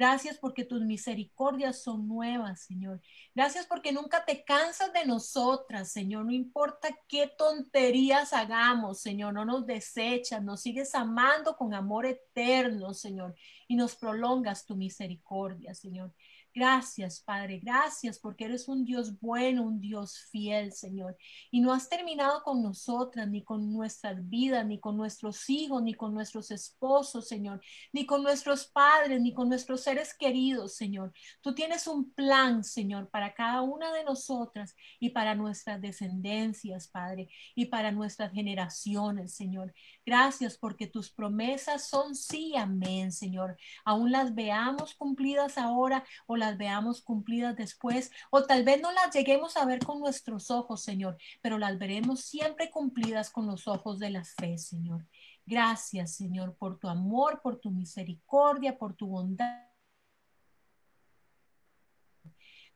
Gracias 0.01 0.39
porque 0.39 0.64
tus 0.64 0.81
misericordias 0.81 1.82
son 1.82 2.09
nuevas, 2.09 2.62
Señor. 2.62 3.02
Gracias 3.35 3.66
porque 3.66 3.93
nunca 3.93 4.24
te 4.24 4.44
cansas 4.44 4.94
de 4.94 5.05
nosotras, 5.05 5.93
Señor. 5.93 6.24
No 6.24 6.32
importa 6.32 6.89
qué 7.06 7.31
tonterías 7.36 8.32
hagamos, 8.32 9.02
Señor. 9.02 9.35
No 9.35 9.44
nos 9.44 9.66
desechas, 9.66 10.43
nos 10.43 10.62
sigues 10.62 10.94
amando 10.94 11.55
con 11.55 11.74
amor 11.74 12.06
eterno, 12.06 12.94
Señor. 12.94 13.35
Y 13.68 13.77
nos 13.77 13.94
prolongas 13.94 14.64
tu 14.64 14.74
misericordia, 14.74 15.74
Señor. 15.74 16.14
Gracias, 16.52 17.20
Padre, 17.20 17.60
gracias 17.62 18.18
porque 18.18 18.47
eres 18.47 18.66
un 18.66 18.85
Dios 18.85 19.20
bueno, 19.20 19.62
un 19.62 19.81
Dios 19.81 20.18
fiel, 20.32 20.72
Señor. 20.72 21.16
Y 21.52 21.60
no 21.60 21.72
has 21.72 21.89
terminado 21.89 22.43
con 22.43 22.60
nosotras, 22.60 23.28
ni 23.28 23.44
con 23.44 23.72
nuestras 23.72 24.28
vidas, 24.28 24.66
ni 24.66 24.81
con 24.81 24.97
nuestros 24.97 25.48
hijos, 25.48 25.81
ni 25.81 25.94
con 25.94 26.12
nuestros 26.12 26.51
esposos, 26.51 27.28
Señor, 27.28 27.60
ni 27.93 28.05
con 28.05 28.24
nuestros 28.24 28.66
padres, 28.66 29.20
ni 29.20 29.32
con 29.32 29.48
nuestros 29.48 29.82
seres 29.82 30.12
queridos, 30.12 30.74
Señor. 30.74 31.12
Tú 31.40 31.55
tienes 31.55 31.86
un 31.86 32.12
plan, 32.12 32.64
Señor, 32.64 33.10
para 33.10 33.32
cada 33.32 33.62
una 33.62 33.93
de 33.93 34.02
nosotras 34.02 34.74
y 34.98 35.10
para 35.10 35.36
nuestras 35.36 35.81
descendencias, 35.81 36.89
Padre, 36.89 37.28
y 37.55 37.66
para 37.66 37.93
nuestras 37.93 38.32
generaciones, 38.32 39.36
Señor. 39.36 39.72
Gracias 40.05 40.59
porque 40.59 40.89
tus 40.89 41.12
promesas 41.12 41.89
son 41.89 42.16
sí, 42.16 42.56
amén, 42.56 43.12
Señor. 43.12 43.56
Aún 43.85 44.10
las 44.10 44.35
veamos 44.35 44.97
cumplidas 44.97 45.56
ahora 45.56 46.05
o 46.27 46.39
las 46.40 46.58
veamos 46.58 47.00
cumplidas 47.02 47.56
después, 47.56 48.10
o 48.30 48.42
tal 48.44 48.64
vez 48.64 48.82
no 48.82 48.90
las 48.90 49.14
lleguemos 49.14 49.56
a 49.56 49.64
ver 49.64 49.78
con 49.78 50.00
nuestros 50.00 50.50
ojos, 50.50 50.82
Señor, 50.82 51.16
pero 51.40 51.58
las 51.58 51.78
veremos 51.78 52.22
siempre 52.22 52.70
cumplidas 52.70 53.30
con 53.30 53.46
los 53.46 53.68
ojos 53.68 54.00
de 54.00 54.10
la 54.10 54.24
fe, 54.24 54.58
Señor. 54.58 55.06
Gracias, 55.46 56.16
Señor, 56.16 56.56
por 56.56 56.78
tu 56.78 56.88
amor, 56.88 57.40
por 57.42 57.60
tu 57.60 57.70
misericordia, 57.70 58.76
por 58.76 58.94
tu 58.94 59.06
bondad 59.06 59.69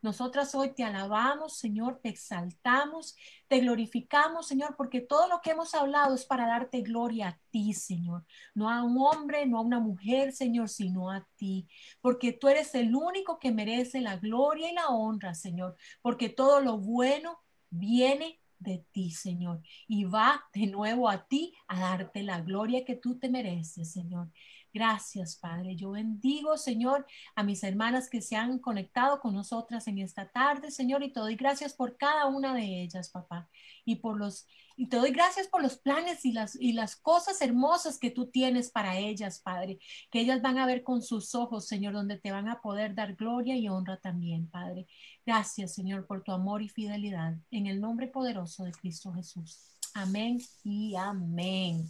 Nosotras 0.04 0.54
hoy 0.54 0.74
te 0.74 0.84
alabamos, 0.84 1.56
Señor, 1.56 1.98
te 2.02 2.10
exaltamos, 2.10 3.16
te 3.48 3.60
glorificamos, 3.60 4.46
Señor, 4.46 4.74
porque 4.76 5.00
todo 5.00 5.28
lo 5.28 5.40
que 5.40 5.52
hemos 5.52 5.74
hablado 5.74 6.14
es 6.14 6.26
para 6.26 6.46
darte 6.46 6.82
gloria 6.82 7.28
a 7.28 7.40
ti, 7.48 7.72
Señor. 7.72 8.26
No 8.54 8.68
a 8.68 8.82
un 8.82 8.98
hombre, 8.98 9.46
no 9.46 9.56
a 9.56 9.62
una 9.62 9.80
mujer, 9.80 10.32
Señor, 10.32 10.68
sino 10.68 11.10
a 11.10 11.26
ti. 11.36 11.66
Porque 12.02 12.34
tú 12.34 12.48
eres 12.48 12.74
el 12.74 12.94
único 12.94 13.38
que 13.38 13.50
merece 13.50 14.02
la 14.02 14.18
gloria 14.18 14.70
y 14.70 14.74
la 14.74 14.88
honra, 14.88 15.34
Señor. 15.34 15.74
Porque 16.02 16.28
todo 16.28 16.60
lo 16.60 16.76
bueno 16.76 17.38
viene 17.70 18.42
de 18.58 18.84
ti, 18.92 19.10
Señor. 19.10 19.62
Y 19.88 20.04
va 20.04 20.44
de 20.52 20.66
nuevo 20.66 21.08
a 21.08 21.26
ti 21.26 21.54
a 21.66 21.80
darte 21.80 22.22
la 22.22 22.42
gloria 22.42 22.84
que 22.84 22.96
tú 22.96 23.18
te 23.18 23.30
mereces, 23.30 23.90
Señor. 23.92 24.28
Gracias, 24.74 25.36
Padre. 25.36 25.76
Yo 25.76 25.92
bendigo, 25.92 26.56
Señor, 26.58 27.06
a 27.36 27.44
mis 27.44 27.62
hermanas 27.62 28.10
que 28.10 28.20
se 28.20 28.34
han 28.34 28.58
conectado 28.58 29.20
con 29.20 29.32
nosotras 29.32 29.86
en 29.86 29.98
esta 29.98 30.28
tarde, 30.28 30.72
Señor, 30.72 31.04
y 31.04 31.12
te 31.12 31.20
doy 31.20 31.36
gracias 31.36 31.74
por 31.74 31.96
cada 31.96 32.26
una 32.26 32.52
de 32.52 32.82
ellas, 32.82 33.08
papá. 33.08 33.48
Y 33.84 33.96
por 33.96 34.18
los 34.18 34.48
y 34.76 34.88
te 34.88 34.96
doy 34.96 35.12
gracias 35.12 35.46
por 35.46 35.62
los 35.62 35.78
planes 35.78 36.24
y 36.24 36.32
las 36.32 36.56
y 36.56 36.72
las 36.72 36.96
cosas 36.96 37.40
hermosas 37.40 37.98
que 37.98 38.10
tú 38.10 38.26
tienes 38.26 38.72
para 38.72 38.98
ellas, 38.98 39.38
Padre, 39.38 39.78
que 40.10 40.20
ellas 40.20 40.42
van 40.42 40.58
a 40.58 40.66
ver 40.66 40.82
con 40.82 41.02
sus 41.02 41.36
ojos, 41.36 41.68
Señor, 41.68 41.92
donde 41.92 42.18
te 42.18 42.32
van 42.32 42.48
a 42.48 42.60
poder 42.60 42.96
dar 42.96 43.14
gloria 43.14 43.56
y 43.56 43.68
honra 43.68 43.98
también, 43.98 44.48
Padre. 44.48 44.88
Gracias, 45.24 45.72
Señor, 45.74 46.04
por 46.06 46.24
tu 46.24 46.32
amor 46.32 46.62
y 46.62 46.68
fidelidad 46.68 47.36
en 47.52 47.68
el 47.68 47.80
nombre 47.80 48.08
poderoso 48.08 48.64
de 48.64 48.72
Cristo 48.72 49.12
Jesús. 49.12 49.78
Amén 49.94 50.40
y 50.64 50.96
amén. 50.96 51.88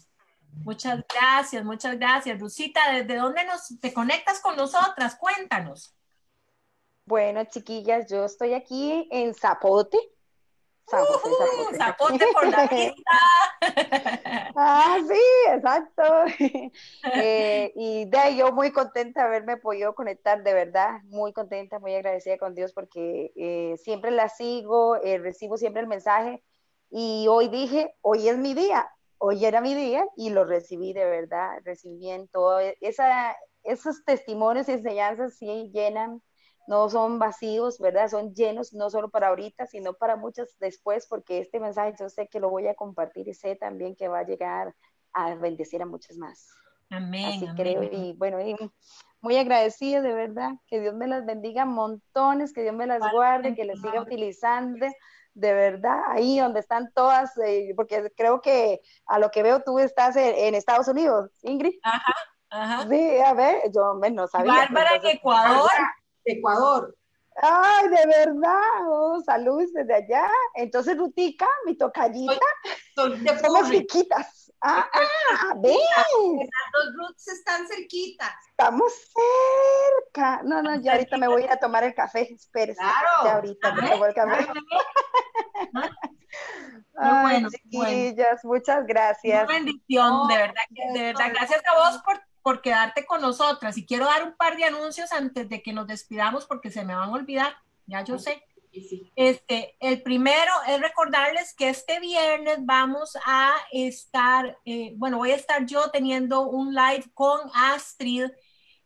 Muchas 0.63 1.05
gracias, 1.13 1.65
muchas 1.65 1.99
gracias. 1.99 2.39
Rusita, 2.39 2.81
¿desde 2.93 3.17
dónde 3.17 3.45
nos 3.45 3.79
te 3.81 3.93
conectas 3.93 4.41
con 4.41 4.57
nosotras? 4.57 5.17
Cuéntanos. 5.17 5.95
Bueno, 7.07 7.45
chiquillas, 7.45 8.11
yo 8.11 8.25
estoy 8.25 8.55
aquí 8.55 9.09
en 9.11 9.35
Zapote. 9.35 9.99
Zapote, 10.89 11.77
zapote. 11.77 12.27
por 12.33 12.47
la 12.49 12.67
vista. 12.71 13.19
ah, 14.57 14.99
sí, 15.07 15.21
exacto. 15.53 16.03
Eh, 17.17 17.73
y 17.77 18.07
de 18.07 18.19
ahí 18.19 18.37
yo 18.39 18.53
muy 18.53 18.71
contenta 18.71 19.21
de 19.23 19.27
haberme 19.27 19.57
podido 19.57 19.95
conectar, 19.95 20.43
de 20.43 20.55
verdad, 20.55 21.03
muy 21.05 21.33
contenta, 21.33 21.79
muy 21.79 21.95
agradecida 21.95 22.39
con 22.39 22.55
Dios 22.55 22.73
porque 22.73 23.33
eh, 23.37 23.77
siempre 23.83 24.11
la 24.11 24.29
sigo, 24.29 24.97
eh, 24.97 25.19
recibo 25.19 25.57
siempre 25.57 25.83
el 25.83 25.89
mensaje 25.89 26.43
y 26.91 27.27
hoy 27.29 27.49
dije, 27.49 27.95
hoy 28.01 28.29
es 28.29 28.37
mi 28.39 28.55
día, 28.55 28.91
hoy 29.27 29.43
era 29.43 29.63
mi 29.63 29.75
día 29.75 30.07
y 30.17 30.29
lo 30.29 30.45
recibí 30.45 30.93
de 30.93 31.07
verdad, 31.07 31.59
recibí 31.65 32.11
en 32.11 32.29
todo, 32.29 32.59
esa, 32.83 33.35
esos 33.63 34.05
testimonios 34.05 34.69
y 34.69 34.73
enseñanzas 34.73 35.39
sí 35.39 35.71
llenan, 35.73 36.21
no 36.67 36.91
son 36.91 37.19
vacíos, 37.19 37.79
¿verdad? 37.79 38.09
Son 38.09 38.35
llenos 38.35 38.75
no 38.75 38.91
solo 38.91 39.09
para 39.09 39.29
ahorita, 39.29 39.67
sino 39.67 39.95
para 39.95 40.17
muchos 40.17 40.55
después, 40.61 41.07
porque 41.09 41.39
este 41.39 41.59
mensaje 41.59 41.95
yo 41.99 42.11
sé 42.11 42.29
que 42.29 42.39
lo 42.39 42.51
voy 42.51 42.67
a 42.67 42.75
compartir 42.75 43.27
y 43.27 43.33
sé 43.33 43.57
también 43.57 43.97
que 43.97 44.09
va 44.09 44.19
a 44.19 44.27
llegar 44.27 44.75
a 45.15 45.35
bendecir 45.37 45.81
a 45.81 45.87
muchos 45.87 46.19
más. 46.19 46.51
Amén. 46.91 47.25
Así 47.25 47.49
creo 47.57 47.83
y 47.83 48.13
bueno, 48.19 48.43
y 48.43 48.55
muy 49.23 49.39
agradecida 49.39 50.03
de 50.03 50.13
verdad, 50.13 50.51
que 50.67 50.81
Dios 50.83 50.95
me 50.95 51.07
las 51.07 51.25
bendiga 51.25 51.65
montones, 51.65 52.53
que 52.53 52.61
Dios 52.61 52.75
me 52.75 52.87
las 52.87 53.01
guarde, 53.11 53.55
que 53.55 53.65
las 53.65 53.81
siga 53.81 54.03
utilizando 54.03 54.87
de 55.35 55.53
verdad, 55.53 56.01
ahí 56.09 56.39
donde 56.39 56.61
están 56.61 56.93
todas, 56.95 57.37
eh, 57.39 57.73
porque 57.77 58.13
creo 58.17 58.41
que 58.41 58.81
a 59.07 59.19
lo 59.19 59.31
que 59.31 59.43
veo 59.43 59.63
tú 59.63 59.79
estás 59.79 60.17
en, 60.17 60.55
Estados 60.55 60.89
Unidos, 60.89 61.31
Ingrid. 61.43 61.75
Ajá, 61.83 62.15
ajá. 62.51 62.89
Sí, 62.89 63.19
a 63.19 63.35
ver, 63.35 63.63
yo 63.75 63.95
no 64.13 64.27
sabía. 64.29 64.53
Bárbara 64.53 64.97
en 64.97 65.07
Ecuador. 65.07 65.71
Ecuador. 66.25 66.97
Ay, 67.43 67.89
de 67.89 68.07
verdad, 68.07 68.89
oh, 68.89 69.21
saludos 69.25 69.73
desde 69.73 69.95
allá. 69.95 70.29
Entonces, 70.55 70.97
Rutica, 70.97 71.49
mi 71.67 71.77
tocallita, 71.77 72.39
somos 72.95 73.71
chiquitas. 73.71 74.44
Ah, 74.67 74.89
ah, 74.95 75.55
ven. 75.59 75.77
Los 76.73 76.95
roots 76.97 77.29
están 77.29 77.69
cerquitas. 77.69 78.33
Estamos 78.49 78.95
cerca. 78.95 80.43
No, 80.43 80.63
no, 80.63 80.81
ya 80.81 80.93
ahorita 80.93 81.19
me 81.19 81.29
voy 81.29 81.43
a 81.43 81.45
ir 81.45 81.51
a 81.51 81.59
tomar 81.59 81.85
el 81.85 81.95
café. 81.95 82.33
Espérese. 82.33 82.79
Claro. 82.79 83.09
Ya 83.25 83.35
ahorita 83.35 83.75
me 83.75 83.91
tomo 83.91 84.07
el 84.07 84.15
café. 84.15 84.47
bueno, 86.95 87.51
chiquillas, 87.51 88.43
muchas 88.43 88.87
gracias. 88.87 89.45
Una 89.45 89.53
bendición, 89.53 90.29
de 90.29 90.37
verdad, 90.39 90.63
de 90.95 91.03
verdad. 91.03 91.27
Gracias 91.35 91.63
a 91.69 91.75
vos 91.75 92.03
por, 92.03 92.23
por 92.41 92.63
quedarte 92.63 93.05
con 93.05 93.21
nosotras. 93.21 93.77
Y 93.77 93.85
quiero 93.85 94.07
dar 94.07 94.23
un 94.23 94.35
par 94.35 94.57
de 94.57 94.65
anuncios 94.65 95.13
antes 95.13 95.47
de 95.47 95.63
que 95.63 95.75
nos 95.75 95.87
despidamos 95.87 96.47
porque 96.47 96.71
se 96.71 96.87
me 96.87 96.95
van 96.95 97.11
a 97.11 97.13
olvidar. 97.13 97.55
Ya 97.87 98.01
yo 98.01 98.19
sé. 98.19 98.43
Este, 99.17 99.77
el 99.81 100.03
primero 100.03 100.53
es 100.69 100.81
recordarles 100.81 101.55
que 101.55 101.69
este 101.69 102.01
viernes 102.01 102.59
vamos 102.61 103.17
a 103.25 103.55
estar, 103.73 104.59
eh, 104.65 104.95
bueno, 104.97 105.19
voy 105.19 105.31
a 105.31 105.37
estar 105.37 105.65
yo 105.67 105.91
teniendo 105.91 106.49
un 106.49 106.75
live 106.75 107.05
con 107.15 107.41
Astrid 107.55 108.31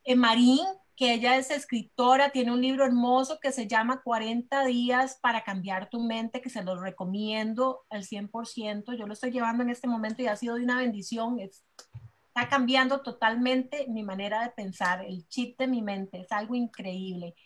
eh, 0.05 0.17
Marín, 0.17 0.65
que 0.97 1.15
ella 1.15 1.37
es 1.37 1.51
escritora, 1.51 2.31
tiene 2.31 2.53
un 2.53 2.61
libro 2.61 2.85
hermoso 2.85 3.39
que 3.41 3.53
se 3.53 3.69
llama 3.69 4.03
40 4.03 4.65
días 4.65 5.19
para 5.23 5.45
cambiar 5.45 5.89
tu 5.89 6.01
mente, 6.01 6.41
que 6.41 6.51
se 6.51 6.65
los 6.65 6.81
recomiendo 6.81 7.87
al 7.89 8.05
100%. 8.05 8.97
Yo 8.97 9.07
lo 9.07 9.13
estoy 9.13 9.31
llevando 9.31 9.63
en 9.63 9.71
este 9.71 9.87
momento 9.87 10.23
y 10.23 10.27
ha 10.27 10.35
sido 10.35 10.57
de 10.57 10.65
una 10.65 10.79
bendición. 10.79 11.39
está 11.39 12.49
cambiando 12.49 13.01
totalmente 13.03 13.87
mi 13.89 14.03
manera 14.03 14.43
de 14.43 14.51
pensar, 14.51 15.05
el 15.05 15.29
chip 15.29 15.57
de 15.59 15.69
mi 15.69 15.83
mente, 15.83 16.21
es 16.21 16.33
algo 16.33 16.57
increíble. 16.57 17.37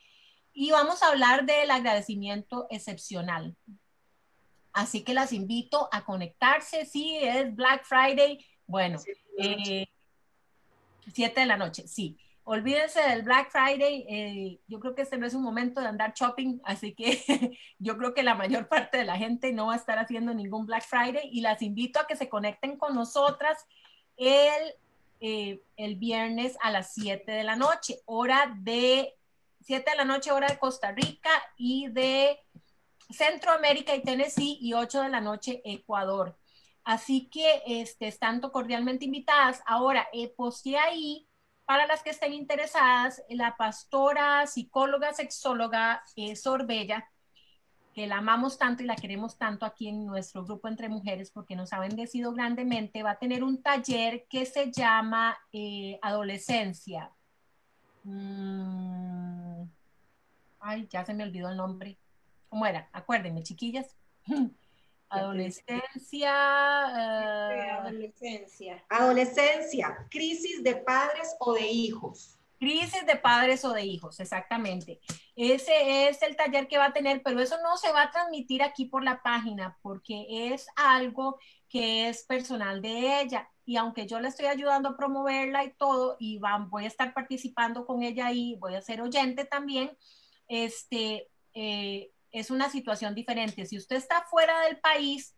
Y 0.53 0.71
vamos 0.71 1.03
a 1.03 1.09
hablar 1.09 1.47
del 1.47 1.71
agradecimiento 1.71 2.67
excepcional. 2.71 3.57
Así 4.73 5.03
que 5.05 5.15
las 5.15 5.33
invito 5.33 5.89
a 5.93 6.05
conectarse. 6.05 6.87
Sí, 6.87 7.19
es 7.21 7.55
Black 7.55 7.85
Friday. 7.85 8.45
Bueno, 8.67 8.99
7 8.99 9.19
eh, 9.39 11.33
de 11.35 11.47
la 11.47 11.57
noche, 11.57 11.87
sí. 11.87 12.19
Olvídense 12.45 13.01
del 13.01 13.23
Black 13.23 13.51
Friday. 13.51 14.05
Eh, 14.09 14.61
yo 14.67 14.81
creo 14.81 14.95
que 14.95 15.03
este 15.03 15.19
no 15.19 15.27
es 15.27 15.35
un 15.35 15.43
momento 15.43 15.81
de 15.81 15.87
andar 15.87 16.13
shopping, 16.15 16.61
así 16.65 16.95
que 16.95 17.57
yo 17.79 17.97
creo 17.97 18.15
que 18.15 18.23
la 18.23 18.35
mayor 18.35 18.69
parte 18.69 18.99
de 18.99 19.05
la 19.05 19.17
gente 19.17 19.53
no 19.53 19.67
va 19.67 19.75
a 19.75 19.77
estar 19.77 19.99
haciendo 19.99 20.35
ningún 20.35 20.67
Black 20.67 20.85
Friday 20.85 21.29
y 21.31 21.41
las 21.41 21.63
invito 21.63 22.01
a 22.01 22.07
que 22.07 22.17
se 22.17 22.29
conecten 22.29 22.79
con 22.79 22.95
nosotras 22.95 23.65
el, 24.17 24.75
eh, 25.21 25.63
el 25.77 25.97
viernes 25.97 26.57
a 26.63 26.71
las 26.71 26.93
7 26.95 27.31
de 27.31 27.45
la 27.45 27.57
noche, 27.57 28.01
hora 28.07 28.53
de 28.59 29.15
7 29.63 29.91
de 29.91 29.97
la 29.97 30.05
noche, 30.05 30.33
hora 30.33 30.49
de 30.49 30.59
Costa 30.59 30.93
Rica 30.93 31.31
y 31.57 31.89
de 31.89 32.39
Centroamérica 33.11 33.95
y 33.95 34.03
Tennessee 34.03 34.59
y 34.61 34.75
8 34.75 35.03
de 35.03 35.09
la 35.09 35.21
noche 35.21 35.63
Ecuador. 35.65 36.39
Así 36.85 37.29
que 37.31 37.63
este, 37.67 38.09
están 38.09 38.41
cordialmente 38.41 39.05
invitadas. 39.05 39.63
Ahora, 39.67 40.09
eh, 40.13 40.33
posteé 40.37 40.79
ahí 40.79 41.29
para 41.65 41.87
las 41.87 42.03
que 42.03 42.11
estén 42.11 42.33
interesadas, 42.33 43.23
la 43.29 43.57
pastora, 43.57 44.47
psicóloga, 44.47 45.15
sexóloga 45.15 46.03
eh, 46.17 46.35
Sorbella, 46.35 47.09
que 47.95 48.07
la 48.07 48.19
amamos 48.19 48.59
tanto 48.59 48.83
y 48.83 48.87
la 48.87 48.97
queremos 48.97 49.39
tanto 49.39 49.65
aquí 49.65 49.89
en 49.89 50.07
nuestro 50.07 50.45
grupo 50.45 50.67
entre 50.67 50.89
mujeres 50.89 51.31
porque 51.31 51.55
nos 51.55 51.73
ha 51.73 51.79
bendecido 51.79 52.33
grandemente, 52.33 53.03
va 53.03 53.13
a 53.13 53.19
tener 53.19 53.45
un 53.45 53.63
taller 53.63 54.27
que 54.29 54.47
se 54.47 54.73
llama 54.73 55.39
eh, 55.53 55.99
Adolescencia. 56.03 57.13
Mm. 58.05 59.65
Ay, 60.61 60.87
ya 60.91 61.05
se 61.05 61.15
me 61.15 61.25
olvidó 61.25 61.51
el 61.51 61.57
nombre. 61.57 61.99
¿Cómo 62.49 62.67
era? 62.67 62.89
Acuérdenme, 62.93 63.43
chiquillas. 63.43 63.97
Adolescencia. 65.09 66.31
Eh, 66.31 67.71
adolescencia. 67.71 68.85
Adolescencia. 68.89 70.07
Crisis 70.11 70.63
de 70.63 70.77
padres 70.77 71.37
o 71.39 71.53
de 71.53 71.67
hijos. 71.67 72.39
Crisis 72.63 73.05
de 73.07 73.17
padres 73.17 73.65
o 73.65 73.73
de 73.73 73.85
hijos, 73.85 74.21
exactamente. 74.21 75.01
Ese 75.35 76.09
es 76.09 76.23
el 76.23 76.37
taller 76.37 76.69
que 76.69 76.79
va 76.79 76.85
a 76.85 76.93
tener, 76.93 77.21
pero 77.21 77.41
eso 77.41 77.57
no 77.61 77.77
se 77.77 77.91
va 77.91 78.03
a 78.03 78.11
transmitir 78.13 78.63
aquí 78.63 78.85
por 78.85 79.03
la 79.03 79.21
página 79.21 79.81
porque 79.83 80.27
es 80.29 80.69
algo 80.77 81.41
que 81.69 82.09
es 82.09 82.23
personal 82.23 82.81
de 82.81 83.21
ella. 83.21 83.51
Y 83.65 83.79
aunque 83.79 84.07
yo 84.07 84.21
le 84.21 84.29
estoy 84.29 84.47
ayudando 84.47 84.91
a 84.91 84.97
promoverla 84.97 85.65
y 85.65 85.73
todo, 85.73 86.17
y 86.21 86.39
voy 86.69 86.85
a 86.85 86.87
estar 86.87 87.13
participando 87.13 87.85
con 87.85 88.05
ella 88.05 88.29
ahí, 88.29 88.55
voy 88.61 88.77
a 88.77 88.81
ser 88.81 89.03
oyente 89.03 89.45
también, 89.45 89.99
este, 90.47 91.29
eh, 91.55 92.13
es 92.31 92.53
una 92.53 92.71
situación 92.71 93.17
diferente. 93.17 93.67
Si 93.67 93.77
usted 93.77 93.97
está 93.97 94.23
fuera 94.31 94.61
del 94.61 94.79
país, 94.79 95.35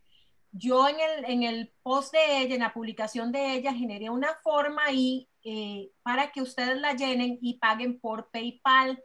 yo 0.57 0.89
en 0.89 1.01
el, 1.01 1.25
en 1.25 1.43
el 1.43 1.73
post 1.83 2.13
de 2.13 2.39
ella, 2.39 2.55
en 2.55 2.61
la 2.61 2.73
publicación 2.73 3.33
de 3.33 3.55
ella, 3.55 3.75
generé 3.75 4.09
una 4.09 4.37
forma 4.43 4.85
ahí 4.85 5.29
eh, 5.43 5.91
para 6.03 6.31
que 6.31 6.43
ustedes 6.43 6.79
la 6.79 6.95
llenen 6.95 7.39
y 7.43 7.59
paguen 7.59 7.99
por 7.99 8.31
PayPal. 8.31 9.03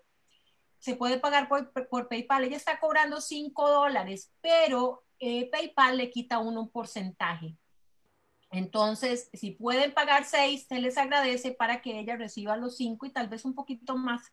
Se 0.77 0.95
puede 0.95 1.19
pagar 1.19 1.49
por, 1.49 1.71
por 1.89 2.07
PayPal. 2.07 2.43
Ella 2.43 2.57
está 2.57 2.79
cobrando 2.79 3.19
5 3.19 3.67
dólares, 3.67 4.31
pero 4.41 5.03
eh, 5.17 5.49
PayPal 5.49 5.97
le 5.97 6.11
quita 6.11 6.37
uno 6.37 6.61
un 6.61 6.69
porcentaje. 6.69 7.57
Entonces, 8.51 9.31
si 9.33 9.51
pueden 9.51 9.91
pagar 9.93 10.25
6, 10.25 10.67
se 10.69 10.79
les 10.79 10.99
agradece 10.99 11.51
para 11.51 11.81
que 11.81 11.99
ella 11.99 12.15
reciba 12.15 12.57
los 12.57 12.77
5 12.77 13.07
y 13.07 13.11
tal 13.11 13.27
vez 13.27 13.43
un 13.43 13.55
poquito 13.55 13.97
más 13.97 14.31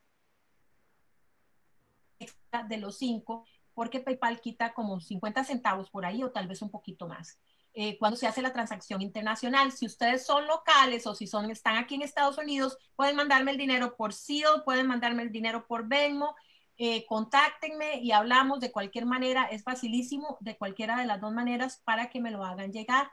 de 2.68 2.78
los 2.78 2.98
cinco, 2.98 3.44
porque 3.76 4.00
PayPal 4.00 4.40
quita 4.40 4.72
como 4.72 4.98
50 5.00 5.44
centavos 5.44 5.90
por 5.90 6.06
ahí 6.06 6.22
o 6.22 6.32
tal 6.32 6.48
vez 6.48 6.62
un 6.62 6.70
poquito 6.70 7.06
más. 7.06 7.38
Eh, 7.74 7.98
cuando 7.98 8.16
se 8.16 8.26
hace 8.26 8.40
la 8.40 8.54
transacción 8.54 9.02
internacional. 9.02 9.70
Si 9.70 9.84
ustedes 9.84 10.24
son 10.24 10.46
locales 10.46 11.06
o 11.06 11.14
si 11.14 11.26
están 11.50 11.76
aquí 11.76 11.96
en 11.96 12.00
Estados 12.00 12.38
Unidos, 12.38 12.78
pueden 12.96 13.16
mandarme 13.16 13.50
el 13.50 13.58
dinero 13.58 13.94
por 13.94 14.14
SEAL, 14.14 14.64
pueden 14.64 14.86
mandarme 14.86 15.24
el 15.24 15.30
dinero 15.30 15.66
por 15.66 15.86
Venmo, 15.86 16.34
eh, 16.78 17.04
contáctenme 17.04 18.00
y 18.00 18.12
hablamos 18.12 18.60
de 18.60 18.72
cualquier 18.72 19.04
manera. 19.04 19.44
Es 19.44 19.62
facilísimo 19.62 20.38
de 20.40 20.56
cualquiera 20.56 20.96
de 20.96 21.04
las 21.04 21.20
dos 21.20 21.34
maneras 21.34 21.82
para 21.84 22.08
que 22.08 22.18
me 22.18 22.30
lo 22.30 22.46
hagan 22.46 22.72
llegar. 22.72 23.10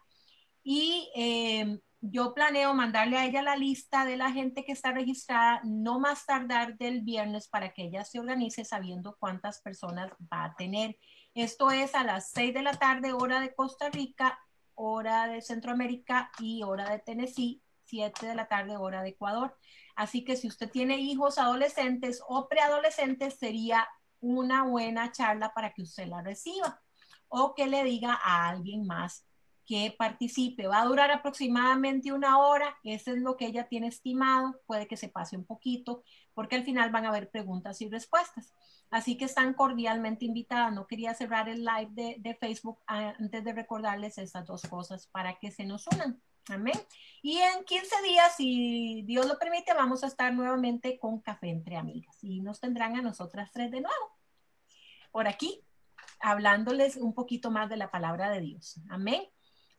Y 0.63 1.11
eh, 1.13 1.81
yo 2.05 2.33
planeo 2.33 2.73
mandarle 2.73 3.17
a 3.17 3.25
ella 3.25 3.41
la 3.41 3.55
lista 3.55 4.03
de 4.03 4.17
la 4.17 4.29
gente 4.29 4.65
que 4.65 4.73
está 4.73 4.91
registrada 4.91 5.61
no 5.63 6.01
más 6.01 6.25
tardar 6.25 6.77
del 6.77 6.99
viernes 6.99 7.47
para 7.47 7.73
que 7.73 7.83
ella 7.83 8.03
se 8.03 8.19
organice 8.19 8.65
sabiendo 8.65 9.15
cuántas 9.17 9.61
personas 9.61 10.11
va 10.21 10.43
a 10.43 10.55
tener. 10.55 10.97
Esto 11.33 11.71
es 11.71 11.95
a 11.95 12.03
las 12.03 12.31
6 12.31 12.55
de 12.55 12.61
la 12.61 12.73
tarde, 12.73 13.13
hora 13.13 13.39
de 13.39 13.55
Costa 13.55 13.89
Rica, 13.89 14.37
hora 14.75 15.27
de 15.27 15.41
Centroamérica 15.41 16.29
y 16.39 16.63
hora 16.63 16.89
de 16.89 16.99
Tennessee, 16.99 17.63
7 17.85 18.27
de 18.27 18.35
la 18.35 18.49
tarde, 18.49 18.75
hora 18.75 19.01
de 19.01 19.11
Ecuador. 19.11 19.57
Así 19.95 20.25
que 20.25 20.35
si 20.35 20.49
usted 20.49 20.69
tiene 20.69 20.97
hijos 20.97 21.37
adolescentes 21.37 22.21
o 22.27 22.49
preadolescentes, 22.49 23.39
sería 23.39 23.87
una 24.19 24.63
buena 24.63 25.13
charla 25.13 25.53
para 25.53 25.71
que 25.71 25.83
usted 25.83 26.07
la 26.07 26.21
reciba 26.21 26.81
o 27.29 27.55
que 27.55 27.67
le 27.67 27.85
diga 27.85 28.19
a 28.21 28.49
alguien 28.49 28.85
más 28.85 29.25
que 29.65 29.95
participe. 29.97 30.67
Va 30.67 30.81
a 30.81 30.85
durar 30.85 31.11
aproximadamente 31.11 32.11
una 32.11 32.37
hora, 32.39 32.77
eso 32.83 33.11
es 33.11 33.17
lo 33.21 33.37
que 33.37 33.47
ella 33.47 33.67
tiene 33.67 33.87
estimado, 33.87 34.59
puede 34.65 34.87
que 34.87 34.97
se 34.97 35.09
pase 35.09 35.37
un 35.37 35.45
poquito, 35.45 36.03
porque 36.33 36.55
al 36.55 36.63
final 36.63 36.91
van 36.91 37.05
a 37.05 37.09
haber 37.09 37.29
preguntas 37.29 37.81
y 37.81 37.89
respuestas. 37.89 38.53
Así 38.89 39.17
que 39.17 39.25
están 39.25 39.53
cordialmente 39.53 40.25
invitadas. 40.25 40.73
No 40.73 40.85
quería 40.85 41.13
cerrar 41.15 41.49
el 41.49 41.65
live 41.65 41.89
de, 41.91 42.15
de 42.19 42.35
Facebook 42.35 42.79
antes 42.85 43.43
de 43.43 43.53
recordarles 43.53 44.17
estas 44.17 44.45
dos 44.45 44.61
cosas 44.63 45.07
para 45.07 45.39
que 45.39 45.51
se 45.51 45.65
nos 45.65 45.87
unan. 45.87 46.21
Amén. 46.49 46.79
Y 47.21 47.37
en 47.37 47.63
15 47.63 48.01
días, 48.03 48.35
si 48.35 49.01
Dios 49.05 49.25
lo 49.25 49.39
permite, 49.39 49.73
vamos 49.73 50.03
a 50.03 50.07
estar 50.07 50.33
nuevamente 50.33 50.99
con 50.99 51.21
Café 51.21 51.49
entre 51.49 51.77
Amigas 51.77 52.17
y 52.21 52.41
nos 52.41 52.59
tendrán 52.59 52.95
a 52.97 53.01
nosotras 53.01 53.49
tres 53.51 53.71
de 53.71 53.81
nuevo 53.81 54.13
por 55.13 55.27
aquí, 55.27 55.61
hablándoles 56.19 56.97
un 56.97 57.13
poquito 57.13 57.51
más 57.51 57.69
de 57.69 57.77
la 57.77 57.91
palabra 57.91 58.31
de 58.31 58.41
Dios. 58.41 58.81
Amén. 58.89 59.21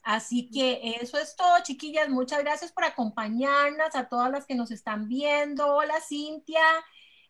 Así 0.05 0.51
que 0.51 0.99
eso 1.01 1.19
es 1.19 1.35
todo, 1.35 1.55
chiquillas. 1.63 2.11
Muchas 2.11 2.41
gracias 2.41 2.71
por 2.73 2.85
acompañarnos, 2.85 3.95
a 3.95 4.09
todas 4.09 4.31
las 4.31 4.45
que 4.45 4.55
nos 4.55 4.71
están 4.71 5.09
viendo. 5.09 5.67
Hola, 5.67 5.95
Cintia, 6.07 6.63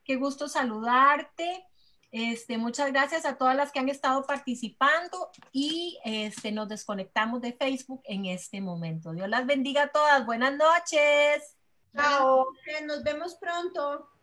qué 0.05 0.17
gusto 0.17 0.49
saludarte. 0.49 1.65
Este, 2.11 2.59
muchas 2.59 2.93
gracias 2.93 3.27
a 3.27 3.39
todas 3.39 3.57
las 3.57 3.73
que 3.73 3.79
han 3.79 3.89
estado 3.89 4.25
participando 4.25 5.31
y 5.53 5.99
este, 6.05 6.53
nos 6.53 6.69
desconectamos 6.69 7.41
de 7.41 7.53
Facebook 7.53 8.03
en 8.05 8.27
este 8.27 8.61
momento. 8.61 9.13
Dios 9.13 9.29
las 9.29 9.47
bendiga 9.47 9.85
a 9.85 9.89
todas. 9.89 10.27
Buenas 10.27 10.55
noches. 10.57 11.57
Chao. 11.93 12.47
Nos 12.87 13.05
vemos 13.05 13.37
pronto. 13.37 14.14